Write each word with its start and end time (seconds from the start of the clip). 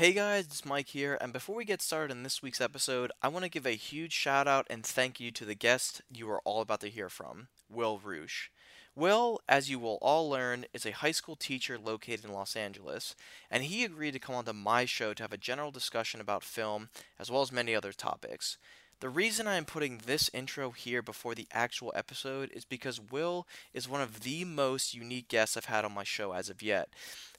Hey 0.00 0.14
guys, 0.14 0.46
it's 0.46 0.64
Mike 0.64 0.88
here, 0.88 1.18
and 1.20 1.30
before 1.30 1.54
we 1.54 1.66
get 1.66 1.82
started 1.82 2.16
in 2.16 2.22
this 2.22 2.42
week's 2.42 2.62
episode, 2.62 3.12
I 3.20 3.28
want 3.28 3.44
to 3.44 3.50
give 3.50 3.66
a 3.66 3.72
huge 3.72 4.14
shout 4.14 4.48
out 4.48 4.66
and 4.70 4.82
thank 4.82 5.20
you 5.20 5.30
to 5.32 5.44
the 5.44 5.54
guest 5.54 6.00
you 6.10 6.30
are 6.30 6.40
all 6.46 6.62
about 6.62 6.80
to 6.80 6.88
hear 6.88 7.10
from, 7.10 7.48
Will 7.68 8.00
Reusch. 8.02 8.48
Will, 8.96 9.40
as 9.46 9.68
you 9.68 9.78
will 9.78 9.98
all 10.00 10.30
learn, 10.30 10.64
is 10.72 10.86
a 10.86 10.92
high 10.92 11.10
school 11.10 11.36
teacher 11.36 11.76
located 11.78 12.24
in 12.24 12.32
Los 12.32 12.56
Angeles, 12.56 13.14
and 13.50 13.62
he 13.62 13.84
agreed 13.84 14.12
to 14.12 14.18
come 14.18 14.34
onto 14.34 14.54
my 14.54 14.86
show 14.86 15.12
to 15.12 15.22
have 15.22 15.34
a 15.34 15.36
general 15.36 15.70
discussion 15.70 16.18
about 16.18 16.42
film, 16.42 16.88
as 17.18 17.30
well 17.30 17.42
as 17.42 17.52
many 17.52 17.74
other 17.74 17.92
topics. 17.92 18.56
The 19.00 19.10
reason 19.10 19.46
I 19.46 19.56
am 19.56 19.66
putting 19.66 19.98
this 19.98 20.30
intro 20.32 20.70
here 20.70 21.02
before 21.02 21.34
the 21.34 21.48
actual 21.52 21.92
episode 21.94 22.50
is 22.52 22.64
because 22.66 23.00
Will 23.00 23.46
is 23.74 23.88
one 23.88 24.00
of 24.00 24.20
the 24.20 24.44
most 24.44 24.94
unique 24.94 25.28
guests 25.28 25.58
I've 25.58 25.66
had 25.66 25.84
on 25.84 25.92
my 25.92 26.04
show 26.04 26.32
as 26.32 26.48
of 26.48 26.62
yet. 26.62 26.88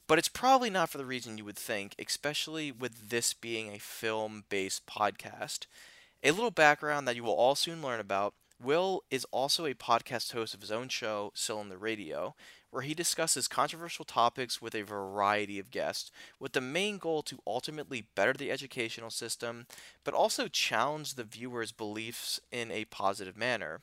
But 0.07 0.19
it's 0.19 0.27
probably 0.27 0.69
not 0.69 0.89
for 0.89 0.97
the 0.97 1.05
reason 1.05 1.37
you 1.37 1.45
would 1.45 1.57
think, 1.57 1.95
especially 1.97 2.71
with 2.71 3.09
this 3.09 3.33
being 3.33 3.69
a 3.73 3.79
film 3.79 4.43
based 4.49 4.85
podcast. 4.85 5.67
A 6.23 6.31
little 6.31 6.51
background 6.51 7.07
that 7.07 7.15
you 7.15 7.23
will 7.23 7.33
all 7.33 7.55
soon 7.55 7.81
learn 7.81 7.99
about 7.99 8.33
Will 8.61 9.03
is 9.09 9.25
also 9.31 9.65
a 9.65 9.73
podcast 9.73 10.33
host 10.33 10.53
of 10.53 10.61
his 10.61 10.71
own 10.71 10.87
show, 10.87 11.31
Cylinder 11.33 11.77
Radio, 11.77 12.35
where 12.69 12.83
he 12.83 12.93
discusses 12.93 13.47
controversial 13.47 14.05
topics 14.05 14.61
with 14.61 14.75
a 14.75 14.83
variety 14.83 15.57
of 15.57 15.71
guests, 15.71 16.11
with 16.39 16.53
the 16.53 16.61
main 16.61 16.97
goal 16.97 17.23
to 17.23 17.39
ultimately 17.47 18.07
better 18.15 18.33
the 18.33 18.51
educational 18.51 19.09
system, 19.09 19.65
but 20.03 20.13
also 20.13 20.47
challenge 20.47 21.15
the 21.15 21.23
viewer's 21.23 21.71
beliefs 21.71 22.39
in 22.51 22.71
a 22.71 22.85
positive 22.85 23.35
manner. 23.35 23.81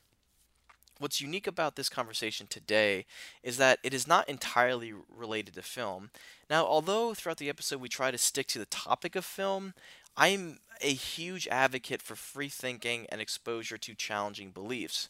What's 0.99 1.21
unique 1.21 1.47
about 1.47 1.77
this 1.77 1.89
conversation 1.89 2.47
today 2.49 3.07
is 3.43 3.57
that 3.59 3.79
it 3.85 3.95
is 3.95 4.09
not 4.09 4.29
entirely 4.29 4.93
related 5.09 5.55
to 5.55 5.63
film. 5.63 6.11
Now, 6.51 6.65
although 6.67 7.15
throughout 7.15 7.39
the 7.39 7.49
episode 7.49 7.81
we 7.81 7.89
try 7.89 8.11
to 8.11 8.19
stick 8.19 8.49
to 8.49 8.59
the 8.59 8.67
topic 8.67 9.15
of 9.15 9.25
film, 9.25 9.75
I'm 10.17 10.59
a 10.81 10.93
huge 10.93 11.47
advocate 11.49 12.03
for 12.03 12.17
free 12.17 12.49
thinking 12.49 13.07
and 13.11 13.21
exposure 13.21 13.79
to 13.79 13.95
challenging 13.95 14.51
beliefs. 14.51 15.09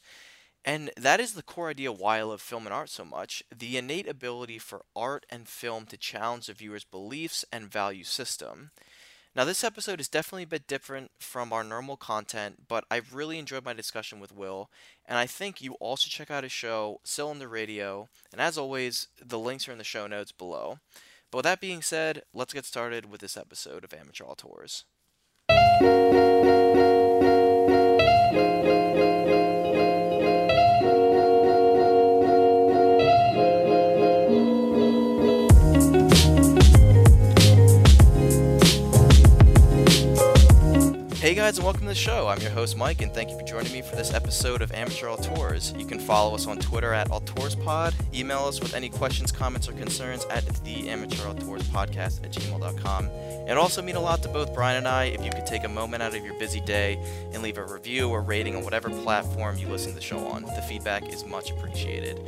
And 0.64 0.90
that 0.98 1.20
is 1.20 1.32
the 1.32 1.42
core 1.42 1.70
idea 1.70 1.90
why 1.90 2.18
I 2.18 2.22
love 2.22 2.42
film 2.42 2.66
and 2.66 2.74
art 2.74 2.90
so 2.90 3.04
much 3.04 3.42
the 3.56 3.78
innate 3.78 4.06
ability 4.06 4.58
for 4.58 4.82
art 4.94 5.24
and 5.30 5.48
film 5.48 5.86
to 5.86 5.96
challenge 5.96 6.46
the 6.46 6.52
viewer's 6.52 6.84
beliefs 6.84 7.44
and 7.50 7.72
value 7.72 8.04
system. 8.04 8.70
Now, 9.38 9.44
this 9.44 9.62
episode 9.62 10.00
is 10.00 10.08
definitely 10.08 10.42
a 10.42 10.48
bit 10.48 10.66
different 10.66 11.12
from 11.20 11.52
our 11.52 11.62
normal 11.62 11.96
content, 11.96 12.66
but 12.66 12.84
I've 12.90 13.14
really 13.14 13.38
enjoyed 13.38 13.64
my 13.64 13.72
discussion 13.72 14.18
with 14.18 14.34
Will, 14.34 14.68
and 15.06 15.16
I 15.16 15.26
think 15.26 15.62
you 15.62 15.74
all 15.74 15.94
should 15.94 16.10
check 16.10 16.28
out 16.28 16.42
his 16.42 16.50
show, 16.50 17.00
Cylinder 17.04 17.46
Radio, 17.46 18.08
and 18.32 18.40
as 18.40 18.58
always, 18.58 19.06
the 19.24 19.38
links 19.38 19.68
are 19.68 19.72
in 19.72 19.78
the 19.78 19.84
show 19.84 20.08
notes 20.08 20.32
below. 20.32 20.80
But 21.30 21.38
with 21.38 21.44
that 21.44 21.60
being 21.60 21.82
said, 21.82 22.22
let's 22.34 22.52
get 22.52 22.64
started 22.64 23.08
with 23.08 23.20
this 23.20 23.36
episode 23.36 23.84
of 23.84 23.94
Amateur 23.94 24.24
Auteurs. 24.24 24.82
Hey 25.48 26.37
guys, 41.48 41.56
and 41.56 41.64
welcome 41.64 41.84
to 41.84 41.88
the 41.88 41.94
show. 41.94 42.28
I'm 42.28 42.38
your 42.42 42.50
host 42.50 42.76
Mike, 42.76 43.00
and 43.00 43.10
thank 43.14 43.30
you 43.30 43.38
for 43.38 43.42
joining 43.42 43.72
me 43.72 43.80
for 43.80 43.96
this 43.96 44.12
episode 44.12 44.60
of 44.60 44.70
Amateur 44.72 45.06
Auteurs. 45.08 45.72
You 45.78 45.86
can 45.86 45.98
follow 45.98 46.34
us 46.34 46.46
on 46.46 46.58
Twitter 46.58 46.92
at 46.92 47.08
AuteursPod, 47.08 47.94
email 48.14 48.40
us 48.40 48.60
with 48.60 48.74
any 48.74 48.90
questions, 48.90 49.32
comments, 49.32 49.66
or 49.66 49.72
concerns 49.72 50.26
at 50.26 50.44
the 50.62 50.90
Amateur 50.90 51.26
Auteurs 51.26 51.62
Podcast 51.70 52.22
at 52.22 52.32
gmail.com. 52.32 53.08
It 53.48 53.52
would 53.52 53.60
also 53.60 53.80
mean 53.80 53.96
a 53.96 54.00
lot 54.00 54.22
to 54.24 54.28
both 54.28 54.52
Brian 54.52 54.76
and 54.76 54.86
I 54.86 55.04
if 55.04 55.24
you 55.24 55.30
could 55.30 55.46
take 55.46 55.64
a 55.64 55.68
moment 55.70 56.02
out 56.02 56.14
of 56.14 56.22
your 56.22 56.34
busy 56.34 56.60
day 56.60 57.02
and 57.32 57.42
leave 57.42 57.56
a 57.56 57.64
review 57.64 58.10
or 58.10 58.20
rating 58.20 58.54
on 58.54 58.62
whatever 58.62 58.90
platform 58.90 59.56
you 59.56 59.66
listen 59.68 59.92
to 59.92 59.94
the 59.94 60.02
show 60.02 60.18
on. 60.26 60.42
The 60.42 60.62
feedback 60.68 61.10
is 61.10 61.24
much 61.24 61.50
appreciated. 61.50 62.20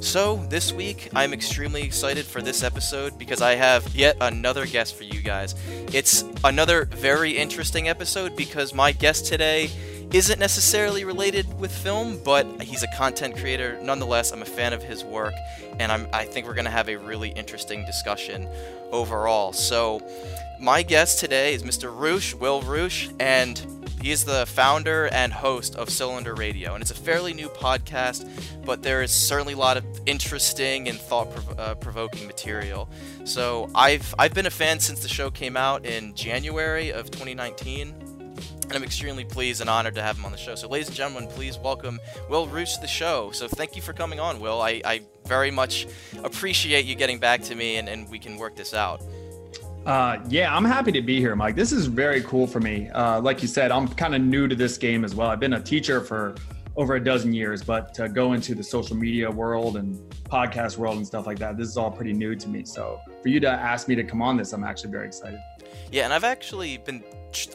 So, 0.00 0.44
this 0.48 0.72
week, 0.72 1.10
I'm 1.14 1.32
extremely 1.32 1.82
excited 1.84 2.26
for 2.26 2.42
this 2.42 2.64
episode 2.64 3.16
because 3.20 3.40
I 3.40 3.54
have 3.54 3.94
yet 3.94 4.16
another 4.20 4.66
guest 4.66 4.96
for 4.96 5.04
you 5.04 5.20
guys. 5.22 5.54
It's 5.92 6.24
another 6.42 6.86
very 6.86 7.30
interesting 7.30 7.88
episode 7.88 8.34
because 8.34 8.74
my 8.74 8.90
guest 8.90 9.26
today 9.26 9.70
isn't 10.12 10.38
necessarily 10.38 11.04
related 11.04 11.58
with 11.58 11.72
film, 11.72 12.20
but 12.24 12.46
he's 12.62 12.82
a 12.82 12.88
content 12.96 13.36
creator. 13.36 13.78
Nonetheless, 13.80 14.32
I'm 14.32 14.42
a 14.42 14.44
fan 14.44 14.72
of 14.72 14.82
his 14.82 15.04
work, 15.04 15.34
and 15.78 15.90
I'm, 15.90 16.06
I 16.12 16.24
think 16.24 16.46
we're 16.46 16.54
going 16.54 16.66
to 16.66 16.70
have 16.70 16.88
a 16.88 16.96
really 16.96 17.30
interesting 17.30 17.84
discussion 17.84 18.48
overall. 18.92 19.52
So, 19.52 20.02
my 20.64 20.82
guest 20.82 21.18
today 21.18 21.52
is 21.52 21.62
Mr. 21.62 21.94
Reusch, 21.94 22.32
Will 22.32 22.62
Reusch, 22.62 23.14
and 23.20 23.60
he 24.00 24.10
is 24.10 24.24
the 24.24 24.46
founder 24.46 25.08
and 25.12 25.30
host 25.30 25.76
of 25.76 25.90
Cylinder 25.90 26.34
Radio, 26.34 26.72
and 26.72 26.80
it's 26.80 26.90
a 26.90 26.94
fairly 26.94 27.34
new 27.34 27.50
podcast, 27.50 28.26
but 28.64 28.82
there 28.82 29.02
is 29.02 29.10
certainly 29.10 29.52
a 29.52 29.58
lot 29.58 29.76
of 29.76 29.84
interesting 30.06 30.88
and 30.88 30.98
thought-provoking 30.98 32.24
uh, 32.24 32.26
material. 32.26 32.88
So 33.24 33.70
I've 33.74 34.14
I've 34.18 34.32
been 34.32 34.46
a 34.46 34.50
fan 34.50 34.80
since 34.80 35.00
the 35.00 35.08
show 35.08 35.30
came 35.30 35.54
out 35.54 35.84
in 35.84 36.14
January 36.14 36.94
of 36.94 37.10
2019, 37.10 37.88
and 37.90 38.72
I'm 38.72 38.84
extremely 38.84 39.26
pleased 39.26 39.60
and 39.60 39.68
honored 39.68 39.96
to 39.96 40.02
have 40.02 40.16
him 40.16 40.24
on 40.24 40.32
the 40.32 40.38
show. 40.38 40.54
So, 40.54 40.66
ladies 40.66 40.88
and 40.88 40.96
gentlemen, 40.96 41.28
please 41.28 41.58
welcome 41.58 42.00
Will 42.30 42.46
Reusch 42.46 42.76
to 42.76 42.80
the 42.80 42.86
show. 42.86 43.32
So, 43.32 43.48
thank 43.48 43.76
you 43.76 43.82
for 43.82 43.92
coming 43.92 44.18
on, 44.18 44.40
Will. 44.40 44.62
I, 44.62 44.80
I 44.82 45.02
very 45.26 45.50
much 45.50 45.86
appreciate 46.22 46.86
you 46.86 46.94
getting 46.94 47.18
back 47.18 47.42
to 47.42 47.54
me, 47.54 47.76
and, 47.76 47.86
and 47.86 48.08
we 48.10 48.18
can 48.18 48.38
work 48.38 48.56
this 48.56 48.72
out. 48.72 49.02
Uh, 49.86 50.18
yeah, 50.30 50.54
I'm 50.54 50.64
happy 50.64 50.92
to 50.92 51.02
be 51.02 51.20
here, 51.20 51.36
Mike. 51.36 51.56
This 51.56 51.70
is 51.70 51.86
very 51.86 52.22
cool 52.22 52.46
for 52.46 52.58
me. 52.58 52.88
Uh, 52.90 53.20
like 53.20 53.42
you 53.42 53.48
said, 53.48 53.70
I'm 53.70 53.86
kind 53.86 54.14
of 54.14 54.22
new 54.22 54.48
to 54.48 54.54
this 54.54 54.78
game 54.78 55.04
as 55.04 55.14
well. 55.14 55.28
I've 55.28 55.40
been 55.40 55.52
a 55.54 55.60
teacher 55.60 56.00
for 56.00 56.34
over 56.76 56.94
a 56.94 57.04
dozen 57.04 57.34
years, 57.34 57.62
but 57.62 57.92
to 57.94 58.08
go 58.08 58.32
into 58.32 58.54
the 58.54 58.62
social 58.62 58.96
media 58.96 59.30
world 59.30 59.76
and 59.76 59.96
podcast 60.24 60.78
world 60.78 60.96
and 60.96 61.06
stuff 61.06 61.26
like 61.26 61.38
that, 61.38 61.58
this 61.58 61.68
is 61.68 61.76
all 61.76 61.90
pretty 61.90 62.14
new 62.14 62.34
to 62.34 62.48
me. 62.48 62.64
So 62.64 62.98
for 63.22 63.28
you 63.28 63.40
to 63.40 63.48
ask 63.48 63.86
me 63.86 63.94
to 63.94 64.02
come 64.02 64.22
on 64.22 64.38
this, 64.38 64.54
I'm 64.54 64.64
actually 64.64 64.90
very 64.90 65.06
excited. 65.06 65.38
Yeah, 65.92 66.04
and 66.04 66.14
I've 66.14 66.24
actually 66.24 66.78
been 66.78 67.04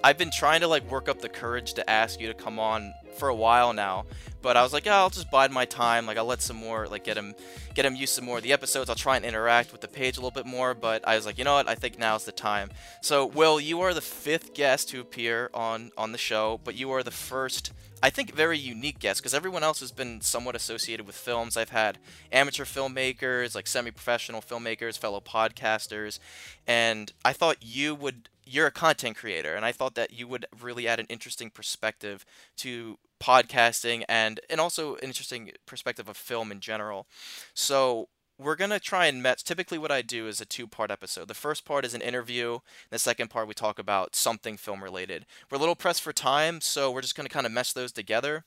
I've 0.04 0.18
been 0.18 0.32
trying 0.32 0.62
to 0.62 0.68
like 0.68 0.90
work 0.90 1.10
up 1.10 1.20
the 1.20 1.30
courage 1.30 1.74
to 1.74 1.90
ask 1.90 2.20
you 2.20 2.28
to 2.28 2.34
come 2.34 2.60
on 2.60 2.94
for 3.16 3.30
a 3.30 3.36
while 3.36 3.74
now, 3.74 4.06
but 4.42 4.56
I 4.56 4.64
was 4.64 4.72
like, 4.72 4.86
yeah, 4.86 4.98
I'll 4.98 5.10
just 5.10 5.30
bide 5.30 5.52
my 5.52 5.66
time. 5.66 6.06
Like 6.06 6.18
I'll 6.18 6.26
let 6.26 6.42
some 6.42 6.56
more 6.58 6.88
like 6.88 7.04
get 7.04 7.18
him 7.18 7.36
get 7.74 7.86
him 7.86 7.96
used 7.96 8.16
to 8.16 8.22
more 8.22 8.38
of 8.38 8.44
the 8.44 8.54
episodes. 8.54 8.90
I'll 8.90 8.96
try 8.96 9.16
and 9.16 9.26
interact 9.26 9.72
with 9.72 9.82
the 9.82 9.88
page 9.88 10.18
a 10.18 10.22
little 10.22 10.32
bit 10.32 10.46
more. 10.46 10.74
But 10.74 11.08
I 11.08 11.16
was 11.16 11.26
like, 11.26 11.38
you 11.38 11.44
know 11.44 11.56
what? 11.56 11.68
I 11.68 11.76
think 11.76 12.00
now's 12.00 12.26
the 12.26 12.32
time. 12.32 12.72
So 13.02 13.26
Will, 13.26 13.60
you 13.60 13.82
are 13.82 13.94
the 13.94 14.02
fifth 14.02 14.54
guest 14.54 14.90
to 14.90 15.02
appear 15.02 15.50
on 15.54 15.92
on 15.98 16.12
the 16.12 16.18
show, 16.18 16.60
but 16.64 16.76
you 16.76 16.92
are 16.92 17.04
the 17.04 17.12
first. 17.12 17.74
I 18.02 18.10
think 18.10 18.34
very 18.34 18.58
unique 18.58 19.00
guest 19.00 19.20
because 19.20 19.34
everyone 19.34 19.62
else 19.62 19.82
has 19.82 19.92
been 19.92 20.22
somewhat 20.22 20.56
associated 20.56 21.06
with 21.06 21.16
films. 21.16 21.58
I've 21.58 21.72
had 21.72 21.98
amateur 22.32 22.64
filmmakers, 22.64 23.56
like 23.56 23.68
semi-professional 23.68 24.42
filmmakers, 24.42 24.98
fellow 24.98 25.20
podcasters, 25.20 26.20
and 26.66 27.12
I 27.26 27.34
thought 27.34 27.58
you 27.60 27.96
would 27.96 28.30
you're 28.50 28.68
a 28.68 28.72
content 28.72 29.16
creator 29.16 29.56
and 29.56 29.66
i 29.66 29.72
thought 29.72 29.96
that 29.96 30.12
you 30.12 30.28
would 30.28 30.46
really 30.62 30.88
add 30.88 31.00
an 31.00 31.06
interesting 31.10 31.50
perspective 31.50 32.26
to 32.58 32.98
podcasting 33.20 34.04
and 34.08 34.40
and 34.50 34.60
also 34.60 34.96
an 34.96 35.02
interesting 35.04 35.52
perspective 35.66 36.08
of 36.10 36.18
film 36.18 36.52
in 36.52 36.60
general. 36.60 37.08
So 37.54 38.10
we're 38.38 38.56
going 38.56 38.70
to 38.70 38.80
try 38.80 39.08
and 39.08 39.22
match 39.22 39.44
typically 39.44 39.78
what 39.78 39.92
i 39.92 40.02
do 40.02 40.28
is 40.28 40.40
a 40.40 40.46
two 40.46 40.68
part 40.68 40.92
episode. 40.92 41.28
The 41.28 41.34
first 41.34 41.66
part 41.66 41.86
is 41.86 41.94
an 41.94 42.02
interview 42.02 42.60
the 42.90 43.00
second 43.00 43.30
part 43.30 43.48
we 43.48 43.54
talk 43.54 43.78
about 43.78 44.16
something 44.16 44.58
film 44.58 44.84
related. 44.84 45.26
We're 45.50 45.58
a 45.58 45.60
little 45.60 45.76
pressed 45.76 46.02
for 46.02 46.14
time 46.14 46.62
so 46.62 46.92
we're 46.92 47.02
just 47.02 47.16
going 47.16 47.28
to 47.28 47.34
kind 47.34 47.46
of 47.46 47.52
mesh 47.52 47.74
those 47.74 47.92
together. 47.92 48.46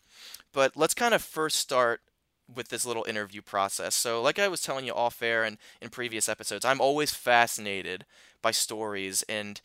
But 0.52 0.76
let's 0.76 0.94
kind 0.94 1.14
of 1.14 1.22
first 1.22 1.56
start 1.56 2.00
with 2.52 2.68
this 2.68 2.84
little 2.84 3.04
interview 3.04 3.40
process. 3.40 3.94
So, 3.94 4.20
like 4.20 4.38
I 4.38 4.48
was 4.48 4.60
telling 4.60 4.84
you 4.84 4.92
off 4.92 5.22
air 5.22 5.44
and 5.44 5.58
in 5.80 5.88
previous 5.88 6.28
episodes, 6.28 6.64
I'm 6.64 6.80
always 6.80 7.12
fascinated 7.12 8.04
by 8.42 8.50
stories 8.50 9.22
and 9.28 9.60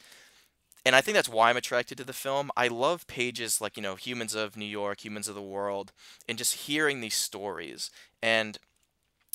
and 0.87 0.95
I 0.95 1.01
think 1.01 1.15
that's 1.15 1.27
why 1.27 1.49
I'm 1.49 1.57
attracted 1.57 1.97
to 1.97 2.05
the 2.05 2.13
film. 2.13 2.49
I 2.55 2.69
love 2.69 3.05
pages 3.07 3.59
like 3.59 3.75
you 3.75 3.83
know 3.83 3.95
Humans 3.95 4.33
of 4.33 4.55
New 4.55 4.65
York, 4.65 5.03
Humans 5.03 5.27
of 5.27 5.35
the 5.35 5.41
World, 5.41 5.91
and 6.29 6.37
just 6.37 6.55
hearing 6.67 7.01
these 7.01 7.15
stories. 7.15 7.91
And 8.23 8.57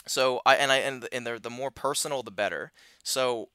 so 0.06 0.40
I 0.46 0.56
and 0.56 0.72
I 0.72 0.78
and 0.78 1.06
and 1.12 1.26
they're 1.26 1.38
the 1.38 1.50
more 1.50 1.70
personal 1.70 2.22
the 2.22 2.30
better. 2.30 2.72
So 3.04 3.50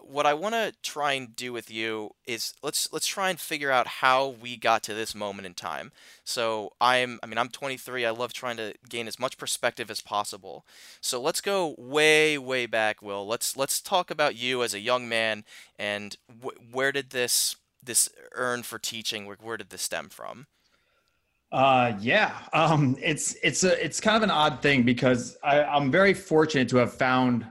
what 0.00 0.26
I 0.26 0.34
want 0.34 0.54
to 0.54 0.72
try 0.82 1.12
and 1.12 1.34
do 1.34 1.52
with 1.52 1.70
you 1.70 2.10
is 2.26 2.54
let's 2.62 2.92
let's 2.92 3.06
try 3.06 3.30
and 3.30 3.38
figure 3.38 3.70
out 3.70 3.86
how 3.86 4.28
we 4.28 4.56
got 4.56 4.82
to 4.84 4.94
this 4.94 5.14
moment 5.14 5.46
in 5.46 5.54
time. 5.54 5.92
So 6.24 6.72
I'm 6.80 7.18
I 7.22 7.26
mean 7.26 7.38
I'm 7.38 7.48
23. 7.48 8.06
I 8.06 8.10
love 8.10 8.32
trying 8.32 8.56
to 8.58 8.74
gain 8.88 9.08
as 9.08 9.18
much 9.18 9.36
perspective 9.38 9.90
as 9.90 10.00
possible. 10.00 10.64
So 11.00 11.20
let's 11.20 11.40
go 11.40 11.74
way 11.78 12.38
way 12.38 12.66
back, 12.66 13.02
Will. 13.02 13.26
Let's 13.26 13.56
let's 13.56 13.80
talk 13.80 14.10
about 14.10 14.36
you 14.36 14.62
as 14.62 14.74
a 14.74 14.80
young 14.80 15.08
man 15.08 15.44
and 15.78 16.16
wh- 16.42 16.74
where 16.74 16.92
did 16.92 17.10
this 17.10 17.56
this 17.82 18.08
earn 18.32 18.62
for 18.62 18.78
teaching 18.78 19.26
where, 19.26 19.36
where 19.40 19.56
did 19.56 19.70
this 19.70 19.82
stem 19.82 20.08
from? 20.08 20.46
Uh, 21.50 21.94
yeah. 22.00 22.34
Um, 22.52 22.96
it's 23.02 23.34
it's 23.42 23.64
a 23.64 23.84
it's 23.84 24.00
kind 24.00 24.16
of 24.16 24.22
an 24.22 24.30
odd 24.30 24.62
thing 24.62 24.82
because 24.82 25.36
I, 25.42 25.62
I'm 25.62 25.90
very 25.90 26.14
fortunate 26.14 26.68
to 26.70 26.76
have 26.76 26.92
found, 26.92 27.46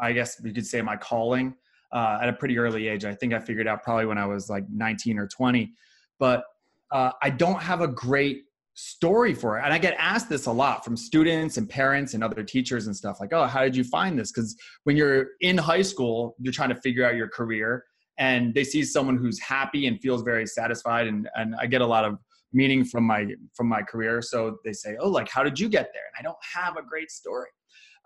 I 0.00 0.12
guess 0.12 0.40
we 0.40 0.52
could 0.52 0.66
say, 0.66 0.82
my 0.82 0.96
calling 0.96 1.54
uh, 1.92 2.18
at 2.22 2.28
a 2.28 2.32
pretty 2.32 2.58
early 2.58 2.88
age. 2.88 3.04
I 3.04 3.14
think 3.14 3.32
I 3.32 3.38
figured 3.38 3.66
out 3.66 3.82
probably 3.82 4.06
when 4.06 4.18
I 4.18 4.26
was 4.26 4.48
like 4.48 4.64
19 4.70 5.18
or 5.18 5.26
20, 5.26 5.72
but 6.18 6.44
uh, 6.90 7.12
I 7.22 7.30
don't 7.30 7.60
have 7.60 7.80
a 7.80 7.88
great 7.88 8.42
story 8.74 9.34
for 9.34 9.58
it. 9.58 9.64
And 9.64 9.72
I 9.72 9.78
get 9.78 9.96
asked 9.98 10.28
this 10.28 10.46
a 10.46 10.52
lot 10.52 10.84
from 10.84 10.96
students 10.96 11.56
and 11.56 11.68
parents 11.68 12.14
and 12.14 12.22
other 12.22 12.44
teachers 12.44 12.86
and 12.86 12.96
stuff 12.96 13.18
like, 13.20 13.32
oh, 13.32 13.44
how 13.46 13.62
did 13.62 13.74
you 13.74 13.84
find 13.84 14.18
this? 14.18 14.30
Because 14.30 14.56
when 14.84 14.96
you're 14.96 15.28
in 15.40 15.58
high 15.58 15.82
school, 15.82 16.36
you're 16.38 16.52
trying 16.52 16.68
to 16.68 16.80
figure 16.80 17.04
out 17.04 17.16
your 17.16 17.28
career 17.28 17.84
and 18.18 18.54
they 18.54 18.64
see 18.64 18.82
someone 18.82 19.16
who's 19.16 19.40
happy 19.40 19.86
and 19.86 20.00
feels 20.00 20.22
very 20.22 20.46
satisfied. 20.46 21.06
And, 21.06 21.28
and 21.34 21.54
I 21.60 21.66
get 21.66 21.80
a 21.80 21.86
lot 21.86 22.04
of 22.04 22.18
meaning 22.52 22.84
from 22.84 23.04
my 23.04 23.26
from 23.54 23.68
my 23.68 23.82
career. 23.82 24.22
So 24.22 24.58
they 24.64 24.72
say, 24.72 24.96
oh, 25.00 25.08
like, 25.08 25.28
how 25.28 25.42
did 25.42 25.58
you 25.58 25.68
get 25.68 25.90
there? 25.92 26.02
And 26.16 26.20
I 26.20 26.22
don't 26.22 26.38
have 26.54 26.76
a 26.76 26.82
great 26.82 27.10
story. 27.10 27.48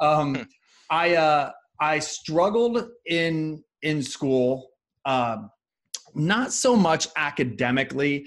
Um, 0.01 0.35
hmm. 0.35 0.43
I 0.91 1.17
uh, 1.17 1.51
I 1.81 1.99
struggled 1.99 2.89
in 3.07 3.63
in 3.83 4.03
school, 4.03 4.71
uh, 5.05 5.39
not 6.15 6.53
so 6.53 6.77
much 6.77 7.09
academically, 7.17 8.27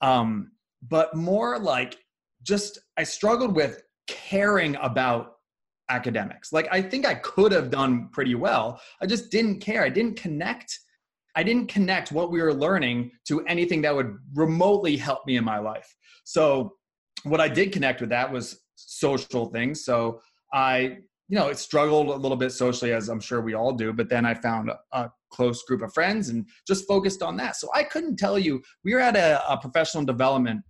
um, 0.00 0.52
but 0.88 1.14
more 1.14 1.58
like 1.58 1.96
just 2.42 2.78
I 2.96 3.04
struggled 3.04 3.54
with 3.54 3.82
caring 4.06 4.76
about 4.76 5.34
academics. 5.88 6.52
Like 6.52 6.68
I 6.70 6.82
think 6.82 7.06
I 7.06 7.14
could 7.16 7.52
have 7.52 7.70
done 7.70 8.08
pretty 8.12 8.34
well. 8.34 8.80
I 9.00 9.06
just 9.06 9.30
didn't 9.30 9.60
care. 9.60 9.82
I 9.82 9.88
didn't 9.88 10.16
connect. 10.16 10.78
I 11.34 11.42
didn't 11.42 11.68
connect 11.68 12.12
what 12.12 12.30
we 12.30 12.40
were 12.40 12.54
learning 12.54 13.10
to 13.28 13.44
anything 13.46 13.82
that 13.82 13.94
would 13.94 14.16
remotely 14.34 14.96
help 14.96 15.26
me 15.26 15.36
in 15.36 15.44
my 15.44 15.58
life. 15.58 15.94
So 16.24 16.74
what 17.24 17.40
I 17.40 17.48
did 17.48 17.72
connect 17.72 18.00
with 18.00 18.10
that 18.10 18.32
was 18.32 18.60
social 18.74 19.46
things. 19.46 19.84
So 19.84 20.20
I 20.52 20.98
you 21.28 21.36
know, 21.36 21.48
it 21.48 21.58
struggled 21.58 22.08
a 22.08 22.14
little 22.14 22.36
bit 22.36 22.50
socially, 22.50 22.92
as 22.92 23.08
I'm 23.08 23.20
sure 23.20 23.40
we 23.40 23.54
all 23.54 23.72
do. 23.72 23.92
But 23.92 24.08
then 24.08 24.24
I 24.24 24.34
found 24.34 24.70
a, 24.70 24.78
a 24.92 25.10
close 25.30 25.62
group 25.64 25.82
of 25.82 25.92
friends 25.92 26.28
and 26.28 26.46
just 26.66 26.86
focused 26.86 27.22
on 27.22 27.36
that. 27.38 27.56
So 27.56 27.68
I 27.74 27.82
couldn't 27.82 28.16
tell 28.16 28.38
you. 28.38 28.62
We 28.84 28.94
were 28.94 29.00
at 29.00 29.16
a, 29.16 29.42
a 29.50 29.58
professional 29.58 30.04
development, 30.04 30.62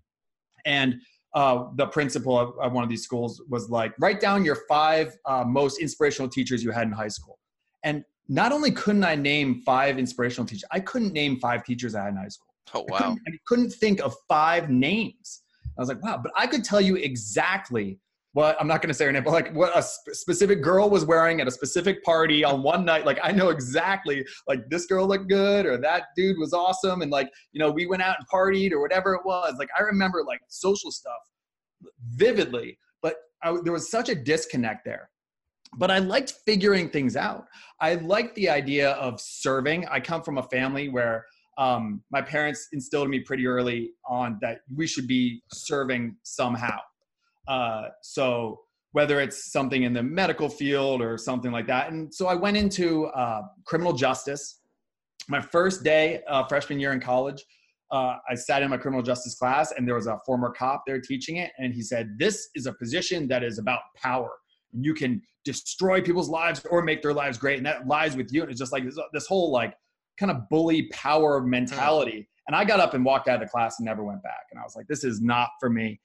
and 0.65 0.97
uh, 1.35 1.65
the 1.77 1.87
principal 1.87 2.39
of, 2.39 2.59
of, 2.59 2.73
one 2.73 2.83
of 2.83 2.89
these 2.89 3.03
schools 3.03 3.43
was 3.51 3.69
like, 3.69 3.93
write 4.01 4.21
down 4.21 4.45
your 4.45 4.57
five 4.69 5.15
uh, 5.27 5.45
most 5.45 5.81
inspirational 5.81 6.31
teachers 6.31 6.65
you 6.65 6.71
had 6.71 6.85
in 6.87 6.93
high 6.93 7.09
school. 7.09 7.39
And 7.85 8.03
not 8.29 8.53
only 8.53 8.71
couldn't 8.71 9.05
I 9.05 9.15
name 9.15 9.61
five 9.67 9.99
inspirational 9.99 10.47
teachers, 10.47 10.65
I 10.71 10.81
couldn't 10.81 11.13
name 11.13 11.39
five 11.39 11.65
teachers 11.65 11.95
I 11.95 12.05
had 12.05 12.15
in 12.15 12.17
high 12.17 12.29
school. 12.29 12.55
Oh 12.75 12.87
wow! 12.89 12.97
I 12.97 13.01
couldn't, 13.01 13.21
I 13.29 13.39
couldn't 13.47 13.71
think 13.71 14.01
of 14.01 14.15
five 14.27 14.71
names. 14.71 15.43
I 15.79 15.83
was 15.83 15.89
like, 15.89 16.03
wow, 16.03 16.19
but 16.23 16.33
I 16.35 16.47
could 16.47 16.65
tell 16.65 16.81
you 16.81 16.97
exactly 16.97 18.01
what 18.37 18.55
I'm 18.61 18.69
not 18.69 18.83
going 18.83 18.89
to 18.89 18.95
say 18.95 19.07
her 19.07 19.13
name, 19.13 19.25
but 19.25 19.31
like 19.31 19.51
what 19.55 19.75
a 19.75 19.81
sp- 19.81 20.13
specific 20.13 20.61
girl 20.61 20.91
was 20.91 21.07
wearing 21.07 21.41
at 21.41 21.49
a 21.49 21.51
specific 21.51 22.05
party 22.05 22.45
on 22.45 22.63
one 22.63 22.85
night. 22.85 23.07
Like 23.07 23.19
I 23.23 23.33
know 23.33 23.49
exactly, 23.49 24.27
like 24.47 24.69
this 24.69 24.85
girl 24.85 25.09
looked 25.09 25.31
good 25.31 25.65
or 25.65 25.79
that 25.79 26.09
dude 26.19 26.37
was 26.39 26.53
awesome, 26.53 27.01
and 27.01 27.11
like 27.11 27.31
you 27.53 27.61
know 27.61 27.71
we 27.71 27.87
went 27.87 28.03
out 28.03 28.17
and 28.19 28.29
partied 28.29 28.73
or 28.73 28.81
whatever 28.83 29.15
it 29.15 29.23
was. 29.25 29.55
Like 29.59 29.71
I 29.75 29.81
remember 29.85 30.23
like 30.23 30.41
social 30.49 30.91
stuff 30.91 31.17
vividly, 32.11 32.79
but 33.01 33.15
I, 33.43 33.57
there 33.65 33.73
was 33.73 33.91
such 33.91 34.11
a 34.11 34.15
disconnect 34.15 34.85
there. 34.85 35.09
But 35.79 35.91
I 35.91 35.99
liked 36.01 36.35
figuring 36.45 36.91
things 36.91 37.17
out. 37.17 37.47
I 37.81 37.95
liked 37.95 38.35
the 38.35 38.51
idea 38.51 38.91
of 38.93 39.19
serving. 39.19 39.89
I 39.89 39.99
come 39.99 40.23
from 40.23 40.37
a 40.37 40.43
family 40.43 40.91
where 40.91 41.25
um, 41.57 42.03
my 42.11 42.21
parents 42.21 42.69
instilled 42.75 43.07
in 43.07 43.11
me 43.13 43.21
pretty 43.21 43.47
early 43.47 43.93
on 44.07 44.37
that 44.43 44.59
we 44.75 44.87
should 44.87 45.07
be 45.07 45.43
serving 45.51 46.17
somehow 46.23 46.79
uh, 47.49 47.89
so 48.03 48.61
whether 48.93 49.21
it's 49.21 49.53
something 49.53 49.83
in 49.83 49.93
the 49.93 50.03
medical 50.03 50.49
field 50.49 51.03
or 51.03 51.19
something 51.19 51.53
like 51.53 51.67
that. 51.67 51.93
And 51.93 52.13
so 52.15 52.29
I 52.29 52.35
went 52.35 52.57
into 52.57 53.07
uh, 53.09 53.43
criminal 53.67 53.93
justice. 53.93 54.61
My 55.29 55.41
first 55.41 55.85
day, 55.85 56.23
uh, 56.27 56.45
freshman 56.47 56.81
year 56.81 56.93
in 56.93 57.01
college, 57.01 57.45
uh, 57.91 58.17
I 58.29 58.35
sat 58.35 58.63
in 58.63 58.71
my 58.71 58.77
criminal 58.77 59.03
justice 59.03 59.35
class, 59.35 59.73
and 59.77 59.87
there 59.87 59.95
was 59.95 60.07
a 60.07 60.19
former 60.25 60.51
cop 60.51 60.85
there 60.87 61.01
teaching 61.01 61.37
it, 61.37 61.53
and 61.59 61.73
he 61.73 61.83
said, 61.83 62.17
"This 62.19 62.49
is 62.55 62.67
a 62.67 62.73
position 62.73 63.29
that 63.29 63.45
is 63.45 63.59
about 63.59 63.81
power. 63.97 64.31
And 64.73 64.85
you 64.85 64.95
can 64.95 65.23
destroy 65.45 66.01
people's 66.01 66.29
lives 66.29 66.65
or 66.71 66.83
make 66.83 67.03
their 67.03 67.13
lives 67.13 67.39
great, 67.39 67.59
and 67.59 67.67
that 67.67 67.87
lies 67.87 68.17
with 68.17 68.33
you." 68.33 68.43
And 68.43 68.51
it's 68.51 68.59
just 68.59 68.73
like 68.73 68.85
this, 68.85 68.99
this 69.13 69.27
whole 69.27 69.53
like 69.53 69.75
kind 70.19 70.33
of 70.33 70.49
bully 70.49 70.89
power 70.89 71.41
mentality. 71.41 72.29
And 72.49 72.57
I 72.57 72.65
got 72.65 72.81
up 72.81 72.95
and 72.95 73.05
walked 73.05 73.29
out 73.29 73.43
of 73.43 73.47
the 73.47 73.51
class 73.51 73.79
and 73.79 73.87
never 73.87 74.03
went 74.03 74.23
back. 74.23 74.47
And 74.51 74.59
I 74.59 74.65
was 74.65 74.75
like, 74.75 74.87
"This 74.89 75.05
is 75.05 75.21
not 75.21 75.51
for 75.61 75.71
me." 75.71 76.01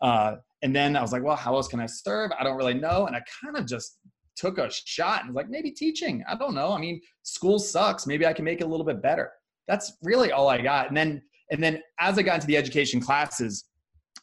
Uh, 0.00 0.36
and 0.62 0.74
then 0.74 0.96
I 0.96 1.02
was 1.02 1.12
like, 1.12 1.22
well, 1.22 1.36
how 1.36 1.54
else 1.54 1.68
can 1.68 1.80
I 1.80 1.86
serve? 1.86 2.30
I 2.38 2.44
don't 2.44 2.56
really 2.56 2.74
know. 2.74 3.06
And 3.06 3.14
I 3.14 3.22
kind 3.42 3.56
of 3.56 3.66
just 3.66 3.98
took 4.36 4.58
a 4.58 4.70
shot 4.70 5.20
and 5.20 5.30
was 5.30 5.36
like, 5.36 5.48
maybe 5.48 5.70
teaching. 5.70 6.24
I 6.28 6.36
don't 6.36 6.54
know. 6.54 6.72
I 6.72 6.78
mean, 6.78 7.00
school 7.22 7.58
sucks. 7.58 8.06
Maybe 8.06 8.26
I 8.26 8.32
can 8.32 8.44
make 8.44 8.60
it 8.60 8.64
a 8.64 8.66
little 8.66 8.86
bit 8.86 9.02
better. 9.02 9.30
That's 9.68 9.92
really 10.02 10.32
all 10.32 10.48
I 10.48 10.60
got. 10.60 10.88
And 10.88 10.96
then, 10.96 11.22
and 11.50 11.62
then 11.62 11.82
as 12.00 12.18
I 12.18 12.22
got 12.22 12.36
into 12.36 12.46
the 12.46 12.56
education 12.56 13.00
classes, 13.00 13.64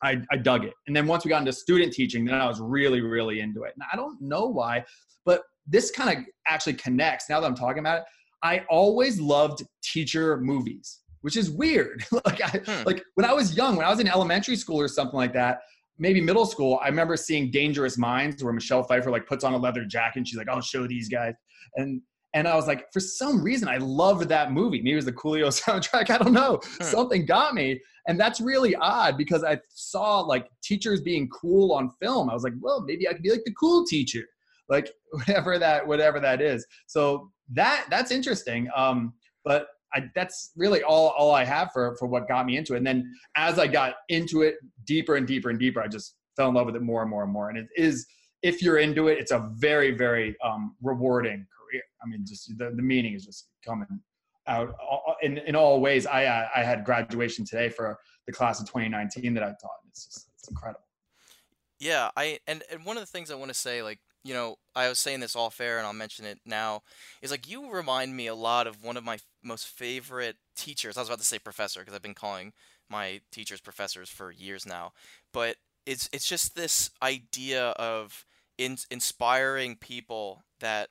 I, 0.01 0.21
I 0.31 0.37
dug 0.37 0.65
it. 0.65 0.73
And 0.87 0.95
then 0.95 1.07
once 1.07 1.23
we 1.23 1.29
got 1.29 1.39
into 1.39 1.53
student 1.53 1.93
teaching, 1.93 2.25
then 2.25 2.35
I 2.35 2.47
was 2.47 2.59
really, 2.59 3.01
really 3.01 3.39
into 3.39 3.63
it. 3.63 3.73
And 3.75 3.83
I 3.91 3.95
don't 3.95 4.19
know 4.21 4.47
why, 4.47 4.83
but 5.25 5.43
this 5.65 5.91
kind 5.91 6.17
of 6.17 6.25
actually 6.47 6.73
connects. 6.73 7.29
Now 7.29 7.39
that 7.39 7.47
I'm 7.47 7.55
talking 7.55 7.79
about 7.79 7.99
it, 7.99 8.03
I 8.43 8.65
always 8.69 9.19
loved 9.21 9.63
teacher 9.81 10.37
movies, 10.37 10.99
which 11.23 11.37
is 11.37 11.49
weird. 11.49 12.05
like, 12.25 12.41
I, 12.41 12.59
hmm. 12.59 12.83
like 12.85 13.03
when 13.15 13.25
I 13.25 13.33
was 13.33 13.55
young, 13.55 13.75
when 13.75 13.85
I 13.85 13.89
was 13.89 13.99
in 13.99 14.07
elementary 14.07 14.55
school 14.55 14.79
or 14.79 14.87
something 14.87 15.17
like 15.17 15.33
that, 15.33 15.59
maybe 15.97 16.19
middle 16.19 16.45
school, 16.45 16.79
I 16.83 16.87
remember 16.87 17.15
seeing 17.15 17.49
Dangerous 17.49 17.97
Minds 17.97 18.43
where 18.43 18.53
Michelle 18.53 18.83
Pfeiffer 18.83 19.09
like 19.09 19.25
puts 19.25 19.43
on 19.43 19.53
a 19.53 19.57
leather 19.57 19.85
jacket 19.85 20.19
and 20.19 20.27
she's 20.27 20.37
like, 20.37 20.49
I'll 20.49 20.61
show 20.61 20.85
these 20.85 21.09
guys. 21.09 21.33
And 21.75 22.01
and 22.35 22.47
I 22.47 22.55
was 22.55 22.67
like, 22.67 22.91
for 22.91 22.99
some 22.99 23.43
reason, 23.43 23.67
I 23.67 23.77
loved 23.77 24.27
that 24.29 24.51
movie. 24.51 24.79
Maybe 24.79 24.93
it 24.93 24.95
was 24.95 25.05
the 25.05 25.13
Coolio 25.13 25.47
soundtrack. 25.61 26.09
I 26.09 26.17
don't 26.17 26.33
know. 26.33 26.59
Hmm. 26.63 26.83
Something 26.83 27.25
got 27.25 27.53
me. 27.53 27.79
And 28.07 28.19
that's 28.19 28.41
really 28.41 28.75
odd 28.75 29.17
because 29.17 29.43
I 29.43 29.59
saw 29.69 30.19
like 30.19 30.47
teachers 30.61 31.01
being 31.01 31.29
cool 31.29 31.71
on 31.71 31.89
film. 32.01 32.29
I 32.29 32.33
was 32.33 32.43
like, 32.43 32.53
well, 32.59 32.81
maybe 32.81 33.07
I 33.07 33.13
could 33.13 33.23
be 33.23 33.31
like 33.31 33.45
the 33.45 33.53
cool 33.53 33.85
teacher, 33.85 34.25
like 34.67 34.91
whatever 35.11 35.57
that, 35.57 35.87
whatever 35.87 36.19
that 36.19 36.41
is. 36.41 36.65
So 36.87 37.31
that 37.53 37.85
that's 37.89 38.11
interesting. 38.11 38.67
Um, 38.75 39.13
but 39.45 39.67
I, 39.94 40.10
that's 40.16 40.51
really 40.56 40.84
all, 40.84 41.10
all 41.10 41.34
I 41.34 41.44
have 41.44 41.72
for, 41.72 41.95
for 41.98 42.07
what 42.07 42.28
got 42.28 42.45
me 42.45 42.57
into 42.57 42.74
it. 42.74 42.78
And 42.78 42.88
then 42.88 43.13
as 43.36 43.60
I 43.60 43.68
got 43.68 43.95
into 44.10 44.42
it 44.42 44.56
deeper 44.86 45.16
and 45.16 45.28
deeper 45.28 45.50
and 45.50 45.60
deeper, 45.60 45.81
I 45.81 45.88
just 45.88 46.16
fell 46.36 46.50
in 46.50 46.56
love 46.56 46.66
with 46.66 46.75
it 46.75 46.81
more 46.81 47.01
and 47.01 47.10
more 47.10 47.24
and 47.24 47.31
more. 47.31 47.50
And 47.50 47.57
it 47.57 47.68
is, 47.75 48.06
if 48.42 48.62
you're 48.62 48.80
into 48.80 49.07
it, 49.07 49.19
it's 49.19 49.31
a 49.31 49.50
very, 49.56 49.92
very 49.92 50.36
um, 50.44 50.75
rewarding 50.81 51.45
career. 51.57 51.84
I 52.04 52.07
mean, 52.07 52.25
just 52.25 52.51
the, 52.57 52.72
the 52.72 52.81
meaning 52.81 53.13
is 53.13 53.25
just 53.25 53.50
coming 53.66 53.88
out 54.48 54.75
in, 55.22 55.38
in 55.40 55.56
all 55.56 55.80
ways. 55.80 56.06
I, 56.06 56.25
uh, 56.25 56.48
I 56.56 56.63
had 56.63 56.84
graduation 56.84 57.45
today 57.45 57.69
for 57.69 57.97
the 58.26 58.33
class 58.33 58.59
of 58.59 58.68
2019 58.68 59.33
that 59.35 59.44
I 59.44 59.47
taught. 59.47 59.71
It's 59.90 60.06
just, 60.06 60.30
it's 60.38 60.50
incredible. 60.50 60.85
Yeah. 61.80 62.09
I, 62.18 62.40
and, 62.47 62.64
and 62.71 62.83
one 62.85 62.97
of 62.97 63.04
the 63.04 63.07
things 63.07 63.31
I 63.31 63.35
want 63.35 63.50
to 63.50 63.57
say, 63.57 63.83
like, 63.83 64.00
you 64.23 64.33
know, 64.33 64.56
I 64.76 64.88
was 64.90 65.00
saying 65.00 65.19
this 65.19 65.35
all 65.35 65.50
fair, 65.50 65.78
and 65.78 65.85
I'll 65.85 65.94
mention 65.94 66.26
it 66.26 66.40
now. 66.45 66.81
Is 67.21 67.31
like 67.31 67.50
you 67.50 67.69
remind 67.69 68.16
me 68.16 68.28
a 68.28 68.35
lot 68.35 68.68
of 68.68 68.83
one 68.83 68.97
of 68.97 69.04
my 69.04 69.18
most 69.44 69.68
favorite 69.68 70.38
teachers. 70.56 70.97
I 70.97 71.02
was 71.02 71.09
about 71.09 71.19
to 71.19 71.26
say 71.26 71.40
professor 71.40 71.81
because 71.81 71.94
I've 71.94 72.02
been 72.02 72.14
calling 72.14 72.54
my 72.90 73.21
teachers 73.31 73.62
professors 73.62 74.09
for 74.09 74.31
years 74.31 74.66
now, 74.66 74.94
but 75.31 75.57
it's 75.85 76.09
it's 76.14 76.28
just 76.28 76.56
this 76.56 76.90
idea 77.02 77.69
of 77.71 78.26
in, 78.57 78.78
inspiring 78.90 79.76
people 79.76 80.44
that 80.59 80.90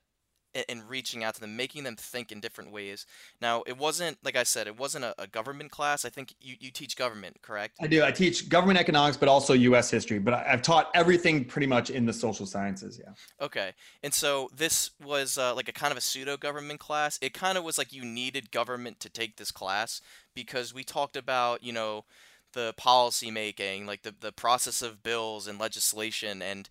and 0.68 0.88
reaching 0.88 1.24
out 1.24 1.34
to 1.34 1.40
them, 1.40 1.56
making 1.56 1.84
them 1.84 1.96
think 1.96 2.30
in 2.30 2.40
different 2.40 2.70
ways. 2.70 3.06
Now, 3.40 3.62
it 3.66 3.78
wasn't 3.78 4.18
like 4.22 4.36
I 4.36 4.42
said, 4.42 4.66
it 4.66 4.78
wasn't 4.78 5.04
a, 5.04 5.14
a, 5.18 5.26
government 5.26 5.70
class. 5.70 6.04
I 6.04 6.08
think 6.10 6.34
you, 6.40 6.56
you 6.60 6.70
teach 6.70 6.96
government, 6.96 7.40
correct? 7.42 7.76
I 7.80 7.86
do. 7.86 8.04
I 8.04 8.10
teach 8.10 8.48
government 8.48 8.78
economics, 8.78 9.16
but 9.16 9.28
also 9.28 9.54
U.S. 9.54 9.90
history. 9.90 10.18
But 10.18 10.34
I, 10.34 10.42
have 10.42 10.62
taught 10.62 10.90
everything 10.94 11.44
pretty 11.44 11.66
much 11.66 11.90
in 11.90 12.04
the 12.04 12.12
social 12.12 12.46
sciences. 12.46 13.00
Yeah. 13.02 13.12
Okay, 13.40 13.72
and 14.02 14.12
so 14.12 14.50
this 14.54 14.90
was 15.02 15.38
uh, 15.38 15.54
like 15.54 15.68
a 15.68 15.72
kind 15.72 15.90
of 15.90 15.98
a 15.98 16.02
pseudo 16.02 16.36
government 16.36 16.80
class. 16.80 17.18
It 17.22 17.34
kind 17.34 17.56
of 17.56 17.64
was 17.64 17.78
like 17.78 17.92
you 17.92 18.04
needed 18.04 18.50
government 18.50 19.00
to 19.00 19.08
take 19.08 19.36
this 19.36 19.50
class 19.50 20.00
because 20.34 20.74
we 20.74 20.84
talked 20.84 21.16
about 21.16 21.62
you 21.62 21.72
know 21.72 22.04
the 22.52 22.74
policy 22.76 23.30
making, 23.30 23.86
like 23.86 24.02
the 24.02 24.14
the 24.18 24.32
process 24.32 24.82
of 24.82 25.02
bills 25.02 25.46
and 25.46 25.58
legislation 25.58 26.42
and 26.42 26.68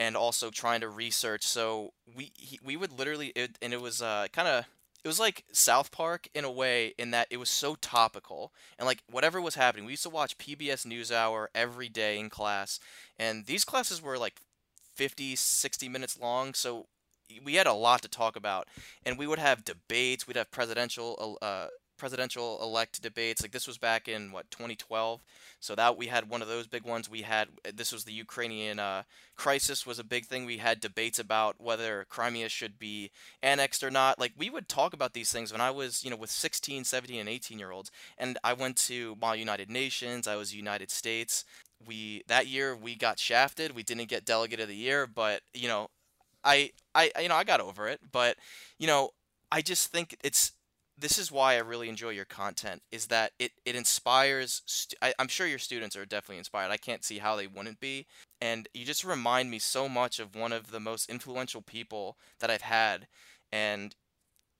and 0.00 0.16
also 0.16 0.50
trying 0.50 0.80
to 0.80 0.88
research. 0.88 1.46
So 1.46 1.92
we 2.16 2.32
he, 2.34 2.58
we 2.64 2.76
would 2.76 2.98
literally 2.98 3.28
it, 3.36 3.58
and 3.62 3.72
it 3.72 3.80
was 3.80 4.00
uh, 4.02 4.26
kind 4.32 4.48
of 4.48 4.64
it 5.04 5.08
was 5.08 5.20
like 5.20 5.44
South 5.52 5.92
Park 5.92 6.28
in 6.34 6.44
a 6.44 6.50
way 6.50 6.94
in 6.98 7.10
that 7.12 7.28
it 7.30 7.36
was 7.36 7.50
so 7.50 7.74
topical 7.76 8.52
and 8.78 8.86
like 8.86 9.02
whatever 9.08 9.40
was 9.40 9.54
happening. 9.54 9.84
We 9.84 9.92
used 9.92 10.02
to 10.02 10.10
watch 10.10 10.38
PBS 10.38 10.86
NewsHour 10.86 11.46
every 11.54 11.90
day 11.90 12.18
in 12.18 12.30
class, 12.30 12.80
and 13.18 13.44
these 13.46 13.64
classes 13.64 14.02
were 14.02 14.18
like 14.18 14.40
50, 14.94 15.36
60 15.36 15.88
minutes 15.88 16.18
long. 16.18 16.54
So 16.54 16.86
we 17.44 17.54
had 17.54 17.66
a 17.66 17.74
lot 17.74 18.02
to 18.02 18.08
talk 18.08 18.36
about, 18.36 18.68
and 19.04 19.18
we 19.18 19.26
would 19.26 19.38
have 19.38 19.64
debates. 19.64 20.26
We'd 20.26 20.36
have 20.36 20.50
presidential 20.50 21.38
uh, 21.42 21.68
presidential 22.00 22.58
elect 22.62 23.02
debates. 23.02 23.42
Like 23.42 23.52
this 23.52 23.68
was 23.68 23.78
back 23.78 24.08
in 24.08 24.32
what 24.32 24.50
2012. 24.50 25.20
So 25.60 25.74
that 25.74 25.96
we 25.98 26.06
had 26.06 26.30
one 26.30 26.40
of 26.42 26.48
those 26.48 26.66
big 26.66 26.84
ones. 26.84 27.08
We 27.08 27.22
had 27.22 27.48
this 27.72 27.92
was 27.92 28.04
the 28.04 28.12
Ukrainian 28.12 28.80
uh, 28.80 29.02
crisis 29.36 29.86
was 29.86 29.98
a 29.98 30.04
big 30.04 30.24
thing. 30.24 30.46
We 30.46 30.56
had 30.56 30.80
debates 30.80 31.18
about 31.18 31.60
whether 31.60 32.06
Crimea 32.08 32.48
should 32.48 32.78
be 32.78 33.10
annexed 33.42 33.84
or 33.84 33.90
not. 33.90 34.18
Like 34.18 34.32
we 34.36 34.50
would 34.50 34.68
talk 34.68 34.94
about 34.94 35.12
these 35.12 35.30
things 35.30 35.52
when 35.52 35.60
I 35.60 35.70
was, 35.70 36.02
you 36.02 36.10
know, 36.10 36.16
with 36.16 36.30
16, 36.30 36.84
17, 36.84 37.20
and 37.20 37.28
18 37.28 37.58
year 37.58 37.70
olds. 37.70 37.90
And 38.18 38.38
I 38.42 38.54
went 38.54 38.76
to 38.88 39.16
my 39.20 39.34
United 39.34 39.70
Nations. 39.70 40.26
I 40.26 40.36
was 40.36 40.54
United 40.54 40.90
States. 40.90 41.44
We 41.86 42.24
that 42.26 42.46
year 42.46 42.74
we 42.74 42.96
got 42.96 43.18
shafted. 43.18 43.76
We 43.76 43.82
didn't 43.82 44.08
get 44.08 44.24
delegate 44.24 44.60
of 44.60 44.68
the 44.68 44.74
year, 44.74 45.06
but 45.06 45.42
you 45.52 45.68
know, 45.68 45.88
I 46.42 46.70
I 46.94 47.12
you 47.20 47.28
know 47.28 47.36
I 47.36 47.44
got 47.44 47.60
over 47.60 47.86
it. 47.86 48.00
But 48.10 48.36
you 48.78 48.86
know, 48.86 49.10
I 49.52 49.60
just 49.60 49.92
think 49.92 50.16
it's 50.24 50.52
this 51.00 51.18
is 51.18 51.32
why 51.32 51.54
I 51.54 51.58
really 51.58 51.88
enjoy 51.88 52.10
your 52.10 52.24
content 52.24 52.82
is 52.92 53.06
that 53.06 53.32
it, 53.38 53.52
it 53.64 53.74
inspires 53.74 54.86
I, 55.00 55.14
am 55.18 55.28
sure 55.28 55.46
your 55.46 55.58
students 55.58 55.96
are 55.96 56.04
definitely 56.04 56.38
inspired. 56.38 56.70
I 56.70 56.76
can't 56.76 57.04
see 57.04 57.18
how 57.18 57.36
they 57.36 57.46
wouldn't 57.46 57.80
be. 57.80 58.06
And 58.40 58.68
you 58.74 58.84
just 58.84 59.04
remind 59.04 59.50
me 59.50 59.58
so 59.58 59.88
much 59.88 60.18
of 60.18 60.34
one 60.34 60.52
of 60.52 60.70
the 60.70 60.80
most 60.80 61.08
influential 61.08 61.62
people 61.62 62.16
that 62.40 62.50
I've 62.50 62.62
had. 62.62 63.06
And 63.52 63.94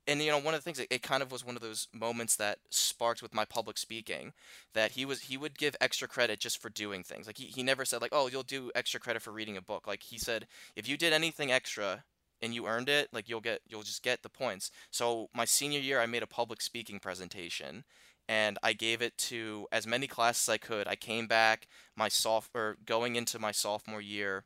and 0.07 0.23
you 0.23 0.31
know 0.31 0.39
one 0.39 0.55
of 0.55 0.61
the 0.61 0.65
things 0.65 0.79
it, 0.79 0.89
it 0.91 1.03
kind 1.03 1.23
of 1.23 1.31
was 1.31 1.45
one 1.45 1.57
of 1.57 1.63
those 1.63 1.87
moments 1.93 2.37
that 2.37 2.59
sparked 2.71 3.23
with 3.23 3.35
my 3.35 3.45
public 3.45 3.77
speaking 3.77 4.33
that 4.75 4.93
he 4.93 5.05
was 5.05 5.23
he 5.23 5.37
would 5.37 5.59
give 5.59 5.77
extra 5.81 6.09
credit 6.09 6.41
just 6.41 6.61
for 6.61 6.71
doing 6.71 7.03
things. 7.03 7.27
Like 7.27 7.39
he, 7.39 7.47
he 7.47 7.63
never 7.63 7.85
said 7.85 8.01
like 8.01 8.13
oh 8.13 8.27
you'll 8.27 8.43
do 8.43 8.71
extra 8.75 8.99
credit 8.99 9.23
for 9.23 9.31
reading 9.31 9.57
a 9.57 9.63
book. 9.63 9.87
Like 9.87 10.03
he 10.03 10.19
said 10.19 10.47
if 10.75 10.89
you 10.89 10.97
did 10.97 11.13
anything 11.13 11.53
extra 11.53 12.05
and 12.43 12.55
you 12.55 12.67
earned 12.67 12.89
it, 12.89 13.09
like 13.13 13.29
you'll 13.29 13.41
get 13.41 13.61
you'll 13.67 13.83
just 13.83 14.03
get 14.03 14.23
the 14.23 14.29
points. 14.29 14.71
So 14.91 15.29
my 15.35 15.45
senior 15.45 15.81
year 15.81 16.01
I 16.01 16.07
made 16.07 16.23
a 16.23 16.27
public 16.29 16.61
speaking 16.61 16.99
presentation 16.99 17.85
and 18.29 18.59
I 18.63 18.73
gave 18.73 19.03
it 19.03 19.17
to 19.19 19.67
as 19.73 19.87
many 19.87 20.07
classes 20.07 20.49
as 20.49 20.53
I 20.55 20.59
could. 20.59 20.87
I 20.87 20.97
came 20.97 21.27
back 21.27 21.67
my 21.97 22.09
soph 22.09 22.51
or 22.55 22.77
going 22.85 23.17
into 23.17 23.39
my 23.39 23.53
sophomore 23.53 24.01
year 24.01 24.45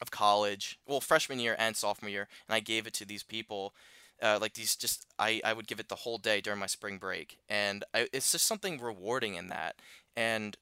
of 0.00 0.10
college, 0.10 0.78
well 0.86 1.00
freshman 1.00 1.38
year 1.40 1.56
and 1.58 1.76
sophomore 1.76 2.10
year, 2.10 2.28
and 2.48 2.54
I 2.54 2.60
gave 2.60 2.86
it 2.86 2.94
to 2.94 3.04
these 3.06 3.22
people 3.22 3.74
uh, 4.22 4.38
like 4.40 4.54
these 4.54 4.76
just 4.76 5.06
I, 5.18 5.40
I 5.44 5.52
would 5.52 5.66
give 5.66 5.80
it 5.80 5.88
the 5.88 5.94
whole 5.94 6.18
day 6.18 6.40
during 6.40 6.60
my 6.60 6.66
spring 6.66 6.98
break 6.98 7.38
and 7.48 7.84
I, 7.94 8.08
it's 8.12 8.32
just 8.32 8.46
something 8.46 8.80
rewarding 8.80 9.34
in 9.34 9.48
that 9.48 9.76
and 10.16 10.56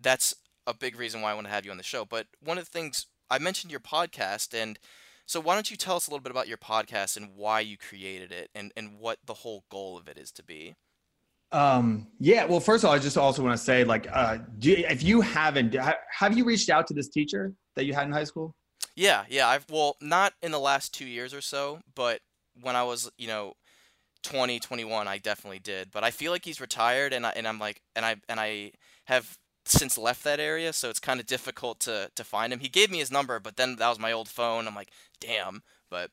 that's 0.00 0.34
a 0.66 0.74
big 0.74 0.98
reason 0.98 1.20
why 1.20 1.32
i 1.32 1.34
want 1.34 1.46
to 1.46 1.52
have 1.52 1.64
you 1.64 1.70
on 1.70 1.76
the 1.76 1.82
show 1.82 2.04
but 2.04 2.26
one 2.42 2.58
of 2.58 2.64
the 2.64 2.70
things 2.70 3.06
i 3.30 3.38
mentioned 3.38 3.70
your 3.70 3.80
podcast 3.80 4.54
and 4.54 4.78
so 5.30 5.38
why 5.38 5.54
don't 5.54 5.70
you 5.70 5.76
tell 5.76 5.94
us 5.94 6.08
a 6.08 6.10
little 6.10 6.24
bit 6.24 6.32
about 6.32 6.48
your 6.48 6.56
podcast 6.56 7.16
and 7.16 7.36
why 7.36 7.60
you 7.60 7.78
created 7.78 8.32
it 8.32 8.50
and, 8.52 8.72
and 8.76 8.98
what 8.98 9.16
the 9.24 9.32
whole 9.32 9.62
goal 9.70 9.96
of 9.96 10.08
it 10.08 10.18
is 10.18 10.32
to 10.32 10.42
be? 10.42 10.74
Um, 11.52 12.08
yeah, 12.18 12.44
well, 12.46 12.58
first 12.58 12.82
of 12.82 12.88
all, 12.88 12.96
I 12.96 12.98
just 12.98 13.16
also 13.16 13.40
want 13.44 13.56
to 13.56 13.62
say, 13.62 13.84
like, 13.84 14.08
uh, 14.12 14.38
you, 14.60 14.84
if 14.88 15.04
you 15.04 15.20
haven't, 15.20 15.76
have 16.18 16.36
you 16.36 16.44
reached 16.44 16.68
out 16.68 16.88
to 16.88 16.94
this 16.94 17.08
teacher 17.08 17.52
that 17.76 17.84
you 17.84 17.94
had 17.94 18.08
in 18.08 18.12
high 18.12 18.24
school? 18.24 18.56
Yeah, 18.96 19.24
yeah. 19.28 19.46
I've, 19.46 19.66
well, 19.70 19.96
not 20.00 20.32
in 20.42 20.50
the 20.50 20.58
last 20.58 20.92
two 20.92 21.06
years 21.06 21.32
or 21.32 21.40
so, 21.40 21.78
but 21.94 22.20
when 22.60 22.74
I 22.74 22.82
was, 22.82 23.08
you 23.16 23.28
know, 23.28 23.52
20, 24.24 24.58
21, 24.58 25.06
I 25.06 25.18
definitely 25.18 25.60
did. 25.60 25.92
But 25.92 26.02
I 26.02 26.10
feel 26.10 26.32
like 26.32 26.44
he's 26.44 26.60
retired 26.60 27.12
and 27.12 27.24
I, 27.24 27.30
and 27.36 27.46
I'm 27.46 27.60
like, 27.60 27.82
and 27.94 28.04
I, 28.04 28.16
and 28.28 28.40
I 28.40 28.72
have 29.04 29.38
since 29.64 29.98
left 29.98 30.24
that 30.24 30.40
area, 30.40 30.72
so 30.72 30.88
it's 30.88 31.00
kind 31.00 31.20
of 31.20 31.26
difficult 31.26 31.80
to 31.80 32.10
to 32.14 32.24
find 32.24 32.52
him. 32.52 32.60
He 32.60 32.68
gave 32.68 32.90
me 32.90 32.98
his 32.98 33.12
number, 33.12 33.38
but 33.38 33.56
then 33.56 33.76
that 33.76 33.88
was 33.88 33.98
my 33.98 34.12
old 34.12 34.28
phone. 34.28 34.66
I'm 34.66 34.74
like, 34.74 34.90
damn. 35.20 35.62
But 35.90 36.10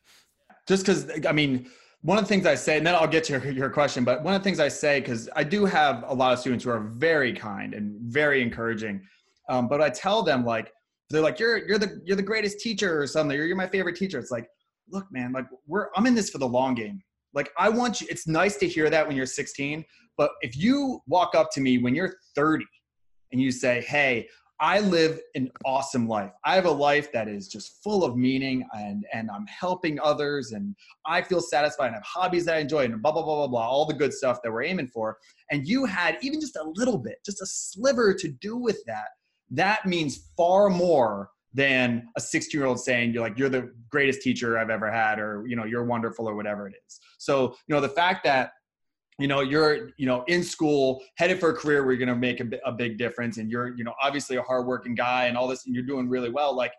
just 0.66 0.84
because 0.84 1.10
I 1.26 1.32
mean, 1.32 1.70
one 2.02 2.18
of 2.18 2.24
the 2.24 2.28
things 2.28 2.46
I 2.46 2.54
say, 2.54 2.78
and 2.78 2.86
then 2.86 2.94
I'll 2.94 3.08
get 3.08 3.24
to 3.24 3.34
your, 3.34 3.50
your 3.50 3.70
question, 3.70 4.04
but 4.04 4.22
one 4.22 4.34
of 4.34 4.40
the 4.40 4.44
things 4.44 4.60
I 4.60 4.68
say 4.68 5.00
because 5.00 5.28
I 5.34 5.44
do 5.44 5.64
have 5.64 6.04
a 6.06 6.14
lot 6.14 6.32
of 6.32 6.38
students 6.38 6.64
who 6.64 6.70
are 6.70 6.80
very 6.80 7.32
kind 7.32 7.74
and 7.74 7.98
very 8.00 8.42
encouraging, 8.42 9.02
um, 9.48 9.68
but 9.68 9.80
I 9.80 9.90
tell 9.90 10.22
them 10.22 10.44
like 10.44 10.72
they're 11.10 11.22
like 11.22 11.38
you're 11.38 11.66
you're 11.66 11.78
the 11.78 12.00
you're 12.04 12.16
the 12.16 12.22
greatest 12.22 12.60
teacher 12.60 13.00
or 13.00 13.06
something. 13.06 13.36
You're, 13.36 13.46
you're 13.46 13.56
my 13.56 13.66
favorite 13.66 13.96
teacher. 13.96 14.18
It's 14.18 14.30
like, 14.30 14.48
look, 14.90 15.06
man, 15.10 15.32
like 15.32 15.46
we're 15.66 15.88
I'm 15.96 16.06
in 16.06 16.14
this 16.14 16.30
for 16.30 16.38
the 16.38 16.48
long 16.48 16.74
game. 16.74 17.00
Like 17.34 17.50
I 17.58 17.68
want 17.68 18.00
you. 18.00 18.06
It's 18.10 18.26
nice 18.26 18.56
to 18.58 18.68
hear 18.68 18.90
that 18.90 19.06
when 19.06 19.16
you're 19.16 19.26
16, 19.26 19.84
but 20.16 20.30
if 20.42 20.56
you 20.56 21.00
walk 21.06 21.34
up 21.34 21.50
to 21.52 21.60
me 21.60 21.78
when 21.78 21.94
you're 21.94 22.14
30 22.34 22.64
and 23.32 23.40
you 23.40 23.50
say, 23.52 23.80
hey, 23.82 24.28
I 24.60 24.80
live 24.80 25.20
an 25.36 25.50
awesome 25.64 26.08
life. 26.08 26.32
I 26.44 26.56
have 26.56 26.64
a 26.64 26.70
life 26.70 27.12
that 27.12 27.28
is 27.28 27.46
just 27.46 27.82
full 27.82 28.04
of 28.04 28.16
meaning 28.16 28.66
and, 28.72 29.04
and 29.12 29.30
I'm 29.30 29.46
helping 29.46 30.00
others 30.00 30.50
and 30.50 30.74
I 31.06 31.22
feel 31.22 31.40
satisfied 31.40 31.86
and 31.86 31.94
have 31.94 32.02
hobbies 32.02 32.44
that 32.46 32.56
I 32.56 32.58
enjoy 32.58 32.84
and 32.84 33.00
blah, 33.00 33.12
blah, 33.12 33.22
blah, 33.22 33.36
blah, 33.36 33.46
blah, 33.46 33.68
all 33.68 33.86
the 33.86 33.94
good 33.94 34.12
stuff 34.12 34.40
that 34.42 34.52
we're 34.52 34.64
aiming 34.64 34.88
for. 34.88 35.16
And 35.52 35.66
you 35.66 35.84
had 35.84 36.18
even 36.22 36.40
just 36.40 36.56
a 36.56 36.72
little 36.74 36.98
bit, 36.98 37.18
just 37.24 37.40
a 37.40 37.46
sliver 37.46 38.12
to 38.14 38.28
do 38.28 38.56
with 38.56 38.82
that. 38.86 39.10
That 39.50 39.86
means 39.86 40.28
far 40.36 40.70
more 40.70 41.30
than 41.54 42.08
a 42.16 42.20
60 42.20 42.56
year 42.56 42.66
old 42.66 42.80
saying 42.80 43.12
you're 43.12 43.22
like, 43.22 43.38
you're 43.38 43.48
the 43.48 43.72
greatest 43.90 44.22
teacher 44.22 44.58
I've 44.58 44.70
ever 44.70 44.90
had 44.90 45.20
or, 45.20 45.44
you 45.46 45.54
know, 45.54 45.64
you're 45.64 45.84
wonderful 45.84 46.28
or 46.28 46.34
whatever 46.34 46.66
it 46.66 46.74
is. 46.84 47.00
So, 47.18 47.54
you 47.68 47.74
know, 47.74 47.80
the 47.80 47.88
fact 47.88 48.24
that 48.24 48.50
you 49.18 49.26
know 49.28 49.40
you're 49.40 49.90
you 49.96 50.06
know 50.06 50.24
in 50.28 50.42
school 50.42 51.02
headed 51.16 51.40
for 51.40 51.50
a 51.50 51.54
career 51.54 51.82
where 51.82 51.92
you're 51.92 52.04
going 52.04 52.08
to 52.08 52.16
make 52.16 52.40
a, 52.40 52.48
a 52.64 52.72
big 52.72 52.98
difference 52.98 53.38
and 53.38 53.50
you're 53.50 53.76
you 53.76 53.84
know 53.84 53.94
obviously 54.00 54.36
a 54.36 54.42
hardworking 54.42 54.94
guy 54.94 55.26
and 55.26 55.36
all 55.36 55.48
this 55.48 55.66
and 55.66 55.74
you're 55.74 55.84
doing 55.84 56.08
really 56.08 56.30
well. 56.30 56.54
Like 56.56 56.72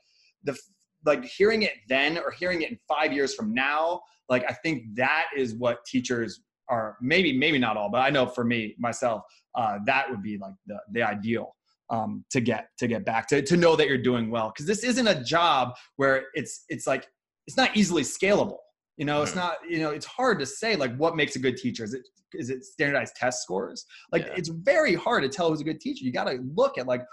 the 0.44 0.58
like 1.06 1.24
hearing 1.26 1.64
it 1.64 1.74
then 1.88 2.18
or 2.18 2.32
hearing 2.32 2.62
it 2.62 2.72
in 2.72 2.80
five 2.88 3.14
years 3.14 3.34
from 3.34 3.54
now 3.54 4.02
like 4.28 4.44
i 4.50 4.54
think 4.54 4.84
that 4.96 5.28
is 5.36 5.56
what 5.56 5.84
teachers 5.86 6.42
are 6.68 6.98
maybe 7.02 7.38
maybe 7.38 7.58
not 7.58 7.78
all 7.78 7.90
but 7.90 8.00
i 8.00 8.10
know 8.10 8.26
for 8.26 8.44
me 8.44 8.76
myself 8.78 9.24
uh, 9.56 9.80
that 9.86 10.10
would 10.10 10.22
be 10.22 10.38
like 10.38 10.54
the 10.68 10.78
the 10.92 11.02
ideal 11.02 11.56
um, 11.90 12.24
to 12.30 12.40
get 12.40 12.68
to 12.78 12.88
get 12.88 13.06
back 13.06 13.28
to 13.28 13.42
to 13.42 13.58
know 13.58 13.76
that 13.76 13.88
you're 13.88 13.98
doing 13.98 14.30
well. 14.30 14.52
Because 14.54 14.66
this 14.66 14.84
isn't 14.84 15.08
a 15.08 15.24
job 15.24 15.76
where 15.96 16.26
it's 16.34 16.66
it's 16.70 16.86
like 16.86 17.08
it's 17.48 17.58
not 17.58 17.76
easily 17.76 18.04
scalable 18.04 18.58
you 19.00 19.06
know, 19.06 19.22
it's 19.22 19.32
mm-hmm. 19.32 19.40
not, 19.40 19.58
you 19.68 19.80
know, 19.80 19.92
it's 19.92 20.06
hard 20.06 20.40
to 20.40 20.46
say 20.46 20.76
like 20.76 20.94
what 20.98 21.16
makes 21.16 21.38
a 21.38 21.40
good 21.40 21.56
teacher. 21.56 21.86
Is 21.86 21.94
it 21.94 22.02
is 22.34 22.50
it 22.50 22.66
standardized 22.66 23.16
test 23.16 23.42
scores? 23.42 23.86
Like 24.12 24.26
yeah. 24.28 24.34
it's 24.36 24.50
very 24.50 24.94
hard 24.94 25.24
to 25.24 25.30
tell 25.30 25.50
who's 25.50 25.62
a 25.62 25.64
good 25.64 25.80
teacher. 25.80 26.04
You 26.04 26.12
got 26.12 26.26
to 26.26 26.40
look 26.54 26.78
at 26.78 26.86
like 26.86 27.04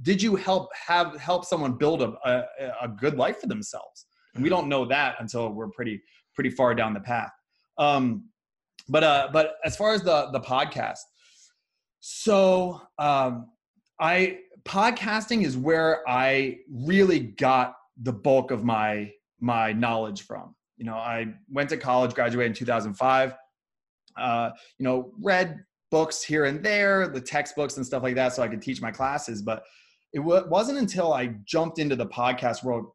did 0.00 0.22
you 0.22 0.34
help 0.36 0.70
have 0.74 1.14
help 1.16 1.44
someone 1.44 1.74
build 1.74 2.00
a, 2.02 2.14
a, 2.24 2.44
a 2.82 2.88
good 2.88 3.16
life 3.18 3.40
for 3.40 3.46
themselves? 3.46 4.06
And 4.34 4.42
we 4.42 4.48
mm-hmm. 4.48 4.60
don't 4.60 4.68
know 4.70 4.86
that 4.86 5.16
until 5.20 5.50
we're 5.50 5.68
pretty 5.68 6.00
pretty 6.34 6.48
far 6.48 6.74
down 6.74 6.94
the 6.94 7.00
path. 7.00 7.30
Um, 7.76 8.30
but 8.88 9.04
uh, 9.04 9.28
but 9.34 9.56
as 9.66 9.76
far 9.76 9.92
as 9.92 10.02
the 10.02 10.30
the 10.32 10.40
podcast, 10.40 11.00
so 12.00 12.80
um, 12.98 13.50
I 14.00 14.38
podcasting 14.64 15.44
is 15.44 15.58
where 15.58 16.08
I 16.08 16.60
really 16.70 17.18
got 17.20 17.74
the 18.00 18.14
bulk 18.14 18.50
of 18.50 18.64
my 18.64 19.12
my 19.40 19.74
knowledge 19.74 20.22
from 20.22 20.54
you 20.76 20.84
know, 20.84 20.94
I 20.94 21.26
went 21.50 21.68
to 21.70 21.76
college, 21.76 22.14
graduated 22.14 22.52
in 22.52 22.54
2005. 22.56 23.34
Uh, 24.16 24.50
you 24.78 24.84
know, 24.84 25.12
read 25.20 25.64
books 25.90 26.22
here 26.22 26.46
and 26.46 26.64
there, 26.64 27.08
the 27.08 27.20
textbooks 27.20 27.76
and 27.76 27.86
stuff 27.86 28.02
like 28.02 28.14
that, 28.14 28.32
so 28.32 28.42
I 28.42 28.48
could 28.48 28.62
teach 28.62 28.80
my 28.80 28.90
classes. 28.90 29.42
But 29.42 29.62
it 30.12 30.18
w- 30.18 30.44
wasn't 30.48 30.78
until 30.78 31.12
I 31.12 31.34
jumped 31.44 31.78
into 31.78 31.96
the 31.96 32.06
podcast 32.06 32.64
world, 32.64 32.86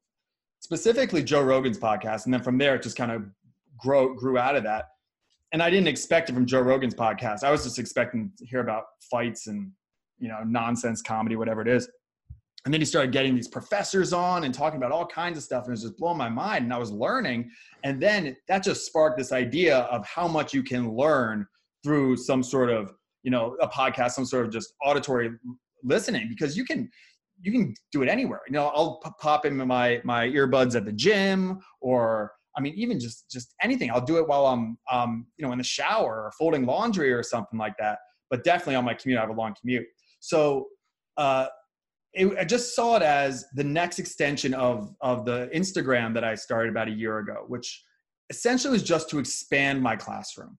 specifically 0.59 1.23
Joe 1.23 1.41
Rogan's 1.41 1.79
podcast, 1.79 2.25
and 2.25 2.33
then 2.33 2.43
from 2.43 2.57
there 2.57 2.75
it 2.75 2.83
just 2.83 2.97
kind 2.97 3.11
of 3.11 3.23
grow 3.77 4.13
grew 4.13 4.37
out 4.37 4.55
of 4.55 4.63
that. 4.63 4.85
And 5.53 5.63
I 5.63 5.69
didn't 5.69 5.87
expect 5.87 6.29
it 6.29 6.33
from 6.33 6.45
Joe 6.45 6.59
Rogan's 6.59 6.95
podcast. 6.95 7.43
I 7.43 7.51
was 7.51 7.63
just 7.63 7.79
expecting 7.79 8.31
to 8.37 8.45
hear 8.45 8.59
about 8.59 8.83
fights 9.09 9.47
and 9.47 9.71
you 10.17 10.27
know 10.27 10.43
nonsense 10.45 11.01
comedy, 11.01 11.35
whatever 11.35 11.61
it 11.61 11.67
is. 11.67 11.87
And 12.65 12.73
then 12.73 12.81
he 12.81 12.85
started 12.85 13.11
getting 13.11 13.35
these 13.35 13.47
professors 13.47 14.11
on 14.11 14.43
and 14.43 14.53
talking 14.53 14.77
about 14.77 14.91
all 14.91 15.05
kinds 15.05 15.37
of 15.37 15.43
stuff, 15.43 15.63
and 15.63 15.69
it 15.69 15.71
was 15.71 15.83
just 15.83 15.97
blowing 15.97 16.17
my 16.17 16.29
mind. 16.29 16.65
And 16.65 16.73
I 16.73 16.77
was 16.77 16.91
learning, 16.91 17.49
and 17.83 18.01
then 18.01 18.35
that 18.47 18.63
just 18.63 18.85
sparked 18.85 19.17
this 19.17 19.31
idea 19.31 19.79
of 19.79 20.05
how 20.05 20.27
much 20.27 20.53
you 20.53 20.63
can 20.63 20.93
learn 20.93 21.45
through 21.83 22.17
some 22.17 22.43
sort 22.43 22.69
of, 22.69 22.93
you 23.23 23.31
know, 23.31 23.55
a 23.61 23.67
podcast, 23.67 24.11
some 24.11 24.25
sort 24.25 24.45
of 24.45 24.51
just 24.51 24.73
auditory 24.83 25.31
listening, 25.83 26.27
because 26.27 26.57
you 26.57 26.65
can 26.65 26.89
you 27.41 27.51
can 27.51 27.73
do 27.91 28.01
it 28.01 28.09
anywhere. 28.09 28.41
You 28.47 28.53
know, 28.53 28.67
I'll 28.67 28.99
pop 29.19 29.45
in 29.45 29.55
my 29.55 30.01
my 30.03 30.27
earbuds 30.27 30.75
at 30.75 30.85
the 30.85 30.91
gym, 30.91 31.59
or 31.79 32.33
I 32.57 32.61
mean, 32.61 32.73
even 32.75 32.99
just 32.99 33.29
just 33.29 33.53
anything. 33.61 33.91
I'll 33.91 34.01
do 34.01 34.17
it 34.17 34.27
while 34.27 34.47
I'm 34.47 34.77
um, 34.91 35.27
you 35.37 35.45
know 35.45 35.51
in 35.51 35.57
the 35.57 35.63
shower 35.63 36.23
or 36.23 36.31
folding 36.37 36.65
laundry 36.65 37.13
or 37.13 37.23
something 37.23 37.59
like 37.59 37.75
that. 37.79 37.99
But 38.29 38.43
definitely 38.43 38.75
on 38.75 38.83
my 38.83 38.93
commute, 38.93 39.19
I 39.19 39.21
have 39.21 39.29
a 39.29 39.33
long 39.33 39.55
commute. 39.59 39.85
So 40.19 40.67
uh, 41.17 41.47
it, 42.17 42.37
I 42.37 42.43
just 42.43 42.75
saw 42.75 42.95
it 42.97 43.03
as 43.03 43.45
the 43.53 43.63
next 43.63 43.99
extension 43.99 44.53
of 44.53 44.95
of 45.01 45.25
the 45.25 45.49
Instagram 45.53 46.13
that 46.15 46.23
I 46.23 46.35
started 46.35 46.69
about 46.69 46.87
a 46.87 46.91
year 46.91 47.19
ago, 47.19 47.45
which 47.47 47.83
essentially 48.29 48.73
was 48.73 48.83
just 48.83 49.09
to 49.11 49.19
expand 49.19 49.81
my 49.81 49.95
classroom. 49.95 50.57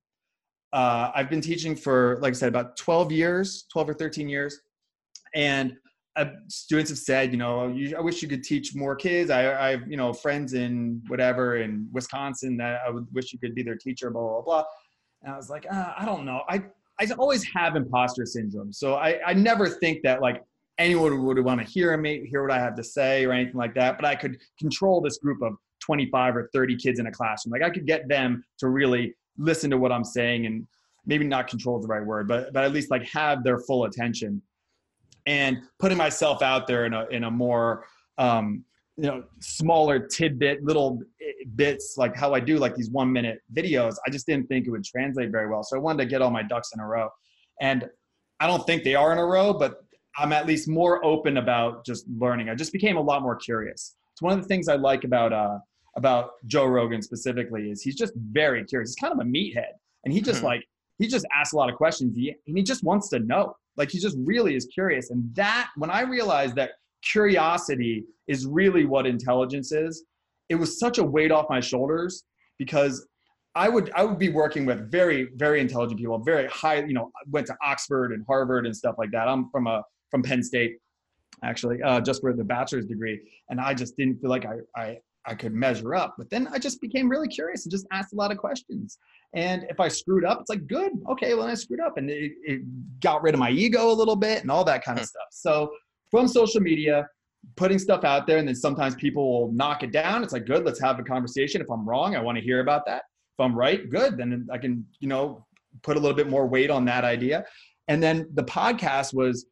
Uh, 0.73 1.11
I've 1.15 1.31
been 1.31 1.41
teaching 1.41 1.75
for, 1.75 2.19
like 2.21 2.31
I 2.31 2.35
said, 2.35 2.49
about 2.49 2.77
12 2.77 3.11
years, 3.11 3.65
12 3.73 3.91
or 3.91 3.95
13 3.95 4.29
years, 4.29 4.61
and 5.35 5.75
uh, 6.17 6.27
students 6.49 6.91
have 6.91 6.99
said, 6.99 7.31
you 7.31 7.39
know, 7.39 7.75
I 7.97 8.01
wish 8.01 8.23
you 8.23 8.29
could 8.29 8.43
teach 8.43 8.75
more 8.75 8.97
kids. 8.97 9.31
I, 9.31 9.69
I 9.69 9.71
have, 9.71 9.89
you 9.89 9.97
know, 9.97 10.13
friends 10.13 10.53
in 10.55 11.03
whatever 11.09 11.59
in 11.59 11.89
Wisconsin 11.93 12.57
that 12.59 12.81
I 12.87 12.91
would 12.91 13.07
wish 13.13 13.33
you 13.33 13.39
could 13.39 13.55
be 13.55 13.63
their 13.63 13.77
teacher, 13.77 14.11
blah 14.11 14.23
blah 14.23 14.43
blah. 14.43 14.65
And 15.23 15.33
I 15.33 15.37
was 15.37 15.49
like, 15.49 15.67
uh, 15.71 15.93
I 15.97 16.05
don't 16.05 16.25
know. 16.25 16.43
I, 16.49 16.65
I 17.01 17.07
always 17.19 17.45
have 17.55 17.77
imposter 17.77 18.27
syndrome. 18.27 18.73
So 18.73 18.95
I, 18.95 19.21
I 19.27 19.33
never 19.33 19.69
think 19.69 20.03
that 20.03 20.21
like 20.21 20.43
anyone 20.79 21.25
would 21.25 21.39
want 21.41 21.61
to 21.61 21.67
hear 21.67 21.97
me, 21.97 22.27
hear 22.27 22.43
what 22.43 22.53
I 22.53 22.59
have 22.59 22.77
to 22.77 22.85
say 22.85 23.25
or 23.25 23.33
anything 23.33 23.57
like 23.57 23.75
that. 23.75 23.97
But 23.97 24.05
I 24.05 24.15
could 24.15 24.39
control 24.59 25.01
this 25.01 25.19
group 25.19 25.43
of 25.43 25.55
25 25.81 26.37
or 26.37 26.51
30 26.53 26.77
kids 26.77 27.01
in 27.01 27.07
a 27.07 27.13
classroom. 27.13 27.53
Like 27.53 27.63
I 27.63 27.71
could 27.71 27.87
get 27.87 28.09
them 28.09 28.45
to 28.59 28.69
really 28.69 29.15
listen 29.37 29.71
to 29.71 29.79
what 29.79 29.93
I'm 29.93 30.05
saying 30.05 30.47
and 30.47 30.67
maybe 31.07 31.25
not 31.25 31.49
control 31.49 31.79
is 31.79 31.83
the 31.83 31.89
right 31.89 32.05
word, 32.05 32.29
but, 32.29 32.53
but 32.53 32.65
at 32.65 32.73
least 32.73 32.91
like 32.91 33.05
have 33.09 33.43
their 33.43 33.59
full 33.59 33.85
attention 33.85 34.43
and 35.27 35.59
putting 35.79 35.99
myself 35.99 36.43
out 36.43 36.67
there 36.67 36.87
in 36.87 36.95
a, 36.95 37.07
in 37.07 37.25
a 37.25 37.31
more, 37.31 37.87
um, 38.19 38.65
you 38.97 39.05
know, 39.05 39.23
smaller 39.41 40.01
tidbit, 40.01 40.65
little 40.65 41.01
bits, 41.55 41.95
like 41.97 42.17
how 42.17 42.35
I 42.35 42.41
do 42.41 42.59
like 42.59 42.75
these 42.75 42.91
one 42.91 43.13
minute 43.13 43.41
videos. 43.55 43.95
I 44.07 44.11
just 44.11 44.27
didn't 44.27 44.49
think 44.49 44.67
it 44.67 44.71
would 44.71 44.85
translate 44.85 45.31
very 45.31 45.49
well. 45.49 45.63
So 45.63 45.77
I 45.77 45.81
wanted 45.81 46.05
to 46.05 46.11
get 46.11 46.21
all 46.21 46.31
my 46.31 46.43
ducks 46.43 46.73
in 46.75 46.81
a 46.81 46.87
row. 46.87 47.09
And 47.61 47.89
I 48.41 48.47
don't 48.47 48.67
think 48.67 48.85
they 48.85 48.95
are 48.95 49.13
in 49.13 49.19
a 49.19 49.25
row, 49.25 49.53
but 49.53 49.83
I'm 50.17 50.33
at 50.33 50.47
least 50.47 50.69
more 50.69 51.05
open 51.05 51.37
about 51.37 51.85
just 51.85 52.07
learning. 52.09 52.49
I 52.49 52.55
just 52.55 52.73
became 52.73 52.97
a 52.97 53.01
lot 53.01 53.23
more 53.23 53.37
curious. 53.37 53.97
It's 54.13 54.23
one 54.23 54.33
of 54.33 54.43
the 54.43 54.49
things 54.49 54.69
I 54.69 54.75
like 54.77 55.05
about 55.05 55.33
uh, 55.33 55.59
about 55.97 56.31
Joe 56.47 56.67
Rogan 56.67 57.03
specifically 57.03 57.71
is 57.71 57.83
he's 57.83 57.97
just 57.97 58.13
very 58.17 58.65
curious. 58.65 58.91
He's 58.91 58.97
kind 58.97 59.13
of 59.13 59.21
a 59.21 59.29
meathead, 59.29 59.73
and 60.05 60.13
he 60.13 60.21
just 60.21 60.41
hmm. 60.41 60.47
like 60.47 60.65
he 60.99 61.07
just 61.07 61.27
asks 61.35 61.53
a 61.53 61.57
lot 61.57 61.71
of 61.71 61.77
questions. 61.77 62.17
He, 62.17 62.35
and 62.47 62.57
he 62.57 62.63
just 62.63 62.83
wants 62.83 63.09
to 63.11 63.21
know. 63.21 63.55
Like 63.77 63.91
he 63.91 63.99
just 63.99 64.17
really 64.25 64.57
is 64.57 64.67
curious. 64.67 65.11
And 65.11 65.33
that 65.37 65.71
when 65.77 65.91
I 65.91 66.01
realized 66.01 66.57
that 66.57 66.73
curiosity 67.03 68.05
is 68.27 68.47
really 68.47 68.85
what 68.85 69.07
intelligence 69.07 69.71
is, 69.71 70.05
it 70.49 70.57
was 70.57 70.79
such 70.81 70.99
a 70.99 71.05
weight 71.05 71.31
off 71.31 71.47
my 71.49 71.61
shoulders 71.61 72.25
because 72.59 73.07
I 73.55 73.69
would 73.69 73.91
I 73.95 74.05
would 74.05 74.19
be 74.19 74.31
working 74.31 74.67
with 74.67 74.91
very 74.91 75.29
very 75.37 75.61
intelligent 75.61 76.01
people, 76.01 76.19
very 76.19 76.49
high. 76.49 76.83
You 76.85 76.95
know, 76.95 77.11
went 77.31 77.47
to 77.49 77.57
Oxford 77.63 78.13
and 78.13 78.25
Harvard 78.27 78.67
and 78.67 78.77
stuff 78.77 78.97
like 78.99 79.11
that. 79.13 79.29
I'm 79.29 79.51
from 79.51 79.67
a 79.67 79.83
from 80.11 80.23
Penn 80.23 80.43
State, 80.43 80.79
actually, 81.43 81.83
uh, 81.83 82.01
just 82.01 82.21
for 82.21 82.33
the 82.33 82.45
bachelor's 82.45 82.87
degree, 82.87 83.21
and 83.51 83.61
I 83.61 83.75
just 83.75 83.97
didn't 83.97 84.21
feel 84.21 84.31
like 84.31 84.47
I 84.47 84.57
I 84.77 84.99
I 85.29 85.35
could 85.35 85.53
measure 85.53 85.95
up. 85.95 86.15
But 86.17 86.31
then 86.31 86.49
I 86.53 86.59
just 86.59 86.81
became 86.81 87.09
really 87.09 87.29
curious 87.29 87.65
and 87.65 87.71
just 87.71 87.87
asked 87.93 88.13
a 88.13 88.17
lot 88.17 88.33
of 88.33 88.39
questions. 88.39 88.99
And 89.35 89.67
if 89.69 89.79
I 89.79 89.89
screwed 89.89 90.25
up, 90.25 90.41
it's 90.41 90.49
like, 90.49 90.67
good, 90.67 90.93
okay, 91.11 91.35
well, 91.35 91.47
I 91.47 91.55
screwed 91.55 91.81
up. 91.81 91.99
And 91.99 92.09
it, 92.09 92.33
it 92.43 92.63
got 93.01 93.23
rid 93.23 93.35
of 93.35 93.41
my 93.41 93.51
ego 93.51 93.91
a 93.91 93.93
little 93.93 94.17
bit 94.17 94.41
and 94.41 94.51
all 94.51 94.65
that 94.65 94.83
kind 94.83 94.99
of 94.99 95.03
hmm. 95.05 95.09
stuff. 95.09 95.29
So 95.31 95.71
from 96.11 96.29
social 96.29 96.63
media, 96.63 97.07
putting 97.57 97.79
stuff 97.79 98.05
out 98.05 98.27
there, 98.27 98.39
and 98.39 98.49
then 98.49 98.55
sometimes 98.55 98.95
people 98.95 99.31
will 99.31 99.53
knock 99.53 99.83
it 99.83 99.93
down. 99.93 100.25
It's 100.25 100.33
like, 100.33 100.47
good, 100.47 100.65
let's 100.65 100.81
have 100.81 100.99
a 100.99 101.03
conversation. 101.03 101.61
If 101.61 101.71
I'm 101.71 101.87
wrong, 101.87 102.17
I 102.17 102.21
want 102.23 102.39
to 102.39 102.43
hear 102.43 102.61
about 102.61 102.87
that. 102.87 103.03
If 103.39 103.45
I'm 103.45 103.55
right, 103.55 103.89
good, 103.91 104.17
then 104.17 104.49
I 104.51 104.59
can, 104.59 104.85
you 104.99 105.09
know, 105.09 105.47
put 105.83 105.97
a 105.97 106.01
little 106.01 106.17
bit 106.17 106.29
more 106.29 106.47
weight 106.47 106.71
on 106.71 106.85
that 106.87 107.05
idea. 107.05 107.45
And 107.89 108.03
then 108.03 108.29
the 108.35 108.45
podcast 108.45 109.15
was 109.15 109.47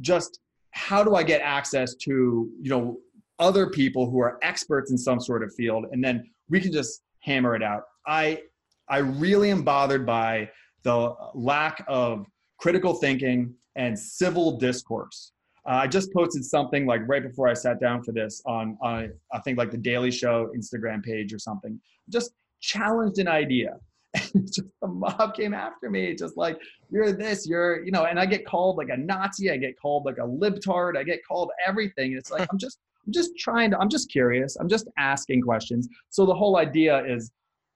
just 0.00 0.40
how 0.72 1.02
do 1.02 1.14
I 1.14 1.22
get 1.22 1.40
access 1.40 1.94
to, 1.96 2.50
you 2.60 2.70
know, 2.70 2.98
other 3.38 3.70
people 3.70 4.08
who 4.08 4.20
are 4.20 4.38
experts 4.42 4.90
in 4.90 4.98
some 4.98 5.20
sort 5.20 5.42
of 5.42 5.52
field, 5.54 5.86
and 5.92 6.04
then 6.04 6.28
we 6.48 6.60
can 6.60 6.72
just 6.72 7.02
hammer 7.20 7.54
it 7.54 7.62
out. 7.62 7.84
I 8.06 8.42
I 8.88 8.98
really 8.98 9.50
am 9.50 9.62
bothered 9.62 10.04
by 10.04 10.50
the 10.82 11.14
lack 11.34 11.84
of 11.88 12.26
critical 12.58 12.94
thinking 12.94 13.54
and 13.76 13.98
civil 13.98 14.58
discourse. 14.58 15.32
Uh, 15.68 15.72
I 15.74 15.86
just 15.86 16.12
posted 16.12 16.44
something 16.44 16.86
like 16.86 17.02
right 17.06 17.22
before 17.22 17.48
I 17.48 17.54
sat 17.54 17.80
down 17.80 18.02
for 18.02 18.12
this 18.12 18.42
on, 18.46 18.76
on 18.82 19.12
I 19.32 19.38
think 19.40 19.58
like 19.58 19.70
the 19.70 19.76
Daily 19.78 20.10
Show 20.10 20.50
Instagram 20.56 21.02
page 21.02 21.32
or 21.32 21.38
something. 21.38 21.80
Just 22.08 22.32
challenged 22.60 23.18
an 23.18 23.28
idea. 23.28 23.76
And 24.34 24.46
just 24.46 24.68
the 24.80 24.88
mob 24.88 25.34
came 25.34 25.54
after 25.54 25.88
me, 25.90 26.14
just 26.14 26.36
like 26.36 26.58
you're 26.90 27.12
this, 27.12 27.46
you're 27.48 27.84
you 27.84 27.92
know, 27.92 28.06
and 28.06 28.18
I 28.18 28.26
get 28.26 28.46
called 28.46 28.76
like 28.76 28.88
a 28.88 28.96
Nazi, 28.96 29.50
I 29.50 29.56
get 29.56 29.80
called 29.80 30.04
like 30.04 30.18
a 30.18 30.26
libtard, 30.26 30.96
I 30.96 31.04
get 31.04 31.20
called 31.26 31.50
everything. 31.66 32.14
It's 32.14 32.30
like 32.30 32.48
I'm 32.52 32.58
just 32.58 32.78
I'm 33.06 33.12
just 33.12 33.36
trying 33.36 33.70
to, 33.70 33.78
I'm 33.78 33.88
just 33.88 34.10
curious. 34.10 34.56
I'm 34.56 34.68
just 34.68 34.88
asking 34.98 35.42
questions. 35.42 35.88
So 36.10 36.26
the 36.26 36.34
whole 36.34 36.56
idea 36.56 37.04
is, 37.04 37.30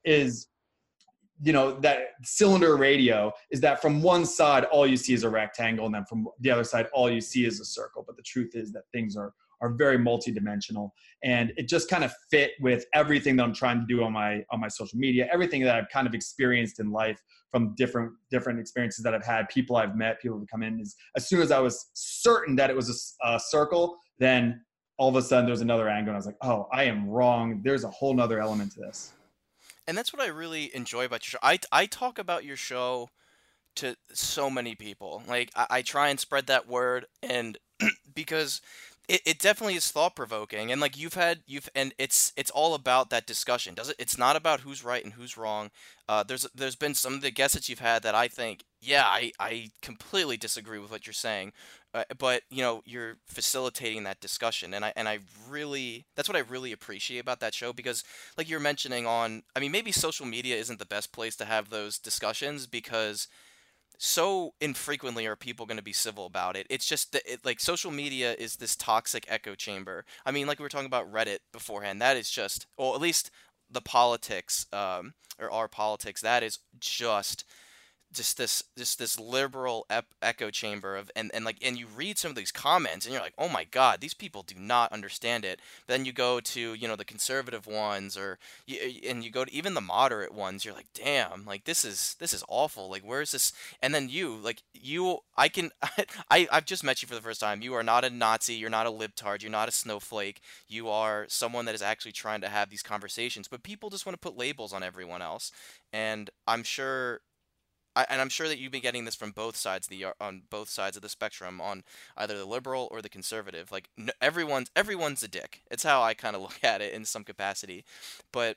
is, 0.04 0.48
you 1.42 1.52
know, 1.52 1.72
that 1.80 2.10
cylinder 2.22 2.76
radio 2.76 3.32
is 3.50 3.60
that 3.60 3.82
from 3.82 4.02
one 4.02 4.24
side, 4.24 4.64
all 4.66 4.86
you 4.86 4.96
see 4.96 5.12
is 5.12 5.24
a 5.24 5.28
rectangle. 5.28 5.86
And 5.86 5.94
then 5.94 6.04
from 6.04 6.28
the 6.40 6.50
other 6.50 6.64
side, 6.64 6.86
all 6.92 7.10
you 7.10 7.20
see 7.20 7.44
is 7.44 7.60
a 7.60 7.64
circle. 7.64 8.04
But 8.06 8.16
the 8.16 8.22
truth 8.22 8.54
is 8.54 8.70
that 8.72 8.82
things 8.92 9.16
are, 9.16 9.32
are 9.60 9.70
very 9.70 9.98
multidimensional. 9.98 10.90
And 11.22 11.52
it 11.56 11.68
just 11.68 11.88
kind 11.88 12.04
of 12.04 12.12
fit 12.30 12.52
with 12.60 12.84
everything 12.92 13.36
that 13.36 13.44
I'm 13.44 13.54
trying 13.54 13.80
to 13.80 13.86
do 13.86 14.04
on 14.04 14.12
my 14.12 14.44
on 14.50 14.60
my 14.60 14.68
social 14.68 14.98
media 14.98 15.28
everything 15.32 15.62
that 15.62 15.76
I've 15.76 15.88
kind 15.88 16.06
of 16.06 16.14
experienced 16.14 16.80
in 16.80 16.90
life 16.90 17.20
from 17.50 17.74
different 17.76 18.12
different 18.30 18.60
experiences 18.60 19.02
that 19.04 19.14
I've 19.14 19.24
had 19.24 19.48
people 19.48 19.76
I've 19.76 19.96
met 19.96 20.20
people 20.20 20.38
who 20.38 20.46
come 20.46 20.62
in 20.62 20.80
is 20.80 20.96
as 21.16 21.28
soon 21.28 21.40
as 21.40 21.50
I 21.50 21.60
was 21.60 21.90
certain 21.94 22.56
that 22.56 22.70
it 22.70 22.76
was 22.76 23.16
a, 23.24 23.34
a 23.34 23.40
circle 23.40 23.96
then 24.18 24.60
all 24.96 25.08
of 25.08 25.16
a 25.16 25.22
sudden 25.22 25.46
there's 25.46 25.60
another 25.60 25.88
angle 25.88 26.10
and 26.10 26.16
i 26.16 26.18
was 26.18 26.26
like 26.26 26.36
oh 26.42 26.68
i 26.72 26.84
am 26.84 27.08
wrong. 27.08 27.60
There's 27.64 27.84
a 27.84 27.90
whole 27.90 28.14
nother 28.14 28.40
element 28.40 28.72
to 28.72 28.80
this. 28.80 29.12
And 29.86 29.96
that's 29.96 30.12
what 30.12 30.22
i 30.22 30.26
really 30.26 30.74
enjoy 30.74 31.04
about 31.06 31.26
your 31.26 31.38
show. 31.40 31.46
I, 31.46 31.58
I 31.72 31.86
talk 31.86 32.18
about 32.18 32.44
your 32.44 32.56
show 32.56 33.08
to 33.76 33.96
so 34.12 34.50
many 34.50 34.74
people. 34.74 35.22
Like 35.28 35.50
i, 35.56 35.66
I 35.70 35.82
try 35.82 36.08
and 36.08 36.20
spread 36.20 36.46
that 36.48 36.68
word 36.68 37.06
and 37.22 37.58
because 38.14 38.60
it, 39.08 39.20
it 39.26 39.38
definitely 39.38 39.74
is 39.74 39.90
thought 39.90 40.16
provoking 40.16 40.72
and 40.72 40.80
like 40.80 40.96
you've 40.96 41.14
had 41.14 41.40
you've 41.46 41.68
and 41.74 41.92
it's 41.98 42.32
it's 42.36 42.50
all 42.50 42.74
about 42.74 43.10
that 43.10 43.26
discussion 43.26 43.74
does 43.74 43.90
it 43.90 43.96
it's 43.98 44.16
not 44.18 44.36
about 44.36 44.60
who's 44.60 44.84
right 44.84 45.04
and 45.04 45.14
who's 45.14 45.36
wrong. 45.36 45.70
Uh, 46.08 46.22
there's 46.22 46.46
there's 46.54 46.76
been 46.76 46.94
some 46.94 47.14
of 47.14 47.22
the 47.22 47.30
guests 47.30 47.54
that 47.54 47.68
you've 47.68 47.78
had 47.78 48.02
that 48.02 48.14
i 48.14 48.28
think 48.28 48.62
yeah 48.82 49.04
i 49.06 49.32
i 49.40 49.70
completely 49.80 50.36
disagree 50.36 50.78
with 50.78 50.90
what 50.90 51.06
you're 51.06 51.14
saying 51.14 51.50
uh, 51.94 52.04
but 52.18 52.42
you 52.50 52.62
know 52.62 52.82
you're 52.84 53.16
facilitating 53.26 54.04
that 54.04 54.20
discussion 54.20 54.74
and 54.74 54.84
i 54.84 54.92
and 54.96 55.08
i 55.08 55.18
really 55.48 56.04
that's 56.14 56.28
what 56.28 56.36
i 56.36 56.40
really 56.40 56.72
appreciate 56.72 57.20
about 57.20 57.40
that 57.40 57.54
show 57.54 57.72
because 57.72 58.04
like 58.36 58.50
you're 58.50 58.60
mentioning 58.60 59.06
on 59.06 59.42
i 59.56 59.60
mean 59.60 59.72
maybe 59.72 59.92
social 59.92 60.26
media 60.26 60.56
isn't 60.56 60.78
the 60.78 60.84
best 60.86 61.10
place 61.10 61.36
to 61.36 61.46
have 61.46 61.70
those 61.70 61.98
discussions 61.98 62.66
because 62.66 63.28
so 63.98 64.54
infrequently 64.60 65.26
are 65.26 65.36
people 65.36 65.66
going 65.66 65.76
to 65.76 65.82
be 65.82 65.92
civil 65.92 66.26
about 66.26 66.56
it. 66.56 66.66
It's 66.70 66.86
just 66.86 67.12
that 67.12 67.22
it, 67.30 67.44
like 67.44 67.60
social 67.60 67.90
media 67.90 68.34
is 68.38 68.56
this 68.56 68.76
toxic 68.76 69.24
echo 69.28 69.54
chamber. 69.54 70.04
I 70.26 70.30
mean, 70.30 70.46
like 70.46 70.58
we 70.58 70.64
were 70.64 70.68
talking 70.68 70.86
about 70.86 71.12
Reddit 71.12 71.38
beforehand. 71.52 72.00
That 72.00 72.16
is 72.16 72.30
just, 72.30 72.66
well, 72.76 72.94
at 72.94 73.00
least 73.00 73.30
the 73.70 73.80
politics 73.80 74.66
um, 74.72 75.14
or 75.38 75.50
our 75.50 75.68
politics. 75.68 76.20
That 76.20 76.42
is 76.42 76.58
just 76.78 77.44
just 78.14 78.36
this 78.38 78.62
just 78.76 78.98
this 78.98 79.18
liberal 79.18 79.86
ep- 79.90 80.14
echo 80.22 80.50
chamber 80.50 80.96
of 80.96 81.10
and, 81.16 81.30
and 81.34 81.44
like 81.44 81.56
and 81.62 81.78
you 81.78 81.86
read 81.86 82.18
some 82.18 82.30
of 82.30 82.36
these 82.36 82.52
comments 82.52 83.04
and 83.04 83.12
you're 83.12 83.22
like 83.22 83.34
oh 83.38 83.48
my 83.48 83.64
god 83.64 84.00
these 84.00 84.14
people 84.14 84.42
do 84.42 84.54
not 84.58 84.92
understand 84.92 85.44
it. 85.44 85.60
But 85.86 85.94
then 85.94 86.04
you 86.04 86.12
go 86.12 86.40
to 86.40 86.74
you 86.74 86.88
know 86.88 86.96
the 86.96 87.04
conservative 87.04 87.66
ones 87.66 88.16
or 88.16 88.38
and 89.08 89.24
you 89.24 89.30
go 89.30 89.44
to 89.44 89.52
even 89.52 89.74
the 89.74 89.80
moderate 89.80 90.32
ones 90.32 90.64
you're 90.64 90.74
like 90.74 90.86
damn 90.94 91.44
like 91.44 91.64
this 91.64 91.84
is 91.84 92.16
this 92.18 92.32
is 92.32 92.44
awful. 92.48 92.88
Like 92.90 93.02
where's 93.02 93.32
this? 93.32 93.52
And 93.82 93.94
then 93.94 94.08
you 94.08 94.36
like 94.36 94.62
you 94.72 95.18
i 95.36 95.48
can 95.48 95.70
i 96.30 96.46
i've 96.52 96.64
just 96.66 96.84
met 96.84 97.02
you 97.02 97.08
for 97.08 97.14
the 97.14 97.20
first 97.20 97.40
time. 97.40 97.62
You 97.62 97.74
are 97.74 97.82
not 97.82 98.04
a 98.04 98.10
nazi 98.10 98.54
you're 98.54 98.70
not 98.70 98.86
a 98.86 98.90
libtard 98.90 99.42
you're 99.42 99.50
not 99.50 99.68
a 99.68 99.72
snowflake. 99.72 100.40
You 100.68 100.88
are 100.88 101.26
someone 101.28 101.64
that 101.66 101.74
is 101.74 101.82
actually 101.82 102.12
trying 102.12 102.40
to 102.42 102.48
have 102.48 102.70
these 102.70 102.82
conversations 102.82 103.48
but 103.48 103.62
people 103.62 103.90
just 103.90 104.06
want 104.06 104.14
to 104.14 104.20
put 104.20 104.38
labels 104.38 104.72
on 104.72 104.82
everyone 104.82 105.22
else. 105.22 105.52
And 105.92 106.30
i'm 106.46 106.62
sure 106.62 107.20
I, 107.96 108.06
and 108.08 108.20
I'm 108.20 108.28
sure 108.28 108.48
that 108.48 108.58
you've 108.58 108.72
been 108.72 108.82
getting 108.82 109.04
this 109.04 109.14
from 109.14 109.30
both 109.30 109.56
sides 109.56 109.86
the 109.86 110.04
uh, 110.04 110.12
on 110.20 110.42
both 110.50 110.68
sides 110.68 110.96
of 110.96 111.02
the 111.02 111.08
spectrum, 111.08 111.60
on 111.60 111.84
either 112.16 112.36
the 112.36 112.44
liberal 112.44 112.88
or 112.90 113.00
the 113.00 113.08
conservative. 113.08 113.70
Like 113.70 113.88
no, 113.96 114.12
everyone's 114.20 114.70
everyone's 114.74 115.22
a 115.22 115.28
dick. 115.28 115.62
It's 115.70 115.84
how 115.84 116.02
I 116.02 116.14
kind 116.14 116.36
of 116.36 116.42
look 116.42 116.62
at 116.62 116.80
it 116.80 116.92
in 116.92 117.04
some 117.04 117.24
capacity. 117.24 117.84
But 118.32 118.56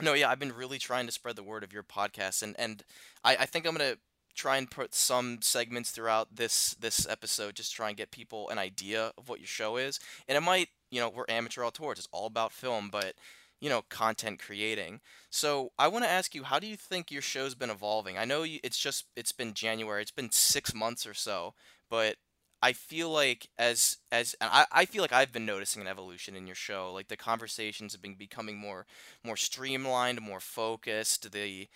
no, 0.00 0.14
yeah, 0.14 0.30
I've 0.30 0.38
been 0.38 0.52
really 0.54 0.78
trying 0.78 1.06
to 1.06 1.12
spread 1.12 1.36
the 1.36 1.42
word 1.42 1.64
of 1.64 1.72
your 1.72 1.82
podcast, 1.82 2.42
and 2.42 2.54
and 2.58 2.82
I, 3.24 3.36
I 3.40 3.46
think 3.46 3.66
I'm 3.66 3.76
gonna 3.76 3.96
try 4.34 4.56
and 4.56 4.70
put 4.70 4.94
some 4.94 5.38
segments 5.42 5.90
throughout 5.90 6.36
this 6.36 6.74
this 6.80 7.06
episode, 7.08 7.54
just 7.54 7.74
try 7.74 7.88
and 7.88 7.96
get 7.96 8.10
people 8.10 8.48
an 8.50 8.58
idea 8.58 9.12
of 9.18 9.28
what 9.28 9.40
your 9.40 9.46
show 9.46 9.76
is, 9.76 10.00
and 10.28 10.36
it 10.36 10.42
might, 10.42 10.68
you 10.90 11.00
know, 11.00 11.08
we're 11.10 11.24
amateur 11.28 11.64
Auteurs 11.64 11.98
It's 11.98 12.08
all 12.12 12.26
about 12.26 12.52
film, 12.52 12.88
but 12.90 13.14
you 13.60 13.68
know, 13.68 13.82
content 13.88 14.38
creating. 14.38 15.00
So 15.30 15.72
I 15.78 15.88
want 15.88 16.04
to 16.04 16.10
ask 16.10 16.34
you, 16.34 16.44
how 16.44 16.58
do 16.58 16.66
you 16.66 16.76
think 16.76 17.10
your 17.10 17.22
show's 17.22 17.54
been 17.54 17.70
evolving? 17.70 18.18
I 18.18 18.24
know 18.24 18.42
you, 18.42 18.58
it's 18.64 18.78
just 18.78 19.06
it's 19.16 19.32
been 19.32 19.54
January, 19.54 20.02
it's 20.02 20.10
been 20.10 20.30
six 20.30 20.74
months 20.74 21.06
or 21.06 21.14
so, 21.14 21.54
but 21.90 22.16
I 22.62 22.72
feel 22.72 23.10
like 23.10 23.48
as 23.58 23.98
as 24.12 24.34
I, 24.40 24.66
I 24.72 24.84
feel 24.84 25.02
like 25.02 25.12
I've 25.12 25.32
been 25.32 25.46
noticing 25.46 25.82
an 25.82 25.88
evolution 25.88 26.36
in 26.36 26.46
your 26.46 26.56
show. 26.56 26.92
Like 26.92 27.08
the 27.08 27.16
conversations 27.16 27.92
have 27.92 28.02
been 28.02 28.14
becoming 28.14 28.58
more 28.58 28.86
more 29.24 29.36
streamlined, 29.36 30.20
more 30.20 30.40
focused. 30.40 31.30
The 31.32 31.68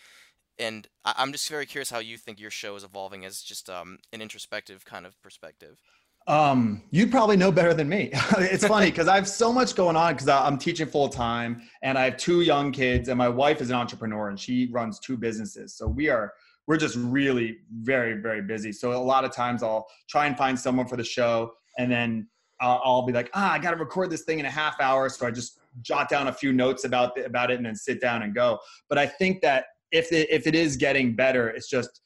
and 0.59 0.89
I, 1.05 1.15
I'm 1.17 1.33
just 1.33 1.49
very 1.49 1.67
curious 1.67 1.91
how 1.91 1.99
you 2.01 2.19
think 2.19 2.41
your 2.41 2.51
show 2.51 2.77
is 2.77 2.85
evolving 2.85 3.25
as 3.25 3.43
just 3.43 3.71
um, 3.71 3.99
an 4.13 4.23
introspective 4.23 4.85
kind 4.85 5.07
of 5.07 5.21
perspective. 5.23 5.81
Um, 6.27 6.83
you'd 6.91 7.11
probably 7.11 7.37
know 7.37 7.53
better 7.53 7.75
than 7.75 7.89
me. 7.89 8.11
it's 8.39 8.67
funny 8.67 8.87
because 8.91 9.09
I 9.09 9.15
have 9.17 9.29
so 9.29 9.53
much 9.53 9.75
going 9.75 9.97
on 9.97 10.15
because 10.15 10.29
I'm 10.29 10.59
teaching 10.59 10.87
full 10.87 11.09
time 11.09 11.63
and 11.83 11.99
I 11.99 12.05
have 12.05 12.17
two 12.17 12.41
young 12.41 12.73
kids, 12.73 13.09
and 13.09 13.19
my 13.19 13.29
wife 13.29 13.61
is 13.61 13.71
an 13.71 13.77
entrepreneur 13.77 14.29
and 14.29 14.41
she 14.41 14.69
runs 14.73 14.99
two 14.99 15.17
businesses. 15.17 15.75
So 15.77 15.87
we 15.87 16.09
are 16.09 16.33
we're 16.67 16.79
just 16.79 16.97
really 16.97 17.59
very 17.81 18.21
very 18.21 18.41
busy. 18.41 18.73
So 18.73 18.93
a 18.93 18.97
lot 18.97 19.25
of 19.25 19.33
times 19.33 19.63
I'll 19.63 19.87
try 20.09 20.27
and 20.27 20.37
find 20.37 20.59
someone 20.59 20.87
for 20.87 20.97
the 20.97 21.05
show, 21.05 21.53
and 21.79 21.91
then 21.91 22.29
I'll, 22.61 22.81
I'll 22.85 23.07
be 23.07 23.13
like, 23.13 23.31
ah, 23.35 23.53
I 23.53 23.59
got 23.59 23.73
to 23.73 23.77
record 23.77 24.11
this 24.11 24.23
thing 24.23 24.39
in 24.39 24.47
a 24.47 24.51
half 24.51 24.81
hour. 24.81 25.09
So 25.09 25.27
I 25.27 25.31
just 25.31 25.59
jot 25.83 26.09
down 26.09 26.29
a 26.29 26.33
few 26.33 26.53
notes 26.53 26.85
about 26.85 27.15
the, 27.15 27.27
about 27.27 27.51
it 27.51 27.57
and 27.57 27.67
then 27.67 27.75
sit 27.75 28.01
down 28.01 28.23
and 28.23 28.35
go. 28.35 28.59
But 28.89 28.99
I 28.99 29.07
think 29.07 29.43
that 29.43 29.67
if 29.91 30.13
it, 30.13 30.29
if 30.31 30.47
it 30.47 30.55
is 30.55 30.77
getting 30.77 31.15
better, 31.15 31.49
it's 31.49 31.69
just 31.69 32.01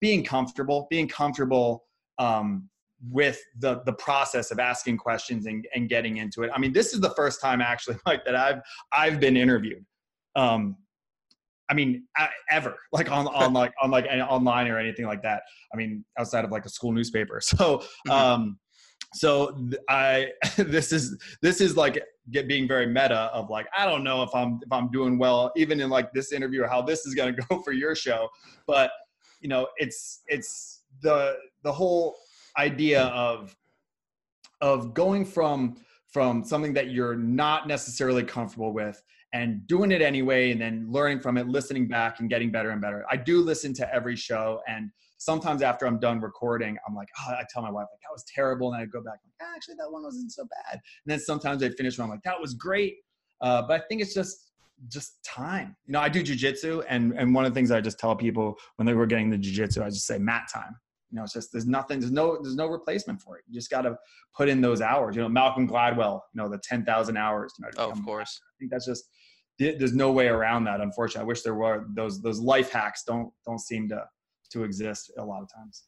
being 0.00 0.24
comfortable, 0.24 0.86
being 0.90 1.08
comfortable 1.08 1.84
um, 2.18 2.68
with 3.10 3.40
the 3.58 3.82
the 3.84 3.92
process 3.94 4.50
of 4.50 4.58
asking 4.58 4.96
questions 4.96 5.46
and, 5.46 5.66
and 5.74 5.88
getting 5.88 6.18
into 6.18 6.42
it. 6.42 6.50
I 6.54 6.58
mean, 6.58 6.72
this 6.72 6.92
is 6.92 7.00
the 7.00 7.10
first 7.10 7.40
time 7.40 7.60
actually 7.60 7.96
like 8.06 8.24
that 8.24 8.36
I've 8.36 8.60
I've 8.92 9.20
been 9.20 9.36
interviewed. 9.36 9.84
Um, 10.36 10.76
I 11.70 11.74
mean, 11.74 12.04
ever 12.50 12.76
like 12.92 13.10
on 13.10 13.26
on 13.28 13.52
like 13.52 13.72
on 13.82 13.90
like 13.90 14.06
online 14.06 14.68
or 14.68 14.78
anything 14.78 15.06
like 15.06 15.22
that. 15.22 15.42
I 15.72 15.76
mean, 15.76 16.04
outside 16.18 16.44
of 16.44 16.50
like 16.50 16.66
a 16.66 16.70
school 16.70 16.92
newspaper. 16.92 17.40
So, 17.52 17.78
mm-hmm. 17.78 18.10
um, 18.10 18.58
so 19.14 19.68
I 19.90 20.28
this 20.56 20.92
is 20.92 21.18
this 21.42 21.60
is 21.60 21.76
like 21.76 22.02
get 22.30 22.48
being 22.48 22.66
very 22.68 22.86
meta 22.86 23.30
of 23.32 23.50
like 23.50 23.66
I 23.76 23.84
don't 23.84 24.04
know 24.04 24.22
if 24.22 24.34
I'm 24.34 24.60
if 24.62 24.72
I'm 24.72 24.90
doing 24.90 25.18
well 25.18 25.52
even 25.56 25.80
in 25.80 25.90
like 25.90 26.12
this 26.12 26.32
interview 26.32 26.62
or 26.62 26.68
how 26.68 26.82
this 26.82 27.04
is 27.04 27.14
going 27.14 27.34
to 27.34 27.42
go 27.48 27.62
for 27.62 27.72
your 27.72 27.94
show, 27.94 28.28
but 28.66 28.90
you 29.40 29.48
know, 29.48 29.66
it's 29.76 30.22
it's 30.28 30.82
the 31.02 31.36
the 31.62 31.72
whole 31.72 32.16
idea 32.56 33.04
of 33.04 33.56
of 34.60 34.94
going 34.94 35.24
from 35.24 35.76
from 36.12 36.44
something 36.44 36.74
that 36.74 36.90
you're 36.90 37.16
not 37.16 37.66
necessarily 37.66 38.22
comfortable 38.22 38.72
with 38.72 39.02
and 39.32 39.66
doing 39.66 39.90
it 39.90 40.02
anyway 40.02 40.52
and 40.52 40.60
then 40.60 40.86
learning 40.90 41.18
from 41.18 41.38
it 41.38 41.48
listening 41.48 41.88
back 41.88 42.20
and 42.20 42.28
getting 42.28 42.50
better 42.50 42.70
and 42.70 42.82
better. 42.82 43.04
I 43.10 43.16
do 43.16 43.40
listen 43.40 43.72
to 43.74 43.94
every 43.94 44.14
show 44.14 44.60
and 44.68 44.90
sometimes 45.22 45.62
after 45.62 45.86
i'm 45.86 46.00
done 46.00 46.20
recording 46.20 46.76
i'm 46.86 46.96
like 46.96 47.08
oh, 47.20 47.30
i 47.30 47.44
tell 47.48 47.62
my 47.62 47.70
wife 47.70 47.86
like 47.92 48.00
that 48.00 48.12
was 48.12 48.24
terrible 48.34 48.72
and 48.72 48.82
i 48.82 48.84
go 48.86 49.00
back 49.00 49.20
like 49.24 49.32
ah, 49.40 49.52
actually 49.54 49.76
that 49.76 49.90
one 49.90 50.02
wasn't 50.02 50.32
so 50.32 50.44
bad. 50.44 50.72
And 50.74 50.80
then 51.06 51.20
sometimes 51.20 51.62
i 51.62 51.68
finish 51.70 51.96
one 51.96 52.06
i'm 52.06 52.10
like 52.10 52.24
that 52.24 52.40
was 52.40 52.54
great 52.54 52.96
uh, 53.40 53.62
but 53.62 53.80
i 53.80 53.84
think 53.88 54.02
it's 54.02 54.14
just 54.14 54.48
just 54.88 55.22
time. 55.22 55.76
You 55.86 55.92
know 55.92 56.00
i 56.00 56.08
do 56.08 56.24
jujitsu 56.24 56.84
and 56.88 57.12
and 57.16 57.32
one 57.32 57.44
of 57.44 57.52
the 57.52 57.54
things 57.54 57.70
i 57.70 57.80
just 57.80 58.00
tell 58.00 58.16
people 58.16 58.58
when 58.76 58.86
they 58.86 58.94
were 58.94 59.06
getting 59.06 59.30
the 59.30 59.38
jujitsu 59.38 59.82
i 59.82 59.88
just 59.90 60.06
say 60.06 60.18
mat 60.18 60.48
time 60.52 60.74
you 61.12 61.16
know, 61.16 61.24
it's 61.24 61.34
just 61.34 61.52
there's 61.52 61.66
nothing, 61.66 62.00
there's 62.00 62.10
no 62.10 62.38
there's 62.42 62.56
no 62.56 62.66
replacement 62.66 63.20
for 63.20 63.36
it. 63.36 63.44
You 63.46 63.54
just 63.54 63.70
got 63.70 63.82
to 63.82 63.96
put 64.34 64.48
in 64.48 64.62
those 64.62 64.80
hours. 64.80 65.14
You 65.14 65.22
know, 65.22 65.28
Malcolm 65.28 65.68
Gladwell, 65.68 66.20
you 66.32 66.42
know, 66.42 66.48
the 66.48 66.58
ten 66.58 66.84
thousand 66.86 67.18
hours. 67.18 67.52
You 67.58 67.66
know, 67.66 67.70
oh, 67.76 67.90
of 67.90 68.02
course. 68.02 68.40
I 68.42 68.52
think 68.58 68.70
that's 68.70 68.86
just 68.86 69.04
there's 69.58 69.94
no 69.94 70.10
way 70.10 70.28
around 70.28 70.64
that. 70.64 70.80
Unfortunately, 70.80 71.22
I 71.22 71.26
wish 71.26 71.42
there 71.42 71.54
were 71.54 71.84
those 71.94 72.22
those 72.22 72.40
life 72.40 72.72
hacks. 72.72 73.04
Don't 73.04 73.30
don't 73.44 73.60
seem 73.60 73.90
to 73.90 74.04
to 74.52 74.64
exist 74.64 75.12
a 75.18 75.24
lot 75.24 75.42
of 75.42 75.52
times. 75.52 75.84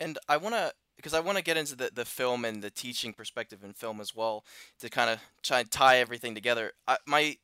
And 0.00 0.18
I 0.28 0.38
want 0.38 0.56
to 0.56 0.72
because 0.96 1.14
I 1.14 1.20
want 1.20 1.38
to 1.38 1.44
get 1.44 1.56
into 1.56 1.76
the, 1.76 1.90
the 1.94 2.04
film 2.04 2.44
and 2.44 2.62
the 2.62 2.70
teaching 2.70 3.12
perspective 3.12 3.62
in 3.62 3.74
film 3.74 4.00
as 4.00 4.14
well 4.14 4.44
to 4.80 4.90
kind 4.90 5.10
of 5.10 5.20
try 5.42 5.60
and 5.60 5.70
tie 5.70 5.98
everything 5.98 6.34
together. 6.34 6.72
I, 6.88 6.98
my 7.06 7.36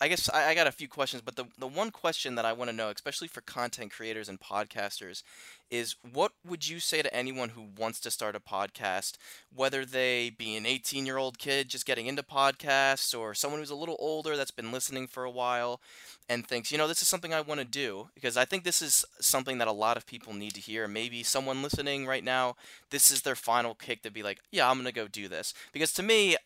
I 0.00 0.08
guess 0.08 0.28
I, 0.32 0.48
I, 0.50 0.54
got 0.54 0.66
a 0.66 0.72
few 0.72 0.88
questions, 0.88 1.22
but 1.22 1.36
the, 1.36 1.46
the 1.58 1.66
one 1.66 1.90
question 1.90 2.34
that 2.34 2.44
I 2.44 2.52
want 2.52 2.70
to 2.70 2.76
know, 2.76 2.90
especially 2.90 3.28
for 3.28 3.40
content 3.40 3.92
creators 3.92 4.28
and 4.28 4.38
podcasters, 4.38 5.22
is 5.70 5.96
what 6.12 6.32
would 6.46 6.68
you 6.68 6.80
say 6.80 7.02
to 7.02 7.14
anyone 7.14 7.50
who 7.50 7.66
wants 7.76 7.98
to 8.00 8.10
start 8.10 8.36
a 8.36 8.40
podcast, 8.40 9.16
whether 9.54 9.84
they 9.84 10.30
be 10.30 10.54
an 10.56 10.66
18 10.66 11.06
year 11.06 11.16
old 11.16 11.38
kid 11.38 11.68
just 11.68 11.86
getting 11.86 12.06
into 12.06 12.22
podcasts 12.22 13.18
or 13.18 13.34
someone 13.34 13.60
who's 13.60 13.70
a 13.70 13.76
little 13.76 13.96
older 13.98 14.36
that's 14.36 14.50
been 14.50 14.70
listening 14.70 15.06
for 15.06 15.24
a 15.24 15.30
while 15.30 15.80
and 16.28 16.46
thinks, 16.46 16.70
you 16.70 16.78
know, 16.78 16.88
this 16.88 17.02
is 17.02 17.08
something 17.08 17.32
I 17.32 17.40
want 17.40 17.60
to 17.60 17.66
do? 17.66 18.08
Because 18.14 18.36
I 18.36 18.44
think 18.44 18.64
this 18.64 18.82
is 18.82 19.04
something 19.20 19.58
that 19.58 19.68
a 19.68 19.72
lot 19.72 19.96
of 19.96 20.06
people 20.06 20.34
need 20.34 20.54
to 20.54 20.60
hear. 20.60 20.86
Maybe 20.86 21.22
someone 21.22 21.62
listening 21.62 22.06
right 22.06 22.24
now, 22.24 22.56
this 22.90 23.10
is 23.10 23.22
their 23.22 23.36
final 23.36 23.74
kick 23.74 24.02
to 24.02 24.10
be 24.10 24.22
like, 24.22 24.40
yeah, 24.52 24.68
I'm 24.68 24.76
going 24.76 24.86
to 24.86 24.92
go 24.92 25.08
do 25.08 25.28
this. 25.28 25.54
Because 25.72 25.92
to 25.94 26.02
me, 26.02 26.36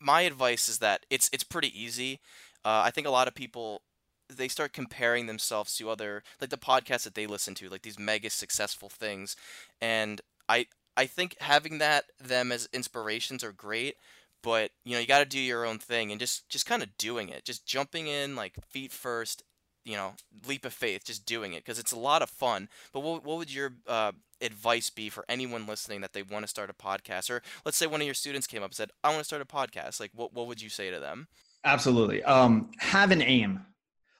my 0.00 0.22
advice 0.22 0.68
is 0.68 0.78
that 0.78 1.04
it's 1.10 1.28
it's 1.32 1.42
pretty 1.44 1.72
easy 1.80 2.20
uh, 2.66 2.82
I 2.84 2.90
think 2.90 3.08
a 3.08 3.12
lot 3.12 3.28
of 3.28 3.36
people 3.36 3.82
they 4.28 4.48
start 4.48 4.74
comparing 4.74 5.26
themselves 5.26 5.76
to 5.76 5.88
other 5.90 6.24
like 6.42 6.50
the 6.50 6.58
podcasts 6.58 7.04
that 7.04 7.14
they 7.14 7.26
listen 7.28 7.54
to, 7.56 7.70
like 7.70 7.82
these 7.82 7.98
mega 8.00 8.30
successful 8.30 8.90
things, 8.90 9.36
and 9.80 10.20
I 10.48 10.66
I 10.96 11.06
think 11.06 11.36
having 11.40 11.78
that 11.78 12.06
them 12.20 12.52
as 12.52 12.68
inspirations 12.74 13.44
are 13.44 13.52
great, 13.52 13.96
but 14.42 14.72
you 14.84 14.94
know 14.94 15.00
you 15.00 15.06
got 15.06 15.20
to 15.20 15.26
do 15.26 15.38
your 15.40 15.64
own 15.64 15.78
thing 15.78 16.10
and 16.10 16.20
just 16.20 16.48
just 16.48 16.66
kind 16.66 16.82
of 16.82 16.96
doing 16.98 17.28
it, 17.28 17.44
just 17.44 17.66
jumping 17.66 18.08
in 18.08 18.36
like 18.36 18.54
feet 18.68 18.92
first, 18.92 19.44
you 19.84 19.96
know, 19.96 20.14
leap 20.48 20.64
of 20.64 20.72
faith, 20.74 21.04
just 21.04 21.26
doing 21.26 21.52
it 21.52 21.64
because 21.64 21.78
it's 21.78 21.92
a 21.92 21.98
lot 21.98 22.22
of 22.22 22.30
fun. 22.30 22.68
But 22.92 23.00
what 23.00 23.24
what 23.24 23.38
would 23.38 23.52
your 23.54 23.74
uh, 23.86 24.12
advice 24.40 24.90
be 24.90 25.08
for 25.08 25.24
anyone 25.28 25.66
listening 25.66 26.00
that 26.02 26.14
they 26.14 26.22
want 26.22 26.44
to 26.44 26.48
start 26.48 26.70
a 26.70 26.74
podcast, 26.74 27.30
or 27.30 27.42
let's 27.64 27.76
say 27.76 27.86
one 27.86 28.00
of 28.00 28.06
your 28.06 28.14
students 28.14 28.46
came 28.48 28.62
up 28.62 28.70
and 28.70 28.74
said, 28.76 28.90
"I 29.04 29.10
want 29.10 29.20
to 29.20 29.24
start 29.24 29.42
a 29.42 29.44
podcast," 29.46 30.00
like 30.00 30.10
what 30.14 30.32
what 30.34 30.48
would 30.48 30.60
you 30.62 30.70
say 30.70 30.90
to 30.90 31.00
them? 31.00 31.28
Absolutely. 31.66 32.22
Um, 32.22 32.70
have 32.78 33.10
an 33.10 33.20
aim. 33.20 33.60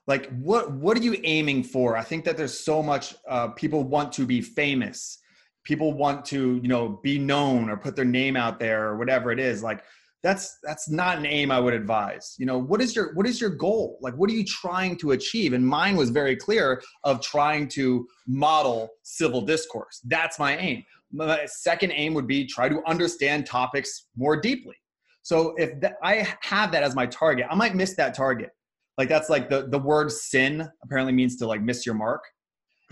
Like 0.09 0.29
what 0.41 0.73
what 0.73 0.97
are 0.97 1.03
you 1.03 1.17
aiming 1.23 1.63
for? 1.63 1.97
I 1.97 2.03
think 2.03 2.25
that 2.25 2.37
there's 2.37 2.59
so 2.59 2.83
much 2.83 3.15
uh, 3.29 3.49
people 3.49 3.85
want 3.85 4.13
to 4.15 4.27
be 4.27 4.41
famous. 4.41 5.19
People 5.65 5.93
want 5.93 6.25
to, 6.27 6.61
you 6.63 6.69
know, 6.69 7.01
be 7.03 7.19
known 7.19 7.71
or 7.71 7.77
put 7.77 7.97
their 7.97 8.05
name 8.05 8.37
out 8.37 8.59
there 8.59 8.89
or 8.89 8.99
whatever 8.99 9.31
it 9.33 9.41
is. 9.41 9.63
Like 9.63 9.83
that's 10.23 10.59
that's 10.63 10.89
not 10.91 11.19
an 11.19 11.27
aim 11.27 11.53
I 11.53 11.61
would 11.61 11.75
advise. 11.75 12.35
You 12.37 12.47
know, 12.47 12.59
what 12.59 12.81
is 12.81 12.97
your 12.97 13.15
what 13.15 13.27
is 13.27 13.41
your 13.41 13.51
goal? 13.51 13.99
Like 14.01 14.15
what 14.15 14.29
are 14.29 14.35
you 14.35 14.45
trying 14.45 14.97
to 14.99 15.13
achieve? 15.13 15.53
And 15.53 15.65
mine 15.67 15.97
was 15.97 16.11
very 16.11 16.35
clear 16.37 16.83
of 17.05 17.21
trying 17.21 17.69
to 17.71 18.07
model 18.27 18.89
civil 19.03 19.41
discourse. 19.41 20.01
That's 20.05 20.39
my 20.39 20.57
aim. 20.57 20.85
My 21.13 21.47
second 21.47 21.93
aim 21.93 22.13
would 22.15 22.27
be 22.27 22.45
try 22.45 22.69
to 22.69 22.83
understand 22.87 23.47
topics 23.47 24.07
more 24.17 24.41
deeply 24.41 24.77
so 25.27 25.55
if 25.57 25.81
th- 25.81 25.95
I 26.05 26.25
have 26.43 26.71
that 26.71 26.85
as 26.85 26.95
my 26.95 27.05
target, 27.05 27.47
I 27.51 27.57
might 27.57 27.75
miss 27.75 27.97
that 27.97 28.15
target. 28.15 28.51
Like 28.97 29.09
that's 29.09 29.29
like 29.29 29.51
the 29.51 29.67
the 29.67 29.79
word 29.81 30.13
sin 30.13 30.69
apparently 30.85 31.13
means 31.13 31.35
to 31.39 31.49
like 31.49 31.61
miss 31.63 31.85
your 31.85 31.97
mark. 31.97 32.23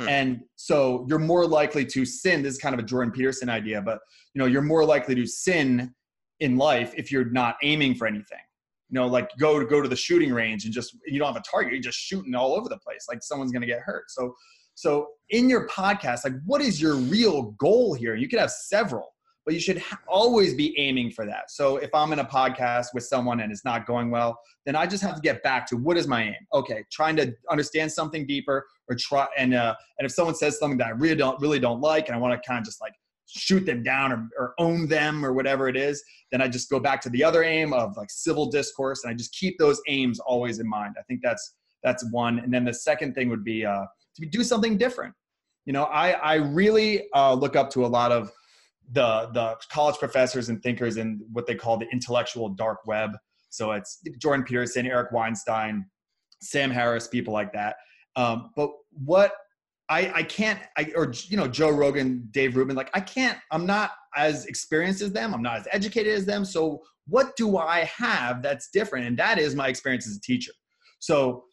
Hmm. 0.00 0.08
And 0.08 0.40
so 0.56 1.06
you're 1.08 1.20
more 1.20 1.46
likely 1.46 1.86
to 1.86 2.04
sin. 2.04 2.42
This 2.42 2.54
is 2.54 2.58
kind 2.58 2.74
of 2.74 2.80
a 2.80 2.82
Jordan 2.82 3.12
Peterson 3.12 3.48
idea, 3.48 3.80
but 3.80 4.00
you 4.34 4.40
know, 4.40 4.46
you're 4.46 4.62
more 4.62 4.84
likely 4.84 5.14
to 5.14 5.24
sin 5.28 5.94
in 6.40 6.56
life 6.56 6.92
if 6.96 7.12
you're 7.12 7.26
not 7.26 7.54
aiming 7.62 7.94
for 7.94 8.08
anything. 8.08 8.44
You 8.90 8.96
know, 8.96 9.06
like 9.06 9.30
go 9.38 9.60
to 9.60 9.64
go 9.64 9.80
to 9.80 9.88
the 9.88 9.94
shooting 9.94 10.34
range 10.34 10.64
and 10.64 10.74
just 10.74 10.96
you 11.06 11.20
don't 11.20 11.32
have 11.32 11.40
a 11.40 11.48
target, 11.48 11.72
you're 11.72 11.82
just 11.82 12.00
shooting 12.00 12.34
all 12.34 12.56
over 12.56 12.68
the 12.68 12.78
place. 12.78 13.06
Like 13.08 13.22
someone's 13.22 13.52
gonna 13.52 13.64
get 13.64 13.78
hurt. 13.78 14.10
So 14.10 14.34
so 14.74 15.06
in 15.30 15.48
your 15.48 15.68
podcast, 15.68 16.24
like 16.24 16.34
what 16.44 16.60
is 16.60 16.82
your 16.82 16.96
real 16.96 17.52
goal 17.52 17.94
here? 17.94 18.16
You 18.16 18.28
could 18.28 18.40
have 18.40 18.50
several 18.50 19.13
but 19.44 19.54
you 19.54 19.60
should 19.60 19.78
ha- 19.78 20.00
always 20.08 20.54
be 20.54 20.78
aiming 20.78 21.10
for 21.10 21.26
that. 21.26 21.50
So 21.50 21.76
if 21.76 21.90
I'm 21.94 22.12
in 22.12 22.20
a 22.20 22.24
podcast 22.24 22.88
with 22.94 23.04
someone 23.04 23.40
and 23.40 23.52
it's 23.52 23.64
not 23.64 23.86
going 23.86 24.10
well, 24.10 24.38
then 24.64 24.74
I 24.74 24.86
just 24.86 25.02
have 25.02 25.14
to 25.16 25.20
get 25.20 25.42
back 25.42 25.66
to 25.68 25.76
what 25.76 25.96
is 25.96 26.06
my 26.06 26.24
aim? 26.24 26.46
Okay, 26.52 26.84
trying 26.90 27.16
to 27.16 27.34
understand 27.50 27.92
something 27.92 28.26
deeper 28.26 28.66
or 28.88 28.96
try 28.96 29.26
and 29.36 29.54
uh, 29.54 29.74
and 29.98 30.06
if 30.06 30.12
someone 30.12 30.34
says 30.34 30.58
something 30.58 30.78
that 30.78 30.86
I 30.86 30.90
really 30.90 31.16
don't 31.16 31.40
really 31.40 31.58
don't 31.58 31.80
like 31.80 32.08
and 32.08 32.16
I 32.16 32.18
want 32.18 32.40
to 32.40 32.46
kind 32.46 32.58
of 32.58 32.64
just 32.64 32.80
like 32.80 32.94
shoot 33.26 33.64
them 33.66 33.82
down 33.82 34.12
or, 34.12 34.28
or 34.38 34.54
own 34.58 34.86
them 34.86 35.24
or 35.24 35.32
whatever 35.32 35.68
it 35.68 35.76
is, 35.76 36.02
then 36.30 36.40
I 36.40 36.48
just 36.48 36.70
go 36.70 36.78
back 36.78 37.00
to 37.02 37.10
the 37.10 37.24
other 37.24 37.42
aim 37.42 37.72
of 37.72 37.96
like 37.96 38.10
civil 38.10 38.46
discourse 38.50 39.04
and 39.04 39.10
I 39.10 39.14
just 39.14 39.32
keep 39.34 39.58
those 39.58 39.80
aims 39.88 40.20
always 40.20 40.58
in 40.58 40.68
mind. 40.68 40.94
I 40.98 41.02
think 41.02 41.20
that's 41.22 41.54
that's 41.82 42.04
one. 42.10 42.38
And 42.38 42.52
then 42.52 42.64
the 42.64 42.74
second 42.74 43.14
thing 43.14 43.28
would 43.28 43.44
be 43.44 43.64
uh, 43.64 43.84
to 44.16 44.26
do 44.26 44.42
something 44.42 44.78
different. 44.78 45.14
You 45.66 45.72
know, 45.72 45.84
I 45.84 46.12
I 46.12 46.34
really 46.34 47.08
uh, 47.14 47.34
look 47.34 47.56
up 47.56 47.70
to 47.70 47.84
a 47.84 47.88
lot 47.88 48.12
of 48.12 48.30
the 48.92 49.30
the 49.32 49.56
college 49.70 49.96
professors 49.98 50.48
and 50.48 50.62
thinkers 50.62 50.96
in 50.96 51.20
what 51.32 51.46
they 51.46 51.54
call 51.54 51.76
the 51.76 51.86
intellectual 51.92 52.48
dark 52.50 52.86
web. 52.86 53.12
So 53.50 53.72
it's 53.72 54.00
Jordan 54.18 54.44
Peterson, 54.44 54.86
Eric 54.86 55.12
Weinstein, 55.12 55.86
Sam 56.40 56.70
Harris, 56.70 57.08
people 57.08 57.32
like 57.32 57.52
that. 57.52 57.76
Um, 58.16 58.50
but 58.56 58.70
what 58.90 59.32
I, 59.88 60.12
I 60.14 60.22
can't, 60.22 60.60
I, 60.76 60.90
or 60.94 61.12
you 61.28 61.36
know, 61.36 61.46
Joe 61.46 61.70
Rogan, 61.70 62.28
Dave 62.30 62.56
Rubin, 62.56 62.74
like 62.74 62.90
I 62.94 63.00
can't. 63.00 63.38
I'm 63.50 63.66
not 63.66 63.90
as 64.16 64.46
experienced 64.46 65.02
as 65.02 65.12
them. 65.12 65.34
I'm 65.34 65.42
not 65.42 65.58
as 65.58 65.68
educated 65.72 66.14
as 66.14 66.24
them. 66.24 66.44
So 66.44 66.82
what 67.06 67.36
do 67.36 67.58
I 67.58 67.80
have 67.84 68.42
that's 68.42 68.70
different? 68.70 69.06
And 69.06 69.18
that 69.18 69.38
is 69.38 69.54
my 69.54 69.68
experience 69.68 70.06
as 70.06 70.16
a 70.16 70.20
teacher. 70.20 70.52
So 71.00 71.44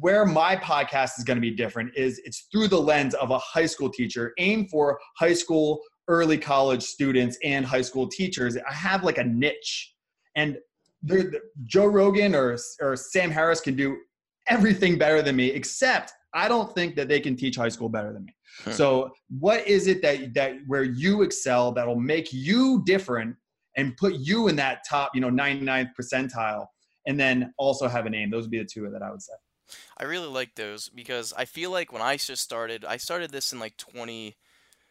where 0.00 0.26
my 0.26 0.54
podcast 0.56 1.18
is 1.18 1.24
going 1.24 1.36
to 1.36 1.40
be 1.40 1.52
different 1.52 1.96
is 1.96 2.20
it's 2.24 2.48
through 2.52 2.68
the 2.68 2.80
lens 2.80 3.14
of 3.14 3.30
a 3.30 3.38
high 3.38 3.66
school 3.66 3.88
teacher, 3.88 4.32
aim 4.38 4.68
for 4.68 4.98
high 5.16 5.32
school 5.32 5.80
early 6.08 6.38
college 6.38 6.82
students 6.82 7.38
and 7.44 7.64
high 7.64 7.82
school 7.82 8.08
teachers. 8.08 8.56
I 8.56 8.72
have 8.72 9.04
like 9.04 9.18
a 9.18 9.24
niche, 9.24 9.94
and 10.34 10.58
Joe 11.66 11.86
Rogan 11.86 12.34
or 12.34 12.56
or 12.80 12.96
Sam 12.96 13.30
Harris 13.30 13.60
can 13.60 13.76
do 13.76 13.96
everything 14.48 14.98
better 14.98 15.22
than 15.22 15.36
me, 15.36 15.48
except 15.48 16.12
I 16.34 16.48
don't 16.48 16.74
think 16.74 16.96
that 16.96 17.08
they 17.08 17.20
can 17.20 17.36
teach 17.36 17.56
high 17.56 17.68
school 17.68 17.88
better 17.88 18.12
than 18.12 18.24
me. 18.24 18.34
Hmm. 18.64 18.70
So 18.72 19.10
what 19.38 19.66
is 19.66 19.86
it 19.86 20.02
that 20.02 20.34
that 20.34 20.56
where 20.66 20.84
you 20.84 21.22
excel 21.22 21.72
that'll 21.72 22.00
make 22.00 22.32
you 22.32 22.82
different 22.84 23.36
and 23.76 23.96
put 23.96 24.14
you 24.14 24.48
in 24.48 24.56
that 24.56 24.80
top, 24.88 25.12
you 25.14 25.20
know, 25.20 25.30
99th 25.30 25.90
percentile 25.98 26.66
and 27.06 27.18
then 27.18 27.52
also 27.58 27.88
have 27.88 28.06
a 28.06 28.10
name? 28.10 28.30
Those 28.30 28.44
would 28.44 28.50
be 28.50 28.58
the 28.58 28.64
two 28.64 28.88
that 28.90 29.02
I 29.02 29.10
would 29.10 29.22
say. 29.22 29.34
I 29.98 30.04
really 30.04 30.28
like 30.28 30.54
those 30.54 30.88
because 30.88 31.32
I 31.36 31.44
feel 31.44 31.70
like 31.70 31.92
when 31.92 32.02
I 32.02 32.16
just 32.16 32.42
started, 32.42 32.84
I 32.84 32.96
started 32.96 33.30
this 33.30 33.52
in 33.52 33.58
like 33.58 33.76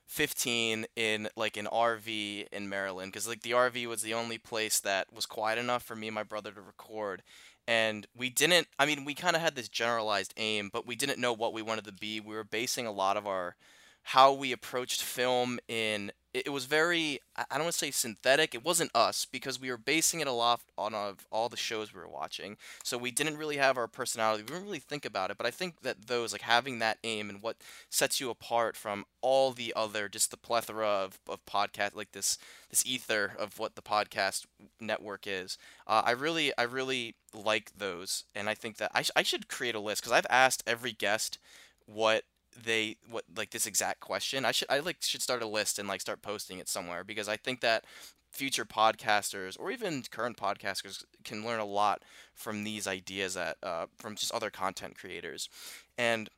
2015 0.08 0.86
in 0.96 1.28
like 1.36 1.58
an 1.58 1.68
RV 1.72 2.48
in 2.52 2.70
Maryland 2.70 3.12
because 3.12 3.28
like 3.28 3.42
the 3.42 3.52
RV 3.52 3.88
was 3.88 4.02
the 4.02 4.14
only 4.14 4.38
place 4.38 4.80
that 4.80 5.08
was 5.14 5.26
quiet 5.26 5.60
enough 5.60 5.84
for 5.84 5.96
me 5.96 6.08
and 6.08 6.16
my 6.16 6.24
brother 6.24 6.52
to 6.52 6.62
record. 6.62 7.24
And 7.68 8.08
we 8.16 8.30
didn't, 8.30 8.68
I 8.80 8.86
mean, 8.86 9.04
we 9.04 9.14
kind 9.14 9.36
of 9.36 9.42
had 9.42 9.56
this 9.56 9.68
generalized 9.68 10.34
aim, 10.38 10.70
but 10.72 10.88
we 10.88 10.96
didn't 10.96 11.20
know 11.20 11.34
what 11.34 11.52
we 11.52 11.62
wanted 11.62 11.86
to 11.86 11.92
be. 11.92 12.22
We 12.22 12.34
were 12.34 12.46
basing 12.46 12.88
a 12.88 12.92
lot 12.92 13.18
of 13.18 13.28
our, 13.28 13.58
how 14.04 14.32
we 14.32 14.54
approached 14.54 15.02
film 15.02 15.60
in 15.68 16.14
it, 16.46 16.50
was 16.50 16.66
very 16.66 17.20
I 17.36 17.46
don't 17.56 17.64
want 17.64 17.74
to 17.74 17.80
say 17.80 17.92
synthetic. 17.92 18.54
It 18.54 18.64
wasn't 18.64 18.96
us 18.96 19.26
because 19.26 19.60
we 19.60 19.70
were 19.70 19.78
basing 19.78 20.20
it 20.20 20.28
a 20.28 20.32
lot 20.32 20.62
on 20.78 20.94
of 20.94 21.26
all 21.32 21.50
the 21.50 21.58
shows 21.58 21.94
we 21.94 22.00
were 22.00 22.08
watching. 22.08 22.58
So 22.84 22.98
we 22.98 23.12
didn't 23.12 23.38
really 23.38 23.58
have 23.58 23.78
our 23.78 23.88
personality. 23.88 24.44
We 24.44 24.50
didn't 24.50 24.66
really 24.66 24.80
think 24.80 25.06
about 25.06 25.32
it. 25.32 25.38
But 25.38 25.48
I 25.48 25.52
think 25.52 25.82
that 25.82 26.08
those 26.08 26.32
like 26.32 26.42
having 26.42 26.80
that 26.80 26.98
aim 27.04 27.30
and 27.30 27.42
what 27.42 27.58
sets 27.90 28.20
you 28.20 28.30
apart 28.30 28.76
from 28.76 29.06
all 29.22 29.52
the 29.52 29.74
other 29.76 30.08
just 30.10 30.32
the 30.32 30.38
plethora 30.38 30.88
of, 30.88 31.20
of 31.28 31.46
podcast 31.46 31.96
like 31.96 32.12
this 32.12 32.38
this 32.70 32.86
ether 32.86 33.34
of 33.38 33.60
what 33.60 33.76
the 33.76 33.82
podcast 33.82 34.46
network 34.80 35.26
is. 35.26 35.58
Uh, 35.86 36.02
I 36.06 36.12
really 36.12 36.52
I 36.58 36.64
really 36.64 37.16
like 37.34 37.72
those, 37.78 38.24
and 38.36 38.50
I 38.50 38.54
think 38.54 38.78
that 38.78 38.92
I, 38.94 39.02
sh- 39.04 39.12
I 39.16 39.24
should 39.24 39.48
create 39.48 39.76
a 39.76 39.80
list 39.80 40.02
because 40.02 40.12
I've 40.12 40.28
asked 40.30 40.64
every 40.68 40.92
guest 40.92 41.38
what 41.86 42.24
they 42.64 42.98
what 43.10 43.24
like 43.36 43.52
this 43.52 43.68
exact 43.68 44.00
question. 44.00 44.46
I 44.46 44.52
should 44.52 44.70
I 44.70 44.80
like 44.80 44.98
should 45.02 45.22
start 45.22 45.42
a 45.42 45.48
list 45.48 45.80
and 45.80 45.88
like 45.88 46.02
start 46.02 46.22
posting 46.22 46.60
it 46.60 46.68
somewhere 46.68 47.04
because 47.04 47.28
I 47.28 47.38
think 47.38 47.62
that 47.62 47.86
future 48.32 48.66
podcasters 48.66 49.60
or 49.60 49.72
even 49.72 50.04
current 50.12 50.38
podcasters 50.38 51.04
can 51.24 51.46
learn 51.46 51.60
a 51.60 51.66
lot 51.66 52.04
from 52.34 52.64
these 52.64 52.88
ideas 52.88 53.34
that 53.34 53.58
uh, 53.64 53.86
from 53.98 54.16
just 54.16 54.34
other 54.34 54.50
content 54.50 54.98
creators 54.98 55.50
and 55.98 56.30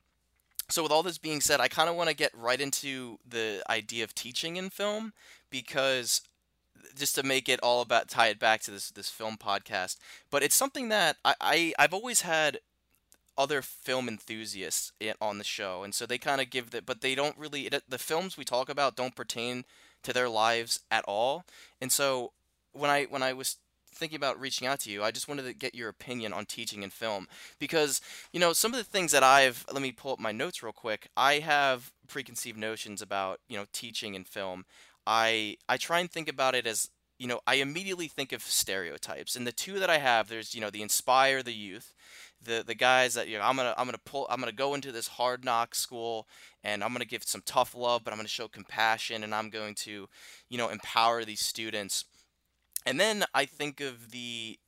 so 0.68 0.82
with 0.82 0.92
all 0.92 1.02
this 1.02 1.18
being 1.18 1.40
said 1.40 1.60
i 1.60 1.68
kind 1.68 1.90
of 1.90 1.96
want 1.96 2.08
to 2.08 2.14
get 2.14 2.30
right 2.34 2.60
into 2.60 3.18
the 3.28 3.62
idea 3.68 4.04
of 4.04 4.14
teaching 4.14 4.56
in 4.56 4.70
film 4.70 5.12
because 5.50 6.22
just 6.96 7.14
to 7.14 7.22
make 7.22 7.48
it 7.48 7.60
all 7.62 7.82
about 7.82 8.08
tie 8.08 8.28
it 8.28 8.38
back 8.38 8.60
to 8.62 8.70
this 8.70 8.90
this 8.92 9.10
film 9.10 9.36
podcast 9.36 9.96
but 10.30 10.42
it's 10.42 10.54
something 10.54 10.88
that 10.88 11.16
I, 11.24 11.34
I 11.40 11.72
i've 11.78 11.92
always 11.92 12.22
had 12.22 12.60
other 13.36 13.62
film 13.62 14.08
enthusiasts 14.08 14.92
on 15.20 15.38
the 15.38 15.44
show, 15.44 15.82
and 15.82 15.94
so 15.94 16.06
they 16.06 16.18
kind 16.18 16.40
of 16.40 16.50
give 16.50 16.70
that, 16.70 16.86
but 16.86 17.00
they 17.00 17.14
don't 17.14 17.38
really. 17.38 17.62
It, 17.66 17.82
the 17.88 17.98
films 17.98 18.36
we 18.36 18.44
talk 18.44 18.68
about 18.68 18.96
don't 18.96 19.14
pertain 19.14 19.64
to 20.02 20.12
their 20.12 20.28
lives 20.28 20.80
at 20.90 21.04
all, 21.04 21.44
and 21.80 21.90
so 21.90 22.32
when 22.72 22.90
I 22.90 23.04
when 23.04 23.22
I 23.22 23.32
was 23.32 23.56
thinking 23.92 24.16
about 24.16 24.40
reaching 24.40 24.66
out 24.66 24.80
to 24.80 24.90
you, 24.90 25.02
I 25.02 25.10
just 25.10 25.28
wanted 25.28 25.44
to 25.44 25.52
get 25.52 25.74
your 25.74 25.88
opinion 25.88 26.32
on 26.32 26.46
teaching 26.46 26.82
in 26.82 26.90
film 26.90 27.28
because 27.58 28.00
you 28.32 28.40
know 28.40 28.52
some 28.52 28.72
of 28.72 28.78
the 28.78 28.84
things 28.84 29.12
that 29.12 29.22
I've. 29.22 29.64
Let 29.72 29.82
me 29.82 29.92
pull 29.92 30.12
up 30.12 30.20
my 30.20 30.32
notes 30.32 30.62
real 30.62 30.72
quick. 30.72 31.08
I 31.16 31.40
have 31.40 31.92
preconceived 32.08 32.58
notions 32.58 33.02
about 33.02 33.40
you 33.48 33.56
know 33.56 33.66
teaching 33.72 34.14
in 34.14 34.24
film. 34.24 34.64
I 35.06 35.56
I 35.68 35.76
try 35.76 36.00
and 36.00 36.10
think 36.10 36.28
about 36.28 36.54
it 36.54 36.66
as 36.66 36.90
you 37.20 37.26
know, 37.26 37.40
I 37.46 37.56
immediately 37.56 38.08
think 38.08 38.32
of 38.32 38.42
stereotypes. 38.42 39.36
And 39.36 39.46
the 39.46 39.52
two 39.52 39.78
that 39.78 39.90
I 39.90 39.98
have, 39.98 40.28
there's, 40.28 40.54
you 40.54 40.60
know, 40.62 40.70
the 40.70 40.80
inspire 40.80 41.42
the 41.42 41.52
youth, 41.52 41.92
the 42.42 42.64
the 42.66 42.74
guys 42.74 43.14
that 43.14 43.28
you 43.28 43.38
know, 43.38 43.44
I'm 43.44 43.56
gonna 43.56 43.74
I'm 43.76 43.86
gonna 43.86 43.98
pull 44.04 44.26
I'm 44.30 44.40
gonna 44.40 44.52
go 44.52 44.74
into 44.74 44.92
this 44.92 45.08
hard 45.08 45.44
knock 45.44 45.74
school 45.74 46.26
and 46.64 46.82
I'm 46.82 46.92
gonna 46.92 47.04
give 47.04 47.22
some 47.24 47.42
tough 47.44 47.74
love, 47.74 48.02
but 48.04 48.12
I'm 48.12 48.18
gonna 48.18 48.28
show 48.28 48.48
compassion 48.48 49.22
and 49.22 49.34
I'm 49.34 49.50
going 49.50 49.74
to, 49.76 50.08
you 50.48 50.58
know, 50.58 50.68
empower 50.68 51.24
these 51.24 51.40
students. 51.40 52.04
And 52.86 52.98
then 52.98 53.24
I 53.34 53.44
think 53.44 53.80
of 53.80 54.10
the 54.10 54.58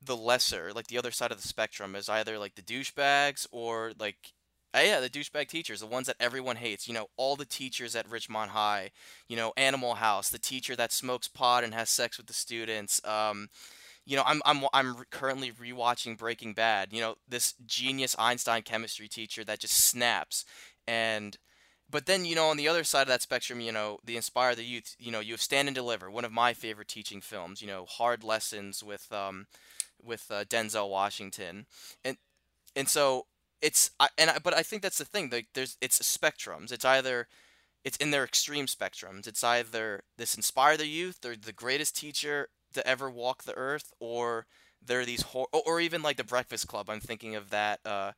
the 0.00 0.16
lesser, 0.16 0.72
like 0.74 0.86
the 0.88 0.98
other 0.98 1.10
side 1.10 1.32
of 1.32 1.40
the 1.40 1.48
spectrum, 1.48 1.94
as 1.94 2.08
either 2.08 2.38
like 2.38 2.54
the 2.54 2.62
douchebags 2.62 3.46
or 3.50 3.92
like 3.98 4.32
uh, 4.74 4.82
yeah, 4.84 5.00
the 5.00 5.08
douchebag 5.08 5.48
teachers, 5.48 5.80
the 5.80 5.86
ones 5.86 6.06
that 6.06 6.16
everyone 6.20 6.56
hates. 6.56 6.86
You 6.86 6.94
know, 6.94 7.08
all 7.16 7.36
the 7.36 7.46
teachers 7.46 7.96
at 7.96 8.08
Ridgemont 8.08 8.48
High. 8.48 8.90
You 9.28 9.36
know, 9.36 9.52
Animal 9.56 9.94
House, 9.94 10.28
the 10.28 10.38
teacher 10.38 10.76
that 10.76 10.92
smokes 10.92 11.26
pot 11.26 11.64
and 11.64 11.72
has 11.74 11.88
sex 11.88 12.18
with 12.18 12.26
the 12.26 12.34
students. 12.34 13.00
Um, 13.04 13.48
you 14.08 14.16
know, 14.16 14.22
I'm 14.24 14.40
I'm 14.46 14.64
I'm 14.72 14.96
currently 15.10 15.52
rewatching 15.52 16.16
Breaking 16.16 16.54
Bad. 16.54 16.94
You 16.94 17.02
know, 17.02 17.16
this 17.28 17.52
genius 17.66 18.16
Einstein 18.18 18.62
chemistry 18.62 19.06
teacher 19.06 19.44
that 19.44 19.60
just 19.60 19.76
snaps, 19.76 20.46
and 20.86 21.36
but 21.90 22.06
then 22.06 22.24
you 22.24 22.34
know 22.34 22.48
on 22.48 22.56
the 22.56 22.68
other 22.68 22.84
side 22.84 23.02
of 23.02 23.08
that 23.08 23.20
spectrum, 23.20 23.60
you 23.60 23.70
know, 23.70 23.98
the 24.02 24.16
Inspire 24.16 24.54
the 24.54 24.64
Youth. 24.64 24.96
You 24.98 25.12
know, 25.12 25.20
you 25.20 25.34
have 25.34 25.42
Stand 25.42 25.68
and 25.68 25.74
Deliver, 25.74 26.10
one 26.10 26.24
of 26.24 26.32
my 26.32 26.54
favorite 26.54 26.88
teaching 26.88 27.20
films. 27.20 27.60
You 27.60 27.68
know, 27.68 27.84
hard 27.84 28.24
lessons 28.24 28.82
with 28.82 29.12
um 29.12 29.46
with 30.02 30.24
uh, 30.30 30.44
Denzel 30.44 30.88
Washington, 30.88 31.66
and 32.02 32.16
and 32.74 32.88
so 32.88 33.26
it's 33.60 33.90
I, 34.00 34.08
and 34.16 34.30
I, 34.30 34.38
but 34.42 34.54
I 34.54 34.62
think 34.62 34.80
that's 34.80 34.98
the 34.98 35.04
thing. 35.04 35.28
Like 35.30 35.48
there's 35.52 35.76
it's 35.82 35.98
spectrums. 35.98 36.72
It's 36.72 36.84
either 36.86 37.28
it's 37.84 37.98
in 37.98 38.10
their 38.10 38.24
extreme 38.24 38.66
spectrums. 38.68 39.26
It's 39.26 39.44
either 39.44 40.04
this 40.16 40.34
inspire 40.34 40.78
the 40.78 40.86
youth, 40.86 41.18
they're 41.20 41.36
the 41.36 41.52
greatest 41.52 41.94
teacher 41.94 42.48
to 42.74 42.86
ever 42.86 43.10
walk 43.10 43.44
the 43.44 43.54
earth, 43.54 43.92
or 44.00 44.46
there 44.84 45.00
are 45.00 45.04
these 45.04 45.22
hor- 45.22 45.48
or 45.52 45.80
even 45.80 46.02
like 46.02 46.16
the 46.16 46.24
Breakfast 46.24 46.68
Club. 46.68 46.88
I'm 46.90 47.00
thinking 47.00 47.34
of 47.34 47.50
that. 47.50 47.80
Uh, 47.84 48.12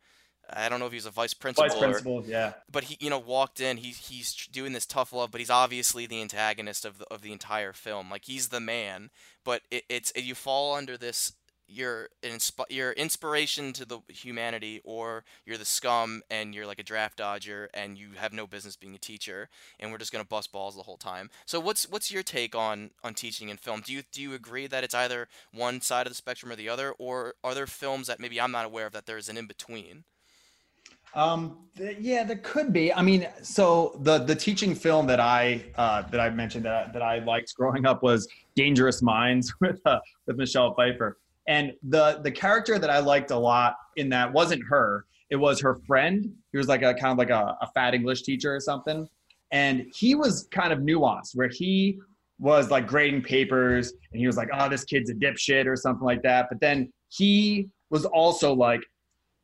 I 0.53 0.69
don't 0.69 0.81
know 0.81 0.87
if 0.87 0.93
he's 0.93 1.07
a 1.07 1.11
vice 1.11 1.35
principal. 1.35 1.69
Vice 1.69 1.79
principal, 1.79 2.21
or, 2.21 2.25
yeah. 2.25 2.55
But 2.71 2.85
he, 2.85 2.97
you 3.01 3.11
know, 3.11 3.19
walked 3.19 3.61
in. 3.61 3.77
He's 3.77 4.09
he's 4.09 4.35
doing 4.49 4.73
this 4.73 4.87
tough 4.87 5.13
love, 5.13 5.31
but 5.31 5.41
he's 5.41 5.51
obviously 5.51 6.07
the 6.07 6.21
antagonist 6.21 6.85
of 6.85 6.99
the 6.99 7.07
of 7.11 7.23
the 7.23 7.33
entire 7.33 7.73
film. 7.73 8.11
Like 8.11 8.25
he's 8.25 8.49
the 8.49 8.61
man, 8.61 9.11
but 9.45 9.63
it, 9.71 9.85
it's 9.89 10.11
it, 10.13 10.25
you 10.25 10.35
fall 10.35 10.75
under 10.75 10.97
this 10.97 11.33
you're 11.71 12.09
insp- 12.23 12.65
you're 12.69 12.93
inspiration 12.93 13.73
to 13.73 13.85
the 13.85 14.01
humanity 14.09 14.81
or 14.85 15.25
you're 15.47 15.57
the 15.57 15.65
scum 15.65 16.23
and 16.31 16.55
you're 16.55 16.67
like 16.67 16.79
a 16.79 16.83
draft 16.83 17.17
dodger 17.17 17.71
and 17.73 17.97
you 17.97 18.11
have 18.17 18.33
no 18.33 18.47
business 18.47 18.77
being 18.77 18.95
a 18.95 18.99
teacher 18.99 19.49
and 19.79 19.91
we're 19.91 19.99
just 19.99 20.13
going 20.13 20.25
to 20.25 20.29
bust 20.29 20.53
balls 20.53 20.77
the 20.77 20.83
whole 20.83 20.97
time. 20.97 21.31
So 21.47 21.61
what's 21.61 21.89
what's 21.89 22.11
your 22.11 22.23
take 22.23 22.55
on 22.55 22.91
on 23.05 23.15
teaching 23.15 23.49
in 23.49 23.57
film? 23.57 23.83
Do 23.85 23.93
you 23.93 24.03
do 24.13 24.21
you 24.21 24.35
agree 24.35 24.67
that 24.67 24.85
it's 24.85 24.95
either 24.95 25.29
one 25.53 25.81
side 25.81 26.07
of 26.07 26.11
the 26.11 26.17
spectrum 26.17 26.51
or 26.51 26.57
the 26.57 26.69
other 26.69 26.93
or 26.99 27.35
are 27.45 27.55
there 27.55 27.67
films 27.67 28.09
that 28.09 28.21
maybe 28.21 28.41
I'm 28.41 28.53
not 28.53 28.67
aware 28.67 28.87
of 28.87 28.93
that 28.93 29.07
there's 29.07 29.29
an 29.29 29.37
in 29.37 29.47
between? 29.47 30.05
Um, 31.15 31.59
th- 31.77 31.99
yeah, 31.99 32.23
there 32.23 32.37
could 32.39 32.73
be. 32.73 32.93
I 32.93 33.03
mean, 33.03 33.27
so 33.43 33.99
the 34.03 34.19
the 34.19 34.35
teaching 34.35 34.75
film 34.75 35.07
that 35.09 35.21
I 35.21 35.65
uh, 35.77 36.03
that 36.03 36.21
I 36.21 36.31
mentioned 36.31 36.65
that 36.65 36.89
I, 36.89 36.93
that 36.93 37.03
I 37.03 37.19
liked 37.19 37.55
growing 37.57 37.85
up 37.85 38.03
was 38.03 38.29
Dangerous 38.55 39.03
Minds 39.03 39.53
with 39.61 39.81
uh, 39.87 39.99
with 40.27 40.37
Michelle 40.37 40.75
Pfeiffer. 40.75 41.19
And 41.51 41.73
the 41.83 42.21
the 42.23 42.31
character 42.31 42.79
that 42.79 42.91
I 42.91 43.01
liked 43.01 43.33
a 43.33 43.37
lot 43.37 43.75
in 43.97 44.09
that 44.11 44.33
wasn't 44.33 44.63
her. 44.69 45.05
It 45.31 45.37
was 45.37 45.61
her 45.61 45.75
friend. 45.85 46.33
He 46.53 46.59
was 46.59 46.69
like 46.69 46.83
a 46.83 46.95
kind 46.95 47.11
of 47.11 47.19
like 47.19 47.31
a, 47.31 47.57
a 47.61 47.67
fat 47.75 47.93
English 47.93 48.23
teacher 48.23 48.55
or 48.55 48.61
something. 48.61 49.09
And 49.51 49.87
he 49.93 50.15
was 50.15 50.47
kind 50.53 50.73
of 50.73 50.79
nuanced, 50.79 51.35
where 51.35 51.49
he 51.49 51.99
was 52.39 52.71
like 52.71 52.87
grading 52.87 53.23
papers 53.23 53.93
and 54.13 54.21
he 54.21 54.29
was 54.29 54.37
like, 54.37 54.49
oh, 54.55 54.69
this 54.69 54.85
kid's 54.85 55.11
a 55.11 55.15
dipshit 55.15 55.67
or 55.67 55.75
something 55.75 56.05
like 56.05 56.23
that. 56.23 56.47
But 56.49 56.61
then 56.61 56.93
he 57.09 57.69
was 57.91 58.05
also 58.05 58.55
like 58.55 58.83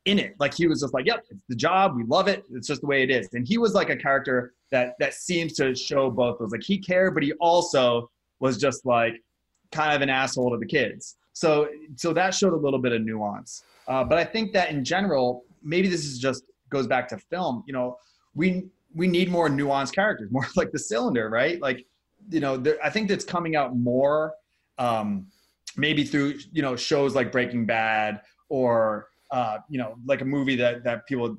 in 0.04 0.20
it. 0.20 0.36
Like 0.38 0.54
he 0.54 0.68
was 0.68 0.82
just 0.82 0.94
like, 0.94 1.06
yep, 1.06 1.24
it's 1.28 1.42
the 1.48 1.56
job. 1.56 1.96
We 1.96 2.04
love 2.04 2.28
it. 2.28 2.44
It's 2.52 2.68
just 2.68 2.82
the 2.82 2.86
way 2.86 3.02
it 3.02 3.10
is. 3.10 3.28
And 3.32 3.44
he 3.48 3.58
was 3.58 3.74
like 3.74 3.90
a 3.90 3.96
character 3.96 4.54
that 4.70 4.94
that 5.00 5.14
seems 5.14 5.54
to 5.54 5.74
show 5.74 6.08
both 6.08 6.38
those. 6.38 6.52
Like 6.52 6.62
he 6.62 6.78
cared, 6.78 7.14
but 7.14 7.24
he 7.24 7.32
also 7.40 8.08
was 8.38 8.58
just 8.58 8.86
like 8.86 9.20
kind 9.72 9.92
of 9.92 10.02
an 10.02 10.08
asshole 10.08 10.52
to 10.52 10.58
the 10.58 10.66
kids. 10.66 11.16
So 11.36 11.68
so 11.96 12.14
that 12.14 12.34
showed 12.34 12.54
a 12.54 12.56
little 12.56 12.78
bit 12.78 12.92
of 12.92 13.02
nuance. 13.02 13.62
Uh, 13.86 14.02
but 14.02 14.16
I 14.16 14.24
think 14.24 14.54
that 14.54 14.70
in 14.70 14.82
general, 14.82 15.44
maybe 15.62 15.86
this 15.86 16.06
is 16.06 16.18
just 16.18 16.44
goes 16.70 16.86
back 16.86 17.06
to 17.08 17.18
film. 17.18 17.62
You 17.66 17.74
know, 17.74 17.98
we 18.34 18.70
we 18.94 19.06
need 19.06 19.30
more 19.30 19.50
nuanced 19.50 19.94
characters, 19.94 20.30
more 20.32 20.46
like 20.56 20.72
the 20.72 20.78
cylinder, 20.78 21.28
right? 21.28 21.60
Like, 21.60 21.84
you 22.30 22.40
know, 22.40 22.56
there, 22.56 22.78
I 22.82 22.88
think 22.88 23.10
that's 23.10 23.24
coming 23.24 23.54
out 23.54 23.76
more, 23.76 24.32
um, 24.78 25.26
maybe 25.76 26.04
through 26.04 26.38
you 26.52 26.62
know 26.62 26.74
shows 26.74 27.14
like 27.14 27.30
Breaking 27.32 27.66
Bad 27.66 28.22
or 28.48 29.08
uh, 29.30 29.58
you 29.68 29.76
know 29.76 29.96
like 30.06 30.22
a 30.22 30.24
movie 30.24 30.56
that 30.56 30.84
that 30.84 31.06
people 31.06 31.36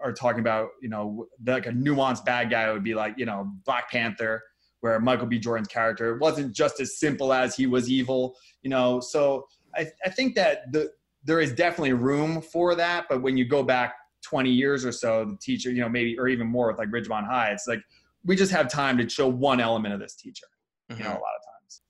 are 0.00 0.12
talking 0.12 0.42
about. 0.42 0.68
You 0.80 0.90
know, 0.90 1.26
like 1.44 1.66
a 1.66 1.70
nuanced 1.72 2.24
bad 2.24 2.50
guy 2.50 2.72
would 2.72 2.84
be 2.84 2.94
like 2.94 3.18
you 3.18 3.26
know 3.26 3.50
Black 3.64 3.90
Panther 3.90 4.44
where 4.84 5.00
Michael 5.00 5.26
B. 5.26 5.38
Jordan's 5.38 5.68
character 5.68 6.18
wasn't 6.18 6.52
just 6.52 6.78
as 6.78 6.98
simple 6.98 7.32
as 7.32 7.56
he 7.56 7.66
was 7.66 7.88
evil, 7.88 8.36
you 8.60 8.68
know. 8.68 9.00
So 9.00 9.46
I, 9.74 9.86
I 10.04 10.10
think 10.10 10.34
that 10.34 10.70
the 10.72 10.90
there 11.24 11.40
is 11.40 11.54
definitely 11.54 11.94
room 11.94 12.42
for 12.42 12.74
that, 12.74 13.06
but 13.08 13.22
when 13.22 13.38
you 13.38 13.46
go 13.46 13.62
back 13.62 13.94
20 14.24 14.50
years 14.50 14.84
or 14.84 14.92
so, 14.92 15.24
the 15.24 15.38
teacher, 15.38 15.70
you 15.70 15.80
know, 15.80 15.88
maybe 15.88 16.18
or 16.18 16.28
even 16.28 16.46
more 16.46 16.66
with 16.66 16.76
like 16.76 16.90
Ridgemont 16.90 17.26
High, 17.26 17.52
it's 17.52 17.66
like 17.66 17.80
we 18.26 18.36
just 18.36 18.52
have 18.52 18.70
time 18.70 18.98
to 18.98 19.08
show 19.08 19.26
one 19.26 19.58
element 19.58 19.94
of 19.94 20.00
this 20.00 20.16
teacher, 20.16 20.44
mm-hmm. 20.90 20.98
you 20.98 21.04
know, 21.04 21.12
mm-hmm. 21.12 21.18
a 21.18 21.22
lot 21.22 21.32
of 21.38 21.62
times. 21.62 21.80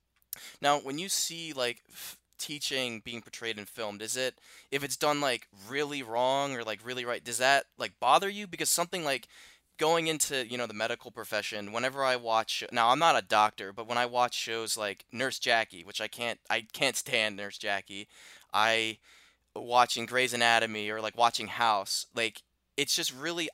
Now, 0.62 0.78
when 0.78 0.96
you 0.96 1.08
see 1.08 1.52
like 1.52 1.82
f- 1.90 2.16
teaching 2.38 3.00
being 3.04 3.22
portrayed 3.22 3.58
and 3.58 3.68
filmed? 3.68 4.02
Is 4.02 4.16
it 4.16 4.38
if 4.70 4.84
it's 4.84 4.96
done 4.96 5.20
like 5.20 5.48
really 5.68 6.02
wrong 6.02 6.54
or 6.54 6.62
like 6.62 6.80
really 6.84 7.04
right? 7.04 7.24
Does 7.24 7.38
that 7.38 7.64
like 7.78 7.98
bother 8.00 8.28
you? 8.28 8.46
Because 8.46 8.70
something 8.70 9.04
like 9.04 9.26
going 9.78 10.06
into 10.06 10.46
you 10.46 10.56
know 10.56 10.66
the 10.66 10.74
medical 10.74 11.10
profession 11.10 11.72
whenever 11.72 12.04
i 12.04 12.14
watch 12.14 12.62
now 12.70 12.90
i'm 12.90 12.98
not 12.98 13.18
a 13.18 13.22
doctor 13.22 13.72
but 13.72 13.88
when 13.88 13.98
i 13.98 14.06
watch 14.06 14.34
shows 14.34 14.76
like 14.76 15.04
nurse 15.10 15.38
jackie 15.38 15.82
which 15.82 16.00
i 16.00 16.06
can't 16.06 16.38
i 16.48 16.64
can't 16.72 16.96
stand 16.96 17.36
nurse 17.36 17.58
jackie 17.58 18.06
i 18.52 18.98
watching 19.56 20.06
Grey's 20.06 20.34
Anatomy 20.34 20.90
or 20.90 21.00
like 21.00 21.16
watching 21.16 21.46
House, 21.48 22.06
like 22.14 22.42
it's 22.76 22.96
just 22.96 23.14
really 23.14 23.48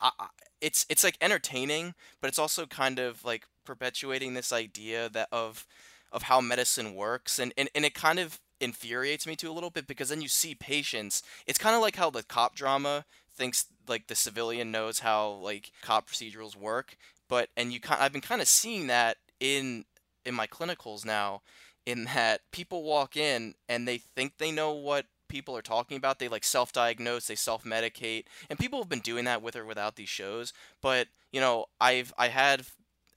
it's 0.61 0.87
it's 0.89 1.05
like 1.05 1.17
entertaining, 1.21 1.95
but 2.21 2.29
it's 2.29 2.39
also 2.39 2.67
kind 2.67 2.99
of 2.99 3.25
like 3.25 3.47
perpetuating 3.65 4.35
this 4.35 4.53
idea 4.53 5.09
that 5.11 5.29
of 5.33 5.67
of 6.13 6.25
how 6.25 6.41
medicine 6.41 6.95
works 6.95 7.39
and, 7.39 7.55
and, 7.57 7.69
and 7.73 7.85
it 7.85 7.95
kind 7.95 8.19
of 8.19 8.41
infuriates 8.59 9.29
me 9.29 9.37
too 9.37 9.49
a 9.49 9.53
little 9.53 9.71
bit 9.71 9.87
because 9.87 10.09
then 10.09 10.21
you 10.21 10.27
see 10.27 10.57
patients 10.57 11.23
it's 11.47 11.59
kind 11.59 11.77
of 11.77 11.81
like 11.81 11.95
how 11.95 12.11
the 12.11 12.25
cop 12.25 12.57
drama 12.57 13.05
thinks 13.41 13.65
like 13.89 14.07
the 14.07 14.15
civilian 14.15 14.71
knows 14.71 14.99
how 14.99 15.31
like 15.31 15.73
cop 15.81 16.11
procedurals 16.11 16.55
work 16.55 16.99
but 17.27 17.49
and 17.57 17.73
you 17.73 17.81
kind 17.81 18.03
I've 18.03 18.13
been 18.13 18.21
kind 18.21 18.43
of 18.43 18.49
seeing 18.49 18.89
that 18.89 19.17
in 19.41 19.87
in 20.27 20.35
my 20.35 20.47
clinicals 20.47 21.07
now 21.07 21.41
in 21.87 22.05
that 22.05 22.43
people 22.53 22.83
walk 22.83 23.17
in 23.17 23.55
and 23.69 23.89
they 23.89 23.97
think 23.99 24.37
they 24.37 24.53
know 24.53 24.73
what 24.73 25.07
people 25.29 25.57
are 25.57 25.63
talking 25.63 25.97
about. 25.97 26.19
They 26.19 26.29
like 26.29 26.45
self-diagnose, 26.45 27.27
they 27.29 27.37
self-medicate, 27.37 28.25
and 28.51 28.59
people 28.59 28.81
have 28.81 28.89
been 28.89 29.01
doing 29.01 29.25
that 29.25 29.41
with 29.41 29.57
or 29.57 29.65
without 29.65 29.97
these 29.97 30.09
shows. 30.09 30.53
But 30.83 31.09
you 31.33 31.41
know, 31.41 31.67
I've 31.81 32.13
I 32.19 32.29
had 32.29 32.67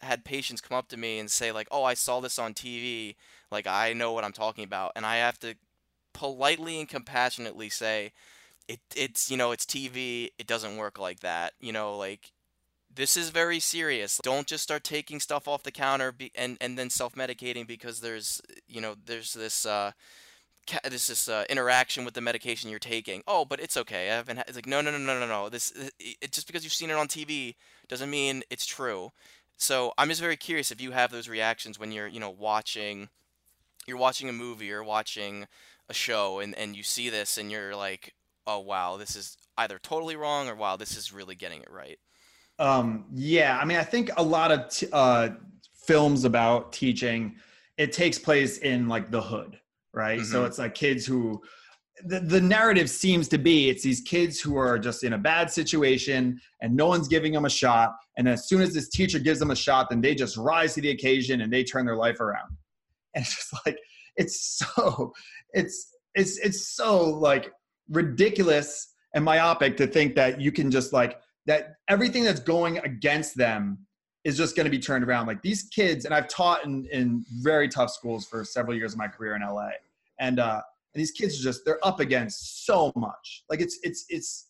had 0.02 0.24
patients 0.24 0.62
come 0.62 0.78
up 0.78 0.88
to 0.90 0.98
me 0.98 1.20
and 1.20 1.30
say 1.30 1.52
like, 1.52 1.68
"Oh, 1.72 1.84
I 1.84 1.96
saw 1.96 2.22
this 2.22 2.40
on 2.40 2.54
TV. 2.54 3.16
Like 3.52 3.68
I 3.68 3.94
know 3.94 4.14
what 4.14 4.24
I'm 4.24 4.32
talking 4.32 4.64
about," 4.64 4.94
and 4.96 5.06
I 5.06 5.18
have 5.18 5.40
to 5.40 5.56
politely 6.14 6.80
and 6.80 6.88
compassionately 6.88 7.70
say, 7.70 8.14
"It 8.68 8.80
it's 8.96 9.30
you 9.30 9.38
know 9.38 9.52
it's 9.52 9.66
TV. 9.66 10.30
It 10.38 10.48
doesn't 10.48 10.78
work 10.78 11.00
like 11.00 11.22
that. 11.22 11.54
You 11.60 11.72
know 11.72 11.98
like." 11.98 12.32
This 12.96 13.18
is 13.18 13.32
very 13.32 13.60
serious. 13.60 14.20
Don't 14.22 14.46
just 14.46 14.62
start 14.62 14.84
taking 14.84 15.20
stuff 15.20 15.48
off 15.48 15.64
the 15.64 15.72
counter 15.72 16.12
be- 16.12 16.32
and 16.36 16.60
and 16.62 16.78
then 16.78 16.92
self-medicating 16.92 17.66
because 17.66 18.02
there's 18.02 18.40
you 18.68 18.82
know 18.82 18.94
there's 19.06 19.34
this 19.34 19.66
uh, 19.66 19.94
this 20.84 21.08
this 21.08 21.28
uh, 21.28 21.44
interaction 21.50 22.06
with 22.06 22.14
the 22.14 22.22
medication 22.22 22.70
you're 22.70 22.80
taking. 22.80 23.22
Oh, 23.28 23.46
but 23.46 23.60
it's 23.60 23.78
okay. 23.78 24.10
I 24.12 24.16
haven't. 24.16 24.38
Ha-. 24.38 24.44
It's 24.48 24.56
like 24.56 24.68
no, 24.68 24.82
no, 24.82 24.92
no, 24.92 24.98
no, 24.98 25.20
no, 25.20 25.28
no. 25.28 25.50
This 25.50 25.74
it, 26.00 26.32
just 26.32 26.48
because 26.48 26.64
you've 26.64 26.74
seen 26.74 26.90
it 26.90 26.96
on 26.96 27.08
TV 27.08 27.56
doesn't 27.88 28.10
mean 28.10 28.44
it's 28.50 28.66
true. 28.66 29.12
So 29.58 29.94
I'm 29.98 30.10
just 30.10 30.22
very 30.22 30.38
curious 30.38 30.72
if 30.72 30.82
you 30.82 30.92
have 30.92 31.12
those 31.12 31.30
reactions 31.30 31.80
when 31.80 31.92
you're 31.92 32.08
you 32.08 32.20
know 32.20 32.30
watching, 32.30 33.10
you're 33.88 33.98
watching 33.98 34.30
a 34.30 34.34
movie 34.34 34.72
or 34.72 34.84
watching 34.84 35.48
a 35.90 35.94
show 35.94 36.40
and 36.40 36.56
and 36.56 36.76
you 36.76 36.84
see 36.84 37.10
this 37.10 37.38
and 37.38 37.52
you're 37.52 37.76
like, 37.76 38.14
oh 38.48 38.60
wow, 38.60 38.98
this 38.98 39.16
is 39.16 39.38
either 39.58 39.80
totally 39.80 40.16
wrong 40.16 40.48
or 40.48 40.56
wow, 40.56 40.76
this 40.76 40.98
is 40.98 41.14
really 41.14 41.36
getting 41.36 41.62
it 41.62 41.72
right. 41.72 41.98
Um, 42.60 43.06
yeah, 43.14 43.58
I 43.60 43.66
mean, 43.66 43.78
I 43.78 43.84
think 43.84 44.12
a 44.18 44.24
lot 44.24 44.52
of 44.52 44.70
t- 44.70 44.88
uh, 44.92 45.30
films 45.86 46.24
about 46.24 46.72
teaching 46.72 47.36
it 47.78 47.92
takes 47.92 48.20
place 48.20 48.60
in 48.60 48.88
like 48.88 49.10
the 49.10 49.22
hood 49.22 49.60
right? 49.94 50.20
Mm-hmm. 50.20 50.32
So 50.32 50.46
it's 50.46 50.58
like 50.58 50.74
kids 50.74 51.06
who 51.06 51.42
the, 52.06 52.20
the 52.20 52.42
narrative 52.42 52.90
seems 52.90 53.28
to 53.30 53.38
be 53.38 53.70
it's 53.70 53.84
these 53.84 54.02
kids 54.02 54.42
who 54.42 54.58
are 54.58 54.80
just 54.80 55.04
in 55.04 55.14
a 55.14 55.18
bad 55.18 55.50
situation 55.50 56.42
and 56.62 56.76
no 56.76 56.88
one's 56.88 57.08
giving 57.08 57.32
them 57.32 57.46
a 57.46 57.50
shot. 57.50 57.96
And 58.18 58.28
as 58.28 58.48
soon 58.48 58.62
as 58.62 58.74
this 58.74 58.90
teacher 58.90 59.20
gives 59.20 59.40
them 59.40 59.52
a 59.52 59.56
shot, 59.56 59.90
then 59.90 60.02
they 60.02 60.16
just 60.16 60.36
rise 60.36 60.74
to 60.74 60.82
the 60.82 60.90
occasion 60.90 61.42
and 61.42 61.54
they 61.54 61.64
turn 61.64 61.86
their 61.86 61.96
life 61.96 62.20
around. 62.20 62.58
And 63.16 63.24
it's 63.24 63.36
just 63.36 63.54
like 63.66 63.78
it's 64.16 64.58
so 64.58 65.14
it's 65.52 65.96
it's 66.16 66.40
it's 66.40 66.70
so 66.70 67.04
like 67.04 67.52
ridiculous 67.90 68.94
and 69.14 69.24
myopic 69.24 69.78
to 69.78 69.88
think 69.88 70.16
that 70.16 70.42
you 70.42 70.52
can 70.52 70.72
just 70.72 70.94
like 70.94 71.20
that 71.46 71.76
everything 71.90 72.24
that's 72.24 72.40
going 72.40 72.78
against 72.80 73.36
them 73.38 73.78
is 74.24 74.38
just 74.38 74.56
going 74.56 74.66
to 74.66 74.72
be 74.72 74.80
turned 74.80 75.04
around. 75.04 75.28
Like 75.28 75.42
these 75.42 75.64
kids, 75.64 76.06
and 76.06 76.14
I've 76.14 76.28
taught 76.28 76.64
in, 76.66 76.88
in 76.92 77.26
very 77.42 77.68
tough 77.68 77.92
schools 77.92 78.26
for 78.26 78.44
several 78.46 78.76
years 78.76 78.94
of 78.94 79.00
my 79.00 79.08
career 79.08 79.36
in 79.36 79.42
LA. 79.42 79.70
And, 80.20 80.40
uh, 80.40 80.62
these 80.96 81.12
kids 81.12 81.40
are 81.40 81.44
just, 81.44 81.66
they're 81.66 81.86
up 81.86 82.00
against 82.00 82.66
so 82.66 82.94
much. 82.96 83.44
Like 83.50 83.60
it's, 83.60 83.80
it's, 83.84 84.06
it's, 84.10 84.50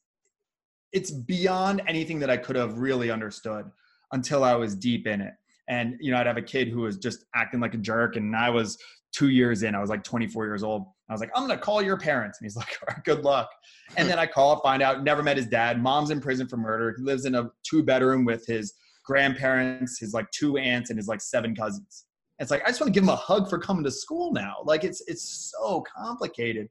it's 0.91 1.09
beyond 1.09 1.81
anything 1.87 2.19
that 2.19 2.29
I 2.29 2.37
could 2.37 2.57
have 2.57 2.77
really 2.77 3.09
understood 3.09 3.71
until 4.11 4.43
I 4.43 4.53
was 4.53 4.75
deep 4.75 5.07
in 5.07 5.21
it. 5.21 5.33
And, 5.69 5.95
you 6.01 6.11
know, 6.11 6.17
I'd 6.17 6.27
have 6.27 6.37
a 6.37 6.41
kid 6.41 6.67
who 6.67 6.81
was 6.81 6.97
just 6.97 7.25
acting 7.33 7.61
like 7.61 7.73
a 7.73 7.77
jerk. 7.77 8.17
And 8.17 8.35
I 8.35 8.49
was 8.49 8.77
two 9.13 9.29
years 9.29 9.63
in, 9.63 9.73
I 9.73 9.79
was 9.79 9.89
like 9.89 10.03
24 10.03 10.45
years 10.45 10.63
old. 10.63 10.85
I 11.09 11.13
was 11.13 11.19
like, 11.19 11.31
I'm 11.35 11.47
to 11.49 11.57
call 11.57 11.81
your 11.81 11.97
parents. 11.97 12.39
And 12.39 12.45
he's 12.45 12.55
like, 12.87 13.03
good 13.03 13.23
luck. 13.23 13.49
And 13.97 14.07
then 14.07 14.19
I 14.19 14.25
call, 14.25 14.59
find 14.61 14.81
out, 14.81 15.03
never 15.03 15.21
met 15.21 15.37
his 15.37 15.47
dad. 15.47 15.81
Mom's 15.81 16.09
in 16.09 16.21
prison 16.21 16.47
for 16.47 16.57
murder. 16.57 16.95
He 16.97 17.03
lives 17.03 17.25
in 17.25 17.35
a 17.35 17.49
two 17.63 17.83
bedroom 17.83 18.25
with 18.25 18.45
his 18.47 18.73
grandparents, 19.05 19.99
his 19.99 20.13
like 20.13 20.29
two 20.31 20.57
aunts, 20.57 20.89
and 20.89 20.97
his 20.97 21.07
like 21.07 21.21
seven 21.21 21.55
cousins. 21.55 22.05
It's 22.39 22.51
like 22.51 22.63
I 22.63 22.67
just 22.67 22.81
want 22.81 22.93
to 22.93 22.99
give 22.99 23.03
him 23.03 23.09
a 23.09 23.15
hug 23.15 23.49
for 23.49 23.59
coming 23.59 23.83
to 23.83 23.91
school 23.91 24.33
now. 24.33 24.55
Like 24.63 24.83
it's 24.83 25.01
it's 25.07 25.53
so 25.57 25.83
complicated. 25.95 26.67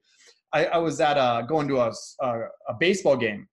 I, 0.51 0.65
I 0.65 0.77
was 0.77 0.99
at 0.99 1.17
a, 1.17 1.45
going 1.47 1.67
to 1.69 1.79
a, 1.79 1.91
a, 2.21 2.39
a 2.69 2.73
baseball 2.79 3.17
game 3.17 3.47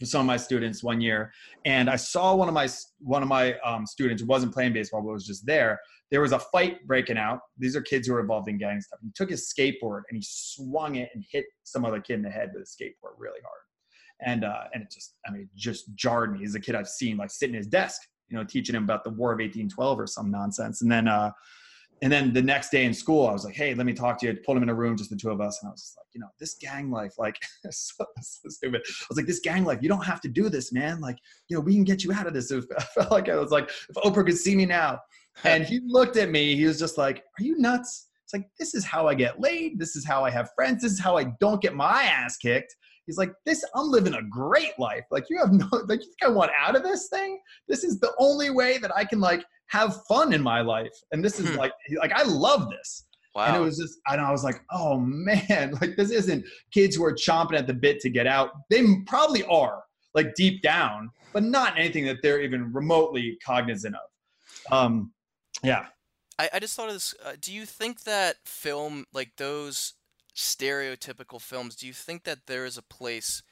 with 0.00 0.08
some 0.10 0.20
of 0.20 0.26
my 0.26 0.36
students 0.36 0.82
one 0.82 1.00
year, 1.00 1.32
and 1.64 1.88
I 1.88 1.96
saw 1.96 2.34
one 2.34 2.48
of 2.48 2.54
my 2.54 2.68
one 2.98 3.22
of 3.22 3.28
my 3.28 3.54
um, 3.60 3.86
students 3.86 4.22
who 4.22 4.28
wasn't 4.28 4.52
playing 4.52 4.72
baseball 4.72 5.02
but 5.02 5.12
was 5.12 5.26
just 5.26 5.46
there. 5.46 5.80
There 6.10 6.20
was 6.20 6.32
a 6.32 6.38
fight 6.38 6.86
breaking 6.86 7.18
out. 7.18 7.40
These 7.58 7.74
are 7.74 7.82
kids 7.82 8.06
who 8.06 8.14
are 8.14 8.20
involved 8.20 8.48
in 8.48 8.58
gang 8.58 8.80
stuff. 8.80 9.00
He 9.02 9.10
took 9.14 9.30
his 9.30 9.52
skateboard 9.52 10.02
and 10.08 10.16
he 10.16 10.24
swung 10.24 10.96
it 10.96 11.10
and 11.14 11.24
hit 11.30 11.44
some 11.64 11.84
other 11.84 12.00
kid 12.00 12.14
in 12.14 12.22
the 12.22 12.30
head 12.30 12.50
with 12.54 12.62
a 12.62 12.66
skateboard 12.66 13.14
really 13.18 13.40
hard 13.42 13.60
and 14.20 14.44
uh, 14.44 14.64
and 14.72 14.82
it 14.82 14.90
just 14.90 15.14
I 15.26 15.30
mean 15.30 15.42
it 15.42 15.48
just 15.54 15.94
jarred 15.94 16.32
me. 16.32 16.40
He's 16.40 16.54
a 16.54 16.60
kid 16.60 16.74
I've 16.74 16.88
seen 16.88 17.16
like 17.16 17.30
sitting 17.30 17.54
at 17.54 17.58
his 17.58 17.66
desk, 17.66 18.00
you 18.28 18.36
know, 18.36 18.44
teaching 18.44 18.74
him 18.74 18.84
about 18.84 19.04
the 19.04 19.10
War 19.10 19.32
of 19.32 19.38
1812 19.38 20.00
or 20.00 20.06
some 20.06 20.30
nonsense, 20.30 20.82
and 20.82 20.90
then 20.90 21.08
uh, 21.08 21.32
and 22.02 22.12
then 22.12 22.32
the 22.32 22.42
next 22.42 22.70
day 22.70 22.84
in 22.84 22.92
school, 22.92 23.26
I 23.26 23.32
was 23.32 23.44
like, 23.44 23.54
hey, 23.54 23.74
let 23.74 23.86
me 23.86 23.94
talk 23.94 24.18
to 24.20 24.26
you. 24.26 24.32
I 24.32 24.36
pulled 24.44 24.58
him 24.58 24.62
in 24.62 24.68
a 24.68 24.74
room, 24.74 24.96
just 24.96 25.10
the 25.10 25.16
two 25.16 25.30
of 25.30 25.40
us, 25.40 25.58
and 25.62 25.68
I 25.68 25.72
was 25.72 25.80
just 25.80 25.96
like, 25.96 26.06
you 26.12 26.20
know, 26.20 26.28
this 26.38 26.54
gang 26.54 26.90
life, 26.90 27.14
like 27.18 27.38
so, 27.70 28.04
so, 28.20 28.48
stupid. 28.48 28.82
I 28.86 29.06
was 29.08 29.16
like, 29.16 29.26
this 29.26 29.40
gang 29.40 29.64
life, 29.64 29.78
you 29.82 29.88
don't 29.88 30.04
have 30.04 30.20
to 30.22 30.28
do 30.28 30.48
this, 30.48 30.72
man. 30.72 31.00
Like, 31.00 31.18
you 31.48 31.56
know, 31.56 31.60
we 31.60 31.74
can 31.74 31.84
get 31.84 32.04
you 32.04 32.12
out 32.12 32.26
of 32.26 32.34
this. 32.34 32.52
I 32.78 32.82
felt 32.94 33.10
like 33.10 33.28
I 33.28 33.36
was 33.36 33.50
like, 33.50 33.68
if 33.88 33.96
Oprah 33.96 34.26
could 34.26 34.38
see 34.38 34.54
me 34.54 34.66
now. 34.66 35.00
And 35.44 35.64
he 35.64 35.80
looked 35.86 36.16
at 36.16 36.30
me, 36.30 36.56
he 36.56 36.64
was 36.64 36.78
just 36.78 36.98
like, 36.98 37.24
Are 37.38 37.42
you 37.42 37.58
nuts? 37.58 38.08
It's 38.24 38.34
like, 38.34 38.48
this 38.58 38.74
is 38.74 38.84
how 38.84 39.06
I 39.06 39.14
get 39.14 39.40
laid. 39.40 39.78
This 39.78 39.94
is 39.94 40.04
how 40.04 40.24
I 40.24 40.30
have 40.30 40.50
friends. 40.56 40.82
This 40.82 40.92
is 40.92 41.00
how 41.00 41.16
I 41.16 41.26
don't 41.38 41.62
get 41.62 41.76
my 41.76 42.02
ass 42.02 42.36
kicked. 42.36 42.74
He's 43.06 43.18
like, 43.18 43.32
this, 43.44 43.64
I'm 43.76 43.88
living 43.88 44.14
a 44.14 44.22
great 44.22 44.72
life. 44.80 45.04
Like, 45.12 45.26
you 45.30 45.38
have 45.38 45.52
no, 45.52 45.68
like, 45.86 46.00
you 46.00 46.06
think 46.06 46.24
I 46.24 46.28
want 46.28 46.50
out 46.58 46.74
of 46.74 46.82
this 46.82 47.08
thing? 47.08 47.38
This 47.68 47.84
is 47.84 48.00
the 48.00 48.12
only 48.18 48.50
way 48.50 48.78
that 48.78 48.94
I 48.96 49.04
can, 49.04 49.20
like, 49.20 49.44
have 49.66 50.04
fun 50.06 50.32
in 50.32 50.42
my 50.42 50.60
life. 50.60 50.92
And 51.12 51.24
this 51.24 51.40
is 51.40 51.50
hmm. 51.50 51.56
like, 51.56 51.72
like, 51.98 52.12
I 52.12 52.22
love 52.22 52.70
this. 52.70 53.04
Wow. 53.34 53.46
And 53.46 53.56
it 53.56 53.60
was 53.60 53.78
just, 53.78 53.98
and 54.08 54.20
I 54.20 54.30
was 54.30 54.44
like, 54.44 54.62
oh 54.70 54.98
man, 54.98 55.72
like, 55.80 55.96
this 55.96 56.10
isn't 56.10 56.44
kids 56.70 56.96
who 56.96 57.04
are 57.04 57.14
chomping 57.14 57.58
at 57.58 57.66
the 57.66 57.74
bit 57.74 58.00
to 58.00 58.10
get 58.10 58.26
out. 58.26 58.50
They 58.70 58.82
probably 59.06 59.44
are, 59.44 59.82
like, 60.14 60.34
deep 60.34 60.62
down, 60.62 61.10
but 61.32 61.42
not 61.42 61.78
anything 61.78 62.06
that 62.06 62.22
they're 62.22 62.40
even 62.40 62.72
remotely 62.72 63.38
cognizant 63.44 63.94
of. 63.94 64.72
Um, 64.72 65.12
yeah. 65.62 65.86
I, 66.38 66.48
I 66.54 66.58
just 66.58 66.76
thought 66.76 66.88
of 66.88 66.94
this. 66.94 67.14
Uh, 67.24 67.32
do 67.40 67.52
you 67.52 67.66
think 67.66 68.04
that 68.04 68.36
film, 68.44 69.06
like 69.12 69.32
those 69.36 69.94
stereotypical 70.34 71.40
films, 71.40 71.76
do 71.76 71.86
you 71.86 71.92
think 71.92 72.24
that 72.24 72.46
there 72.46 72.64
is 72.64 72.76
a 72.76 72.82
place 72.82 73.42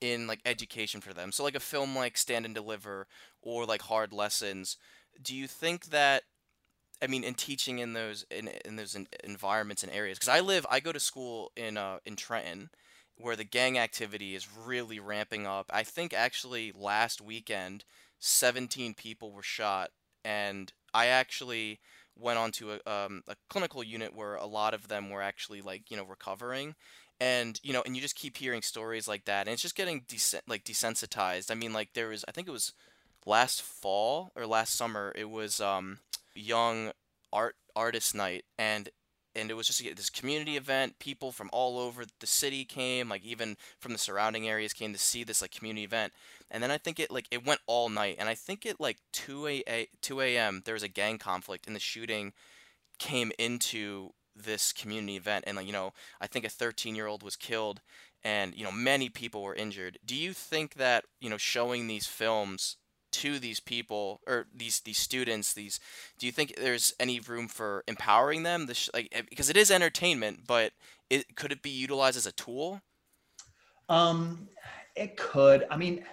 in 0.00 0.26
like 0.26 0.40
education 0.44 1.00
for 1.00 1.12
them? 1.12 1.32
So 1.32 1.44
like 1.44 1.54
a 1.54 1.60
film 1.60 1.94
like 1.94 2.16
Stand 2.16 2.44
and 2.44 2.54
Deliver 2.54 3.06
or 3.42 3.66
like 3.66 3.82
Hard 3.82 4.12
Lessons, 4.12 4.76
do 5.22 5.34
you 5.34 5.46
think 5.46 5.86
that 5.86 6.24
I 7.02 7.06
mean 7.06 7.24
in 7.24 7.34
teaching 7.34 7.78
in 7.78 7.92
those 7.92 8.24
in 8.30 8.48
in 8.64 8.76
those 8.76 8.96
environments 9.22 9.82
and 9.82 9.92
areas 9.92 10.18
cuz 10.18 10.28
I 10.28 10.40
live 10.40 10.66
I 10.70 10.80
go 10.80 10.92
to 10.92 11.00
school 11.00 11.52
in 11.56 11.76
uh 11.76 11.98
in 12.04 12.16
Trenton 12.16 12.70
where 13.16 13.36
the 13.36 13.44
gang 13.44 13.78
activity 13.78 14.34
is 14.34 14.48
really 14.50 14.98
ramping 14.98 15.46
up. 15.46 15.70
I 15.72 15.84
think 15.84 16.12
actually 16.12 16.72
last 16.72 17.20
weekend 17.20 17.84
17 18.18 18.94
people 18.94 19.32
were 19.32 19.42
shot 19.42 19.90
and 20.24 20.72
I 20.92 21.06
actually 21.06 21.80
went 22.16 22.38
on 22.38 22.52
to 22.52 22.72
a, 22.72 22.90
um, 22.90 23.22
a 23.28 23.36
clinical 23.48 23.82
unit 23.82 24.14
where 24.14 24.36
a 24.36 24.46
lot 24.46 24.74
of 24.74 24.88
them 24.88 25.10
were 25.10 25.22
actually 25.22 25.62
like 25.62 25.90
you 25.90 25.96
know 25.96 26.04
recovering 26.04 26.74
and 27.20 27.60
you 27.62 27.72
know 27.72 27.82
and 27.84 27.94
you 27.94 28.02
just 28.02 28.16
keep 28.16 28.36
hearing 28.36 28.62
stories 28.62 29.06
like 29.08 29.24
that 29.24 29.46
and 29.46 29.52
it's 29.52 29.62
just 29.62 29.76
getting 29.76 30.04
like 30.48 30.64
desensitized 30.64 31.50
i 31.50 31.54
mean 31.54 31.72
like 31.72 31.92
there 31.94 32.08
was 32.08 32.24
i 32.26 32.32
think 32.32 32.48
it 32.48 32.52
was 32.52 32.72
last 33.26 33.62
fall 33.62 34.32
or 34.36 34.46
last 34.46 34.74
summer 34.74 35.12
it 35.14 35.30
was 35.30 35.60
um 35.60 35.98
young 36.34 36.92
art 37.32 37.56
artist 37.74 38.14
night 38.14 38.44
and 38.58 38.90
and 39.36 39.50
it 39.50 39.54
was 39.54 39.66
just 39.66 39.82
this 39.96 40.10
community 40.10 40.56
event. 40.56 40.98
People 40.98 41.32
from 41.32 41.50
all 41.52 41.78
over 41.78 42.04
the 42.20 42.26
city 42.26 42.64
came, 42.64 43.08
like 43.08 43.24
even 43.24 43.56
from 43.80 43.92
the 43.92 43.98
surrounding 43.98 44.48
areas 44.48 44.72
came 44.72 44.92
to 44.92 44.98
see 44.98 45.24
this 45.24 45.42
like 45.42 45.50
community 45.50 45.84
event. 45.84 46.12
And 46.50 46.62
then 46.62 46.70
I 46.70 46.78
think 46.78 47.00
it 47.00 47.10
like 47.10 47.26
it 47.30 47.44
went 47.44 47.60
all 47.66 47.88
night, 47.88 48.16
and 48.18 48.28
I 48.28 48.34
think 48.34 48.64
it 48.64 48.80
like 48.80 48.98
two 49.12 49.46
a 49.46 49.88
2 50.02 50.20
a.m. 50.20 50.62
there 50.64 50.74
was 50.74 50.82
a 50.82 50.88
gang 50.88 51.18
conflict, 51.18 51.66
and 51.66 51.74
the 51.74 51.80
shooting 51.80 52.32
came 52.98 53.32
into 53.38 54.10
this 54.36 54.72
community 54.72 55.16
event 55.16 55.44
and 55.46 55.56
like 55.56 55.66
you 55.66 55.72
know 55.72 55.92
i 56.20 56.26
think 56.26 56.44
a 56.44 56.48
13 56.48 56.96
year 56.96 57.06
old 57.06 57.22
was 57.22 57.36
killed 57.36 57.80
and 58.24 58.52
you 58.56 58.64
know 58.64 58.72
many 58.72 59.08
people 59.08 59.42
were 59.42 59.54
injured 59.54 59.96
do 60.04 60.16
you 60.16 60.32
think 60.32 60.74
that 60.74 61.04
you 61.20 61.30
know 61.30 61.36
showing 61.36 61.86
these 61.86 62.08
films 62.08 62.76
to 63.14 63.38
these 63.38 63.60
people 63.60 64.20
or 64.26 64.46
these 64.54 64.80
these 64.80 64.98
students 64.98 65.52
these 65.54 65.78
do 66.18 66.26
you 66.26 66.32
think 66.32 66.54
there's 66.56 66.92
any 66.98 67.20
room 67.20 67.48
for 67.48 67.84
empowering 67.86 68.42
them? 68.42 68.66
This 68.66 68.90
like 68.92 69.08
eh, 69.12 69.22
because 69.28 69.50
it 69.50 69.56
is 69.56 69.70
entertainment 69.70 70.40
but 70.46 70.72
it 71.10 71.36
could 71.36 71.52
it 71.52 71.62
be 71.62 71.70
utilized 71.70 72.16
as 72.16 72.26
a 72.26 72.32
tool? 72.32 72.80
Um 73.88 74.48
it 74.96 75.16
could. 75.16 75.64
I 75.70 75.76
mean 75.76 76.04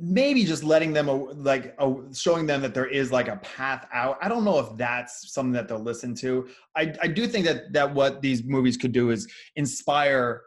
maybe 0.00 0.44
just 0.44 0.64
letting 0.64 0.92
them 0.92 1.06
like 1.44 1.76
showing 2.12 2.46
them 2.46 2.60
that 2.62 2.74
there 2.74 2.86
is 2.86 3.12
like 3.12 3.28
a 3.28 3.36
path 3.36 3.86
out. 3.92 4.18
I 4.20 4.28
don't 4.28 4.44
know 4.44 4.58
if 4.58 4.76
that's 4.76 5.32
something 5.32 5.52
that 5.52 5.68
they'll 5.68 5.78
listen 5.78 6.14
to. 6.16 6.48
I 6.76 6.92
i 7.02 7.06
do 7.06 7.26
think 7.26 7.46
that 7.46 7.72
that 7.72 7.94
what 7.94 8.20
these 8.20 8.42
movies 8.42 8.76
could 8.76 8.92
do 8.92 9.10
is 9.10 9.28
inspire 9.56 10.42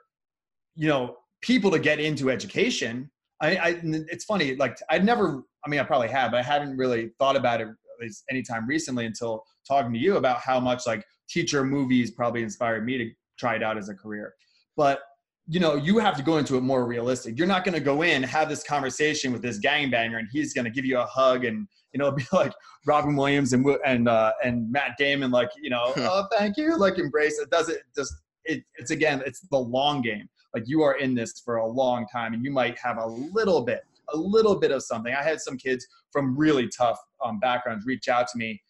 you 0.75 0.87
know 0.87 1.17
people 1.41 1.71
to 1.71 1.79
get 1.79 1.99
into 1.99 2.29
education 2.29 3.09
I, 3.41 3.55
I 3.55 3.79
it's 3.83 4.25
funny 4.25 4.55
like 4.55 4.77
i'd 4.89 5.05
never 5.05 5.43
i 5.65 5.69
mean 5.69 5.79
i 5.79 5.83
probably 5.83 6.09
have 6.09 6.31
but 6.31 6.39
i 6.39 6.43
hadn't 6.43 6.77
really 6.77 7.11
thought 7.19 7.35
about 7.35 7.61
it 7.61 7.67
at 7.67 8.01
least 8.01 8.23
anytime 8.29 8.67
recently 8.67 9.05
until 9.05 9.43
talking 9.67 9.93
to 9.93 9.99
you 9.99 10.17
about 10.17 10.39
how 10.39 10.59
much 10.59 10.87
like 10.87 11.03
teacher 11.29 11.63
movies 11.63 12.11
probably 12.11 12.41
inspired 12.43 12.85
me 12.85 12.97
to 12.97 13.11
try 13.37 13.55
it 13.55 13.63
out 13.63 13.77
as 13.77 13.89
a 13.89 13.93
career 13.93 14.33
but 14.75 15.01
you 15.49 15.61
know, 15.61 15.75
you 15.75 15.97
have 15.99 16.17
to 16.17 16.23
go 16.23 16.37
into 16.37 16.57
it 16.57 16.61
more 16.61 16.85
realistic. 16.85 17.37
You're 17.37 17.47
not 17.47 17.63
going 17.63 17.73
to 17.73 17.79
go 17.79 18.01
in, 18.01 18.21
have 18.23 18.49
this 18.49 18.63
conversation 18.63 19.31
with 19.31 19.41
this 19.41 19.59
gangbanger, 19.59 20.19
and 20.19 20.27
he's 20.31 20.53
going 20.53 20.65
to 20.65 20.71
give 20.71 20.83
you 20.83 20.99
a 20.99 21.05
hug 21.05 21.45
and 21.45 21.67
you 21.93 21.99
know 21.99 22.11
be 22.15 22.25
like 22.33 22.51
Robin 22.85 23.15
Williams 23.15 23.53
and 23.53 23.65
and 23.85 24.09
uh, 24.09 24.33
and 24.43 24.69
Matt 24.69 24.97
Damon, 24.97 25.31
like 25.31 25.49
you 25.59 25.69
know, 25.69 25.93
oh 25.97 26.27
thank 26.37 26.57
you, 26.57 26.77
like 26.77 26.99
embrace 26.99 27.39
it. 27.39 27.49
Does 27.49 27.69
it 27.69 27.81
just 27.95 28.13
it, 28.43 28.63
it's 28.77 28.91
again, 28.91 29.23
it's 29.25 29.41
the 29.49 29.57
long 29.57 30.01
game. 30.01 30.27
Like 30.53 30.63
you 30.67 30.81
are 30.81 30.97
in 30.97 31.13
this 31.13 31.41
for 31.43 31.57
a 31.57 31.67
long 31.67 32.07
time, 32.07 32.33
and 32.33 32.43
you 32.43 32.51
might 32.51 32.77
have 32.79 32.97
a 32.97 33.05
little 33.05 33.61
bit, 33.61 33.81
a 34.13 34.17
little 34.17 34.59
bit 34.59 34.71
of 34.71 34.83
something. 34.83 35.13
I 35.13 35.23
had 35.23 35.39
some 35.41 35.57
kids 35.57 35.85
from 36.11 36.37
really 36.37 36.67
tough 36.69 36.99
um, 37.23 37.39
backgrounds 37.39 37.85
reach 37.85 38.07
out 38.07 38.27
to 38.29 38.37
me 38.37 38.61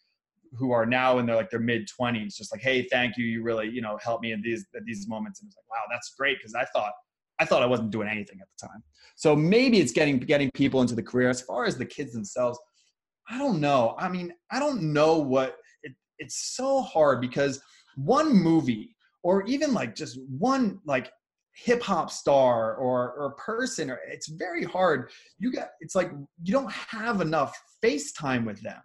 who 0.54 0.72
are 0.72 0.86
now 0.86 1.20
in 1.20 1.26
their 1.26 1.36
like 1.36 1.50
their 1.50 1.60
mid 1.60 1.88
20s 1.88 2.36
just 2.36 2.52
like 2.54 2.62
hey 2.62 2.88
thank 2.90 3.18
you 3.18 3.26
you 3.26 3.44
really 3.44 3.70
you 3.70 3.82
know 3.82 3.98
helped 4.02 4.24
me 4.24 4.32
in 4.32 4.42
these 4.42 4.66
at 4.76 4.86
these 4.86 5.08
moments. 5.08 5.42
And 5.42 5.48
it's 5.48 5.58
like 5.58 5.70
wow 5.70 5.84
that's 5.92 6.14
great 6.18 6.38
because 6.38 6.56
i 6.56 6.66
thought 6.66 6.92
i 7.40 7.46
thought 7.46 7.64
i 7.64 7.66
wasn't 7.66 7.92
doing 7.92 8.08
anything 8.08 8.40
at 8.42 8.48
the 8.58 8.68
time. 8.68 8.84
So 9.16 9.36
maybe 9.36 9.80
it's 9.80 9.92
getting 9.92 10.20
getting 10.20 10.52
people 10.52 10.82
into 10.82 10.96
the 10.96 11.04
career. 11.04 11.30
As 11.30 11.42
far 11.42 11.66
as 11.66 11.78
the 11.78 11.86
kids 11.86 12.14
themselves 12.14 12.60
i 13.30 13.38
don't 13.38 13.60
know. 13.60 13.96
I 13.98 14.10
mean 14.10 14.34
i 14.52 14.60
don't 14.60 14.82
know 14.82 15.18
what 15.18 15.58
it, 15.84 15.94
it's 16.20 16.56
so 16.56 16.82
hard 16.82 17.22
because 17.22 17.62
one 17.96 18.32
movie 18.34 18.96
or 19.24 19.44
even 19.44 19.74
like 19.74 19.96
just 19.96 20.20
one 20.30 20.80
like 20.86 21.12
hip 21.58 21.82
hop 21.82 22.12
star 22.12 22.76
or 22.76 23.14
or 23.14 23.32
person 23.32 23.90
or 23.90 24.00
it's 24.08 24.28
very 24.28 24.64
hard. 24.64 25.10
You 25.40 25.52
got 25.52 25.70
it's 25.80 25.96
like 25.96 26.12
you 26.44 26.54
don't 26.54 26.72
have 26.72 27.20
enough 27.20 27.60
FaceTime 27.84 28.46
with 28.46 28.62
them. 28.62 28.82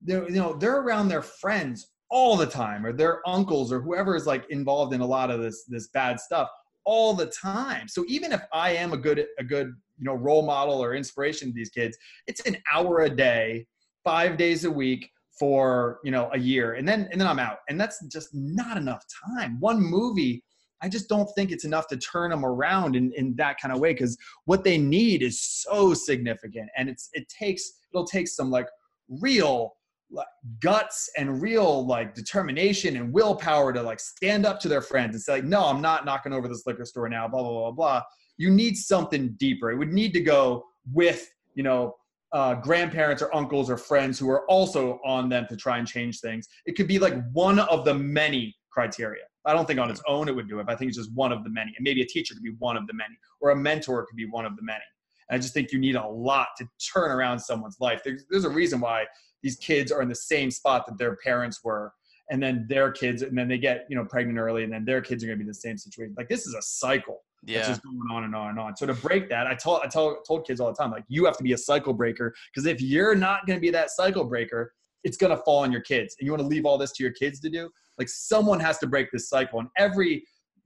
They're 0.00 0.28
you 0.28 0.36
know 0.36 0.54
they're 0.54 0.80
around 0.80 1.08
their 1.08 1.22
friends 1.22 1.90
all 2.10 2.36
the 2.36 2.46
time 2.46 2.86
or 2.86 2.92
their 2.92 3.20
uncles 3.28 3.72
or 3.72 3.80
whoever 3.80 4.16
is 4.16 4.26
like 4.26 4.44
involved 4.50 4.94
in 4.94 5.00
a 5.00 5.06
lot 5.06 5.30
of 5.30 5.40
this 5.40 5.64
this 5.68 5.88
bad 5.88 6.18
stuff 6.18 6.48
all 6.84 7.14
the 7.14 7.26
time. 7.26 7.88
So 7.88 8.04
even 8.08 8.32
if 8.32 8.42
i 8.52 8.70
am 8.70 8.92
a 8.92 8.96
good 8.96 9.26
a 9.38 9.44
good 9.44 9.68
you 9.98 10.04
know 10.04 10.14
role 10.14 10.44
model 10.44 10.82
or 10.82 10.94
inspiration 10.94 11.48
to 11.48 11.54
these 11.54 11.70
kids 11.70 11.96
it's 12.26 12.40
an 12.40 12.56
hour 12.72 13.02
a 13.02 13.08
day 13.08 13.64
five 14.02 14.36
days 14.36 14.64
a 14.64 14.70
week 14.70 15.08
for 15.38 16.00
you 16.04 16.10
know 16.10 16.28
a 16.32 16.38
year 16.38 16.74
and 16.74 16.86
then 16.86 17.08
and 17.12 17.20
then 17.20 17.28
i'm 17.28 17.38
out. 17.38 17.58
And 17.68 17.80
that's 17.80 18.04
just 18.06 18.30
not 18.32 18.76
enough 18.76 19.04
time. 19.36 19.60
One 19.60 19.80
movie 19.80 20.42
i 20.82 20.88
just 20.88 21.08
don't 21.08 21.28
think 21.34 21.50
it's 21.50 21.64
enough 21.64 21.86
to 21.88 21.96
turn 21.96 22.30
them 22.30 22.44
around 22.44 22.96
in, 22.96 23.12
in 23.16 23.34
that 23.36 23.58
kind 23.60 23.72
of 23.72 23.80
way 23.80 23.92
because 23.92 24.16
what 24.44 24.64
they 24.64 24.78
need 24.78 25.22
is 25.22 25.40
so 25.40 25.94
significant 25.94 26.68
and 26.76 26.88
it's 26.88 27.10
it 27.12 27.28
takes 27.28 27.72
it'll 27.92 28.06
take 28.06 28.28
some 28.28 28.50
like 28.50 28.68
real 29.08 29.74
like, 30.10 30.26
guts 30.60 31.10
and 31.16 31.40
real 31.40 31.86
like 31.86 32.14
determination 32.14 32.96
and 32.96 33.12
willpower 33.12 33.72
to 33.72 33.82
like 33.82 34.00
stand 34.00 34.46
up 34.46 34.60
to 34.60 34.68
their 34.68 34.82
friends 34.82 35.14
and 35.14 35.22
say 35.22 35.32
like, 35.34 35.44
no 35.44 35.64
i'm 35.64 35.80
not 35.80 36.04
knocking 36.04 36.32
over 36.32 36.48
this 36.48 36.64
liquor 36.66 36.84
store 36.84 37.08
now 37.08 37.26
blah 37.26 37.42
blah 37.42 37.52
blah 37.52 37.70
blah. 37.70 38.02
You 38.36 38.50
need 38.50 38.76
something 38.76 39.34
deeper. 39.38 39.70
It 39.70 39.76
would 39.76 39.92
need 39.92 40.12
to 40.14 40.20
go 40.20 40.64
with 40.92 41.30
you 41.54 41.62
know 41.62 41.94
uh, 42.32 42.56
grandparents 42.56 43.22
or 43.22 43.34
uncles 43.34 43.70
or 43.70 43.76
friends 43.76 44.18
who 44.18 44.28
are 44.28 44.44
also 44.50 44.98
on 45.04 45.28
them 45.28 45.46
to 45.48 45.56
try 45.56 45.78
and 45.78 45.86
change 45.86 46.18
things. 46.20 46.48
It 46.66 46.72
could 46.72 46.88
be 46.88 46.98
like 46.98 47.14
one 47.32 47.60
of 47.60 47.84
the 47.84 47.94
many 47.94 48.56
criteria 48.70 49.22
i 49.46 49.52
don't 49.52 49.66
think 49.66 49.78
on 49.78 49.90
its 49.90 50.02
own 50.06 50.28
it 50.28 50.34
would 50.34 50.48
do 50.48 50.60
it 50.60 50.66
but 50.66 50.72
i 50.72 50.76
think 50.76 50.88
it's 50.88 50.98
just 50.98 51.12
one 51.14 51.32
of 51.32 51.44
the 51.44 51.50
many 51.50 51.72
and 51.76 51.84
maybe 51.84 52.02
a 52.02 52.06
teacher 52.06 52.34
could 52.34 52.42
be 52.42 52.54
one 52.58 52.76
of 52.76 52.86
the 52.86 52.94
many 52.94 53.14
or 53.40 53.50
a 53.50 53.56
mentor 53.56 54.04
could 54.06 54.16
be 54.16 54.26
one 54.26 54.44
of 54.44 54.56
the 54.56 54.62
many 54.62 54.84
and 55.30 55.38
I 55.38 55.40
just 55.40 55.54
think 55.54 55.72
you 55.72 55.78
need 55.78 55.96
a 55.96 56.06
lot 56.06 56.48
to 56.58 56.66
turn 56.92 57.10
around 57.10 57.38
someone's 57.38 57.78
life. 57.80 58.02
There's, 58.04 58.26
there's 58.28 58.44
a 58.44 58.50
reason 58.50 58.78
why 58.78 59.06
these 59.42 59.56
kids 59.56 59.90
are 59.90 60.02
in 60.02 60.08
the 60.10 60.14
same 60.14 60.50
spot 60.50 60.84
that 60.86 60.98
their 60.98 61.16
parents 61.16 61.60
were 61.64 61.94
and 62.30 62.42
then 62.42 62.66
their 62.68 62.90
kids 62.90 63.22
and 63.22 63.36
then 63.36 63.48
they 63.48 63.58
get 63.58 63.86
you 63.88 63.96
know 63.96 64.04
pregnant 64.04 64.38
early 64.38 64.64
and 64.64 64.72
then 64.72 64.84
their 64.84 65.00
kids 65.00 65.22
are 65.22 65.26
going 65.26 65.38
to 65.38 65.42
be 65.42 65.46
in 65.46 65.48
the 65.48 65.54
same 65.54 65.76
situation 65.76 66.14
like 66.16 66.28
this 66.28 66.46
is 66.46 66.54
a 66.54 66.62
cycle 66.62 67.22
yeah. 67.46 67.58
It's 67.58 67.68
just 67.68 67.82
going 67.82 67.98
on 68.10 68.24
and 68.24 68.34
on 68.34 68.50
and 68.50 68.58
on. 68.58 68.74
So 68.74 68.86
to 68.86 68.94
break 68.94 69.28
that, 69.28 69.46
I 69.46 69.54
told 69.54 69.80
I 69.84 69.86
tell 69.86 70.22
told 70.22 70.46
kids 70.46 70.60
all 70.60 70.70
the 70.70 70.76
time, 70.76 70.90
like 70.90 71.04
you 71.08 71.26
have 71.26 71.36
to 71.36 71.42
be 71.42 71.52
a 71.52 71.58
cycle 71.58 71.92
breaker 71.92 72.34
because 72.50 72.66
if 72.66 72.80
you're 72.80 73.14
not 73.14 73.46
going 73.46 73.58
to 73.58 73.60
be 73.60 73.70
that 73.70 73.90
cycle 73.90 74.24
breaker, 74.24 74.72
it's 75.02 75.16
going 75.16 75.36
to 75.36 75.42
fall 75.42 75.58
on 75.58 75.70
your 75.70 75.82
kids. 75.82 76.16
And 76.18 76.26
you 76.26 76.32
want 76.32 76.40
to 76.40 76.48
leave 76.48 76.64
all 76.64 76.78
this 76.78 76.92
to 76.92 77.02
your 77.02 77.12
kids 77.12 77.40
to 77.40 77.50
do. 77.50 77.68
Like 77.98 78.08
someone 78.08 78.60
has 78.60 78.78
to 78.78 78.86
break 78.86 79.10
this 79.12 79.28
cycle, 79.28 79.60
and 79.60 79.68
every 79.76 80.24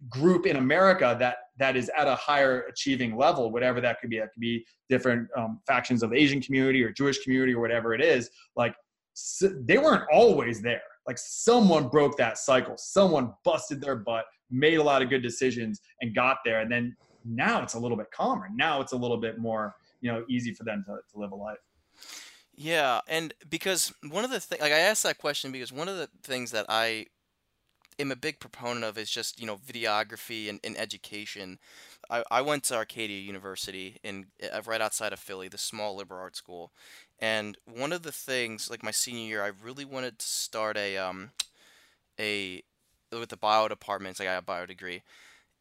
group 0.09 0.47
in 0.47 0.57
America 0.57 1.17
that 1.19 1.39
that 1.59 1.77
is 1.77 1.91
at 1.97 2.07
a 2.07 2.15
higher 2.15 2.63
achieving 2.63 3.17
level, 3.17 3.51
whatever 3.51 3.81
that 3.81 4.01
could 4.01 4.11
be. 4.11 4.19
That 4.19 4.33
could 4.33 4.41
be 4.41 4.65
different 4.89 5.29
um, 5.37 5.61
factions 5.67 6.03
of 6.03 6.11
the 6.11 6.17
Asian 6.17 6.41
community 6.41 6.83
or 6.85 6.93
Jewish 6.93 7.23
community 7.23 7.55
or 7.55 7.61
whatever 7.61 7.95
it 7.95 8.01
is. 8.01 8.31
Like 8.55 8.75
so 9.15 9.49
they 9.65 9.79
weren't 9.79 10.05
always 10.13 10.63
there. 10.63 10.83
Like 11.07 11.19
someone 11.19 11.89
broke 11.89 12.17
that 12.19 12.39
cycle. 12.39 12.75
Someone 12.77 13.33
busted 13.45 13.81
their 13.81 13.97
butt, 13.97 14.27
made 14.51 14.77
a 14.77 14.83
lot 14.83 15.03
of 15.03 15.09
good 15.09 15.23
decisions, 15.23 15.81
and 16.01 16.15
got 16.15 16.39
there. 16.45 16.61
And 16.61 16.71
then 16.71 16.97
now 17.25 17.63
it's 17.63 17.75
a 17.75 17.79
little 17.79 17.97
bit 17.97 18.11
calmer. 18.13 18.49
Now 18.55 18.81
it's 18.81 18.93
a 18.93 18.97
little 18.97 19.17
bit 19.17 19.39
more, 19.39 19.75
you 20.01 20.13
know, 20.13 20.25
easy 20.29 20.53
for 20.53 20.65
them 20.65 20.85
to, 20.87 20.99
to 21.13 21.19
live 21.19 21.33
a 21.33 21.35
life. 21.35 21.59
Yeah, 22.55 23.01
and 23.09 23.35
because 23.49 23.93
one 24.11 24.25
of 24.25 24.31
the 24.31 24.41
things, 24.41 24.61
like 24.61 24.73
I 24.73 24.79
asked 24.79 25.05
that 25.05 25.19
question 25.19 25.53
because 25.53 25.73
one 25.73 25.89
of 25.89 25.97
the 25.97 26.09
things 26.23 26.51
that 26.51 26.67
I 26.69 27.07
am 27.99 28.13
a 28.13 28.17
big 28.17 28.41
proponent 28.41 28.85
of 28.85 28.97
is 28.99 29.11
just 29.11 29.41
you 29.41 29.47
know 29.47 29.57
videography 29.57 30.49
and, 30.49 30.61
and 30.65 30.77
education. 30.79 31.59
I, 32.11 32.25
I 32.31 32.43
went 32.43 32.65
to 32.65 32.77
Arcadia 32.77 33.21
University 33.21 33.99
in 34.03 34.27
uh, 34.43 34.63
right 34.67 34.81
outside 34.81 35.13
of 35.13 35.19
Philly, 35.19 35.49
the 35.49 35.59
small 35.59 35.97
liberal 35.97 36.21
arts 36.21 36.39
school, 36.39 36.73
and 37.19 37.59
one 37.65 37.93
of 37.93 38.03
the 38.03 38.13
things 38.13 38.71
like 38.71 38.83
my 38.83 38.91
senior 38.91 39.29
year, 39.29 39.45
I 39.45 39.51
really 39.63 39.85
wanted 39.85 40.19
to 40.19 40.27
start 40.27 40.77
a 40.77 40.97
um 40.97 41.31
a 42.19 42.63
with 43.13 43.31
the 43.31 43.37
bio 43.37 43.69
departments. 43.69 44.21
I 44.21 44.25
got 44.25 44.39
a 44.39 44.43
bio 44.43 44.67
degree, 44.67 45.03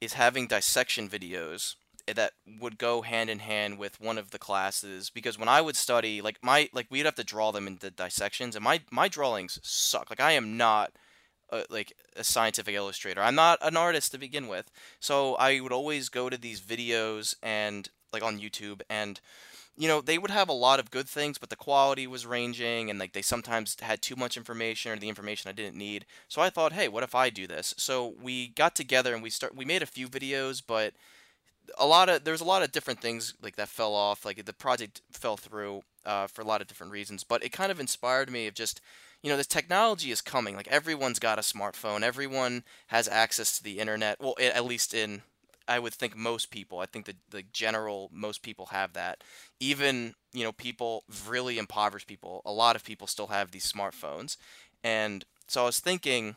is 0.02 0.14
having 0.14 0.48
dissection 0.48 1.10
videos 1.10 1.76
that 2.08 2.34
would 2.62 2.78
go 2.78 3.02
hand 3.02 3.30
in 3.30 3.40
hand 3.40 3.78
with 3.78 4.00
one 4.00 4.18
of 4.18 4.32
the 4.32 4.40
classes 4.40 5.10
because 5.10 5.38
when 5.38 5.50
I 5.50 5.60
would 5.60 5.76
study 5.76 6.22
like 6.22 6.38
my 6.42 6.70
like 6.72 6.88
we'd 6.90 7.06
have 7.06 7.16
to 7.16 7.24
draw 7.24 7.52
them 7.52 7.68
into 7.68 7.92
dissections 7.92 8.56
and 8.56 8.64
my 8.64 8.82
my 8.90 9.10
drawings 9.10 9.60
suck 9.62 10.10
like 10.10 10.22
I 10.22 10.32
am 10.32 10.56
not 10.56 10.94
a, 11.50 11.64
like 11.70 11.94
a 12.16 12.24
scientific 12.24 12.76
illustrator. 12.76 13.22
I'm 13.22 13.36
not 13.36 13.60
an 13.62 13.78
artist 13.78 14.12
to 14.12 14.18
begin 14.18 14.48
with. 14.48 14.72
So 15.00 15.36
I 15.36 15.60
would 15.60 15.72
always 15.72 16.10
go 16.10 16.30
to 16.30 16.38
these 16.38 16.62
videos 16.62 17.36
and 17.42 17.90
like 18.14 18.24
on 18.24 18.40
YouTube 18.40 18.82
and 18.90 19.20
you 19.80 19.88
know, 19.88 20.02
they 20.02 20.18
would 20.18 20.32
have 20.32 20.50
a 20.50 20.54
lot 20.54 20.80
of 20.80 20.90
good 20.90 21.08
things, 21.08 21.38
but 21.38 21.52
the 21.52 21.56
quality 21.56 22.08
was 22.08 22.26
ranging 22.26 22.90
and 22.90 22.98
like 22.98 23.14
they 23.14 23.22
sometimes 23.22 23.78
had 23.80 24.02
too 24.02 24.16
much 24.16 24.36
information 24.36 24.92
or 24.92 24.98
the 24.98 25.08
information 25.08 25.50
I 25.50 25.54
didn't 25.54 25.78
need. 25.78 26.08
So 26.28 26.42
I 26.42 26.50
thought, 26.50 26.74
"Hey, 26.74 26.88
what 26.88 27.04
if 27.04 27.14
I 27.14 27.30
do 27.30 27.46
this?" 27.46 27.76
So 27.78 28.16
we 28.20 28.48
got 28.48 28.74
together 28.74 29.14
and 29.14 29.22
we 29.22 29.30
start 29.30 29.56
we 29.56 29.66
made 29.66 29.84
a 29.84 29.86
few 29.86 30.08
videos, 30.08 30.64
but 30.66 30.96
a 31.78 31.86
lot 31.86 32.10
of 32.10 32.24
there's 32.24 32.42
a 32.42 32.46
lot 32.46 32.64
of 32.64 32.72
different 32.72 33.02
things 33.02 33.34
like 33.42 33.56
that 33.56 33.70
fell 33.70 33.94
off. 33.94 34.26
Like 34.26 34.46
the 34.46 34.54
project 34.54 35.02
fell 35.12 35.38
through 35.38 35.82
uh, 36.06 36.28
for 36.28 36.42
a 36.42 36.46
lot 36.46 36.62
of 36.62 36.68
different 36.68 36.92
reasons, 36.92 37.24
but 37.24 37.44
it 37.44 37.52
kind 37.52 37.72
of 37.72 37.80
inspired 37.80 38.30
me 38.32 38.48
of 38.48 38.54
just 38.54 38.82
you 39.24 39.32
know, 39.32 39.38
this 39.38 39.48
technology 39.48 40.12
is 40.12 40.22
coming. 40.22 40.56
Like 40.56 40.68
everyone's 40.68 41.20
got 41.20 41.40
a 41.40 41.42
smartphone. 41.42 42.04
Everyone 42.04 42.64
has 42.88 43.08
access 43.08 43.58
to 43.58 43.64
the 43.64 43.80
internet. 43.80 44.20
Well, 44.22 44.36
at 44.40 44.64
least 44.66 44.94
in 44.94 45.24
I 45.68 45.80
would 45.80 45.94
think 45.94 46.16
most 46.16 46.50
people. 46.50 46.80
I 46.80 46.86
think 46.86 47.06
the 47.06 47.16
the 47.30 47.44
general 47.44 48.10
most 48.14 48.42
people 48.42 48.68
have 48.68 48.94
that. 48.94 49.24
Even 49.60 50.16
you 50.34 50.44
know 50.44 50.52
people 50.52 51.04
really 51.28 51.58
impoverished 51.58 52.08
people. 52.08 52.42
A 52.46 52.52
lot 52.52 52.76
of 52.76 52.84
people 52.84 53.08
still 53.08 53.28
have 53.28 53.52
these 53.52 53.72
smartphones, 53.72 54.38
and 54.84 55.26
so 55.48 55.64
I 55.64 55.66
was 55.66 55.80
thinking, 55.80 56.36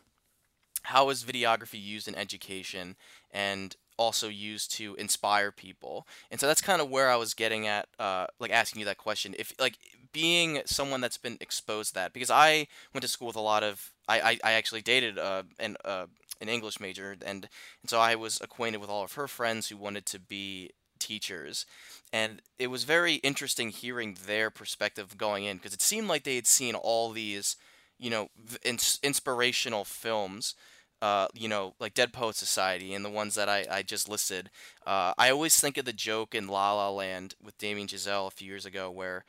how 0.83 1.11
is 1.11 1.25
videography 1.25 1.83
used 1.83 2.09
in 2.09 2.15
education? 2.15 2.97
And 3.31 3.77
also 4.01 4.29
used 4.29 4.73
to 4.73 4.95
inspire 4.95 5.53
people. 5.53 6.07
And 6.31 6.41
so 6.41 6.47
that's 6.47 6.63
kind 6.63 6.81
of 6.81 6.89
where 6.89 7.11
I 7.11 7.17
was 7.17 7.35
getting 7.35 7.67
at, 7.67 7.87
uh, 7.99 8.27
like 8.39 8.51
asking 8.51 8.81
you 8.81 8.87
that 8.87 8.97
question. 8.97 9.35
If 9.39 9.53
like 9.61 9.77
being 10.13 10.63
someone 10.65 11.03
that's 11.03 11.19
been 11.19 11.37
exposed 11.41 11.91
to 11.91 11.95
that 11.97 12.15
because 12.15 12.31
I 12.31 12.67
went 12.95 13.03
to 13.03 13.09
school 13.09 13.29
with 13.29 13.37
a 13.37 13.41
lot 13.41 13.63
of 13.63 13.93
I 14.09 14.21
I, 14.21 14.39
I 14.43 14.53
actually 14.53 14.81
dated 14.81 15.19
uh, 15.19 15.43
an 15.59 15.77
uh, 15.85 16.07
an 16.41 16.49
English 16.49 16.81
major 16.81 17.13
and 17.13 17.49
and 17.83 17.91
so 17.91 18.01
I 18.01 18.15
was 18.15 18.41
acquainted 18.41 18.81
with 18.81 18.91
all 18.91 19.05
of 19.05 19.13
her 19.13 19.29
friends 19.29 19.69
who 19.69 19.77
wanted 19.77 20.07
to 20.07 20.19
be 20.19 20.71
teachers 20.99 21.67
and 22.13 22.43
it 22.59 22.67
was 22.69 22.85
very 22.85 23.15
interesting 23.17 23.71
hearing 23.71 24.17
their 24.27 24.51
perspective 24.51 25.17
going 25.17 25.45
in 25.45 25.57
because 25.59 25.73
it 25.73 25.83
seemed 25.83 26.09
like 26.09 26.25
they 26.25 26.35
had 26.37 26.47
seen 26.47 26.75
all 26.75 27.11
these 27.11 27.57
you 27.99 28.11
know 28.11 28.31
ins- 28.65 28.99
inspirational 29.03 29.85
films 29.85 30.55
uh, 31.03 31.29
you 31.35 31.49
know, 31.49 31.75
like 31.81 31.95
Dead 31.95 32.13
Poet 32.13 32.37
Society 32.37 32.95
and 32.95 33.05
the 33.05 33.11
ones 33.11 33.35
that 33.35 33.49
I, 33.49 33.65
I 33.71 33.83
just 33.83 34.09
listed. 34.09 34.51
Uh, 34.87 35.15
I 35.17 35.31
always 35.31 35.59
think 35.59 35.79
of 35.79 35.85
the 35.85 35.93
joke 35.93 36.35
in 36.35 36.47
La 36.47 36.75
La 36.75 36.91
Land 36.91 37.35
with 37.43 37.59
Damien 37.59 37.89
Chazelle 37.89 38.27
a 38.27 38.31
few 38.31 38.47
years 38.47 38.67
ago 38.67 38.91
where 38.91 39.25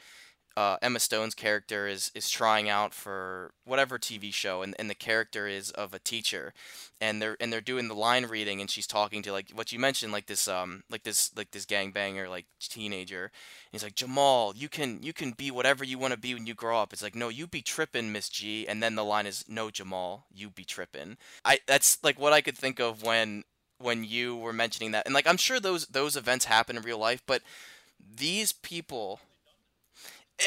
uh, 0.58 0.78
Emma 0.82 1.00
Stone's 1.00 1.34
character 1.34 1.88
is 1.88 2.12
is 2.14 2.30
trying 2.30 2.68
out 2.68 2.94
for 2.94 3.52
whatever 3.64 3.98
TV 3.98 4.34
show, 4.34 4.62
and, 4.62 4.76
and 4.78 4.90
the 4.90 4.96
character 4.96 5.48
is 5.48 5.72
of 5.72 5.94
a 5.94 6.00
teacher, 6.00 6.54
and 7.00 7.22
they're 7.22 7.38
and 7.40 7.52
they're 7.54 7.62
doing 7.62 7.88
the 7.88 7.96
line 7.96 8.26
reading, 8.26 8.60
and 8.60 8.70
she's 8.70 8.88
talking 8.88 9.22
to 9.24 9.32
like 9.32 9.52
what 9.54 9.72
you 9.72 9.80
mentioned, 9.80 10.12
like 10.12 10.26
this 10.26 10.48
um 10.48 10.84
like 10.90 11.04
this 11.04 11.32
like 11.36 11.52
this 11.52 11.66
gangbanger 11.66 12.30
like 12.30 12.46
teenager, 12.60 13.24
and 13.24 13.32
he's 13.72 13.84
like 13.84 13.96
Jamal, 13.96 14.54
you 14.56 14.68
can 14.68 15.02
you 15.02 15.14
can 15.14 15.32
be 15.32 15.52
whatever 15.52 15.86
you 15.86 15.98
want 15.98 16.14
to 16.14 16.20
be 16.20 16.34
when 16.34 16.46
you 16.46 16.54
grow 16.54 16.80
up. 16.80 16.92
It's 16.92 17.04
like 17.04 17.16
no, 17.16 17.30
you 17.30 17.48
be 17.48 17.62
tripping, 17.62 18.12
Miss 18.12 18.28
G, 18.28 18.68
and 18.68 18.84
then 18.84 18.96
the 18.96 19.06
line 19.06 19.28
is 19.28 19.46
no, 19.48 19.70
Jamal, 19.70 20.26
you 20.34 20.50
be 20.50 20.66
tripping. 20.66 21.18
I 21.46 21.60
that's 21.66 21.98
like 22.04 22.20
what 22.20 22.34
I 22.34 22.42
could 22.42 22.58
think 22.58 22.80
of 22.80 23.04
when 23.04 23.46
when 23.80 24.04
you 24.04 24.36
were 24.36 24.54
mentioning 24.54 24.92
that, 24.92 25.06
and 25.06 25.14
like 25.14 25.28
I'm 25.28 25.38
sure 25.38 25.62
those 25.62 25.88
those 25.88 26.18
events 26.18 26.46
happen 26.46 26.76
in 26.76 26.84
real 26.84 26.98
life, 26.98 27.24
but 27.26 27.42
these 28.18 28.52
people 28.52 29.22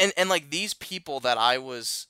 and 0.00 0.12
and 0.16 0.28
like 0.28 0.50
these 0.50 0.74
people 0.74 1.20
that 1.20 1.38
I 1.38 1.58
was 1.58 2.06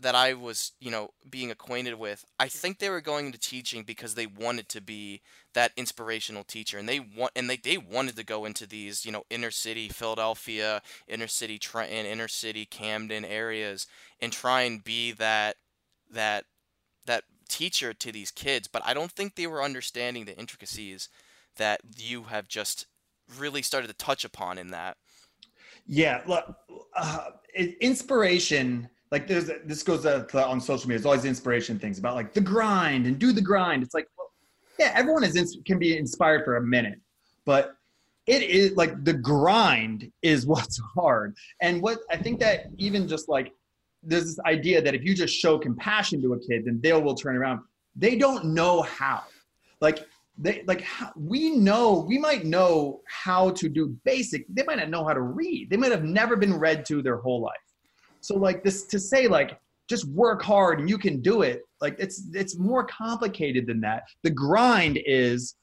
that 0.00 0.14
I 0.16 0.34
was, 0.34 0.72
you 0.80 0.90
know, 0.90 1.10
being 1.30 1.50
acquainted 1.50 1.94
with, 1.94 2.24
I 2.38 2.48
think 2.48 2.78
they 2.78 2.90
were 2.90 3.00
going 3.00 3.26
into 3.26 3.38
teaching 3.38 3.84
because 3.84 4.14
they 4.14 4.26
wanted 4.26 4.68
to 4.70 4.80
be 4.80 5.22
that 5.54 5.70
inspirational 5.76 6.42
teacher 6.42 6.76
and 6.78 6.88
they 6.88 6.98
want 6.98 7.32
and 7.36 7.48
they, 7.48 7.56
they 7.56 7.78
wanted 7.78 8.16
to 8.16 8.24
go 8.24 8.44
into 8.44 8.66
these, 8.66 9.06
you 9.06 9.12
know, 9.12 9.24
inner 9.30 9.50
city 9.50 9.88
Philadelphia, 9.88 10.82
inner 11.06 11.28
city 11.28 11.58
Trenton, 11.58 12.04
inner 12.04 12.28
city 12.28 12.64
Camden 12.64 13.24
areas 13.24 13.86
and 14.20 14.32
try 14.32 14.62
and 14.62 14.82
be 14.82 15.12
that 15.12 15.56
that 16.10 16.44
that 17.06 17.24
teacher 17.48 17.92
to 17.92 18.12
these 18.12 18.30
kids, 18.30 18.68
but 18.68 18.82
I 18.84 18.94
don't 18.94 19.12
think 19.12 19.34
they 19.34 19.46
were 19.46 19.62
understanding 19.62 20.24
the 20.24 20.36
intricacies 20.36 21.08
that 21.56 21.80
you 21.96 22.24
have 22.24 22.48
just 22.48 22.86
really 23.38 23.62
started 23.62 23.88
to 23.88 23.94
touch 23.94 24.24
upon 24.24 24.58
in 24.58 24.68
that. 24.68 24.96
Yeah, 25.86 26.22
look, 26.26 26.56
uh, 26.96 27.30
inspiration. 27.80 28.88
Like 29.10 29.26
there's 29.26 29.50
this 29.64 29.82
goes 29.82 30.06
uh, 30.06 30.24
on 30.34 30.60
social 30.60 30.88
media. 30.88 30.98
There's 30.98 31.06
always 31.06 31.24
inspiration 31.24 31.78
things 31.78 31.98
about 31.98 32.14
like 32.14 32.32
the 32.32 32.40
grind 32.40 33.06
and 33.06 33.18
do 33.18 33.32
the 33.32 33.42
grind. 33.42 33.82
It's 33.82 33.94
like, 33.94 34.08
well, 34.16 34.30
yeah, 34.78 34.92
everyone 34.94 35.24
is 35.24 35.58
can 35.66 35.78
be 35.78 35.96
inspired 35.96 36.44
for 36.44 36.56
a 36.56 36.62
minute, 36.62 36.98
but 37.44 37.76
it 38.26 38.42
is 38.42 38.76
like 38.76 39.04
the 39.04 39.12
grind 39.12 40.10
is 40.22 40.46
what's 40.52 40.80
hard. 40.94 41.36
And 41.60 41.82
what 41.82 41.98
I 42.10 42.16
think 42.16 42.40
that 42.40 42.66
even 42.78 43.08
just 43.08 43.28
like 43.28 43.52
there's 44.02 44.24
this 44.24 44.40
idea 44.46 44.82
that 44.82 44.94
if 44.94 45.04
you 45.04 45.14
just 45.14 45.34
show 45.34 45.58
compassion 45.58 46.20
to 46.22 46.34
a 46.34 46.38
kid, 46.40 46.64
then 46.64 46.80
they 46.82 46.92
will 46.92 47.14
turn 47.14 47.36
around. 47.36 47.60
They 47.94 48.16
don't 48.16 48.46
know 48.46 48.82
how. 48.82 49.22
Like 49.80 50.06
they 50.42 50.64
like 50.66 50.84
we 51.14 51.50
know 51.50 52.04
we 52.06 52.18
might 52.18 52.44
know 52.44 53.00
how 53.06 53.50
to 53.50 53.68
do 53.68 53.96
basic 54.04 54.44
they 54.48 54.64
might 54.64 54.78
not 54.78 54.90
know 54.90 55.04
how 55.06 55.14
to 55.14 55.20
read. 55.20 55.70
They 55.70 55.76
might 55.76 55.92
have 55.92 56.04
never 56.04 56.36
been 56.36 56.58
read 56.58 56.84
to 56.86 57.00
their 57.00 57.18
whole 57.18 57.40
life. 57.40 57.54
So 58.20 58.34
like 58.36 58.64
this 58.64 58.84
to 58.86 58.98
say 58.98 59.28
like 59.28 59.58
just 59.88 60.04
work 60.06 60.42
hard 60.42 60.80
and 60.80 60.90
you 60.90 60.98
can 60.98 61.20
do 61.20 61.42
it 61.42 61.62
like 61.80 61.96
it's 61.98 62.28
it's 62.34 62.58
more 62.58 62.84
complicated 62.84 63.66
than 63.66 63.80
that. 63.82 64.02
The 64.24 64.30
grind 64.30 64.98
is 65.06 65.54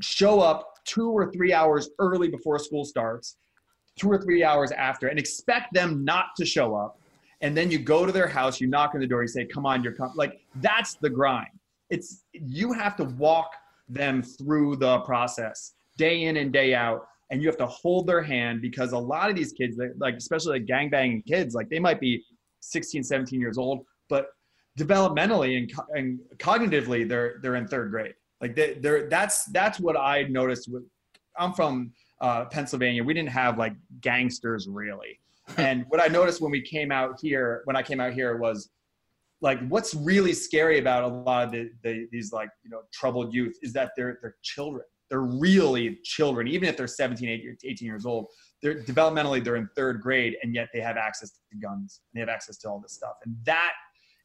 show 0.00 0.40
up 0.40 0.74
two 0.84 1.10
or 1.10 1.32
three 1.32 1.52
hours 1.52 1.90
early 1.98 2.28
before 2.28 2.58
school 2.58 2.84
starts 2.84 3.36
two 3.98 4.08
or 4.08 4.18
three 4.22 4.44
hours 4.44 4.70
after 4.70 5.08
and 5.08 5.18
expect 5.18 5.74
them 5.74 6.04
not 6.04 6.26
to 6.36 6.46
show 6.46 6.74
up. 6.76 6.98
And 7.40 7.56
then 7.56 7.70
you 7.70 7.78
go 7.78 8.06
to 8.06 8.12
their 8.12 8.28
house 8.28 8.60
you 8.60 8.68
knock 8.68 8.94
on 8.94 9.00
the 9.00 9.08
door 9.08 9.22
you 9.22 9.28
say 9.28 9.44
come 9.44 9.66
on 9.66 9.82
you're 9.82 9.94
com-. 9.94 10.12
like 10.14 10.40
that's 10.56 10.94
the 10.94 11.10
grind. 11.10 11.48
It's 11.88 12.22
you 12.32 12.72
have 12.72 12.94
to 12.96 13.04
walk 13.04 13.50
them 13.90 14.22
through 14.22 14.76
the 14.76 15.00
process 15.00 15.74
day 15.96 16.24
in 16.24 16.36
and 16.38 16.52
day 16.52 16.74
out. 16.74 17.06
And 17.30 17.40
you 17.40 17.48
have 17.48 17.58
to 17.58 17.66
hold 17.66 18.06
their 18.06 18.22
hand 18.22 18.60
because 18.60 18.92
a 18.92 18.98
lot 18.98 19.30
of 19.30 19.36
these 19.36 19.52
kids 19.52 19.78
like 19.98 20.14
especially 20.14 20.58
like 20.58 20.66
gangbanging 20.66 21.24
kids 21.26 21.54
like 21.54 21.68
they 21.68 21.78
might 21.78 22.00
be 22.00 22.24
16 22.60 23.04
17 23.04 23.40
years 23.40 23.56
old 23.56 23.84
but 24.08 24.30
developmentally 24.76 25.56
and, 25.58 25.72
and 25.96 26.18
cognitively 26.38 27.08
they're 27.08 27.38
they're 27.40 27.54
in 27.54 27.68
third 27.68 27.90
grade. 27.92 28.14
Like 28.40 28.56
they, 28.56 28.74
they're 28.74 29.08
that's 29.08 29.44
that's 29.46 29.78
what 29.78 29.96
i 29.96 30.22
noticed 30.24 30.68
with 30.72 30.82
i'm 31.38 31.52
from 31.52 31.92
uh, 32.20 32.46
pennsylvania. 32.46 33.04
We 33.04 33.14
didn't 33.14 33.30
have 33.30 33.58
like 33.58 33.74
gangsters 34.00 34.66
really. 34.68 35.20
And 35.56 35.84
what 35.88 36.00
i 36.00 36.06
noticed 36.06 36.40
when 36.40 36.52
we 36.52 36.62
came 36.62 36.90
out 36.92 37.18
here 37.20 37.62
when 37.64 37.76
i 37.76 37.82
came 37.82 38.00
out 38.00 38.12
here 38.12 38.36
was 38.36 38.70
like 39.40 39.66
what's 39.68 39.94
really 39.94 40.32
scary 40.32 40.78
about 40.78 41.04
a 41.04 41.08
lot 41.08 41.46
of 41.46 41.52
the, 41.52 41.70
the, 41.82 42.06
these 42.12 42.32
like 42.32 42.50
you 42.62 42.70
know 42.70 42.80
troubled 42.92 43.32
youth 43.32 43.56
is 43.62 43.72
that 43.72 43.92
they're 43.96 44.18
they're 44.22 44.36
children. 44.42 44.84
They're 45.08 45.22
really 45.22 45.98
children. 46.04 46.46
Even 46.46 46.68
if 46.68 46.76
they're 46.76 46.86
17 46.86 47.56
18 47.64 47.86
years 47.86 48.06
old 48.06 48.28
they're 48.62 48.82
developmentally 48.82 49.42
they're 49.42 49.56
in 49.56 49.68
third 49.74 50.00
grade 50.00 50.36
and 50.42 50.54
yet 50.54 50.68
they 50.72 50.80
have 50.80 50.96
access 50.96 51.30
to 51.30 51.56
guns 51.56 52.00
and 52.12 52.18
they 52.18 52.20
have 52.20 52.28
access 52.28 52.56
to 52.58 52.68
all 52.68 52.80
this 52.80 52.92
stuff. 52.92 53.14
And 53.24 53.36
that 53.44 53.72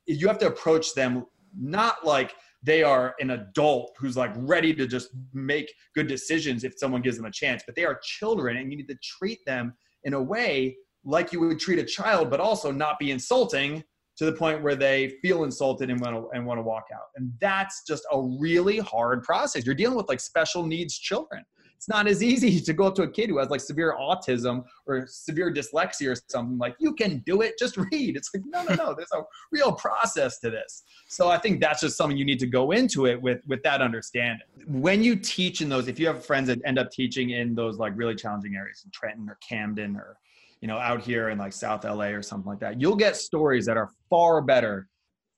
you 0.06 0.28
have 0.28 0.38
to 0.40 0.48
approach 0.48 0.94
them 0.94 1.26
not 1.58 2.06
like 2.06 2.36
they 2.64 2.84
are 2.84 3.16
an 3.20 3.32
adult 3.32 3.94
who's 3.98 4.18
like 4.18 4.32
ready 4.36 4.74
to 4.74 4.88
just 4.88 5.10
make 5.34 5.72
good 5.94 6.08
decisions 6.08 6.64
if 6.64 6.74
someone 6.78 7.02
gives 7.02 7.16
them 7.16 7.26
a 7.26 7.32
chance 7.32 7.64
but 7.66 7.76
they 7.76 7.86
are 7.86 7.98
children 8.04 8.58
and 8.58 8.72
you 8.72 8.78
need 8.78 8.90
to 8.90 8.98
treat 9.02 9.40
them 9.46 9.74
in 10.04 10.14
a 10.14 10.22
way 10.22 10.76
like 11.06 11.32
you 11.32 11.40
would 11.40 11.60
treat 11.60 11.80
a 11.80 11.84
child 11.84 12.30
but 12.30 12.42
also 12.42 12.72
not 12.72 13.00
be 13.00 13.12
insulting 13.12 13.82
to 14.18 14.26
the 14.26 14.32
point 14.32 14.64
where 14.64 14.76
they 14.76 15.10
feel 15.22 15.44
insulted 15.44 15.90
and 15.90 16.00
want 16.00 16.16
to 16.16 16.30
and 16.34 16.46
want 16.46 16.58
to 16.58 16.62
walk 16.62 16.86
out. 16.94 17.08
And 17.16 17.32
that's 17.40 17.84
just 17.86 18.04
a 18.12 18.22
really 18.40 18.80
hard 18.80 19.24
process. 19.24 19.66
You're 19.66 19.76
dealing 19.76 19.98
with 19.98 20.08
like 20.10 20.20
special 20.20 20.66
needs 20.66 20.98
children. 20.98 21.44
It's 21.76 21.90
not 21.90 22.08
as 22.08 22.24
easy 22.32 22.62
to 22.62 22.74
go 22.74 22.86
up 22.86 22.96
to 22.96 23.04
a 23.04 23.08
kid 23.10 23.30
who 23.30 23.38
has 23.40 23.50
like 23.50 23.60
severe 23.60 23.96
autism 24.00 24.64
or 24.86 25.06
severe 25.08 25.54
dyslexia 25.54 26.14
or 26.14 26.16
something 26.30 26.58
like 26.58 26.76
you 26.80 26.94
can 26.94 27.22
do 27.26 27.42
it, 27.42 27.60
just 27.60 27.78
read. 27.92 28.16
It's 28.16 28.30
like 28.34 28.44
no, 28.46 28.64
no, 28.64 28.76
no. 28.76 28.94
There's 28.96 29.12
a 29.14 29.22
real 29.52 29.74
process 29.74 30.40
to 30.40 30.50
this. 30.50 30.84
So 31.08 31.30
I 31.30 31.38
think 31.38 31.60
that's 31.60 31.82
just 31.82 31.98
something 31.98 32.18
you 32.18 32.26
need 32.26 32.40
to 32.40 32.48
go 32.48 32.72
into 32.72 33.08
it 33.08 33.22
with 33.22 33.42
with 33.48 33.62
that 33.64 33.82
understanding. 33.82 34.48
When 34.68 35.04
you 35.04 35.16
teach 35.16 35.62
in 35.62 35.70
those, 35.70 35.88
if 35.88 36.00
you 36.00 36.08
have 36.08 36.26
friends 36.26 36.48
that 36.48 36.60
end 36.66 36.80
up 36.80 36.92
teaching 36.92 37.32
in 37.32 37.54
those 37.54 37.78
like 37.78 37.94
really 37.96 38.16
challenging 38.16 38.56
areas 38.56 38.82
in 38.86 38.92
Trenton 38.92 39.30
or 39.30 39.38
Camden 39.48 39.96
or 39.98 40.18
you 40.62 40.68
know, 40.68 40.78
out 40.78 41.02
here 41.02 41.30
in 41.30 41.38
like 41.38 41.54
South 41.54 41.84
LA 41.84 42.06
or 42.06 42.22
something 42.22 42.50
like 42.50 42.60
that, 42.60 42.80
you'll 42.80 42.96
get 42.96 43.16
stories 43.16 43.66
that 43.66 43.78
are 43.78 43.90
far 44.10 44.42
better 44.42 44.88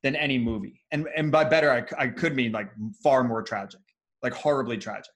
than 0.03 0.15
any 0.15 0.37
movie. 0.37 0.81
And 0.91 1.07
and 1.15 1.31
by 1.31 1.43
better, 1.43 1.71
I, 1.71 2.03
I 2.03 2.07
could 2.07 2.35
mean 2.35 2.51
like 2.51 2.69
far 3.03 3.23
more 3.23 3.41
tragic, 3.41 3.81
like 4.23 4.33
horribly 4.33 4.77
tragic. 4.77 5.11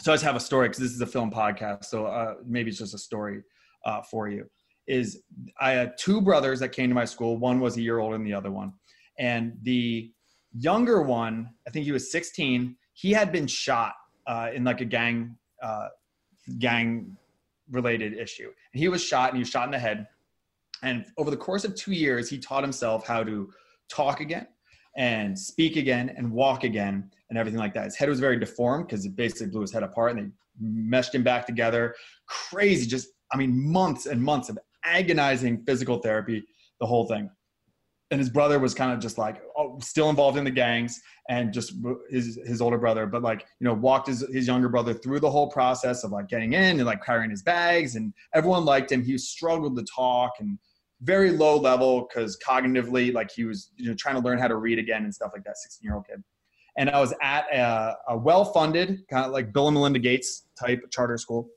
So 0.00 0.12
I 0.12 0.14
just 0.14 0.24
have 0.24 0.36
a 0.36 0.40
story 0.40 0.68
because 0.68 0.82
this 0.82 0.92
is 0.92 1.00
a 1.00 1.06
film 1.06 1.30
podcast. 1.30 1.84
So 1.86 2.06
uh, 2.06 2.34
maybe 2.46 2.70
it's 2.70 2.78
just 2.78 2.94
a 2.94 2.98
story 2.98 3.42
uh, 3.84 4.02
for 4.02 4.28
you. 4.28 4.46
Is 4.86 5.22
I 5.60 5.72
had 5.72 5.96
two 5.98 6.20
brothers 6.20 6.60
that 6.60 6.70
came 6.70 6.88
to 6.90 6.94
my 6.94 7.06
school. 7.06 7.38
One 7.38 7.60
was 7.60 7.76
a 7.76 7.80
year 7.80 8.00
older 8.00 8.16
than 8.16 8.24
the 8.24 8.34
other 8.34 8.50
one, 8.50 8.72
and 9.18 9.54
the 9.62 10.12
younger 10.58 11.02
one, 11.02 11.48
I 11.66 11.70
think 11.70 11.84
he 11.84 11.92
was 11.92 12.12
16. 12.12 12.76
He 12.92 13.12
had 13.12 13.32
been 13.32 13.46
shot 13.46 13.94
uh, 14.26 14.50
in 14.54 14.64
like 14.64 14.80
a 14.80 14.84
gang 14.84 15.36
uh, 15.62 15.88
gang 16.58 17.16
related 17.70 18.14
issue. 18.14 18.50
And 18.74 18.80
he 18.82 18.88
was 18.88 19.02
shot 19.02 19.30
and 19.30 19.38
he 19.38 19.40
was 19.40 19.48
shot 19.48 19.64
in 19.64 19.70
the 19.70 19.78
head. 19.78 20.08
And 20.82 21.06
over 21.16 21.30
the 21.30 21.36
course 21.36 21.64
of 21.64 21.74
two 21.74 21.92
years, 21.92 22.28
he 22.28 22.38
taught 22.38 22.62
himself 22.62 23.06
how 23.06 23.24
to 23.24 23.50
talk 23.88 24.20
again 24.20 24.48
and 24.96 25.38
speak 25.38 25.76
again 25.76 26.12
and 26.16 26.30
walk 26.30 26.64
again 26.64 27.10
and 27.30 27.38
everything 27.38 27.58
like 27.58 27.72
that. 27.74 27.84
His 27.84 27.96
head 27.96 28.08
was 28.08 28.20
very 28.20 28.38
deformed 28.38 28.86
because 28.86 29.06
it 29.06 29.16
basically 29.16 29.46
blew 29.46 29.62
his 29.62 29.72
head 29.72 29.82
apart 29.82 30.16
and 30.16 30.20
they 30.20 30.32
meshed 30.60 31.14
him 31.14 31.22
back 31.22 31.46
together. 31.46 31.94
Crazy, 32.26 32.86
just, 32.86 33.08
I 33.32 33.36
mean, 33.36 33.72
months 33.72 34.06
and 34.06 34.22
months 34.22 34.48
of 34.48 34.58
agonizing 34.84 35.64
physical 35.64 35.98
therapy, 35.98 36.44
the 36.80 36.86
whole 36.86 37.06
thing 37.06 37.30
and 38.14 38.20
his 38.20 38.30
brother 38.30 38.60
was 38.60 38.74
kind 38.74 38.92
of 38.92 39.00
just 39.00 39.18
like 39.18 39.42
oh, 39.56 39.76
still 39.80 40.08
involved 40.08 40.38
in 40.38 40.44
the 40.44 40.50
gangs 40.50 41.00
and 41.28 41.52
just 41.52 41.74
his 42.08 42.38
his 42.46 42.60
older 42.60 42.78
brother 42.78 43.06
but 43.06 43.22
like 43.22 43.44
you 43.58 43.64
know 43.64 43.74
walked 43.74 44.06
his, 44.06 44.24
his 44.32 44.46
younger 44.46 44.68
brother 44.68 44.94
through 44.94 45.18
the 45.18 45.28
whole 45.28 45.50
process 45.50 46.04
of 46.04 46.12
like 46.12 46.28
getting 46.28 46.52
in 46.52 46.78
and 46.78 46.84
like 46.84 47.04
carrying 47.04 47.28
his 47.28 47.42
bags 47.42 47.96
and 47.96 48.14
everyone 48.32 48.64
liked 48.64 48.92
him. 48.92 49.02
He 49.02 49.18
struggled 49.18 49.76
to 49.76 49.84
talk 49.92 50.34
and 50.38 50.56
very 51.02 51.32
low 51.32 51.58
level 51.58 52.06
because 52.08 52.38
cognitively 52.38 53.12
like 53.12 53.32
he 53.32 53.44
was 53.44 53.72
you 53.76 53.88
know 53.88 53.96
trying 53.98 54.14
to 54.14 54.20
learn 54.20 54.38
how 54.38 54.46
to 54.46 54.56
read 54.56 54.78
again 54.78 55.02
and 55.02 55.12
stuff 55.12 55.32
like 55.34 55.42
that 55.42 55.58
16 55.58 55.84
year 55.84 55.96
old 55.96 56.06
kid. 56.06 56.22
And 56.78 56.88
i 56.90 57.00
was 57.00 57.12
at 57.20 57.46
a, 57.52 57.96
a 58.10 58.16
well-funded 58.16 59.08
kind 59.10 59.26
of 59.26 59.32
like 59.32 59.52
bill 59.52 59.66
and 59.66 59.74
melinda 59.74 59.98
gates 59.98 60.46
type 60.56 60.80
charter 60.92 61.18
school. 61.18 61.48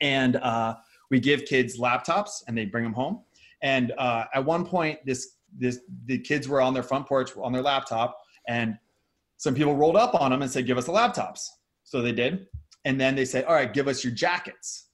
And 0.00 0.36
uh, 0.36 0.76
we 1.10 1.18
give 1.18 1.44
kids 1.44 1.76
laptops 1.76 2.44
and 2.46 2.56
they 2.56 2.66
bring 2.66 2.84
them 2.84 2.92
home. 2.92 3.24
And 3.62 3.92
uh, 3.96 4.24
at 4.34 4.44
one 4.44 4.66
point, 4.66 4.98
this 5.06 5.36
this 5.56 5.80
the 6.06 6.18
kids 6.18 6.48
were 6.48 6.60
on 6.60 6.74
their 6.74 6.82
front 6.82 7.06
porch 7.06 7.30
on 7.36 7.52
their 7.52 7.62
laptop, 7.62 8.18
and 8.48 8.76
some 9.36 9.54
people 9.54 9.74
rolled 9.74 9.96
up 9.96 10.14
on 10.14 10.30
them 10.30 10.42
and 10.42 10.50
said, 10.50 10.66
"Give 10.66 10.78
us 10.78 10.86
the 10.86 10.92
laptops." 10.92 11.46
So 11.84 12.00
they 12.00 12.12
did, 12.12 12.46
and 12.84 13.00
then 13.00 13.14
they 13.14 13.24
said, 13.24 13.44
"All 13.44 13.54
right, 13.54 13.72
give 13.72 13.88
us 13.88 14.04
your 14.04 14.12
jackets." 14.12 14.88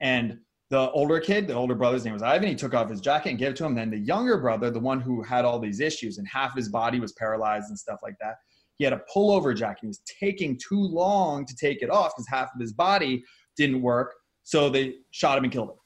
And 0.00 0.38
the 0.70 0.90
older 0.90 1.18
kid, 1.18 1.46
the 1.46 1.54
older 1.54 1.74
brother's 1.74 2.04
name 2.04 2.12
was 2.12 2.22
Ivan. 2.22 2.48
He 2.48 2.54
took 2.54 2.74
off 2.74 2.90
his 2.90 3.00
jacket 3.00 3.30
and 3.30 3.38
gave 3.38 3.50
it 3.50 3.56
to 3.56 3.64
him. 3.64 3.74
Then 3.74 3.90
the 3.90 3.98
younger 3.98 4.38
brother, 4.38 4.70
the 4.70 4.80
one 4.80 5.00
who 5.00 5.22
had 5.22 5.44
all 5.44 5.58
these 5.58 5.80
issues 5.80 6.18
and 6.18 6.28
half 6.28 6.54
his 6.54 6.68
body 6.68 7.00
was 7.00 7.12
paralyzed 7.12 7.70
and 7.70 7.78
stuff 7.78 8.00
like 8.02 8.16
that, 8.20 8.36
he 8.76 8.84
had 8.84 8.92
a 8.92 9.00
pullover 9.14 9.56
jacket. 9.56 9.80
He 9.82 9.86
was 9.88 10.02
taking 10.20 10.58
too 10.58 10.80
long 10.80 11.46
to 11.46 11.56
take 11.56 11.82
it 11.82 11.90
off 11.90 12.12
because 12.14 12.28
half 12.28 12.50
of 12.54 12.60
his 12.60 12.72
body 12.72 13.24
didn't 13.56 13.80
work. 13.80 14.14
So 14.42 14.68
they 14.68 14.94
shot 15.10 15.38
him 15.38 15.44
and 15.44 15.52
killed 15.52 15.70
him. 15.70 15.76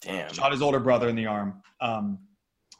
Damn. 0.00 0.32
Shot 0.32 0.52
his 0.52 0.62
older 0.62 0.80
brother 0.80 1.08
in 1.08 1.16
the 1.16 1.26
arm, 1.26 1.60
um, 1.80 2.18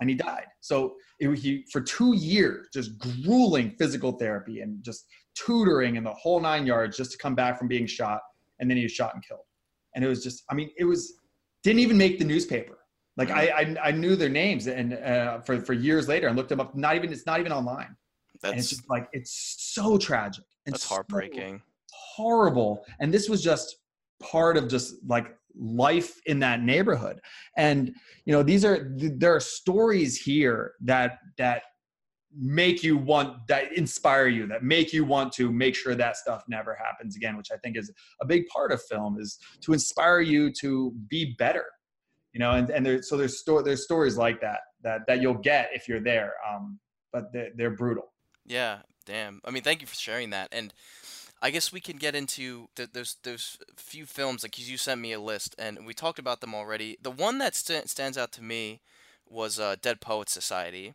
and 0.01 0.09
he 0.09 0.17
died. 0.17 0.47
So 0.61 0.95
it, 1.19 1.33
he 1.39 1.65
for 1.73 1.81
two 1.81 2.15
years 2.17 2.69
just 2.73 2.99
grueling 2.99 3.75
physical 3.79 4.13
therapy 4.13 4.61
and 4.61 4.83
just 4.85 5.07
tutoring 5.35 5.97
and 5.97 6.07
the 6.07 6.13
whole 6.15 6.41
nine 6.41 6.67
yards 6.67 6.97
just 6.97 7.13
to 7.13 7.19
come 7.19 7.35
back 7.35 7.59
from 7.59 7.69
being 7.69 7.87
shot, 7.87 8.21
and 8.61 8.71
then 8.71 8.77
he 8.77 8.83
was 8.83 8.93
shot 8.93 9.15
and 9.15 9.25
killed. 9.27 9.41
And 9.95 10.05
it 10.05 10.09
was 10.09 10.23
just, 10.23 10.45
I 10.51 10.55
mean, 10.55 10.71
it 10.77 10.85
was 10.85 11.15
didn't 11.63 11.81
even 11.81 11.99
make 11.99 12.19
the 12.19 12.25
newspaper. 12.25 12.79
Like 13.17 13.31
I, 13.31 13.49
I, 13.49 13.89
I 13.89 13.91
knew 13.91 14.15
their 14.15 14.29
names 14.29 14.69
and 14.69 14.95
uh, 14.95 15.41
for 15.41 15.61
for 15.61 15.73
years 15.73 16.07
later 16.07 16.29
and 16.29 16.37
looked 16.37 16.51
them 16.51 16.61
up. 16.61 16.77
Not 16.77 16.95
even 16.95 17.13
it's 17.13 17.27
not 17.27 17.41
even 17.41 17.53
online. 17.53 17.97
That's 18.41 18.53
and 18.53 18.61
it's 18.61 18.69
just 18.69 18.89
like 18.89 19.09
it's 19.13 19.57
so 19.59 19.99
tragic. 19.99 20.45
And 20.67 20.75
that's 20.75 20.85
so 20.85 20.95
heartbreaking. 20.95 21.61
horrible. 21.93 22.85
And 23.01 23.13
this 23.13 23.29
was 23.29 23.43
just 23.43 23.79
part 24.21 24.57
of 24.57 24.69
just 24.69 24.95
like 25.07 25.35
life 25.55 26.21
in 26.27 26.39
that 26.41 26.63
neighborhood. 26.63 27.21
And 27.57 27.95
you 28.25 28.33
know, 28.33 28.43
these 28.43 28.65
are 28.65 28.93
there 28.97 29.35
are 29.35 29.41
stories 29.41 30.17
here 30.17 30.75
that 30.83 31.19
that 31.37 31.63
make 32.37 32.83
you 32.83 32.97
want 32.97 33.47
that 33.49 33.73
inspire 33.73 34.29
you 34.29 34.47
that 34.47 34.63
make 34.63 34.93
you 34.93 35.05
want 35.05 35.33
to 35.33 35.51
make 35.51 35.75
sure 35.75 35.95
that 35.95 36.15
stuff 36.15 36.45
never 36.47 36.75
happens 36.75 37.17
again 37.17 37.39
which 37.39 37.51
i 37.51 37.57
think 37.65 37.75
is 37.75 37.91
a 38.21 38.27
big 38.27 38.47
part 38.49 38.71
of 38.71 38.83
film 38.83 39.19
is 39.19 39.39
to 39.63 39.73
inspire 39.73 40.21
you 40.21 40.53
to 40.53 40.93
be 41.09 41.35
better 41.39 41.65
you 42.35 42.39
know 42.39 42.51
and, 42.51 42.69
and 42.69 42.85
there, 42.85 43.01
so 43.01 43.17
there's 43.17 43.39
sto- 43.39 43.63
there's 43.63 43.83
stories 43.83 44.19
like 44.19 44.43
that 44.43 44.61
that 44.83 45.01
that 45.07 45.23
you'll 45.23 45.33
get 45.33 45.71
if 45.73 45.89
you're 45.89 46.03
there 46.03 46.35
um 46.47 46.79
but 47.15 47.33
they're, 47.33 47.49
they're 47.57 47.71
brutal 47.71 48.13
Yeah, 48.47 48.79
damn. 49.05 49.41
I 49.45 49.51
mean, 49.51 49.63
thank 49.63 49.81
you 49.81 49.87
for 49.87 49.95
sharing 49.95 50.31
that. 50.31 50.49
And 50.53 50.73
I 51.41 51.51
guess 51.51 51.73
we 51.73 51.81
can 51.81 51.97
get 51.97 52.15
into 52.15 52.69
th- 52.75 52.93
those 52.93 53.17
those 53.23 53.59
few 53.77 54.07
films 54.07 54.43
like 54.43 54.59
you 54.59 54.77
sent 54.77 55.01
me 55.01 55.13
a 55.13 55.21
list 55.21 55.55
and 55.59 55.87
we 55.87 55.95
talked 55.95 56.19
about 56.19 56.41
them 56.41 56.55
already. 56.55 56.97
The 57.01 57.11
one 57.11 57.39
that 57.39 57.55
st- 57.55 57.89
stands 57.89 58.19
out 58.19 58.33
to 58.33 58.43
me 58.43 58.81
was 59.29 59.59
uh, 59.61 59.77
Dead 59.81 60.01
Poets 60.01 60.33
Society 60.33 60.95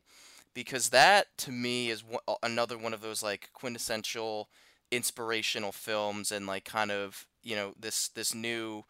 because 0.54 0.89
that 0.89 1.28
to 1.39 1.52
me 1.52 1.89
is 1.89 2.04
another 2.41 2.78
one 2.78 2.94
of 2.94 3.02
those 3.02 3.24
like 3.24 3.50
quintessential 3.54 4.50
inspirational 4.91 5.72
films 5.72 6.32
and 6.32 6.46
like 6.46 6.66
kind 6.66 6.91
of 6.91 7.26
you 7.41 7.56
know 7.56 7.74
this 7.80 8.10
this 8.10 8.36
new 8.36 8.84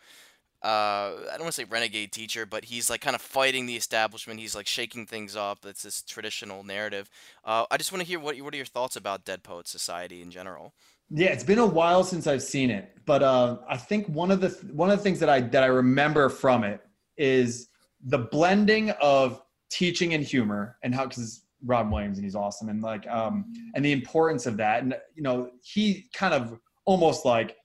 uh, 0.63 1.11
I 1.27 1.31
don't 1.31 1.41
want 1.41 1.55
to 1.55 1.61
say 1.61 1.65
renegade 1.65 2.13
teacher, 2.13 2.45
but 2.45 2.65
he's 2.65 2.89
like 2.89 3.01
kind 3.01 3.15
of 3.15 3.21
fighting 3.21 3.65
the 3.65 3.75
establishment. 3.75 4.39
He's 4.39 4.55
like 4.55 4.65
shaking 4.65 5.05
things 5.05 5.35
up. 5.35 5.65
It's 5.65 5.83
this 5.83 6.01
traditional 6.01 6.63
narrative. 6.63 7.09
Uh, 7.43 7.65
I 7.69 7.75
just 7.75 7.91
want 7.91 8.01
to 8.01 8.07
hear 8.07 8.19
what 8.19 8.39
what 8.39 8.53
are 8.53 8.57
your 8.57 8.65
thoughts 8.65 8.95
about 8.95 9.25
Dead 9.25 9.43
Poet 9.43 9.67
Society 9.67 10.21
in 10.21 10.31
general? 10.31 10.73
Yeah, 11.15 11.27
it's 11.27 11.43
been 11.43 11.59
a 11.59 11.65
while 11.65 12.03
since 12.03 12.25
I've 12.25 12.41
seen 12.41 12.71
it, 12.71 12.91
but 13.05 13.21
uh, 13.21 13.57
I 13.69 13.77
think 13.77 14.07
one 14.07 14.31
of 14.31 14.41
the 14.41 14.49
one 14.73 14.89
of 14.89 14.97
the 14.97 15.03
things 15.03 15.19
that 15.19 15.29
I 15.29 15.41
that 15.41 15.61
I 15.61 15.67
remember 15.67 16.27
from 16.27 16.63
it 16.63 16.81
is 17.17 17.69
the 18.03 18.17
blending 18.17 18.89
of 18.99 19.39
teaching 19.69 20.15
and 20.15 20.23
humor, 20.23 20.77
and 20.81 20.93
how 20.93 21.05
because 21.05 21.45
Rob 21.63 21.91
Williams 21.91 22.17
and 22.17 22.25
he's 22.25 22.33
awesome, 22.35 22.69
and 22.69 22.81
like 22.81 23.07
um, 23.07 23.45
and 23.75 23.85
the 23.85 23.91
importance 23.91 24.47
of 24.47 24.57
that, 24.57 24.81
and 24.81 24.95
you 25.13 25.21
know 25.21 25.51
he 25.61 26.09
kind 26.15 26.33
of 26.33 26.59
almost 26.85 27.25
like 27.25 27.57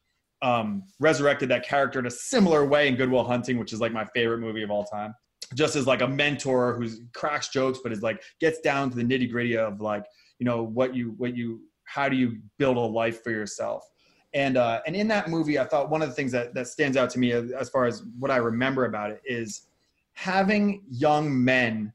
um, 0.43 0.83
resurrected 1.01 1.49
that 1.49 1.67
character 1.67 1.99
in 1.99 2.05
a 2.05 2.11
similar 2.11 2.67
way 2.67 2.87
in 2.87 2.97
Good 2.97 3.11
Will 3.11 3.25
Hunting, 3.25 3.59
which 3.59 3.73
is 3.73 3.81
like 3.81 3.93
my 3.93 4.05
favorite 4.15 4.41
movie 4.41 4.63
of 4.63 4.71
all 4.71 4.85
time. 4.85 5.15
Just 5.55 5.75
as 5.75 5.87
like 5.87 6.03
a 6.03 6.09
mentor 6.09 6.77
who's 6.77 7.01
cracks 7.15 7.49
jokes, 7.49 7.79
but 7.83 7.93
is 7.93 8.03
like 8.03 8.23
gets 8.41 8.61
down 8.61 8.91
to 8.91 8.97
the 8.97 9.03
nitty 9.03 9.31
gritty 9.31 9.57
of 9.57 9.81
like 9.81 10.05
you 10.39 10.45
know 10.45 10.63
what 10.63 10.95
you 10.95 11.15
what 11.17 11.35
you 11.35 11.63
how 11.89 12.09
do 12.09 12.17
you 12.17 12.39
build 12.59 12.77
a 12.77 12.81
life 12.81 13.23
for 13.23 13.31
yourself? 13.31 13.89
And 14.35 14.57
uh, 14.57 14.81
and 14.87 14.95
in 14.95 15.09
that 15.09 15.31
movie 15.31 15.59
i 15.59 15.65
thought 15.65 15.89
one 15.89 16.03
of 16.03 16.09
the 16.09 16.15
things 16.15 16.33
that, 16.33 16.53
that 16.53 16.67
stands 16.67 16.99
out 16.99 17.09
to 17.11 17.19
me 17.19 17.33
as, 17.33 17.71
far 17.71 17.87
as 17.87 18.03
what 18.19 18.31
i 18.31 18.37
remember 18.37 18.85
about 18.85 19.11
it 19.11 19.23
is 19.25 19.69
having 20.13 20.83
young 20.91 21.43
men 21.43 21.91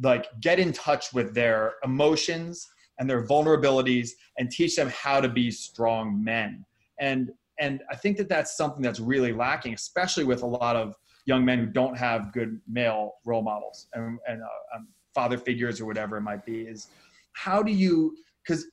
like 0.00 0.26
get 0.40 0.60
in 0.60 0.72
touch 0.72 1.12
with 1.12 1.34
their 1.34 1.74
emotions 1.82 2.68
and 2.98 3.10
their 3.10 3.26
vulnerabilities 3.26 4.10
and 4.38 4.48
teach 4.48 4.76
them 4.76 4.88
how 4.90 5.20
to 5.20 5.28
be 5.28 5.50
strong 5.50 6.22
men. 6.22 6.64
And 7.00 7.32
and 7.58 7.82
i 7.90 7.96
think 7.96 8.16
that 8.16 8.28
that's 8.28 8.56
something 8.56 8.82
that's 8.82 9.00
really 9.00 9.32
lacking 9.32 9.74
especially 9.74 10.24
with 10.24 10.42
a 10.42 10.46
lot 10.46 10.76
of 10.76 10.94
young 11.24 11.44
men 11.44 11.58
who 11.58 11.66
don't 11.66 11.96
have 11.96 12.32
good 12.32 12.60
male 12.68 13.14
role 13.24 13.42
models 13.42 13.88
and, 13.94 14.18
and 14.28 14.42
uh, 14.42 14.76
um, 14.76 14.88
father 15.14 15.38
figures 15.38 15.80
or 15.80 15.86
whatever 15.86 16.16
it 16.16 16.20
might 16.20 16.44
be 16.44 16.62
is 16.62 16.88
how 17.32 17.62
do 17.62 17.72
you 17.72 18.14
because 18.46 18.66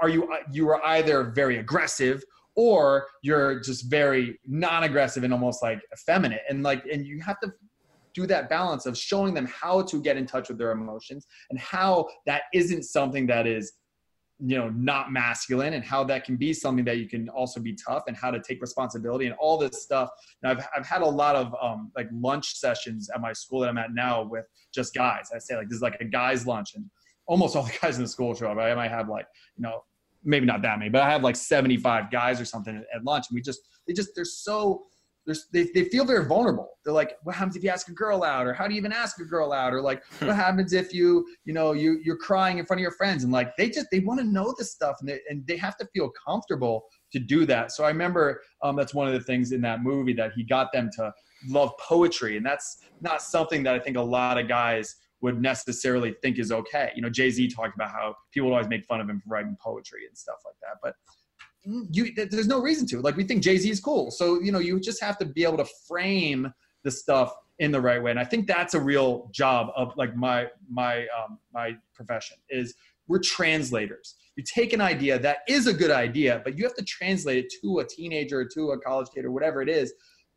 are 0.00 0.08
you 0.08 0.32
you 0.52 0.68
are 0.68 0.84
either 0.84 1.24
very 1.34 1.58
aggressive 1.58 2.22
or 2.56 3.06
you're 3.22 3.60
just 3.60 3.90
very 3.90 4.38
non-aggressive 4.46 5.24
and 5.24 5.32
almost 5.32 5.62
like 5.62 5.80
effeminate. 5.92 6.42
And 6.48 6.62
like 6.62 6.84
and 6.92 7.06
you 7.06 7.20
have 7.22 7.40
to 7.40 7.52
do 8.12 8.26
that 8.26 8.48
balance 8.48 8.86
of 8.86 8.98
showing 8.98 9.34
them 9.34 9.46
how 9.46 9.82
to 9.82 10.02
get 10.02 10.16
in 10.16 10.26
touch 10.26 10.48
with 10.48 10.58
their 10.58 10.72
emotions 10.72 11.26
and 11.50 11.58
how 11.58 12.08
that 12.26 12.42
isn't 12.52 12.82
something 12.82 13.26
that 13.28 13.46
is 13.46 13.74
you 14.42 14.56
know 14.56 14.70
not 14.70 15.12
masculine 15.12 15.74
and 15.74 15.84
how 15.84 16.02
that 16.02 16.24
can 16.24 16.34
be 16.36 16.52
something 16.52 16.84
that 16.84 16.96
you 16.96 17.06
can 17.06 17.28
also 17.28 17.60
be 17.60 17.74
tough 17.74 18.04
and 18.08 18.16
how 18.16 18.30
to 18.30 18.40
take 18.40 18.60
responsibility 18.60 19.26
and 19.26 19.34
all 19.38 19.58
this 19.58 19.82
stuff. 19.82 20.08
And 20.42 20.50
i've, 20.50 20.66
I've 20.76 20.86
had 20.86 21.02
a 21.02 21.08
lot 21.08 21.36
of 21.36 21.54
um, 21.62 21.92
like 21.96 22.08
lunch 22.12 22.54
sessions 22.54 23.10
at 23.14 23.20
my 23.20 23.32
school 23.32 23.60
that 23.60 23.68
i'm 23.68 23.78
at 23.78 23.92
now 23.92 24.22
with 24.22 24.46
just 24.74 24.94
guys. 24.94 25.30
I 25.34 25.38
say 25.38 25.56
like 25.56 25.68
this 25.68 25.76
is 25.76 25.82
like 25.82 25.98
a 26.00 26.04
guys 26.04 26.46
lunch 26.46 26.74
and 26.74 26.84
almost 27.30 27.54
all 27.54 27.62
the 27.62 27.72
guys 27.80 27.96
in 27.96 28.02
the 28.02 28.08
school 28.08 28.34
show 28.34 28.50
up. 28.50 28.58
I 28.58 28.74
might 28.74 28.90
have 28.90 29.08
like, 29.08 29.26
you 29.56 29.62
know, 29.62 29.84
maybe 30.24 30.44
not 30.44 30.60
that 30.62 30.78
many, 30.78 30.90
but 30.90 31.00
I 31.00 31.10
have 31.10 31.22
like 31.22 31.36
75 31.36 32.10
guys 32.10 32.40
or 32.40 32.44
something 32.44 32.84
at, 32.94 33.04
lunch. 33.04 33.26
And 33.30 33.36
we 33.36 33.40
just, 33.40 33.60
they 33.86 33.94
just, 33.94 34.10
they're 34.14 34.24
so, 34.24 34.82
they're, 35.24 35.36
they, 35.52 35.70
they 35.72 35.84
feel 35.84 36.04
very 36.04 36.26
vulnerable. 36.26 36.68
They're 36.84 36.92
like, 36.92 37.12
what 37.22 37.36
happens 37.36 37.56
if 37.56 37.62
you 37.62 37.70
ask 37.70 37.88
a 37.88 37.92
girl 37.92 38.24
out? 38.24 38.46
Or 38.46 38.52
how 38.52 38.66
do 38.66 38.74
you 38.74 38.78
even 38.78 38.92
ask 38.92 39.20
a 39.20 39.24
girl 39.24 39.52
out? 39.52 39.72
Or 39.72 39.80
like, 39.80 40.02
what 40.18 40.34
happens 40.34 40.72
if 40.72 40.92
you, 40.92 41.24
you 41.44 41.54
know, 41.54 41.72
you, 41.72 42.00
you're 42.04 42.16
crying 42.16 42.58
in 42.58 42.66
front 42.66 42.80
of 42.80 42.82
your 42.82 42.92
friends? 42.92 43.22
And 43.22 43.32
like, 43.32 43.56
they 43.56 43.70
just, 43.70 43.86
they 43.92 44.00
want 44.00 44.18
to 44.18 44.26
know 44.26 44.52
this 44.58 44.72
stuff 44.72 44.96
and 45.00 45.08
they, 45.08 45.20
and 45.30 45.46
they 45.46 45.56
have 45.56 45.76
to 45.78 45.86
feel 45.94 46.10
comfortable 46.26 46.84
to 47.12 47.20
do 47.20 47.46
that. 47.46 47.70
So 47.70 47.84
I 47.84 47.88
remember 47.88 48.42
um, 48.62 48.74
that's 48.74 48.92
one 48.92 49.06
of 49.06 49.14
the 49.14 49.20
things 49.20 49.52
in 49.52 49.60
that 49.60 49.84
movie 49.84 50.14
that 50.14 50.32
he 50.34 50.42
got 50.42 50.72
them 50.72 50.90
to 50.96 51.14
love 51.48 51.72
poetry. 51.78 52.36
And 52.36 52.44
that's 52.44 52.78
not 53.00 53.22
something 53.22 53.62
that 53.62 53.74
I 53.74 53.78
think 53.78 53.96
a 53.96 54.02
lot 54.02 54.36
of 54.36 54.48
guys 54.48 54.96
would 55.22 55.40
necessarily 55.40 56.14
think 56.22 56.38
is 56.38 56.50
okay. 56.50 56.92
You 56.94 57.02
know, 57.02 57.10
Jay 57.10 57.30
Z 57.30 57.48
talked 57.48 57.74
about 57.74 57.90
how 57.90 58.14
people 58.32 58.50
always 58.50 58.68
make 58.68 58.84
fun 58.86 59.00
of 59.00 59.08
him 59.08 59.20
for 59.20 59.28
writing 59.28 59.56
poetry 59.60 60.06
and 60.06 60.16
stuff 60.16 60.38
like 60.44 60.54
that, 60.62 60.78
but 60.82 60.94
you, 61.64 62.12
there's 62.14 62.46
no 62.46 62.60
reason 62.60 62.86
to. 62.88 63.00
Like 63.00 63.16
we 63.16 63.24
think 63.24 63.42
Jay 63.42 63.58
Z 63.58 63.70
is 63.70 63.80
cool, 63.80 64.10
so 64.10 64.40
you 64.40 64.52
know, 64.52 64.58
you 64.58 64.80
just 64.80 65.02
have 65.02 65.18
to 65.18 65.26
be 65.26 65.44
able 65.44 65.58
to 65.58 65.68
frame 65.86 66.52
the 66.84 66.90
stuff 66.90 67.34
in 67.58 67.70
the 67.70 67.80
right 67.80 68.02
way, 68.02 68.10
and 68.10 68.18
I 68.18 68.24
think 68.24 68.46
that's 68.46 68.74
a 68.74 68.80
real 68.80 69.30
job 69.32 69.68
of 69.76 69.92
like 69.96 70.16
my 70.16 70.46
my 70.70 71.00
um, 71.02 71.38
my 71.52 71.76
profession 71.94 72.38
is 72.48 72.74
we're 73.08 73.18
translators. 73.18 74.14
You 74.36 74.44
take 74.44 74.72
an 74.72 74.80
idea 74.80 75.18
that 75.18 75.38
is 75.48 75.66
a 75.66 75.74
good 75.74 75.90
idea, 75.90 76.40
but 76.44 76.56
you 76.56 76.64
have 76.64 76.74
to 76.76 76.84
translate 76.84 77.44
it 77.44 77.52
to 77.60 77.80
a 77.80 77.86
teenager, 77.86 78.40
or 78.40 78.44
to 78.54 78.70
a 78.70 78.80
college 78.80 79.08
kid, 79.14 79.26
or 79.26 79.30
whatever 79.30 79.60
it 79.60 79.68
is, 79.68 79.92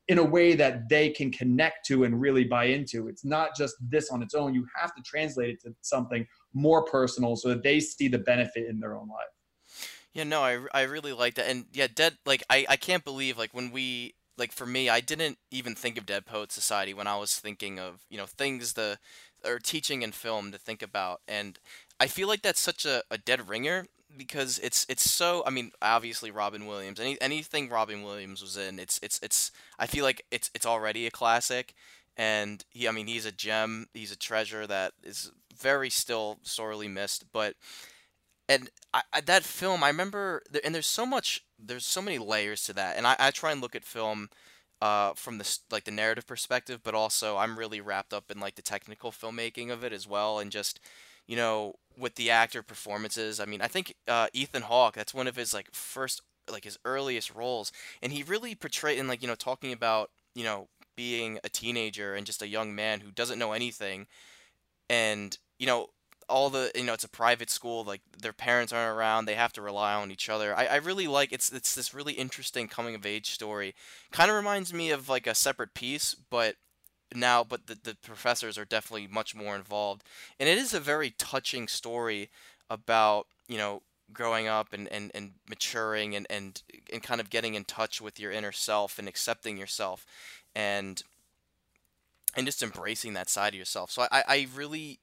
in 0.09 0.17
a 0.17 0.23
way 0.23 0.53
that 0.53 0.89
they 0.89 1.09
can 1.09 1.31
connect 1.31 1.85
to 1.85 2.03
and 2.03 2.19
really 2.19 2.43
buy 2.43 2.65
into. 2.65 3.07
It's 3.07 3.23
not 3.23 3.55
just 3.55 3.75
this 3.79 4.09
on 4.09 4.21
its 4.21 4.33
own. 4.33 4.53
You 4.53 4.67
have 4.75 4.93
to 4.95 5.01
translate 5.01 5.49
it 5.49 5.61
to 5.61 5.73
something 5.81 6.27
more 6.53 6.83
personal 6.83 7.35
so 7.35 7.49
that 7.49 7.63
they 7.63 7.79
see 7.79 8.09
the 8.09 8.19
benefit 8.19 8.67
in 8.67 8.79
their 8.79 8.95
own 8.95 9.07
life. 9.07 9.77
Yeah, 10.13 10.25
no, 10.25 10.41
I, 10.41 10.59
I 10.73 10.81
really 10.83 11.13
like 11.13 11.35
that. 11.35 11.49
And 11.49 11.65
yeah, 11.73 11.87
Dead, 11.93 12.17
like, 12.25 12.43
I, 12.49 12.65
I 12.69 12.75
can't 12.75 13.03
believe, 13.03 13.37
like, 13.37 13.53
when 13.53 13.71
we, 13.71 14.13
like, 14.37 14.51
for 14.51 14.65
me, 14.65 14.89
I 14.89 14.99
didn't 14.99 15.37
even 15.49 15.73
think 15.73 15.97
of 15.97 16.05
Dead 16.05 16.25
Poet 16.25 16.51
Society 16.51 16.93
when 16.93 17.07
I 17.07 17.17
was 17.17 17.39
thinking 17.39 17.79
of, 17.79 18.05
you 18.09 18.17
know, 18.17 18.25
things 18.25 18.73
the, 18.73 18.99
or 19.45 19.57
teaching 19.57 20.01
in 20.01 20.11
film 20.11 20.51
to 20.51 20.57
think 20.57 20.81
about. 20.81 21.21
And 21.27 21.57
I 21.99 22.07
feel 22.07 22.27
like 22.27 22.41
that's 22.41 22.59
such 22.59 22.85
a, 22.85 23.03
a 23.09 23.17
dead 23.17 23.47
ringer 23.47 23.87
because 24.17 24.59
it's 24.59 24.85
it's 24.89 25.09
so 25.09 25.43
I 25.45 25.49
mean 25.49 25.71
obviously 25.81 26.31
Robin 26.31 26.65
Williams 26.65 26.99
any 26.99 27.19
anything 27.21 27.69
Robin 27.69 28.03
Williams 28.03 28.41
was 28.41 28.57
in 28.57 28.79
it's 28.79 28.99
it's 29.03 29.19
it's 29.21 29.51
I 29.79 29.87
feel 29.87 30.03
like 30.03 30.25
it's 30.31 30.49
it's 30.53 30.65
already 30.65 31.07
a 31.07 31.11
classic. 31.11 31.73
And 32.15 32.63
he 32.69 32.87
I 32.87 32.91
mean 32.91 33.07
he's 33.07 33.25
a 33.25 33.31
gem 33.31 33.87
he's 33.93 34.11
a 34.11 34.17
treasure 34.17 34.67
that 34.67 34.93
is 35.03 35.31
very 35.55 35.89
still 35.89 36.39
sorely 36.43 36.87
missed 36.87 37.25
but 37.31 37.55
and 38.49 38.69
I, 38.93 39.01
I, 39.13 39.21
that 39.21 39.43
film 39.43 39.83
I 39.83 39.87
remember 39.87 40.43
and 40.63 40.75
there's 40.75 40.87
so 40.87 41.05
much 41.05 41.43
there's 41.59 41.85
so 41.85 42.01
many 42.01 42.17
layers 42.17 42.63
to 42.65 42.73
that. 42.73 42.97
And 42.97 43.07
I, 43.07 43.15
I 43.19 43.31
try 43.31 43.51
and 43.51 43.61
look 43.61 43.75
at 43.75 43.85
film 43.85 44.29
uh, 44.81 45.13
from 45.15 45.37
the 45.37 45.57
like 45.71 45.85
the 45.85 45.91
narrative 45.91 46.27
perspective, 46.27 46.81
but 46.83 46.95
also 46.95 47.37
I'm 47.37 47.57
really 47.57 47.81
wrapped 47.81 48.13
up 48.13 48.29
in 48.29 48.39
like 48.39 48.55
the 48.55 48.61
technical 48.61 49.11
filmmaking 49.11 49.71
of 49.71 49.83
it 49.83 49.93
as 49.93 50.07
well, 50.07 50.39
and 50.39 50.51
just 50.51 50.79
you 51.27 51.35
know 51.35 51.75
with 51.97 52.15
the 52.15 52.31
actor 52.31 52.63
performances. 52.63 53.39
I 53.39 53.45
mean, 53.45 53.61
I 53.61 53.67
think 53.67 53.95
uh, 54.07 54.27
Ethan 54.33 54.63
Hawke 54.63 54.95
that's 54.95 55.13
one 55.13 55.27
of 55.27 55.35
his 55.35 55.53
like 55.53 55.71
first 55.71 56.21
like 56.49 56.63
his 56.63 56.77
earliest 56.85 57.33
roles, 57.33 57.71
and 58.01 58.11
he 58.11 58.23
really 58.23 58.55
portrayed 58.55 58.99
in 58.99 59.07
like 59.07 59.21
you 59.21 59.27
know 59.27 59.35
talking 59.35 59.71
about 59.71 60.11
you 60.35 60.43
know 60.43 60.67
being 60.95 61.39
a 61.43 61.49
teenager 61.49 62.13
and 62.13 62.25
just 62.25 62.41
a 62.41 62.47
young 62.47 62.75
man 62.75 62.99
who 62.99 63.11
doesn't 63.11 63.39
know 63.39 63.51
anything, 63.53 64.07
and 64.89 65.37
you 65.59 65.67
know 65.67 65.89
all 66.29 66.49
the 66.49 66.71
you 66.75 66.83
know 66.83 66.93
it's 66.93 67.03
a 67.03 67.09
private 67.09 67.49
school 67.49 67.83
like 67.83 68.01
their 68.21 68.33
parents 68.33 68.71
aren't 68.71 68.97
around 68.97 69.25
they 69.25 69.35
have 69.35 69.53
to 69.53 69.61
rely 69.61 69.93
on 69.93 70.09
each 70.09 70.29
other 70.29 70.55
i, 70.55 70.65
I 70.65 70.75
really 70.77 71.05
like 71.07 71.31
it's 71.33 71.51
it's 71.51 71.75
this 71.75 71.93
really 71.93 72.13
interesting 72.13 72.67
coming 72.67 72.95
of 72.95 73.05
age 73.05 73.31
story 73.31 73.75
kind 74.11 74.29
of 74.29 74.37
reminds 74.37 74.73
me 74.73 74.89
of 74.91 75.09
like 75.09 75.27
a 75.27 75.35
Separate 75.35 75.73
Peace 75.73 76.15
but 76.29 76.55
now 77.15 77.43
but 77.43 77.67
the, 77.67 77.77
the 77.81 77.95
professors 77.95 78.57
are 78.57 78.65
definitely 78.65 79.07
much 79.07 79.35
more 79.35 79.55
involved 79.55 80.03
and 80.39 80.49
it 80.49 80.57
is 80.57 80.73
a 80.73 80.79
very 80.79 81.11
touching 81.11 81.67
story 81.67 82.29
about 82.69 83.27
you 83.47 83.57
know 83.57 83.81
growing 84.11 84.47
up 84.47 84.73
and, 84.73 84.87
and, 84.89 85.11
and 85.15 85.31
maturing 85.49 86.15
and, 86.15 86.27
and 86.29 86.61
and 86.91 87.01
kind 87.01 87.19
of 87.19 87.29
getting 87.29 87.55
in 87.55 87.63
touch 87.63 88.01
with 88.01 88.19
your 88.19 88.31
inner 88.31 88.51
self 88.51 88.99
and 88.99 89.07
accepting 89.07 89.57
yourself 89.57 90.05
and 90.55 91.03
and 92.35 92.45
just 92.45 92.61
embracing 92.61 93.13
that 93.13 93.29
side 93.29 93.53
of 93.53 93.59
yourself 93.59 93.89
so 93.91 94.03
i, 94.11 94.23
I 94.27 94.47
really 94.55 94.99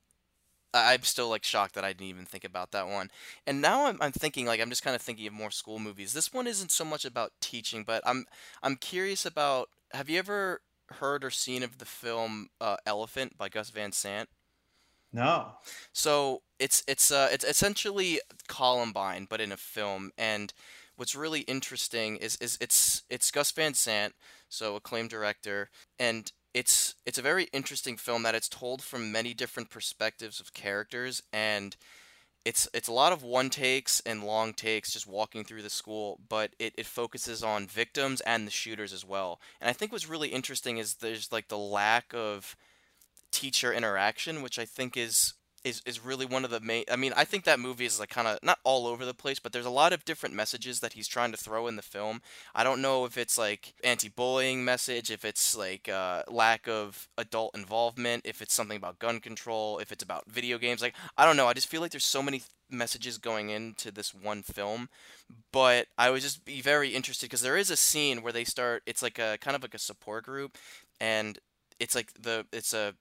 I'm 0.72 1.02
still 1.02 1.28
like 1.28 1.44
shocked 1.44 1.74
that 1.74 1.84
I 1.84 1.92
didn't 1.92 2.06
even 2.10 2.26
think 2.26 2.44
about 2.44 2.70
that 2.72 2.86
one. 2.86 3.10
And 3.46 3.60
now 3.60 3.86
I'm, 3.86 3.98
I'm 4.00 4.12
thinking 4.12 4.46
like 4.46 4.60
I'm 4.60 4.70
just 4.70 4.84
kind 4.84 4.94
of 4.94 5.02
thinking 5.02 5.26
of 5.26 5.32
more 5.32 5.50
school 5.50 5.78
movies. 5.78 6.12
This 6.12 6.32
one 6.32 6.46
isn't 6.46 6.70
so 6.70 6.84
much 6.84 7.04
about 7.04 7.32
teaching, 7.40 7.82
but 7.84 8.02
I'm 8.06 8.26
I'm 8.62 8.76
curious 8.76 9.26
about. 9.26 9.68
Have 9.92 10.08
you 10.08 10.20
ever 10.20 10.60
heard 10.92 11.24
or 11.24 11.30
seen 11.30 11.62
of 11.62 11.78
the 11.78 11.84
film 11.84 12.48
uh, 12.60 12.76
Elephant 12.86 13.36
by 13.38 13.48
Gus 13.48 13.70
Van 13.70 13.92
Sant? 13.92 14.28
No. 15.12 15.46
So 15.92 16.42
it's 16.58 16.84
it's 16.86 17.10
uh 17.10 17.28
it's 17.32 17.44
essentially 17.44 18.20
Columbine, 18.46 19.26
but 19.28 19.40
in 19.40 19.52
a 19.52 19.56
film. 19.56 20.12
And 20.16 20.52
what's 20.96 21.14
really 21.14 21.40
interesting 21.40 22.16
is 22.16 22.36
is 22.36 22.56
it's 22.60 23.02
it's 23.10 23.30
Gus 23.30 23.50
Van 23.50 23.74
Sant, 23.74 24.14
so 24.48 24.76
acclaimed 24.76 25.10
director, 25.10 25.70
and 25.98 26.30
it's 26.54 26.94
it's 27.06 27.18
a 27.18 27.22
very 27.22 27.44
interesting 27.52 27.96
film 27.96 28.22
that 28.22 28.34
it's 28.34 28.48
told 28.48 28.82
from 28.82 29.12
many 29.12 29.34
different 29.34 29.70
perspectives 29.70 30.40
of 30.40 30.54
characters 30.54 31.22
and 31.32 31.76
it's 32.44 32.68
it's 32.72 32.88
a 32.88 32.92
lot 32.92 33.12
of 33.12 33.22
one 33.22 33.50
takes 33.50 34.00
and 34.06 34.24
long 34.24 34.52
takes 34.52 34.92
just 34.92 35.06
walking 35.06 35.44
through 35.44 35.62
the 35.62 35.70
school 35.70 36.18
but 36.28 36.52
it, 36.58 36.72
it 36.76 36.86
focuses 36.86 37.42
on 37.42 37.66
victims 37.66 38.20
and 38.22 38.46
the 38.46 38.50
shooters 38.50 38.92
as 38.92 39.04
well. 39.04 39.40
And 39.60 39.68
i 39.68 39.72
think 39.72 39.92
what's 39.92 40.08
really 40.08 40.28
interesting 40.28 40.78
is 40.78 40.94
there's 40.94 41.32
like 41.32 41.48
the 41.48 41.58
lack 41.58 42.12
of 42.14 42.56
teacher 43.30 43.72
interaction 43.72 44.42
which 44.42 44.58
i 44.58 44.64
think 44.64 44.96
is 44.96 45.34
is 45.64 45.82
is 45.84 46.04
really 46.04 46.26
one 46.26 46.44
of 46.44 46.50
the 46.50 46.60
main 46.60 46.84
I 46.90 46.96
mean, 46.96 47.12
I 47.16 47.24
think 47.24 47.44
that 47.44 47.60
movie 47.60 47.84
is 47.84 48.00
like 48.00 48.08
kind 48.08 48.26
of 48.26 48.38
not 48.42 48.58
all 48.64 48.86
over 48.86 49.04
the 49.04 49.14
place, 49.14 49.38
but 49.38 49.52
there's 49.52 49.66
a 49.66 49.70
lot 49.70 49.92
of 49.92 50.04
different 50.04 50.34
messages 50.34 50.80
that 50.80 50.94
he's 50.94 51.08
trying 51.08 51.32
to 51.32 51.36
throw 51.36 51.66
in 51.66 51.76
the 51.76 51.82
film. 51.82 52.22
I 52.54 52.64
don't 52.64 52.82
know 52.82 53.04
if 53.04 53.18
it's 53.18 53.36
like 53.36 53.74
anti-bullying 53.84 54.64
message, 54.64 55.10
if 55.10 55.24
it's 55.24 55.56
like 55.56 55.88
uh, 55.88 56.22
lack 56.28 56.68
of 56.68 57.08
adult 57.18 57.56
involvement, 57.56 58.24
if 58.24 58.40
it's 58.40 58.54
something 58.54 58.76
about 58.76 58.98
gun 58.98 59.20
control, 59.20 59.78
if 59.78 59.92
it's 59.92 60.02
about 60.02 60.30
video 60.30 60.58
games. 60.58 60.82
Like 60.82 60.94
I 61.18 61.26
don't 61.26 61.36
know. 61.36 61.46
I 61.46 61.52
just 61.52 61.68
feel 61.68 61.80
like 61.80 61.90
there's 61.90 62.04
so 62.04 62.22
many 62.22 62.42
messages 62.70 63.18
going 63.18 63.50
into 63.50 63.90
this 63.90 64.14
one 64.14 64.42
film, 64.42 64.88
but 65.52 65.88
I 65.98 66.10
would 66.10 66.22
just 66.22 66.44
be 66.44 66.60
very 66.60 66.90
interested 66.90 67.26
because 67.26 67.42
there 67.42 67.56
is 67.56 67.70
a 67.70 67.76
scene 67.76 68.22
where 68.22 68.32
they 68.32 68.44
start. 68.44 68.82
It's 68.86 69.02
like 69.02 69.18
a 69.18 69.38
kind 69.40 69.54
of 69.54 69.62
like 69.62 69.74
a 69.74 69.78
support 69.78 70.24
group, 70.24 70.56
and 71.00 71.38
it's 71.78 71.94
like 71.94 72.12
the 72.14 72.46
it's 72.52 72.72
a 72.72 72.94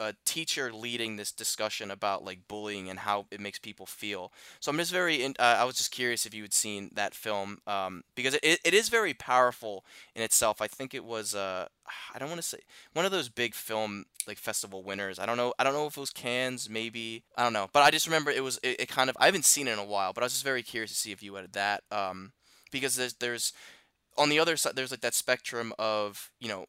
a 0.00 0.14
teacher 0.24 0.72
leading 0.72 1.16
this 1.16 1.32
discussion 1.32 1.90
about 1.90 2.24
like 2.24 2.48
bullying 2.48 2.88
and 2.88 3.00
how 3.00 3.26
it 3.30 3.40
makes 3.40 3.58
people 3.58 3.86
feel. 3.86 4.32
So 4.60 4.70
I'm 4.70 4.78
just 4.78 4.92
very, 4.92 5.22
in, 5.22 5.34
uh, 5.38 5.56
I 5.58 5.64
was 5.64 5.76
just 5.76 5.90
curious 5.90 6.26
if 6.26 6.34
you 6.34 6.42
had 6.42 6.52
seen 6.52 6.90
that 6.94 7.14
film 7.14 7.58
um, 7.66 8.02
because 8.14 8.34
it, 8.34 8.60
it 8.64 8.74
is 8.74 8.88
very 8.88 9.14
powerful 9.14 9.84
in 10.14 10.22
itself. 10.22 10.60
I 10.60 10.66
think 10.66 10.94
it 10.94 11.04
was, 11.04 11.34
uh, 11.34 11.66
I 12.14 12.18
don't 12.18 12.28
want 12.28 12.40
to 12.40 12.46
say 12.46 12.58
one 12.92 13.04
of 13.04 13.10
those 13.10 13.28
big 13.28 13.54
film 13.54 14.04
like 14.26 14.38
festival 14.38 14.82
winners. 14.82 15.18
I 15.18 15.26
don't 15.26 15.36
know, 15.36 15.54
I 15.58 15.64
don't 15.64 15.74
know 15.74 15.86
if 15.86 15.96
it 15.96 16.00
was 16.00 16.10
Cannes, 16.10 16.68
maybe 16.68 17.24
I 17.36 17.42
don't 17.42 17.52
know, 17.52 17.68
but 17.72 17.82
I 17.82 17.90
just 17.90 18.06
remember 18.06 18.30
it 18.30 18.42
was 18.42 18.58
it, 18.62 18.80
it 18.80 18.88
kind 18.88 19.10
of 19.10 19.16
I 19.20 19.26
haven't 19.26 19.44
seen 19.44 19.68
it 19.68 19.72
in 19.72 19.78
a 19.78 19.84
while, 19.84 20.12
but 20.12 20.22
I 20.22 20.26
was 20.26 20.32
just 20.32 20.44
very 20.44 20.62
curious 20.62 20.90
to 20.90 20.96
see 20.96 21.12
if 21.12 21.22
you 21.22 21.34
had 21.34 21.52
that 21.52 21.82
um, 21.90 22.32
because 22.70 22.96
there's 22.96 23.14
there's 23.14 23.52
on 24.16 24.28
the 24.28 24.38
other 24.38 24.56
side 24.56 24.76
there's 24.76 24.90
like 24.90 25.00
that 25.00 25.14
spectrum 25.14 25.72
of 25.78 26.30
you 26.40 26.48
know 26.48 26.66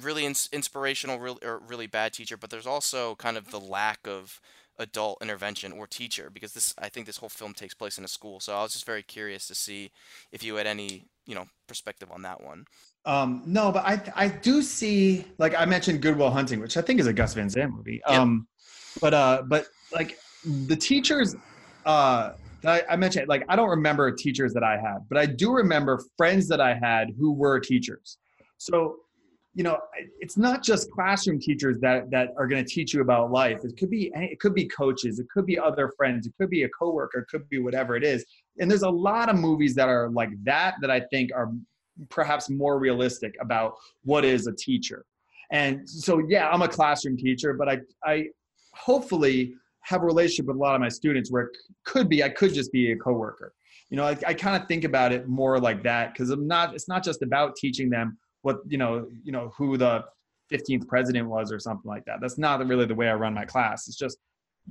really 0.00 0.24
ins- 0.24 0.48
inspirational, 0.52 1.18
really 1.18 1.38
or 1.42 1.58
really 1.58 1.86
bad 1.86 2.12
teacher, 2.12 2.36
but 2.36 2.50
there's 2.50 2.66
also 2.66 3.14
kind 3.16 3.36
of 3.36 3.50
the 3.50 3.60
lack 3.60 4.06
of 4.06 4.40
adult 4.78 5.18
intervention 5.20 5.72
or 5.72 5.86
teacher 5.86 6.30
because 6.32 6.54
this 6.54 6.74
I 6.78 6.88
think 6.88 7.06
this 7.06 7.18
whole 7.18 7.28
film 7.28 7.54
takes 7.54 7.74
place 7.74 7.98
in 7.98 8.04
a 8.04 8.08
school. 8.08 8.40
So 8.40 8.56
I 8.56 8.62
was 8.62 8.72
just 8.72 8.86
very 8.86 9.02
curious 9.02 9.46
to 9.48 9.54
see 9.54 9.90
if 10.32 10.42
you 10.42 10.56
had 10.56 10.66
any 10.66 11.04
you 11.26 11.34
know 11.34 11.46
perspective 11.66 12.10
on 12.10 12.22
that 12.22 12.42
one. 12.42 12.66
Um, 13.04 13.42
no, 13.46 13.72
but 13.72 13.84
I 13.84 14.00
I 14.14 14.28
do 14.28 14.62
see 14.62 15.24
like 15.38 15.54
I 15.56 15.64
mentioned 15.64 16.00
Good 16.00 16.16
Will 16.16 16.30
Hunting, 16.30 16.60
which 16.60 16.76
I 16.76 16.82
think 16.82 17.00
is 17.00 17.06
a 17.06 17.12
Gus 17.12 17.34
Van 17.34 17.50
Sant 17.50 17.72
movie. 17.72 18.00
Yep. 18.08 18.18
Um, 18.18 18.46
but 19.00 19.14
uh, 19.14 19.42
but 19.46 19.66
like 19.92 20.18
the 20.44 20.76
teachers, 20.76 21.36
uh, 21.86 22.32
I, 22.64 22.82
I 22.90 22.96
mentioned 22.96 23.28
like 23.28 23.44
I 23.48 23.56
don't 23.56 23.70
remember 23.70 24.10
teachers 24.10 24.52
that 24.54 24.64
I 24.64 24.78
had, 24.78 24.98
but 25.08 25.18
I 25.18 25.26
do 25.26 25.52
remember 25.52 26.00
friends 26.16 26.48
that 26.48 26.60
I 26.60 26.74
had 26.74 27.10
who 27.18 27.32
were 27.32 27.60
teachers. 27.60 28.18
So 28.58 28.96
you 29.54 29.62
know 29.62 29.78
it's 30.20 30.36
not 30.36 30.62
just 30.62 30.90
classroom 30.90 31.38
teachers 31.38 31.78
that 31.80 32.10
that 32.10 32.28
are 32.38 32.46
going 32.46 32.64
to 32.64 32.70
teach 32.70 32.94
you 32.94 33.02
about 33.02 33.30
life. 33.30 33.64
It 33.64 33.76
could 33.76 33.90
be 33.90 34.10
it 34.14 34.40
could 34.40 34.54
be 34.54 34.66
coaches 34.66 35.18
it 35.18 35.28
could 35.28 35.46
be 35.46 35.58
other 35.58 35.92
friends 35.96 36.26
it 36.26 36.32
could 36.38 36.50
be 36.50 36.62
a 36.62 36.68
coworker 36.70 37.20
it 37.20 37.28
could 37.28 37.48
be 37.48 37.58
whatever 37.58 37.96
it 37.96 38.04
is. 38.04 38.24
And 38.58 38.70
there's 38.70 38.82
a 38.82 38.90
lot 38.90 39.28
of 39.28 39.36
movies 39.36 39.74
that 39.74 39.88
are 39.88 40.08
like 40.10 40.30
that 40.44 40.76
that 40.80 40.90
i 40.90 41.00
think 41.00 41.30
are 41.34 41.52
perhaps 42.08 42.48
more 42.48 42.78
realistic 42.78 43.34
about 43.40 43.74
what 44.04 44.24
is 44.24 44.46
a 44.46 44.52
teacher. 44.52 45.04
And 45.50 45.88
so 45.88 46.22
yeah 46.28 46.48
i'm 46.48 46.62
a 46.62 46.68
classroom 46.68 47.16
teacher 47.16 47.52
but 47.52 47.68
i 47.68 47.80
i 48.04 48.26
hopefully 48.74 49.52
have 49.80 50.02
a 50.02 50.06
relationship 50.06 50.46
with 50.46 50.56
a 50.56 50.58
lot 50.58 50.74
of 50.74 50.80
my 50.80 50.88
students 50.88 51.30
where 51.30 51.42
it 51.44 51.56
could 51.84 52.08
be 52.08 52.24
i 52.24 52.28
could 52.30 52.54
just 52.54 52.72
be 52.72 52.92
a 52.92 52.96
coworker. 52.96 53.52
You 53.90 53.98
know 53.98 54.04
i, 54.04 54.16
I 54.26 54.32
kind 54.32 54.60
of 54.60 54.66
think 54.66 54.84
about 54.84 55.12
it 55.12 55.28
more 55.28 55.60
like 55.60 55.82
that 55.82 56.14
because 56.14 56.30
i'm 56.30 56.46
not 56.46 56.74
it's 56.74 56.88
not 56.88 57.04
just 57.04 57.20
about 57.20 57.54
teaching 57.56 57.90
them 57.90 58.16
what 58.42 58.58
you 58.68 58.78
know 58.78 59.06
you 59.24 59.32
know 59.32 59.52
who 59.56 59.76
the 59.76 60.04
15th 60.52 60.86
president 60.86 61.28
was 61.28 61.50
or 61.50 61.58
something 61.58 61.88
like 61.88 62.04
that. 62.04 62.20
That's 62.20 62.38
not 62.38 62.64
really 62.66 62.84
the 62.84 62.94
way 62.94 63.08
i 63.08 63.14
run 63.14 63.32
my 63.32 63.44
class. 63.44 63.88
It's 63.88 63.96
just 63.96 64.18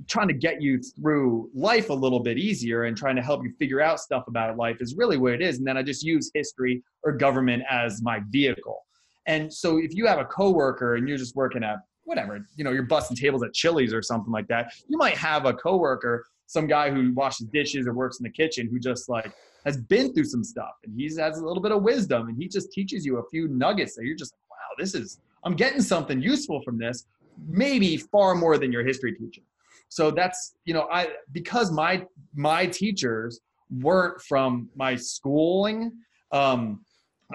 trying 0.08 0.28
to 0.28 0.34
get 0.34 0.62
you 0.62 0.80
through 0.80 1.50
life 1.54 1.90
a 1.90 1.94
little 1.94 2.20
bit 2.20 2.38
easier 2.38 2.84
and 2.84 2.96
trying 2.96 3.16
to 3.16 3.22
help 3.22 3.42
you 3.44 3.52
figure 3.58 3.80
out 3.80 4.00
stuff 4.00 4.24
about 4.28 4.56
life 4.56 4.78
is 4.80 4.94
really 4.96 5.18
what 5.18 5.32
it 5.32 5.42
is. 5.42 5.58
And 5.58 5.66
then 5.66 5.76
i 5.76 5.82
just 5.82 6.02
use 6.02 6.30
history 6.34 6.82
or 7.02 7.12
government 7.12 7.64
as 7.68 8.00
my 8.02 8.20
vehicle. 8.30 8.78
And 9.26 9.52
so 9.52 9.78
if 9.78 9.94
you 9.94 10.06
have 10.06 10.18
a 10.18 10.24
coworker 10.24 10.94
and 10.96 11.08
you're 11.08 11.18
just 11.18 11.36
working 11.36 11.62
at 11.62 11.78
whatever 12.04 12.44
you 12.56 12.64
know 12.64 12.72
you're 12.72 12.82
busting 12.82 13.16
tables 13.16 13.42
at 13.42 13.52
chili's 13.52 13.92
or 13.92 14.02
something 14.02 14.32
like 14.32 14.48
that 14.48 14.72
you 14.88 14.98
might 14.98 15.16
have 15.16 15.46
a 15.46 15.54
coworker 15.54 16.24
some 16.52 16.66
guy 16.66 16.90
who 16.90 17.12
washes 17.14 17.46
dishes 17.46 17.86
or 17.86 17.94
works 17.94 18.18
in 18.20 18.24
the 18.24 18.30
kitchen 18.30 18.68
who 18.70 18.78
just 18.78 19.08
like 19.08 19.32
has 19.64 19.78
been 19.78 20.12
through 20.12 20.24
some 20.24 20.44
stuff 20.44 20.74
and 20.84 20.92
he 20.94 21.04
has 21.04 21.38
a 21.38 21.46
little 21.46 21.62
bit 21.62 21.72
of 21.72 21.82
wisdom 21.82 22.28
and 22.28 22.36
he 22.36 22.46
just 22.46 22.70
teaches 22.72 23.06
you 23.06 23.16
a 23.16 23.28
few 23.30 23.48
nuggets 23.48 23.96
that 23.96 24.04
you're 24.04 24.16
just 24.16 24.34
like, 24.34 24.50
wow, 24.50 24.74
this 24.78 24.94
is, 24.94 25.18
I'm 25.44 25.54
getting 25.54 25.80
something 25.80 26.20
useful 26.20 26.60
from 26.62 26.78
this, 26.78 27.06
maybe 27.48 27.96
far 27.96 28.34
more 28.34 28.58
than 28.58 28.70
your 28.70 28.84
history 28.84 29.14
teacher. 29.14 29.40
So 29.88 30.10
that's, 30.10 30.54
you 30.66 30.74
know, 30.74 30.88
I, 30.92 31.08
because 31.32 31.72
my, 31.72 32.04
my 32.34 32.66
teachers 32.66 33.40
weren't 33.80 34.20
from 34.20 34.68
my 34.76 34.94
schooling, 34.94 35.90
um, 36.32 36.84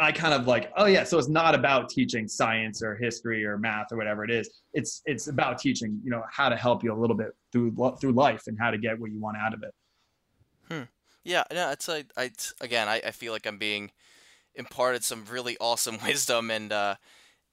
I 0.01 0.11
kind 0.11 0.33
of 0.33 0.47
like, 0.47 0.71
oh 0.77 0.85
yeah, 0.85 1.03
so 1.03 1.17
it's 1.17 1.29
not 1.29 1.55
about 1.55 1.89
teaching 1.89 2.27
science 2.27 2.81
or 2.81 2.95
history 2.95 3.45
or 3.45 3.57
math 3.57 3.91
or 3.91 3.97
whatever 3.97 4.23
it 4.23 4.31
is. 4.31 4.61
It's 4.73 5.01
it's 5.05 5.27
about 5.27 5.59
teaching, 5.59 5.99
you 6.03 6.11
know, 6.11 6.23
how 6.31 6.49
to 6.49 6.55
help 6.55 6.83
you 6.83 6.93
a 6.93 6.99
little 6.99 7.15
bit 7.15 7.29
through 7.51 7.75
through 7.99 8.13
life 8.13 8.43
and 8.47 8.57
how 8.59 8.71
to 8.71 8.77
get 8.77 8.99
what 8.99 9.11
you 9.11 9.19
want 9.19 9.37
out 9.37 9.53
of 9.53 9.63
it. 9.63 9.73
Hmm. 10.69 10.83
Yeah, 11.23 11.43
no, 11.51 11.71
it's 11.71 11.87
like 11.87 12.11
I 12.15 12.31
again, 12.61 12.87
I, 12.87 13.01
I 13.05 13.11
feel 13.11 13.33
like 13.33 13.45
I'm 13.45 13.57
being 13.57 13.91
imparted 14.55 15.03
some 15.03 15.25
really 15.29 15.57
awesome 15.59 15.97
wisdom, 16.05 16.51
and 16.51 16.71
uh, 16.71 16.95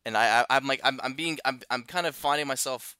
and 0.04 0.16
I, 0.16 0.44
I 0.48 0.56
am 0.56 0.66
like 0.66 0.80
I'm 0.84 1.00
I'm 1.02 1.14
being 1.14 1.38
I'm 1.44 1.60
I'm 1.70 1.82
kind 1.82 2.06
of 2.06 2.14
finding 2.14 2.46
myself 2.46 2.96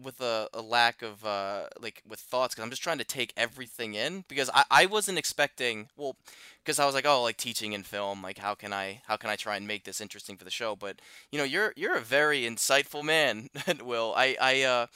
with 0.00 0.20
a, 0.20 0.48
a 0.54 0.62
lack 0.62 1.02
of 1.02 1.24
uh 1.24 1.66
like 1.80 2.02
with 2.08 2.20
thoughts 2.20 2.54
because 2.54 2.64
I'm 2.64 2.70
just 2.70 2.82
trying 2.82 2.98
to 2.98 3.04
take 3.04 3.32
everything 3.36 3.94
in 3.94 4.24
because 4.28 4.50
I, 4.54 4.64
I 4.70 4.86
wasn't 4.86 5.18
expecting 5.18 5.88
well 5.96 6.16
because 6.64 6.78
I 6.78 6.86
was 6.86 6.94
like 6.94 7.06
oh 7.06 7.22
like 7.22 7.36
teaching 7.36 7.72
in 7.72 7.82
film 7.82 8.22
like 8.22 8.38
how 8.38 8.54
can 8.54 8.72
I 8.72 9.02
how 9.06 9.16
can 9.16 9.30
I 9.30 9.36
try 9.36 9.56
and 9.56 9.66
make 9.66 9.84
this 9.84 10.00
interesting 10.00 10.36
for 10.36 10.44
the 10.44 10.50
show 10.50 10.76
but 10.76 11.00
you 11.30 11.38
know 11.38 11.44
you're 11.44 11.72
you're 11.76 11.96
a 11.96 12.00
very 12.00 12.42
insightful 12.42 13.04
man 13.04 13.48
Will 13.84 14.14
I 14.16 14.36
I 14.40 14.62
uh 14.62 14.86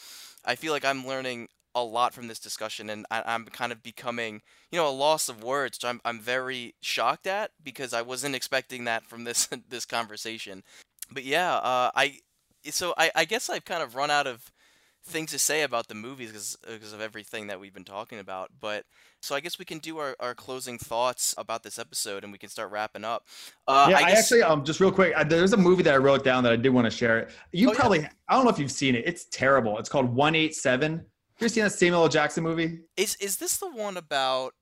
I 0.45 0.55
feel 0.55 0.73
like 0.73 0.85
I'm 0.85 1.07
learning 1.07 1.49
a 1.77 1.85
lot 1.85 2.15
from 2.15 2.27
this 2.27 2.39
discussion, 2.39 2.89
and 2.89 3.05
I, 3.11 3.35
am 3.35 3.45
kind 3.45 3.71
of 3.71 3.83
becoming, 3.83 4.41
you 4.73 4.79
know, 4.79 4.89
a 4.89 4.91
loss 4.91 5.29
of 5.29 5.45
words. 5.45 5.77
Which 5.77 5.85
I'm 5.85 6.01
I'm 6.07 6.19
very 6.19 6.75
shocked 6.81 7.27
at 7.27 7.51
because 7.63 7.93
I 7.93 8.01
wasn't 8.01 8.35
expecting 8.35 8.85
that 8.85 9.05
from 9.05 9.25
this 9.25 9.47
this 9.69 9.85
conversation. 9.85 10.65
But 11.13 11.25
yeah, 11.25 11.57
uh, 11.57 11.91
I 11.95 12.21
so 12.65 12.95
I, 12.97 13.11
I 13.15 13.25
guess 13.27 13.51
I've 13.51 13.67
kind 13.67 13.83
of 13.83 13.95
run 13.95 14.11
out 14.11 14.27
of 14.27 14.51
things 15.07 15.31
to 15.31 15.39
say 15.39 15.63
about 15.63 15.89
the 15.89 15.95
movies 15.95 16.57
because, 16.63 16.93
of 16.93 17.01
everything 17.01 17.47
that 17.47 17.61
we've 17.61 17.73
been 17.73 17.85
talking 17.85 18.19
about. 18.19 18.51
But 18.61 18.85
so 19.21 19.35
I 19.35 19.41
guess 19.41 19.59
we 19.59 19.65
can 19.65 19.79
do 19.79 19.99
our, 19.99 20.17
our 20.21 20.35
closing 20.35 20.79
thoughts 20.79 21.35
about 21.39 21.63
this 21.63 21.79
episode 21.79 22.25
and 22.25 22.33
we 22.33 22.39
can 22.39 22.49
start 22.49 22.71
wrapping 22.71 23.05
up. 23.05 23.25
Uh, 23.67 23.87
yeah, 23.91 23.97
I, 23.97 24.01
guess, 24.01 24.09
I, 24.09 24.19
actually 24.19 24.43
um 24.43 24.65
just 24.65 24.81
real 24.81 24.93
quick, 24.93 25.15
I, 25.17 25.25
there's 25.25 25.53
a 25.53 25.57
movie 25.57 25.83
that 25.85 25.95
I 25.95 25.99
wrote 25.99 26.25
down 26.25 26.43
that 26.45 26.53
I 26.53 26.57
did 26.57 26.71
want 26.71 26.87
to 26.87 26.91
share. 26.91 27.29
You 27.53 27.71
oh, 27.71 27.75
probably 27.75 28.01
yeah. 28.01 28.11
I 28.29 28.35
don't 28.35 28.45
know 28.45 28.51
if 28.51 28.59
you've 28.59 28.73
seen 28.73 28.95
it. 28.95 29.05
It's 29.07 29.27
terrible. 29.27 29.79
It's 29.79 29.89
called 29.89 30.15
One 30.15 30.35
Eight 30.35 30.55
Seven. 30.55 30.93
You 30.93 31.45
ever 31.45 31.49
seen 31.49 31.65
that 31.65 31.71
Samuel 31.71 32.03
L. 32.03 32.09
Jackson 32.09 32.43
movie? 32.43 32.81
Is 32.97 33.17
is 33.17 33.37
this 33.37 33.59
the 33.59 33.71
one 33.71 33.97
about 33.97 34.55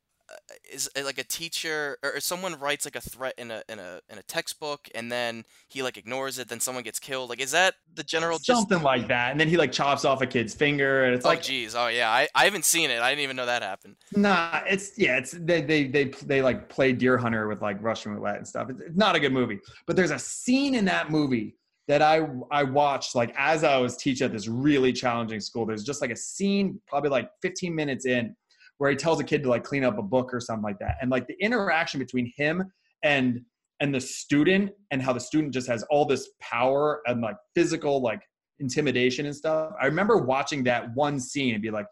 is 0.72 0.88
uh, 0.96 1.04
like 1.04 1.18
a 1.18 1.24
teacher 1.24 1.98
or 2.02 2.18
someone 2.20 2.58
writes 2.58 2.84
like 2.84 2.96
a 2.96 3.00
threat 3.00 3.34
in 3.38 3.50
a 3.50 3.62
in 3.68 3.78
a 3.78 4.00
in 4.08 4.18
a 4.18 4.22
textbook 4.22 4.88
and 4.94 5.10
then 5.10 5.44
he 5.68 5.82
like 5.82 5.96
ignores 5.96 6.38
it 6.38 6.48
then 6.48 6.60
someone 6.60 6.82
gets 6.82 6.98
killed 6.98 7.28
like 7.28 7.40
is 7.40 7.50
that 7.50 7.74
the 7.94 8.02
general 8.02 8.38
something 8.38 8.78
just... 8.78 8.84
like 8.84 9.06
that 9.08 9.30
and 9.30 9.38
then 9.38 9.48
he 9.48 9.56
like 9.56 9.70
chops 9.70 10.04
off 10.04 10.22
a 10.22 10.26
kid's 10.26 10.54
finger 10.54 11.04
and 11.04 11.14
it's 11.14 11.26
oh, 11.26 11.28
like 11.28 11.42
geez 11.42 11.74
oh 11.74 11.88
yeah 11.88 12.10
I, 12.10 12.28
I 12.34 12.44
haven't 12.44 12.64
seen 12.64 12.90
it 12.90 13.00
i 13.00 13.10
didn't 13.10 13.22
even 13.22 13.36
know 13.36 13.46
that 13.46 13.62
happened 13.62 13.96
nah 14.16 14.60
it's 14.66 14.98
yeah 14.98 15.18
it's 15.18 15.32
they 15.32 15.60
they 15.60 15.88
they, 15.88 16.04
they 16.24 16.42
like 16.42 16.68
play 16.68 16.92
deer 16.92 17.18
hunter 17.18 17.46
with 17.46 17.60
like 17.60 17.82
russian 17.82 18.12
roulette 18.12 18.36
and 18.36 18.48
stuff 18.48 18.70
it's, 18.70 18.80
it's 18.80 18.96
not 18.96 19.14
a 19.16 19.20
good 19.20 19.32
movie 19.32 19.60
but 19.86 19.96
there's 19.96 20.10
a 20.10 20.18
scene 20.18 20.74
in 20.74 20.84
that 20.86 21.10
movie 21.10 21.54
that 21.86 22.00
I 22.00 22.26
I 22.50 22.62
watched 22.62 23.14
like 23.14 23.34
as 23.36 23.62
I 23.62 23.76
was 23.76 23.96
teaching 23.96 24.24
at 24.24 24.32
this 24.32 24.48
really 24.48 24.90
challenging 24.90 25.40
school. 25.40 25.66
There's 25.66 25.84
just 25.84 26.00
like 26.00 26.10
a 26.10 26.16
scene, 26.16 26.80
probably 26.86 27.10
like 27.10 27.28
15 27.42 27.74
minutes 27.74 28.06
in, 28.06 28.34
where 28.78 28.90
he 28.90 28.96
tells 28.96 29.20
a 29.20 29.24
kid 29.24 29.42
to 29.42 29.48
like 29.48 29.64
clean 29.64 29.84
up 29.84 29.98
a 29.98 30.02
book 30.02 30.32
or 30.32 30.40
something 30.40 30.62
like 30.62 30.78
that. 30.78 30.96
And 31.00 31.10
like 31.10 31.26
the 31.26 31.36
interaction 31.40 31.98
between 32.00 32.32
him 32.36 32.70
and 33.02 33.40
and 33.80 33.94
the 33.94 34.00
student 34.00 34.70
and 34.90 35.02
how 35.02 35.12
the 35.12 35.20
student 35.20 35.52
just 35.52 35.66
has 35.66 35.82
all 35.90 36.04
this 36.04 36.30
power 36.40 37.02
and 37.06 37.20
like 37.20 37.36
physical 37.54 38.00
like 38.00 38.22
intimidation 38.60 39.26
and 39.26 39.34
stuff. 39.34 39.72
I 39.80 39.86
remember 39.86 40.18
watching 40.18 40.62
that 40.64 40.94
one 40.94 41.18
scene 41.18 41.54
and 41.54 41.62
be 41.62 41.70
like, 41.70 41.86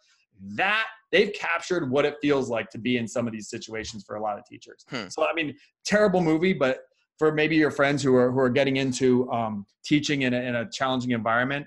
that 0.55 0.87
they've 1.11 1.33
captured 1.35 1.91
what 1.91 2.05
it 2.05 2.16
feels 2.22 2.49
like 2.49 2.70
to 2.70 2.78
be 2.78 2.97
in 2.97 3.07
some 3.07 3.26
of 3.26 3.33
these 3.33 3.49
situations 3.49 4.05
for 4.07 4.16
a 4.16 4.22
lot 4.22 4.39
of 4.39 4.45
teachers. 4.45 4.85
Hmm. 4.89 5.09
So 5.09 5.24
I 5.24 5.33
mean, 5.35 5.55
terrible 5.85 6.20
movie, 6.20 6.53
but 6.53 6.80
for 7.18 7.33
maybe 7.33 7.57
your 7.57 7.70
friends 7.70 8.03
who 8.03 8.14
are 8.16 8.30
who 8.33 8.39
are 8.41 8.51
getting 8.51 8.76
into 8.76 9.30
um, 9.30 9.66
teaching 9.85 10.22
in 10.22 10.35
a, 10.35 10.41
in 10.41 10.57
a 10.57 10.70
challenging 10.70 11.12
environment, 11.12 11.66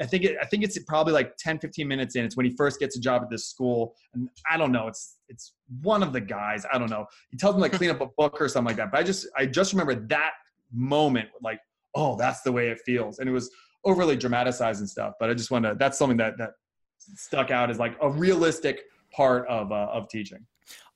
I 0.00 0.06
think 0.06 0.24
it, 0.24 0.36
I 0.40 0.44
think 0.44 0.62
it's 0.62 0.78
probably 0.80 1.12
like 1.12 1.36
10, 1.38 1.58
15 1.58 1.88
minutes 1.88 2.16
in. 2.16 2.24
It's 2.24 2.36
when 2.36 2.44
he 2.44 2.54
first 2.54 2.78
gets 2.78 2.96
a 2.96 3.00
job 3.00 3.22
at 3.22 3.30
this 3.30 3.46
school, 3.46 3.94
and 4.14 4.28
I 4.50 4.56
don't 4.56 4.72
know. 4.72 4.88
It's 4.88 5.18
it's 5.28 5.54
one 5.82 6.02
of 6.02 6.12
the 6.12 6.20
guys. 6.20 6.66
I 6.72 6.78
don't 6.78 6.90
know. 6.90 7.06
He 7.30 7.36
tells 7.36 7.54
him 7.54 7.60
like 7.60 7.72
clean 7.80 7.90
up 7.90 8.00
a 8.00 8.06
book 8.18 8.40
or 8.40 8.48
something 8.48 8.68
like 8.68 8.76
that. 8.76 8.92
But 8.92 9.00
I 9.00 9.02
just 9.02 9.26
I 9.36 9.46
just 9.46 9.72
remember 9.72 9.94
that 10.08 10.32
moment, 10.72 11.28
like 11.42 11.60
oh, 11.94 12.14
that's 12.16 12.42
the 12.42 12.52
way 12.52 12.68
it 12.68 12.78
feels, 12.84 13.18
and 13.18 13.28
it 13.28 13.32
was 13.32 13.50
overly 13.84 14.16
dramatized 14.16 14.80
and 14.80 14.88
stuff. 14.88 15.14
But 15.18 15.30
I 15.30 15.34
just 15.34 15.50
want 15.50 15.64
to. 15.64 15.74
That's 15.78 15.98
something 15.98 16.18
that 16.18 16.36
that 16.38 16.50
stuck 16.98 17.50
out 17.50 17.70
as 17.70 17.78
like 17.78 17.96
a 18.02 18.10
realistic 18.10 18.82
part 19.12 19.46
of 19.48 19.72
uh, 19.72 19.88
of 19.92 20.08
teaching. 20.08 20.46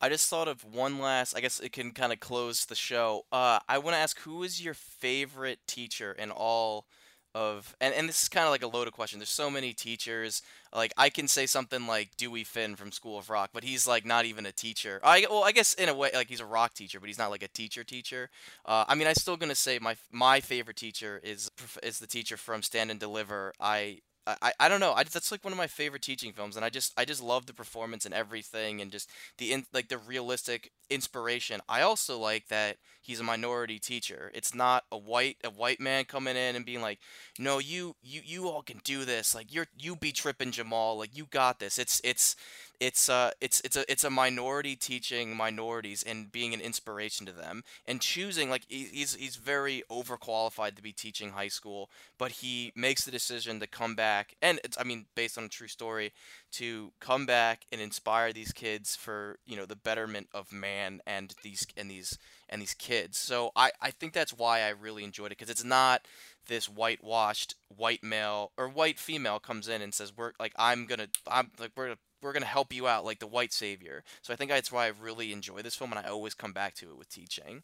I 0.00 0.08
just 0.08 0.28
thought 0.28 0.48
of 0.48 0.64
one 0.64 0.98
last. 0.98 1.36
I 1.36 1.40
guess 1.40 1.60
it 1.60 1.72
can 1.72 1.92
kind 1.92 2.12
of 2.12 2.20
close 2.20 2.66
the 2.66 2.74
show. 2.74 3.22
Uh, 3.30 3.60
I 3.68 3.78
want 3.78 3.94
to 3.94 3.98
ask 3.98 4.18
who 4.20 4.42
is 4.42 4.62
your 4.62 4.74
favorite 4.74 5.60
teacher 5.66 6.12
in 6.12 6.30
all 6.30 6.86
of 7.34 7.76
and, 7.80 7.94
and 7.94 8.08
this 8.08 8.22
is 8.22 8.28
kind 8.28 8.44
of 8.44 8.50
like 8.50 8.62
a 8.62 8.66
loaded 8.66 8.92
question 8.92 9.18
there's 9.18 9.28
so 9.28 9.50
many 9.50 9.72
teachers 9.72 10.42
like 10.74 10.92
i 10.96 11.08
can 11.08 11.28
say 11.28 11.46
something 11.46 11.86
like 11.86 12.16
dewey 12.16 12.44
finn 12.44 12.74
from 12.76 12.90
school 12.90 13.18
of 13.18 13.30
rock 13.30 13.50
but 13.52 13.62
he's 13.62 13.86
like 13.86 14.04
not 14.04 14.24
even 14.24 14.46
a 14.46 14.52
teacher. 14.52 15.00
I 15.02 15.26
well 15.30 15.44
i 15.44 15.52
guess 15.52 15.74
in 15.74 15.88
a 15.88 15.94
way 15.94 16.10
like 16.14 16.28
he's 16.28 16.40
a 16.40 16.46
rock 16.46 16.74
teacher 16.74 17.00
but 17.00 17.08
he's 17.08 17.18
not 17.18 17.30
like 17.30 17.42
a 17.42 17.48
teacher 17.48 17.84
teacher. 17.84 18.30
Uh, 18.64 18.84
i 18.88 18.94
mean 18.94 19.06
i'm 19.06 19.14
still 19.14 19.36
gonna 19.36 19.54
say 19.54 19.78
my 19.78 19.96
my 20.10 20.40
favorite 20.40 20.76
teacher 20.76 21.20
is 21.22 21.50
is 21.82 21.98
the 21.98 22.06
teacher 22.06 22.36
from 22.36 22.62
stand 22.62 22.90
and 22.90 22.98
deliver. 23.00 23.52
I 23.60 24.00
I, 24.42 24.52
I 24.60 24.68
don't 24.68 24.80
know. 24.80 24.92
I, 24.92 25.04
that's 25.04 25.30
like 25.30 25.44
one 25.44 25.52
of 25.52 25.56
my 25.56 25.66
favorite 25.66 26.02
teaching 26.02 26.32
films, 26.32 26.56
and 26.56 26.64
I 26.64 26.70
just 26.70 26.92
I 26.96 27.04
just 27.04 27.22
love 27.22 27.46
the 27.46 27.54
performance 27.54 28.04
and 28.04 28.14
everything, 28.14 28.80
and 28.80 28.90
just 28.90 29.10
the 29.38 29.52
in, 29.52 29.66
like 29.72 29.88
the 29.88 29.98
realistic 29.98 30.72
inspiration. 30.88 31.60
I 31.68 31.82
also 31.82 32.18
like 32.18 32.48
that 32.48 32.76
he's 33.00 33.20
a 33.20 33.24
minority 33.24 33.78
teacher. 33.78 34.30
It's 34.34 34.54
not 34.54 34.84
a 34.90 34.98
white 34.98 35.36
a 35.44 35.50
white 35.50 35.80
man 35.80 36.04
coming 36.04 36.36
in 36.36 36.56
and 36.56 36.64
being 36.66 36.82
like, 36.82 36.98
"No, 37.38 37.58
you 37.58 37.96
you 38.02 38.20
you 38.24 38.48
all 38.48 38.62
can 38.62 38.80
do 38.84 39.04
this. 39.04 39.34
Like 39.34 39.52
you're 39.52 39.66
you 39.78 39.96
be 39.96 40.12
tripping 40.12 40.50
Jamal. 40.52 40.98
Like 40.98 41.16
you 41.16 41.26
got 41.26 41.58
this." 41.58 41.78
It's 41.78 42.00
it's 42.04 42.36
it's 42.80 43.08
a 43.10 43.30
it's 43.40 43.60
it's 43.60 43.76
a 43.76 43.90
it's 43.92 44.04
a 44.04 44.10
minority 44.10 44.74
teaching 44.74 45.36
minorities 45.36 46.02
and 46.02 46.32
being 46.32 46.54
an 46.54 46.60
inspiration 46.60 47.26
to 47.26 47.32
them 47.32 47.62
and 47.86 48.00
choosing 48.00 48.48
like 48.48 48.64
he's 48.68 49.14
he's 49.14 49.36
very 49.36 49.82
overqualified 49.90 50.74
to 50.74 50.82
be 50.82 50.92
teaching 50.92 51.30
high 51.30 51.48
school 51.48 51.90
but 52.18 52.32
he 52.32 52.72
makes 52.74 53.04
the 53.04 53.10
decision 53.10 53.60
to 53.60 53.66
come 53.66 53.94
back 53.94 54.34
and 54.40 54.58
it's 54.64 54.78
I 54.80 54.84
mean 54.84 55.06
based 55.14 55.36
on 55.36 55.44
a 55.44 55.48
true 55.48 55.68
story 55.68 56.12
to 56.52 56.92
come 57.00 57.26
back 57.26 57.66
and 57.70 57.80
inspire 57.80 58.32
these 58.32 58.52
kids 58.52 58.96
for 58.96 59.38
you 59.46 59.56
know 59.56 59.66
the 59.66 59.76
betterment 59.76 60.28
of 60.32 60.52
man 60.52 61.00
and 61.06 61.34
these 61.42 61.66
and 61.76 61.90
these 61.90 62.18
and 62.48 62.60
these 62.60 62.74
kids 62.74 63.18
so 63.18 63.52
I 63.54 63.70
I 63.80 63.90
think 63.90 64.12
that's 64.12 64.32
why 64.32 64.60
I 64.60 64.70
really 64.70 65.04
enjoyed 65.04 65.26
it 65.26 65.38
because 65.38 65.50
it's 65.50 65.64
not 65.64 66.06
this 66.48 66.68
whitewashed 66.68 67.54
white 67.74 68.02
male 68.02 68.52
or 68.56 68.68
white 68.68 68.98
female 68.98 69.38
comes 69.38 69.68
in 69.68 69.82
and 69.82 69.94
says 69.94 70.12
we're 70.16 70.32
like 70.38 70.52
I'm 70.56 70.86
gonna 70.86 71.08
I'm 71.26 71.50
like 71.58 71.70
we're 71.76 71.86
gonna 71.86 71.98
we're 72.22 72.32
gonna 72.32 72.46
help 72.46 72.72
you 72.72 72.86
out 72.86 73.04
like 73.04 73.18
the 73.18 73.26
white 73.26 73.52
savior. 73.52 74.04
So 74.22 74.32
I 74.32 74.36
think 74.36 74.50
that's 74.50 74.72
why 74.72 74.86
I 74.86 74.92
really 75.00 75.32
enjoy 75.32 75.62
this 75.62 75.74
film, 75.74 75.92
and 75.92 75.98
I 76.04 76.10
always 76.10 76.34
come 76.34 76.52
back 76.52 76.74
to 76.76 76.90
it 76.90 76.98
with 76.98 77.08
teaching. 77.08 77.62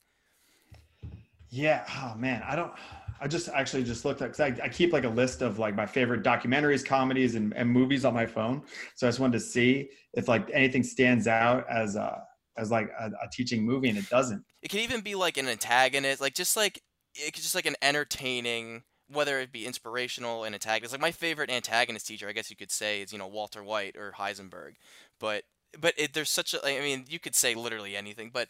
Yeah. 1.50 1.84
Oh 1.96 2.14
man, 2.16 2.42
I 2.46 2.56
don't. 2.56 2.72
I 3.20 3.28
just 3.28 3.48
actually 3.48 3.84
just 3.84 4.04
looked 4.04 4.22
at 4.22 4.32
because 4.32 4.40
I, 4.40 4.64
I, 4.64 4.68
keep 4.68 4.92
like 4.92 5.04
a 5.04 5.08
list 5.08 5.42
of 5.42 5.58
like 5.58 5.74
my 5.74 5.86
favorite 5.86 6.22
documentaries, 6.22 6.84
comedies, 6.84 7.34
and, 7.34 7.54
and 7.54 7.70
movies 7.70 8.04
on 8.04 8.14
my 8.14 8.26
phone. 8.26 8.62
So 8.94 9.06
I 9.06 9.10
just 9.10 9.20
wanted 9.20 9.34
to 9.34 9.40
see 9.40 9.90
if 10.14 10.28
like 10.28 10.50
anything 10.52 10.82
stands 10.82 11.26
out 11.26 11.66
as 11.70 11.96
a 11.96 12.22
as 12.58 12.70
like 12.70 12.90
a, 12.98 13.06
a 13.06 13.28
teaching 13.32 13.64
movie, 13.64 13.88
and 13.88 13.98
it 13.98 14.08
doesn't. 14.08 14.44
It 14.62 14.70
can 14.70 14.80
even 14.80 15.00
be 15.00 15.14
like 15.14 15.36
an 15.36 15.48
antagonist, 15.48 16.20
like 16.20 16.34
just 16.34 16.56
like 16.56 16.78
it 17.14 17.28
it's 17.28 17.42
just 17.42 17.54
like 17.54 17.66
an 17.66 17.76
entertaining 17.82 18.82
whether 19.08 19.38
it 19.38 19.52
be 19.52 19.66
inspirational 19.66 20.44
and 20.44 20.54
antagonist. 20.54 20.92
Like 20.92 21.00
my 21.00 21.12
favorite 21.12 21.50
antagonist 21.50 22.06
teacher, 22.06 22.28
I 22.28 22.32
guess 22.32 22.50
you 22.50 22.56
could 22.56 22.72
say, 22.72 23.02
is 23.02 23.12
you 23.12 23.18
know 23.18 23.28
Walter 23.28 23.62
White 23.62 23.96
or 23.96 24.14
Heisenberg. 24.18 24.72
But 25.20 25.44
but 25.78 25.94
it, 25.96 26.12
there's 26.12 26.30
such 26.30 26.54
a 26.54 26.66
I 26.66 26.80
mean 26.80 27.04
you 27.08 27.18
could 27.18 27.34
say 27.34 27.54
literally 27.54 27.96
anything, 27.96 28.30
but 28.32 28.48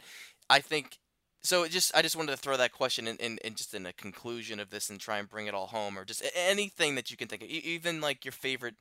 I 0.49 0.61
think 0.61 0.99
so. 1.47 1.67
Just 1.69 1.95
I 1.97 2.03
just 2.03 2.17
wanted 2.17 2.33
to 2.33 2.37
throw 2.37 2.57
that 2.57 2.73
question 2.73 3.07
in, 3.07 3.17
in, 3.17 3.39
in 3.45 3.55
just 3.55 3.75
in 3.75 3.87
a 3.87 3.93
conclusion 3.93 4.61
of 4.61 4.71
this 4.71 4.91
and 4.91 5.01
try 5.01 5.19
and 5.19 5.29
bring 5.29 5.47
it 5.47 5.55
all 5.55 5.67
home, 5.67 5.99
or 5.99 6.05
just 6.05 6.23
anything 6.35 6.95
that 6.97 7.11
you 7.11 7.17
can 7.17 7.29
think 7.29 7.43
of, 7.43 7.49
even 7.49 8.01
like 8.01 8.25
your 8.25 8.33
favorite, 8.33 8.75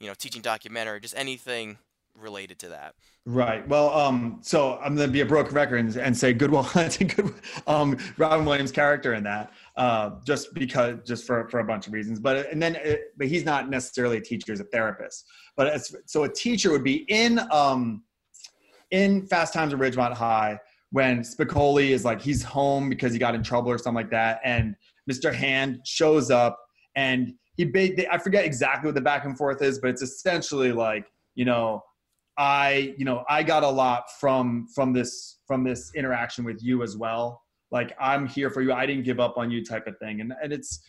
you 0.00 0.06
know, 0.06 0.14
teaching 0.14 0.42
documentary, 0.42 1.00
just 1.00 1.16
anything 1.16 1.78
related 2.16 2.58
to 2.58 2.68
that. 2.68 2.94
Right. 3.24 3.66
Well, 3.68 3.90
um, 3.90 4.38
so 4.42 4.78
I'm 4.82 4.96
going 4.96 5.08
to 5.08 5.12
be 5.12 5.20
a 5.20 5.26
broken 5.26 5.54
record 5.54 5.78
and, 5.78 5.96
and 5.96 6.16
say 6.16 6.32
Good 6.32 6.50
Will 6.50 6.62
Hunting, 6.62 7.08
good, 7.08 7.34
um, 7.66 7.96
Robin 8.16 8.44
Williams' 8.44 8.72
character 8.72 9.14
in 9.14 9.22
that, 9.24 9.52
uh, 9.76 10.12
just 10.24 10.54
because, 10.54 10.98
just 11.06 11.26
for, 11.26 11.48
for 11.48 11.60
a 11.60 11.64
bunch 11.64 11.86
of 11.86 11.92
reasons. 11.92 12.20
But 12.20 12.50
and 12.50 12.60
then, 12.60 12.76
it, 12.76 13.00
uh, 13.00 13.02
but 13.16 13.28
he's 13.28 13.44
not 13.44 13.68
necessarily 13.68 14.16
a 14.16 14.20
teacher; 14.20 14.52
he's 14.52 14.60
a 14.60 14.64
therapist. 14.64 15.26
But 15.56 15.88
so 16.06 16.24
a 16.24 16.28
teacher 16.28 16.70
would 16.70 16.84
be 16.84 17.04
in 17.08 17.40
um, 17.50 18.02
in 18.90 19.26
Fast 19.26 19.52
Times 19.52 19.72
at 19.72 19.78
Ridgemont 19.78 20.14
High 20.14 20.58
when 20.90 21.20
Spicoli 21.20 21.90
is 21.90 22.04
like 22.04 22.20
he's 22.20 22.42
home 22.42 22.88
because 22.88 23.12
he 23.12 23.18
got 23.18 23.34
in 23.34 23.42
trouble 23.42 23.70
or 23.70 23.78
something 23.78 23.94
like 23.94 24.10
that, 24.10 24.40
and 24.44 24.74
Mr. 25.10 25.32
Hand 25.32 25.80
shows 25.84 26.30
up 26.30 26.58
and 26.96 27.34
he 27.56 28.06
I 28.10 28.18
forget 28.18 28.44
exactly 28.44 28.88
what 28.88 28.94
the 28.94 29.00
back 29.00 29.24
and 29.24 29.36
forth 29.36 29.62
is, 29.62 29.78
but 29.78 29.90
it's 29.90 30.02
essentially 30.02 30.72
like 30.72 31.06
you 31.34 31.44
know 31.44 31.82
I, 32.38 32.94
you 32.96 33.04
know, 33.04 33.24
I 33.28 33.42
got 33.42 33.64
a 33.64 33.68
lot 33.68 34.12
from 34.20 34.68
from 34.72 34.92
this 34.92 35.40
from 35.46 35.64
this 35.64 35.92
interaction 35.94 36.44
with 36.44 36.62
you 36.62 36.84
as 36.84 36.96
well. 36.96 37.42
Like 37.72 37.94
I'm 38.00 38.28
here 38.28 38.48
for 38.48 38.62
you. 38.62 38.72
I 38.72 38.86
didn't 38.86 39.02
give 39.04 39.18
up 39.18 39.36
on 39.36 39.50
you 39.50 39.64
type 39.64 39.88
of 39.88 39.98
thing. 39.98 40.20
And 40.20 40.32
and 40.40 40.52
it's 40.52 40.80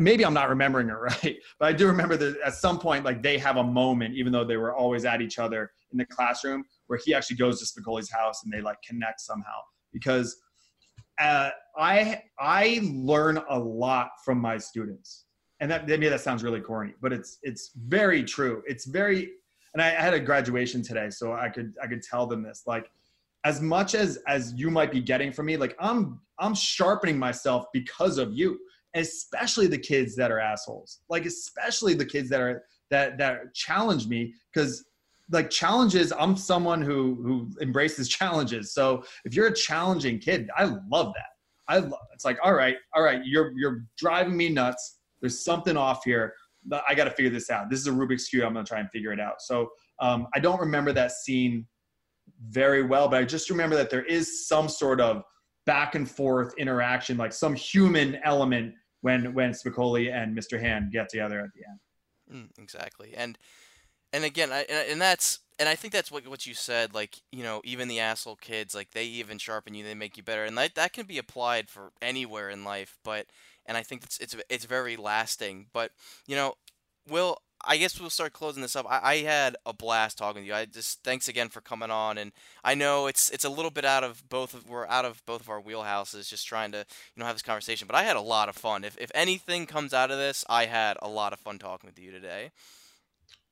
maybe 0.00 0.26
I'm 0.26 0.34
not 0.34 0.48
remembering 0.48 0.88
it 0.88 0.92
right, 1.22 1.36
but 1.60 1.66
I 1.66 1.72
do 1.72 1.86
remember 1.86 2.16
that 2.16 2.40
at 2.44 2.54
some 2.54 2.80
point 2.80 3.04
like 3.04 3.22
they 3.22 3.38
have 3.38 3.56
a 3.56 3.64
moment, 3.64 4.16
even 4.16 4.32
though 4.32 4.44
they 4.44 4.56
were 4.56 4.74
always 4.74 5.04
at 5.04 5.22
each 5.22 5.38
other 5.38 5.70
in 5.92 5.98
the 5.98 6.04
classroom, 6.06 6.64
where 6.90 6.98
he 7.04 7.14
actually 7.14 7.36
goes 7.36 7.60
to 7.60 7.80
Spicoli's 7.80 8.10
house 8.10 8.42
and 8.42 8.52
they 8.52 8.60
like 8.60 8.82
connect 8.82 9.20
somehow. 9.20 9.60
Because 9.92 10.36
uh, 11.20 11.50
I 11.76 12.22
I 12.40 12.80
learn 12.82 13.38
a 13.48 13.58
lot 13.58 14.10
from 14.24 14.40
my 14.40 14.58
students, 14.58 15.26
and 15.60 15.70
that 15.70 15.86
maybe 15.86 16.08
that 16.08 16.20
sounds 16.20 16.42
really 16.42 16.60
corny, 16.60 16.94
but 17.00 17.12
it's 17.12 17.38
it's 17.42 17.70
very 17.76 18.24
true. 18.24 18.62
It's 18.66 18.86
very 18.86 19.30
and 19.72 19.80
I, 19.80 19.88
I 19.88 20.00
had 20.00 20.14
a 20.14 20.20
graduation 20.20 20.82
today, 20.82 21.10
so 21.10 21.32
I 21.32 21.48
could 21.48 21.74
I 21.82 21.86
could 21.86 22.02
tell 22.02 22.26
them 22.26 22.42
this. 22.42 22.64
Like, 22.66 22.90
as 23.44 23.60
much 23.60 23.94
as 23.94 24.18
as 24.26 24.52
you 24.56 24.68
might 24.68 24.90
be 24.90 25.00
getting 25.00 25.32
from 25.32 25.46
me, 25.46 25.56
like 25.56 25.76
I'm 25.78 26.20
I'm 26.40 26.56
sharpening 26.56 27.18
myself 27.18 27.66
because 27.72 28.18
of 28.18 28.32
you, 28.32 28.58
especially 28.94 29.68
the 29.68 29.78
kids 29.78 30.16
that 30.16 30.32
are 30.32 30.40
assholes. 30.40 31.00
Like, 31.08 31.24
especially 31.24 31.94
the 31.94 32.06
kids 32.06 32.28
that 32.30 32.40
are 32.40 32.64
that 32.90 33.16
that 33.18 33.54
challenge 33.54 34.08
me 34.08 34.34
because 34.52 34.84
like 35.30 35.50
challenges. 35.50 36.12
I'm 36.12 36.36
someone 36.36 36.82
who 36.82 37.20
who 37.22 37.50
embraces 37.60 38.08
challenges. 38.20 38.72
So 38.72 39.04
if 39.24 39.34
you're 39.34 39.48
a 39.48 39.54
challenging 39.54 40.18
kid, 40.18 40.48
I 40.56 40.64
love 40.64 41.12
that. 41.14 41.30
I 41.68 41.78
love. 41.78 42.00
It's 42.12 42.24
like 42.24 42.38
all 42.42 42.54
right, 42.54 42.76
all 42.94 43.02
right. 43.02 43.20
You're 43.24 43.52
you're 43.56 43.84
driving 43.96 44.36
me 44.36 44.48
nuts. 44.48 44.98
There's 45.20 45.44
something 45.44 45.76
off 45.76 46.04
here. 46.04 46.34
I 46.86 46.94
got 46.94 47.04
to 47.04 47.10
figure 47.10 47.30
this 47.30 47.48
out. 47.48 47.70
This 47.70 47.80
is 47.80 47.86
a 47.86 47.90
Rubik's 47.90 48.28
cube. 48.28 48.44
I'm 48.44 48.52
gonna 48.52 48.66
try 48.66 48.80
and 48.80 48.90
figure 48.90 49.12
it 49.12 49.20
out. 49.20 49.40
So 49.40 49.70
um, 50.00 50.26
I 50.34 50.40
don't 50.40 50.60
remember 50.60 50.92
that 50.92 51.12
scene 51.12 51.66
very 52.48 52.82
well, 52.82 53.08
but 53.08 53.18
I 53.18 53.24
just 53.24 53.50
remember 53.50 53.76
that 53.76 53.90
there 53.90 54.04
is 54.04 54.46
some 54.48 54.68
sort 54.68 55.00
of 55.00 55.22
back 55.66 55.94
and 55.94 56.10
forth 56.10 56.52
interaction, 56.58 57.16
like 57.16 57.32
some 57.32 57.54
human 57.54 58.18
element 58.24 58.74
when 59.02 59.32
when 59.34 59.52
Spicoli 59.52 60.12
and 60.12 60.36
Mr. 60.36 60.60
Hand 60.60 60.92
get 60.92 61.08
together 61.08 61.40
at 61.40 61.50
the 61.54 61.62
end. 61.68 62.44
Mm, 62.44 62.62
exactly, 62.62 63.14
and 63.16 63.38
and 64.12 64.24
again, 64.24 64.50
I, 64.52 64.62
and 64.62 65.00
that's 65.00 65.40
and 65.58 65.68
I 65.68 65.74
think 65.74 65.92
that's 65.92 66.10
what 66.10 66.26
what 66.26 66.46
you 66.46 66.54
said. 66.54 66.94
Like 66.94 67.20
you 67.30 67.42
know, 67.42 67.60
even 67.64 67.88
the 67.88 68.00
asshole 68.00 68.36
kids, 68.36 68.74
like 68.74 68.92
they 68.92 69.04
even 69.04 69.38
sharpen 69.38 69.74
you, 69.74 69.84
they 69.84 69.94
make 69.94 70.16
you 70.16 70.22
better, 70.22 70.44
and 70.44 70.56
that 70.58 70.74
that 70.74 70.92
can 70.92 71.06
be 71.06 71.18
applied 71.18 71.68
for 71.68 71.92
anywhere 72.00 72.50
in 72.50 72.64
life. 72.64 72.98
But 73.04 73.26
and 73.66 73.76
I 73.76 73.82
think 73.82 74.02
it's 74.02 74.18
it's 74.18 74.34
it's 74.48 74.64
very 74.64 74.96
lasting. 74.96 75.66
But 75.72 75.92
you 76.26 76.34
know, 76.34 76.54
Will, 77.08 77.38
I 77.64 77.76
guess 77.76 78.00
we'll 78.00 78.10
start 78.10 78.32
closing 78.32 78.62
this 78.62 78.74
up. 78.74 78.86
I, 78.88 79.00
I, 79.02 79.16
had 79.18 79.56
a 79.66 79.72
blast 79.74 80.16
talking 80.16 80.42
to 80.42 80.48
you. 80.48 80.54
I 80.54 80.64
just 80.64 81.02
thanks 81.04 81.28
again 81.28 81.50
for 81.50 81.60
coming 81.60 81.90
on, 81.90 82.16
and 82.16 82.32
I 82.64 82.74
know 82.74 83.06
it's 83.06 83.28
it's 83.30 83.44
a 83.44 83.50
little 83.50 83.70
bit 83.70 83.84
out 83.84 84.02
of 84.02 84.26
both 84.28 84.54
of 84.54 84.68
we're 84.68 84.86
out 84.86 85.04
of 85.04 85.24
both 85.26 85.42
of 85.42 85.50
our 85.50 85.60
wheelhouses, 85.60 86.28
just 86.28 86.46
trying 86.46 86.72
to 86.72 86.78
you 86.78 87.20
know 87.20 87.26
have 87.26 87.34
this 87.34 87.42
conversation. 87.42 87.86
But 87.86 87.96
I 87.96 88.04
had 88.04 88.16
a 88.16 88.22
lot 88.22 88.48
of 88.48 88.56
fun. 88.56 88.82
If 88.82 88.96
if 88.98 89.10
anything 89.14 89.66
comes 89.66 89.92
out 89.92 90.10
of 90.10 90.16
this, 90.16 90.44
I 90.48 90.66
had 90.66 90.96
a 91.02 91.08
lot 91.08 91.34
of 91.34 91.38
fun 91.38 91.58
talking 91.58 91.88
with 91.88 91.98
you 91.98 92.10
today. 92.10 92.50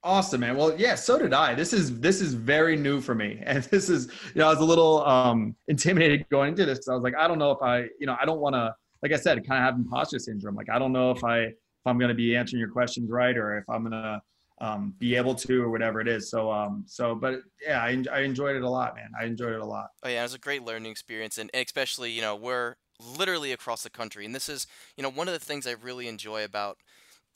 Awesome, 0.05 0.41
man. 0.41 0.57
Well, 0.57 0.79
yeah, 0.79 0.95
so 0.95 1.19
did 1.19 1.33
I. 1.33 1.55
This 1.55 1.73
is 1.73 1.99
this 1.99 2.21
is 2.21 2.35
very 2.35 2.77
new 2.77 3.01
for 3.01 3.15
me, 3.15 3.41
and 3.47 3.65
this 3.65 3.89
is 3.89 4.07
you 4.35 4.41
know 4.41 4.47
I 4.47 4.51
was 4.51 4.61
a 4.61 4.65
little 4.65 5.05
um, 5.07 5.57
intimidated 5.67 6.27
going 6.31 6.51
into 6.51 6.65
this. 6.65 6.89
I 6.89 6.95
was 6.95 7.03
like, 7.03 7.15
I 7.17 7.27
don't 7.27 7.39
know 7.39 7.51
if 7.51 7.63
I 7.63 7.89
you 7.99 8.07
know 8.07 8.17
I 8.21 8.25
don't 8.25 8.41
want 8.41 8.55
to 8.55 8.75
like 9.03 9.13
I 9.13 9.17
said, 9.17 9.47
kind 9.47 9.63
of 9.63 9.65
have 9.65 9.75
imposter 9.75 10.19
syndrome. 10.19 10.55
Like 10.55 10.71
I 10.71 10.79
don't 10.79 10.93
know 10.93 11.11
if 11.11 11.25
I 11.25 11.41
if 11.41 11.55
I'm 11.87 11.99
going 11.99 12.09
to 12.09 12.15
be 12.15 12.37
answering 12.37 12.61
your 12.61 12.71
questions 12.71 13.11
right 13.11 13.37
or 13.37 13.59
if 13.59 13.65
I'm 13.69 13.83
going 13.83 13.93
to 13.93 14.21
um, 14.61 14.95
be 14.99 15.15
able 15.15 15.35
to 15.35 15.63
or 15.63 15.71
whatever 15.71 16.01
it 16.01 16.09
is. 16.09 16.31
So, 16.31 16.51
um, 16.51 16.83
so, 16.87 17.15
but 17.15 17.41
yeah, 17.65 17.81
I, 17.81 18.03
I 18.13 18.21
enjoyed 18.21 18.57
it 18.57 18.63
a 18.63 18.69
lot, 18.69 18.97
man. 18.97 19.11
I 19.21 19.25
enjoyed 19.25 19.53
it 19.53 19.61
a 19.61 19.65
lot. 19.65 19.89
Oh 20.03 20.09
yeah, 20.09 20.21
it 20.21 20.25
was 20.25 20.35
a 20.35 20.39
great 20.39 20.65
learning 20.65 20.91
experience, 20.91 21.39
and 21.39 21.51
especially 21.55 22.11
you 22.11 22.21
know 22.21 22.35
we're 22.35 22.75
literally 23.17 23.53
across 23.53 23.83
the 23.83 23.91
country, 23.91 24.25
and 24.25 24.35
this 24.35 24.49
is 24.49 24.67
you 24.97 25.03
know 25.03 25.11
one 25.11 25.29
of 25.29 25.35
the 25.35 25.45
things 25.45 25.67
I 25.67 25.73
really 25.73 26.09
enjoy 26.09 26.45
about 26.45 26.79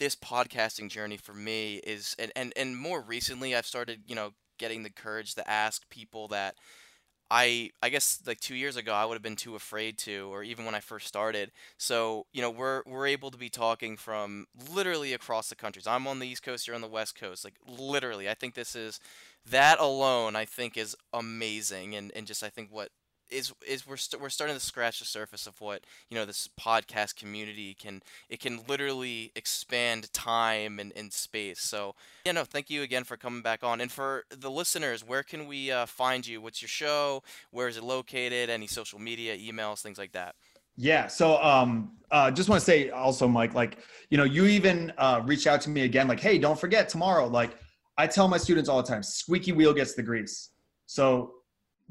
this 0.03 0.17
podcasting 0.17 0.89
journey 0.89 1.17
for 1.17 1.33
me 1.33 1.77
is, 1.85 2.17
and 2.19 2.33
and 2.35 2.53
and 2.57 2.77
more 2.77 3.01
recently 3.01 3.55
I've 3.55 3.67
started 3.67 4.01
you 4.09 4.17
know 4.17 4.33
getting 4.59 4.83
the 4.83 4.91
courage 4.91 5.37
to 5.37 5.49
ask 5.49 5.89
people 5.91 6.27
that 6.29 6.57
I 7.31 7.71
I 7.81 7.89
guess 7.89 8.21
like 8.27 8.41
two 8.41 8.57
years 8.57 8.77
ago 8.77 8.93
I 8.93 9.05
would 9.05 9.15
have 9.15 9.23
been 9.23 9.37
too 9.37 9.55
afraid 9.55 9.99
to, 9.99 10.29
or 10.33 10.43
even 10.43 10.65
when 10.65 10.75
I 10.75 10.81
first 10.81 11.07
started. 11.07 11.53
So 11.79 12.27
you 12.33 12.43
know 12.43 12.51
we're 12.51 12.83
we're 12.85 13.07
able 13.07 13.31
to 13.31 13.39
be 13.39 13.49
talking 13.49 13.97
from 13.97 14.47
literally 14.75 15.13
across 15.13 15.49
the 15.49 15.55
countries. 15.55 15.87
I'm 15.87 16.09
on 16.09 16.19
the 16.19 16.27
East 16.27 16.43
Coast, 16.43 16.67
you're 16.67 16.75
on 16.75 16.83
the 16.83 16.89
West 16.89 17.15
Coast. 17.15 17.45
Like 17.45 17.55
literally, 17.65 18.29
I 18.29 18.35
think 18.35 18.55
this 18.55 18.75
is 18.75 18.99
that 19.49 19.79
alone. 19.79 20.35
I 20.35 20.47
think 20.47 20.77
is 20.77 20.97
amazing, 21.13 21.95
and 21.95 22.11
and 22.17 22.27
just 22.27 22.43
I 22.43 22.49
think 22.49 22.73
what 22.73 22.91
is 23.33 23.53
is 23.67 23.87
we're 23.87 23.95
we 23.95 23.99
st- 23.99 24.23
we're 24.23 24.29
starting 24.29 24.57
to 24.57 24.61
scratch 24.61 24.99
the 24.99 25.05
surface 25.05 25.47
of 25.47 25.61
what 25.61 25.83
you 26.11 26.17
know 26.17 26.25
this 26.25 26.49
podcast 26.61 27.17
community 27.17 27.75
can 27.75 28.03
it 28.29 28.41
can 28.41 28.61
literally 28.69 29.33
expand 29.35 30.13
time 30.13 30.79
and, 30.79 30.93
and 30.95 31.13
space 31.13 31.61
so 31.61 31.95
yeah 32.25 32.33
no 32.33 32.45
thank 32.45 32.71
you 32.71 32.83
again 32.83 33.05
for 33.05 33.17
coming 33.17 33.43
back 33.43 33.65
on 33.65 33.81
and 33.81 33.91
for 33.91 34.25
the 34.31 34.51
listeners 34.51 35.07
where 35.07 35.23
can 35.23 35.47
we 35.47 35.71
uh, 35.71 35.87
find 35.87 36.27
you 36.27 36.41
what's 36.41 36.61
your 36.61 36.69
show 36.69 37.23
where 37.51 37.69
is 37.69 37.77
it 37.77 37.85
located 37.85 38.51
any 38.51 38.67
social 38.67 38.99
media 38.99 39.37
emails 39.37 39.81
things 39.81 39.99
like 39.99 40.13
that 40.13 40.35
yeah. 40.77 41.07
So, 41.07 41.41
um, 41.43 41.93
uh, 42.11 42.31
just 42.31 42.49
want 42.49 42.59
to 42.61 42.65
say 42.65 42.89
also, 42.89 43.29
Mike, 43.29 43.53
like, 43.53 43.79
you 44.09 44.17
know, 44.17 44.25
you 44.25 44.47
even 44.47 44.91
uh, 44.97 45.21
reach 45.25 45.47
out 45.47 45.61
to 45.63 45.71
me 45.71 45.83
again, 45.83 46.09
like, 46.09 46.19
hey, 46.19 46.39
don't 46.39 46.59
forget 46.59 46.89
tomorrow. 46.89 47.27
Like, 47.27 47.59
I 47.99 48.07
tell 48.07 48.27
my 48.27 48.39
students 48.39 48.71
all 48.71 48.83
the 48.83 48.89
time, 48.89 49.03
squeaky 49.03 49.53
wheel 49.53 49.75
gets 49.75 49.93
the 49.95 50.03
grease. 50.03 50.49
So 50.87 51.35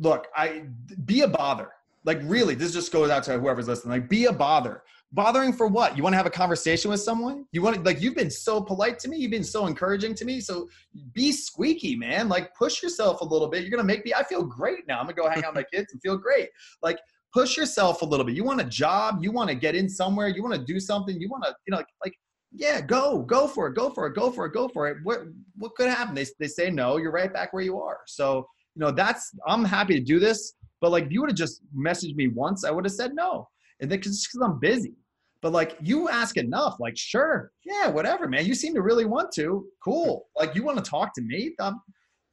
look, 0.02 0.28
I 0.36 0.64
be 1.06 1.22
a 1.22 1.28
bother. 1.28 1.70
Like 2.04 2.20
really, 2.24 2.56
this 2.56 2.74
just 2.74 2.92
goes 2.92 3.10
out 3.10 3.24
to 3.24 3.40
whoever's 3.40 3.68
listening. 3.68 3.92
Like, 3.92 4.10
be 4.10 4.26
a 4.26 4.34
bother. 4.34 4.84
Bothering 5.14 5.54
for 5.54 5.68
what? 5.68 5.96
You 5.96 6.04
want 6.04 6.14
to 6.14 6.18
have 6.18 6.26
a 6.26 6.32
conversation 6.32 6.90
with 6.90 7.02
someone? 7.02 7.46
You 7.52 7.62
want 7.62 7.76
to 7.76 7.82
like 7.82 8.02
you've 8.02 8.16
been 8.16 8.32
so 8.32 8.62
polite 8.62 8.98
to 9.00 9.10
me, 9.10 9.18
you've 9.18 9.32
been 9.32 9.44
so 9.44 9.68
encouraging 9.68 10.16
to 10.16 10.26
me. 10.26 10.40
So 10.40 10.70
be 11.14 11.34
squeaky, 11.34 11.98
man. 11.98 12.30
Like 12.30 12.56
push 12.56 12.82
yourself 12.82 13.20
a 13.20 13.26
little 13.26 13.50
bit. 13.50 13.62
You're 13.62 13.72
gonna 13.72 13.84
make 13.84 14.06
me. 14.06 14.14
I 14.14 14.24
feel 14.24 14.42
great 14.42 14.88
now. 14.88 15.00
I'm 15.00 15.06
gonna 15.06 15.16
go 15.16 15.30
hang 15.30 15.44
out 15.44 15.54
with 15.54 15.66
my 15.66 15.78
kids 15.78 15.92
and 15.92 16.02
feel 16.02 16.18
great. 16.18 16.50
Like 16.82 16.98
push 17.34 17.58
yourself 17.58 18.02
a 18.02 18.06
little 18.06 18.26
bit. 18.26 18.36
You 18.36 18.46
want 18.46 18.62
a 18.62 18.66
job? 18.66 19.20
You 19.22 19.32
want 19.32 19.50
to 19.50 19.56
get 19.56 19.76
in 19.76 19.90
somewhere? 19.90 20.30
You 20.30 20.44
want 20.44 20.56
to 20.56 20.64
do 20.64 20.80
something? 20.80 21.20
You 21.20 21.30
want 21.30 21.44
to, 21.44 21.54
you 21.68 21.72
know, 21.72 21.78
like, 21.78 21.88
like 22.06 22.14
yeah, 22.54 22.80
go, 22.80 23.22
go 23.22 23.48
for 23.48 23.68
it, 23.68 23.76
go 23.76 23.90
for 23.90 24.08
it, 24.08 24.16
go 24.16 24.32
for 24.32 24.46
it, 24.46 24.54
go 24.54 24.70
for 24.70 24.88
it. 24.88 24.98
What 25.04 25.24
what 25.58 25.76
could 25.76 25.90
happen? 25.90 26.16
They 26.16 26.26
they 26.40 26.48
say 26.48 26.72
no. 26.72 26.96
You're 26.96 27.12
right 27.12 27.34
back 27.34 27.52
where 27.52 27.64
you 27.64 27.82
are. 27.82 28.00
So 28.08 28.48
you 28.76 28.80
know, 28.80 28.92
that's 28.92 29.32
I'm 29.48 29.66
happy 29.66 29.96
to 29.96 30.04
do 30.04 30.20
this. 30.20 30.54
But 30.80 30.92
like, 30.92 31.06
if 31.06 31.12
you 31.12 31.22
would 31.22 31.30
have 31.30 31.38
just 31.38 31.62
messaged 31.76 32.16
me 32.16 32.28
once, 32.28 32.66
I 32.66 32.72
would 32.72 32.86
have 32.86 32.94
said 32.94 33.14
no, 33.14 33.48
and 33.80 33.92
then 33.92 34.00
because 34.00 34.28
I'm 34.44 34.60
busy. 34.60 34.94
But 35.42 35.54
like, 35.54 35.76
you 35.82 36.08
ask 36.08 36.38
enough, 36.38 36.78
like, 36.80 36.96
sure, 36.96 37.52
yeah, 37.66 37.88
whatever, 37.88 38.28
man. 38.28 38.46
You 38.46 38.54
seem 38.54 38.76
to 38.76 38.82
really 38.82 39.06
want 39.06 39.32
to. 39.34 39.66
Cool. 39.84 40.28
Like, 40.36 40.56
you 40.56 40.64
want 40.64 40.84
to 40.84 40.88
talk 40.88 41.16
to 41.16 41.22
me? 41.22 41.56
Um, 41.60 41.82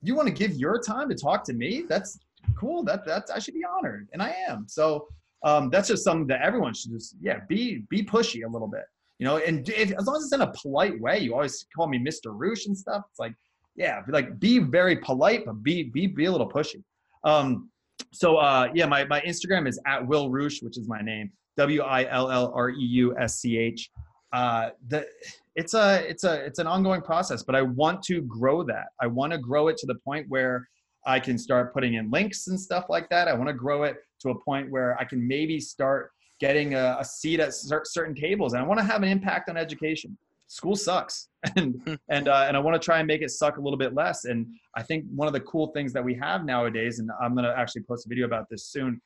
you 0.03 0.15
want 0.15 0.29
to 0.29 0.35
give 0.35 0.53
your 0.53 0.81
time 0.81 1.09
to 1.09 1.15
talk 1.15 1.43
to 1.45 1.55
me? 1.55 1.85
That's 1.89 2.19
cool. 2.59 2.85
That 2.85 3.07
that's 3.07 3.31
I 3.31 3.39
should 3.39 3.55
be 3.55 3.65
honored, 3.65 4.09
and 4.13 4.23
I 4.23 4.35
am. 4.49 4.67
So 4.69 5.09
um, 5.43 5.71
that's 5.71 5.89
just 5.89 6.05
something 6.05 6.27
that 6.29 6.43
everyone 6.43 6.75
should 6.75 6.93
just 6.93 7.17
yeah 7.21 7.41
be 7.49 7.85
be 7.89 8.03
pushy 8.03 8.45
a 8.45 8.49
little 8.49 8.69
bit, 8.69 8.85
you 9.19 9.27
know. 9.27 9.39
And 9.39 9.69
if, 9.69 9.93
as 9.93 10.07
long 10.07 10.17
as 10.17 10.25
it's 10.25 10.33
in 10.33 10.43
a 10.43 10.53
polite 10.53 11.01
way, 11.01 11.19
you 11.19 11.35
always 11.35 11.67
call 11.75 11.89
me 11.89 11.99
Mr. 11.99 12.27
Reusch 12.27 12.67
and 12.67 12.77
stuff. 12.77 13.03
It's 13.11 13.19
like 13.19 13.35
yeah, 13.79 14.03
like 14.09 14.39
be 14.41 14.59
very 14.59 14.97
polite, 14.97 15.45
but 15.47 15.63
be 15.63 15.85
be 15.85 16.09
be 16.09 16.25
a 16.25 16.33
little 16.33 16.51
pushy. 16.51 16.83
Um, 17.23 17.71
so 18.13 18.37
uh, 18.37 18.69
yeah, 18.75 18.87
my 18.87 19.05
my 19.05 19.21
Instagram 19.21 19.69
is 19.69 19.81
at 19.87 20.05
Will 20.07 20.31
Reusch, 20.31 20.63
which 20.63 20.77
is 20.77 20.89
my 20.89 21.01
name, 21.01 21.31
W 21.57 21.83
I 21.83 22.11
L 22.11 22.31
L 22.31 22.53
R 22.55 22.71
E 22.71 22.75
U 22.81 23.17
S 23.17 23.37
C 23.37 23.57
H. 23.57 23.91
Uh, 24.33 24.71
the 24.89 25.07
it's 25.55 25.75
a 25.75 26.05
it's 26.09 26.25
a 26.25 26.45
it's 26.45 26.59
an 26.59 26.67
ongoing 26.67 27.01
process, 27.01 27.45
but 27.45 27.55
I 27.55 27.63
want 27.63 28.03
to 28.05 28.21
grow 28.23 28.65
that. 28.65 28.89
I 29.01 29.07
want 29.07 29.33
to 29.33 29.39
grow 29.39 29.69
it 29.69 29.77
to 29.79 29.87
the 29.87 29.95
point 29.95 30.27
where 30.29 30.69
I 31.07 31.21
can 31.21 31.39
start 31.39 31.73
putting 31.73 31.95
in 31.95 32.11
links 32.11 32.49
and 32.49 32.61
stuff 32.61 32.87
like 32.89 33.09
that. 33.11 33.29
I 33.29 33.33
want 33.33 33.47
to 33.47 33.55
grow 33.55 33.85
it 33.85 33.97
to 34.23 34.31
a 34.31 34.41
point 34.41 34.71
where 34.73 34.99
I 34.99 35.05
can 35.05 35.27
maybe 35.27 35.61
start 35.61 36.11
getting 36.41 36.75
a, 36.75 36.97
a 36.99 37.05
seat 37.05 37.39
at 37.39 37.55
certain 37.55 38.15
tables, 38.15 38.55
and 38.55 38.63
I 38.63 38.67
want 38.67 38.81
to 38.81 38.85
have 38.85 39.05
an 39.05 39.09
impact 39.09 39.49
on 39.49 39.57
education 39.57 40.19
school 40.49 40.75
sucks 40.75 41.29
and 41.57 41.81
hmm. 41.85 41.95
and 42.09 42.29
uh, 42.29 42.45
and 42.49 42.57
I 42.57 42.61
want 42.61 42.81
to 42.81 42.85
try 42.85 42.99
and 42.99 43.07
make 43.07 43.23
it 43.23 43.31
suck 43.31 43.59
a 43.59 43.61
little 43.61 43.79
bit 43.79 43.95
less. 43.95 44.25
And 44.25 44.47
I 44.75 44.83
think 44.83 45.05
one 45.15 45.29
of 45.29 45.35
the 45.35 45.41
cool 45.41 45.69
things 45.69 45.93
that 45.93 46.05
we 46.05 46.15
have 46.15 46.45
nowadays, 46.45 46.99
and 46.99 47.11
I'm 47.23 47.35
gonna 47.35 47.55
actually 47.57 47.83
post 47.83 48.07
a 48.07 48.09
video 48.09 48.27
about 48.27 48.49
this 48.51 48.65
soon, 48.65 49.01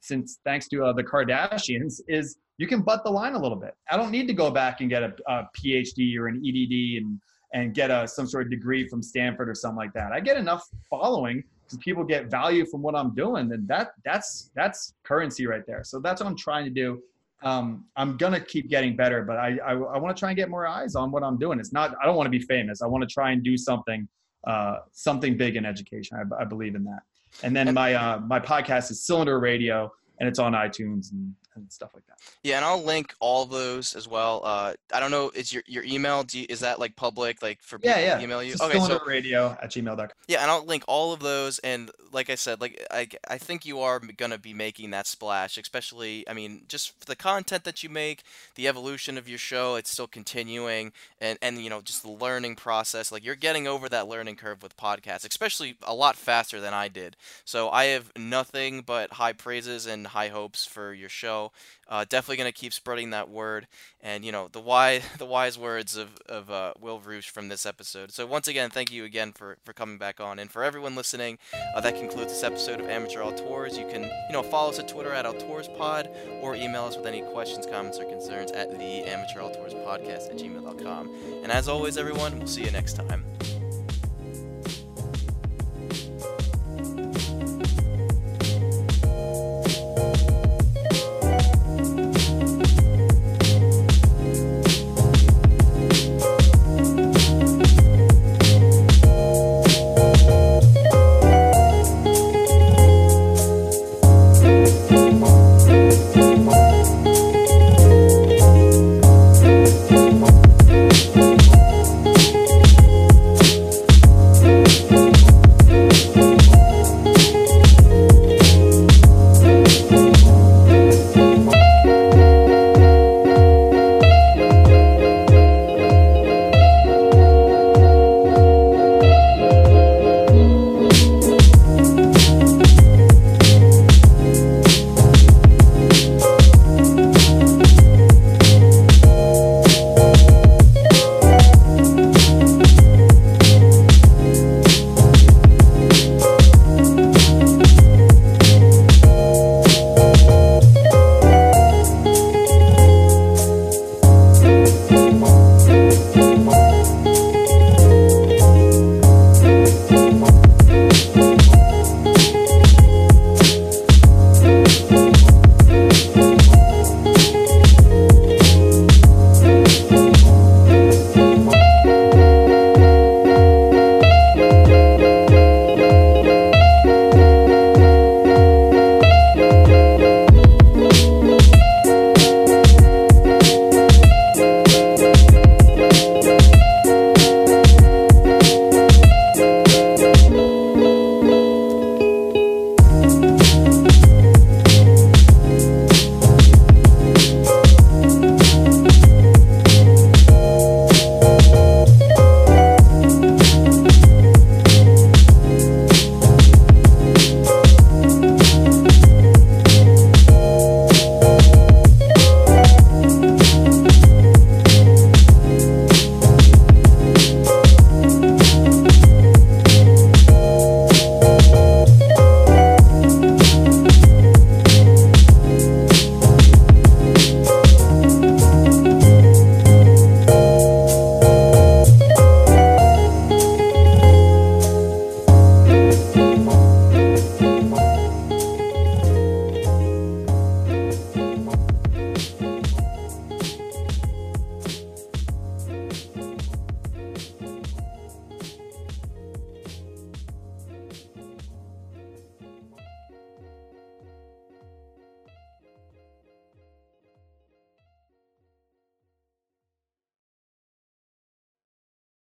since 0.00 0.38
thanks 0.44 0.68
to 0.68 0.84
uh, 0.84 0.92
the 0.92 1.04
Kardashians, 1.04 2.00
is 2.08 2.38
you 2.56 2.66
can 2.66 2.80
butt 2.82 3.04
the 3.04 3.10
line 3.10 3.34
a 3.34 3.38
little 3.38 3.58
bit. 3.58 3.74
I 3.90 3.96
don't 3.96 4.10
need 4.10 4.26
to 4.28 4.32
go 4.32 4.50
back 4.50 4.80
and 4.80 4.88
get 4.88 5.02
a, 5.02 5.14
a 5.26 5.48
PhD 5.58 6.16
or 6.16 6.28
an 6.28 6.42
EDD 6.44 7.02
and 7.02 7.20
and 7.52 7.74
get 7.74 7.90
a 7.90 8.08
some 8.08 8.26
sort 8.26 8.46
of 8.46 8.50
degree 8.50 8.88
from 8.88 9.02
Stanford 9.02 9.48
or 9.48 9.54
something 9.54 9.76
like 9.76 9.92
that. 9.92 10.12
I 10.12 10.20
get 10.20 10.36
enough 10.36 10.66
following 10.88 11.44
because 11.64 11.78
people 11.78 12.04
get 12.04 12.30
value 12.30 12.64
from 12.66 12.82
what 12.82 12.94
I'm 12.94 13.14
doing, 13.14 13.48
then 13.48 13.66
that 13.66 13.92
that's 14.04 14.50
that's 14.54 14.94
currency 15.02 15.46
right 15.46 15.66
there. 15.66 15.82
So 15.84 16.00
that's 16.00 16.22
what 16.22 16.28
I'm 16.28 16.36
trying 16.36 16.64
to 16.64 16.70
do 16.70 17.02
um, 17.42 17.86
I'm 17.96 18.16
gonna 18.16 18.40
keep 18.40 18.68
getting 18.70 18.96
better, 18.96 19.22
but 19.22 19.36
I 19.36 19.58
I, 19.64 19.72
I 19.72 19.98
want 19.98 20.16
to 20.16 20.18
try 20.18 20.30
and 20.30 20.36
get 20.36 20.48
more 20.48 20.66
eyes 20.66 20.94
on 20.94 21.10
what 21.10 21.22
I'm 21.22 21.38
doing. 21.38 21.58
It's 21.58 21.72
not 21.72 21.94
I 22.02 22.06
don't 22.06 22.16
want 22.16 22.26
to 22.26 22.38
be 22.38 22.44
famous. 22.44 22.82
I 22.82 22.86
want 22.86 23.02
to 23.02 23.12
try 23.12 23.32
and 23.32 23.42
do 23.42 23.56
something 23.56 24.08
uh, 24.46 24.78
something 24.92 25.36
big 25.36 25.56
in 25.56 25.64
education. 25.64 26.18
I, 26.18 26.42
I 26.42 26.44
believe 26.44 26.74
in 26.74 26.84
that. 26.84 27.00
And 27.42 27.54
then 27.54 27.72
my 27.74 27.94
uh, 27.94 28.20
my 28.20 28.38
podcast 28.40 28.90
is 28.90 29.04
Cylinder 29.04 29.40
Radio, 29.40 29.90
and 30.20 30.28
it's 30.28 30.38
on 30.38 30.52
iTunes 30.52 31.12
and 31.12 31.34
and 31.54 31.70
stuff 31.70 31.90
like 31.94 32.06
that. 32.06 32.18
Yeah, 32.42 32.56
and 32.56 32.64
I'll 32.64 32.82
link 32.82 33.14
all 33.20 33.46
those 33.46 33.94
as 33.94 34.08
well. 34.08 34.42
Uh, 34.44 34.74
I 34.92 35.00
don't 35.00 35.10
know, 35.10 35.30
is 35.34 35.52
your 35.52 35.62
your 35.66 35.84
email? 35.84 36.24
You, 36.30 36.46
is 36.48 36.60
that 36.60 36.78
like 36.78 36.96
public, 36.96 37.42
like 37.42 37.62
for 37.62 37.78
people 37.78 37.98
yeah, 37.98 38.06
yeah. 38.06 38.16
to 38.16 38.22
email 38.22 38.42
you? 38.42 38.54
Okay, 38.60 38.78
so 38.78 39.00
radio 39.06 39.56
at 39.62 39.70
gmail.com. 39.70 40.08
Yeah, 40.28 40.42
and 40.42 40.50
I'll 40.50 40.64
link 40.64 40.84
all 40.86 41.12
of 41.12 41.20
those. 41.20 41.58
And 41.60 41.90
like 42.12 42.30
I 42.30 42.34
said, 42.34 42.60
like 42.60 42.84
I 42.90 43.08
I 43.28 43.38
think 43.38 43.64
you 43.64 43.80
are 43.80 43.98
gonna 43.98 44.38
be 44.38 44.54
making 44.54 44.90
that 44.90 45.06
splash, 45.06 45.58
especially. 45.58 46.28
I 46.28 46.34
mean, 46.34 46.62
just 46.68 47.06
the 47.06 47.16
content 47.16 47.64
that 47.64 47.82
you 47.82 47.88
make, 47.88 48.22
the 48.54 48.68
evolution 48.68 49.18
of 49.18 49.28
your 49.28 49.38
show, 49.38 49.76
it's 49.76 49.90
still 49.90 50.08
continuing, 50.08 50.92
and 51.20 51.38
and 51.40 51.58
you 51.58 51.70
know 51.70 51.80
just 51.80 52.02
the 52.02 52.10
learning 52.10 52.56
process. 52.56 53.12
Like 53.12 53.24
you're 53.24 53.34
getting 53.34 53.66
over 53.66 53.88
that 53.88 54.08
learning 54.08 54.36
curve 54.36 54.62
with 54.62 54.76
podcasts, 54.76 55.28
especially 55.28 55.76
a 55.82 55.94
lot 55.94 56.16
faster 56.16 56.60
than 56.60 56.74
I 56.74 56.88
did. 56.88 57.16
So 57.44 57.70
I 57.70 57.86
have 57.86 58.10
nothing 58.16 58.82
but 58.82 59.14
high 59.14 59.32
praises 59.32 59.86
and 59.86 60.08
high 60.08 60.28
hopes 60.28 60.64
for 60.64 60.92
your 60.92 61.08
show 61.08 61.43
Uh, 61.88 62.04
definitely 62.08 62.36
going 62.36 62.52
to 62.52 62.58
keep 62.58 62.72
spreading 62.72 63.10
that 63.10 63.28
word 63.28 63.66
and 64.00 64.24
you 64.24 64.32
know 64.32 64.48
the 64.52 64.60
wise 64.60 65.02
the 65.18 65.26
wise 65.26 65.58
words 65.58 65.96
of 65.96 66.08
of 66.28 66.50
uh, 66.50 66.72
Will 66.80 67.00
Reusch 67.00 67.28
from 67.28 67.48
this 67.48 67.66
episode. 67.66 68.12
So 68.12 68.26
once 68.26 68.48
again, 68.48 68.70
thank 68.70 68.92
you 68.92 69.04
again 69.04 69.32
for 69.32 69.56
for 69.64 69.72
coming 69.72 69.98
back 69.98 70.20
on, 70.20 70.38
and 70.38 70.50
for 70.50 70.62
everyone 70.62 70.94
listening. 70.94 71.38
Uh, 71.74 71.80
that 71.80 71.96
concludes 71.96 72.32
this 72.32 72.42
episode 72.42 72.80
of 72.80 72.88
Amateur 72.88 73.22
Auteurs. 73.22 73.76
You 73.76 73.86
can 73.88 74.02
you 74.02 74.32
know 74.32 74.42
follow 74.42 74.70
us 74.70 74.78
at 74.78 74.88
Twitter 74.88 75.12
at 75.12 75.26
Auteurs 75.26 75.68
Pod 75.68 76.10
or 76.40 76.54
email 76.54 76.84
us 76.84 76.96
with 76.96 77.06
any 77.06 77.22
questions, 77.22 77.66
comments, 77.66 77.98
or 77.98 78.04
concerns 78.04 78.50
at 78.52 78.70
the 78.70 79.04
Amateur 79.04 79.40
Auteurs 79.40 79.74
Podcast 79.74 80.30
at 80.30 80.36
gmail.com. 80.36 81.10
And 81.42 81.50
as 81.52 81.68
always, 81.68 81.96
everyone, 81.96 82.38
we'll 82.38 82.46
see 82.46 82.64
you 82.64 82.70
next 82.70 82.94
time. 82.94 83.24